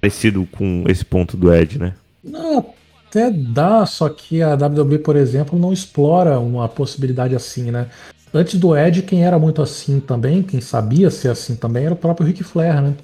parecido 0.00 0.46
com 0.46 0.84
esse 0.88 1.04
ponto 1.04 1.36
do 1.36 1.52
Ed, 1.52 1.78
né? 1.78 1.94
Não, 2.22 2.74
até 3.08 3.30
dá, 3.30 3.84
só 3.86 4.08
que 4.08 4.42
a 4.42 4.54
WWE, 4.54 4.98
por 4.98 5.16
exemplo, 5.16 5.58
não 5.58 5.72
explora 5.72 6.38
uma 6.38 6.68
possibilidade 6.68 7.34
assim, 7.34 7.70
né? 7.70 7.90
Antes 8.32 8.58
do 8.60 8.76
Ed, 8.76 9.02
quem 9.02 9.24
era 9.24 9.38
muito 9.38 9.60
assim 9.62 10.00
também, 10.00 10.42
quem 10.42 10.60
sabia 10.60 11.10
ser 11.10 11.28
assim 11.30 11.56
também, 11.56 11.84
era 11.86 11.94
o 11.94 11.96
próprio 11.96 12.26
Ric 12.26 12.44
Flair, 12.44 12.80
né? 12.80 12.94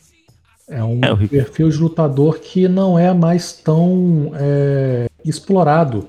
É 0.69 0.83
um 0.83 1.01
É, 1.05 1.15
perfil 1.29 1.69
de 1.71 1.79
lutador 1.79 2.41
que 2.41 2.69
não 2.69 2.99
é 2.99 3.13
mais 3.15 3.53
tão 3.53 4.33
é, 4.35 5.07
explorado. 5.25 6.09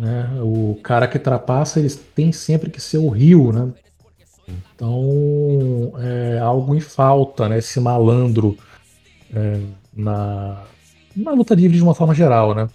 Né? 0.00 0.30
O 0.40 0.80
cara 0.82 1.06
que 1.06 1.18
ultrapassa, 1.18 1.78
eles 1.78 1.94
tem 1.94 2.32
sempre 2.32 2.70
que 2.70 2.80
ser 2.80 2.96
o 2.96 3.10
Rio, 3.10 3.52
né? 3.52 3.70
Então, 4.74 5.92
é 5.98 6.38
algo 6.38 6.74
em 6.74 6.80
falta, 6.80 7.50
né? 7.50 7.58
Esse 7.58 7.78
malandro 7.78 8.56
é, 9.30 9.60
na, 9.94 10.62
na 11.14 11.32
luta 11.32 11.54
livre 11.54 11.76
de 11.76 11.82
uma 11.82 11.94
forma 11.94 12.14
geral, 12.14 12.54
né? 12.54 12.66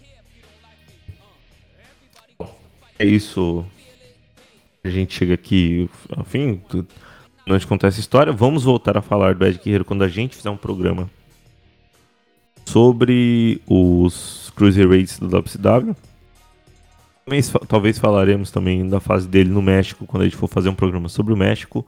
É 2.99 3.05
isso. 3.05 3.65
A 4.83 4.89
gente 4.89 5.17
chega 5.17 5.33
aqui, 5.33 5.89
enfim, 6.15 6.61
não 7.47 7.57
te 7.57 7.65
contar 7.65 7.87
essa 7.87 7.99
história. 7.99 8.31
Vamos 8.31 8.63
voltar 8.63 8.95
a 8.97 9.01
falar 9.01 9.33
do 9.33 9.43
Ed 9.47 9.57
Guerreiro 9.57 9.83
quando 9.83 10.03
a 10.03 10.07
gente 10.07 10.35
fizer 10.35 10.51
um 10.51 10.57
programa 10.57 11.09
sobre 12.67 13.59
os 13.67 14.53
Cruiserweights 14.55 15.17
do 15.17 15.27
WCW. 15.27 15.95
Fa- 17.51 17.59
Talvez 17.67 17.97
falaremos 17.97 18.51
também 18.51 18.87
da 18.87 18.99
fase 18.99 19.27
dele 19.27 19.49
no 19.49 19.61
México, 19.61 20.05
quando 20.05 20.21
a 20.21 20.25
gente 20.25 20.37
for 20.37 20.47
fazer 20.47 20.69
um 20.69 20.75
programa 20.75 21.09
sobre 21.09 21.33
o 21.33 21.37
México. 21.37 21.85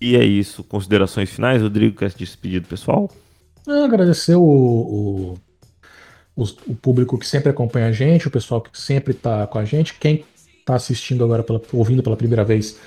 E 0.00 0.16
é 0.16 0.24
isso. 0.24 0.62
Considerações 0.64 1.30
finais, 1.30 1.62
Rodrigo, 1.62 1.96
quer 1.96 2.10
se 2.10 2.18
despedir 2.18 2.60
do 2.60 2.68
pessoal? 2.68 3.10
Ah, 3.66 3.84
Agradecer 3.84 4.34
o, 4.36 4.42
o, 4.42 5.38
os- 6.36 6.56
o 6.66 6.74
público 6.74 7.18
que 7.18 7.26
sempre 7.26 7.50
acompanha 7.50 7.86
a 7.86 7.92
gente, 7.92 8.28
o 8.28 8.30
pessoal 8.30 8.60
que 8.60 8.78
sempre 8.78 9.12
está 9.12 9.46
com 9.46 9.58
a 9.58 9.64
gente, 9.64 9.94
quem 9.98 10.24
está 10.58 10.74
assistindo 10.74 11.24
agora, 11.24 11.42
pela- 11.42 11.60
ouvindo 11.72 12.02
pela 12.02 12.16
primeira 12.16 12.44
vez, 12.44 12.78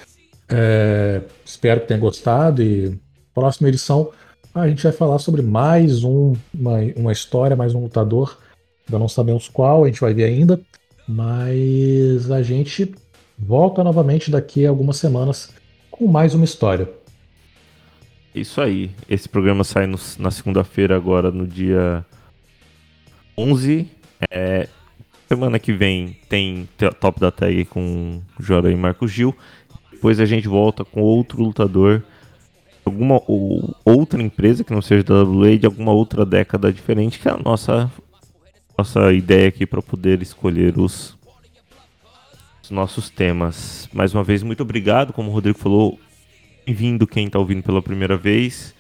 é, 0.50 1.22
espero 1.46 1.82
que 1.82 1.88
tenha 1.88 2.00
gostado 2.00 2.62
e 2.62 3.00
próxima 3.34 3.70
edição 3.70 4.12
a 4.54 4.68
gente 4.68 4.84
vai 4.84 4.92
falar 4.92 5.18
sobre 5.18 5.42
mais 5.42 6.04
um- 6.04 6.36
uma, 6.54 6.78
uma 6.96 7.12
história, 7.12 7.56
mais 7.56 7.74
um 7.74 7.82
lutador, 7.82 8.38
ainda 8.88 9.00
não 9.00 9.08
sabemos 9.08 9.50
qual, 9.50 9.84
a 9.84 9.88
gente 9.88 10.00
vai 10.02 10.14
ver 10.14 10.26
ainda, 10.26 10.62
mas 11.08 12.32
a 12.32 12.42
gente 12.42 12.94
volta 13.38 13.84
novamente 13.84 14.32
daqui 14.32 14.66
a 14.66 14.70
algumas 14.70 14.98
semanas 14.98 15.54
com 15.92 16.08
mais 16.08 16.34
uma 16.34 16.46
história. 16.46 16.90
Isso 18.34 18.60
aí. 18.62 18.92
Esse 19.08 19.30
programa 19.30 19.64
sai 19.64 19.86
no- 19.86 20.00
na 20.18 20.32
segunda-feira, 20.32 20.96
agora 20.96 21.30
no 21.32 21.46
dia 21.46 22.04
11. 23.38 23.88
É, 24.32 24.68
semana 25.28 25.60
que 25.60 25.72
vem 25.74 26.18
tem 26.30 26.68
te- 26.78 26.90
Top 27.00 27.20
da 27.20 27.32
Tag 27.32 27.66
com 27.66 28.22
Jora 28.40 28.72
e 28.72 28.76
Marco 28.76 29.08
Gil. 29.08 29.36
Depois 29.92 30.20
a 30.20 30.26
gente 30.26 30.48
volta 30.48 30.84
com 30.84 31.02
outro 31.02 31.42
lutador. 31.44 32.04
Alguma 32.86 33.22
ou, 33.28 33.74
outra 33.86 34.22
empresa 34.22 34.64
que 34.64 34.74
não 34.74 34.82
seja 34.82 35.04
da 35.04 35.24
WWE 35.24 35.58
de 35.58 35.66
alguma 35.66 35.92
outra 35.94 36.26
década 36.26 36.74
diferente, 36.74 37.18
que 37.20 37.28
é 37.30 37.32
a 37.32 37.38
nossa, 37.38 37.90
nossa 38.78 39.12
ideia 39.14 39.48
aqui 39.48 39.66
para 39.66 39.82
poder 39.82 40.22
escolher 40.22 40.78
os, 40.78 41.18
os 42.64 42.72
nossos 42.72 43.10
temas. 43.10 43.90
Mais 43.94 44.14
uma 44.14 44.24
vez, 44.24 44.44
muito 44.44 44.64
obrigado. 44.64 45.14
Como 45.14 45.30
o 45.30 45.34
Rodrigo 45.34 45.58
falou, 45.58 46.00
Bem-vindo 46.66 47.06
quem 47.06 47.28
está 47.28 47.38
ouvindo 47.38 47.62
pela 47.62 47.82
primeira 47.82 48.16
vez. 48.16 48.74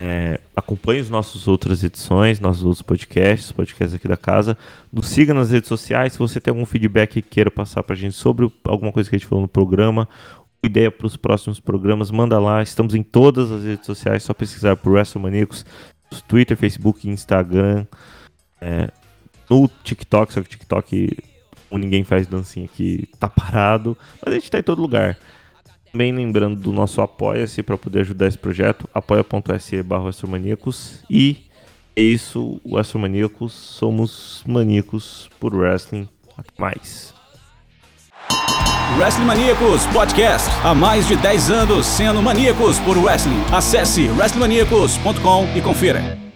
É, 0.00 0.40
acompanhe 0.56 1.00
as 1.00 1.08
nossas 1.08 1.46
outras 1.46 1.84
edições, 1.84 2.40
nossos 2.40 2.64
outros 2.64 2.82
podcasts, 2.82 3.52
podcasts 3.52 3.94
aqui 3.94 4.08
da 4.08 4.16
casa. 4.16 4.58
Nos 4.92 5.06
siga 5.06 5.32
nas 5.32 5.52
redes 5.52 5.68
sociais. 5.68 6.14
Se 6.14 6.18
você 6.18 6.40
tem 6.40 6.50
algum 6.50 6.66
feedback 6.66 7.12
que 7.12 7.22
queira 7.22 7.52
passar 7.52 7.84
para 7.84 7.94
a 7.94 7.96
gente 7.96 8.16
sobre 8.16 8.50
alguma 8.64 8.90
coisa 8.90 9.08
que 9.08 9.14
a 9.14 9.18
gente 9.18 9.28
falou 9.28 9.42
no 9.42 9.48
programa, 9.48 10.08
ideia 10.60 10.90
para 10.90 11.06
os 11.06 11.16
próximos 11.16 11.60
programas, 11.60 12.10
manda 12.10 12.36
lá. 12.40 12.64
Estamos 12.64 12.96
em 12.96 13.02
todas 13.04 13.52
as 13.52 13.62
redes 13.62 13.86
sociais, 13.86 14.24
só 14.24 14.34
pesquisar 14.34 14.74
por 14.76 14.94
WrestleManiacos, 14.94 15.64
Twitter, 16.26 16.56
Facebook, 16.56 17.08
Instagram, 17.08 17.86
é, 18.60 18.90
no 19.48 19.68
TikTok, 19.82 20.32
só 20.32 20.40
que 20.40 20.46
o 20.46 20.50
TikTok, 20.50 21.18
ninguém 21.72 22.04
faz 22.04 22.26
dancinha 22.26 22.66
aqui, 22.66 23.08
tá 23.18 23.28
parado, 23.28 23.96
mas 24.24 24.32
a 24.32 24.38
gente 24.38 24.50
tá 24.50 24.58
em 24.58 24.62
todo 24.62 24.82
lugar. 24.82 25.18
Também 25.90 26.12
lembrando 26.12 26.56
do 26.60 26.72
nosso 26.72 27.00
Apoia-se 27.00 27.62
para 27.62 27.78
poder 27.78 28.00
ajudar 28.00 28.26
esse 28.26 28.38
projeto, 28.38 28.88
apoia.se 28.92 29.82
barra 29.82 30.10
Astromaníacos. 30.10 31.02
E 31.08 31.48
é 31.96 32.02
isso, 32.02 32.60
o 32.62 32.76
Astromaníacos, 32.76 33.52
somos 33.52 34.44
maníacos 34.46 35.30
por 35.40 35.54
wrestling. 35.54 36.08
Até 36.36 36.52
mais. 36.58 37.14
Wrestling 38.96 39.24
Maníacos 39.24 39.86
Podcast. 39.86 40.48
Há 40.62 40.74
mais 40.74 41.06
de 41.06 41.16
10 41.16 41.50
anos 41.50 41.86
sendo 41.86 42.22
maníacos 42.22 42.78
por 42.80 42.96
wrestling. 42.96 43.42
Acesse 43.52 44.08
wrestlingmaníacos.com 44.08 45.48
e 45.56 45.60
confira. 45.60 46.27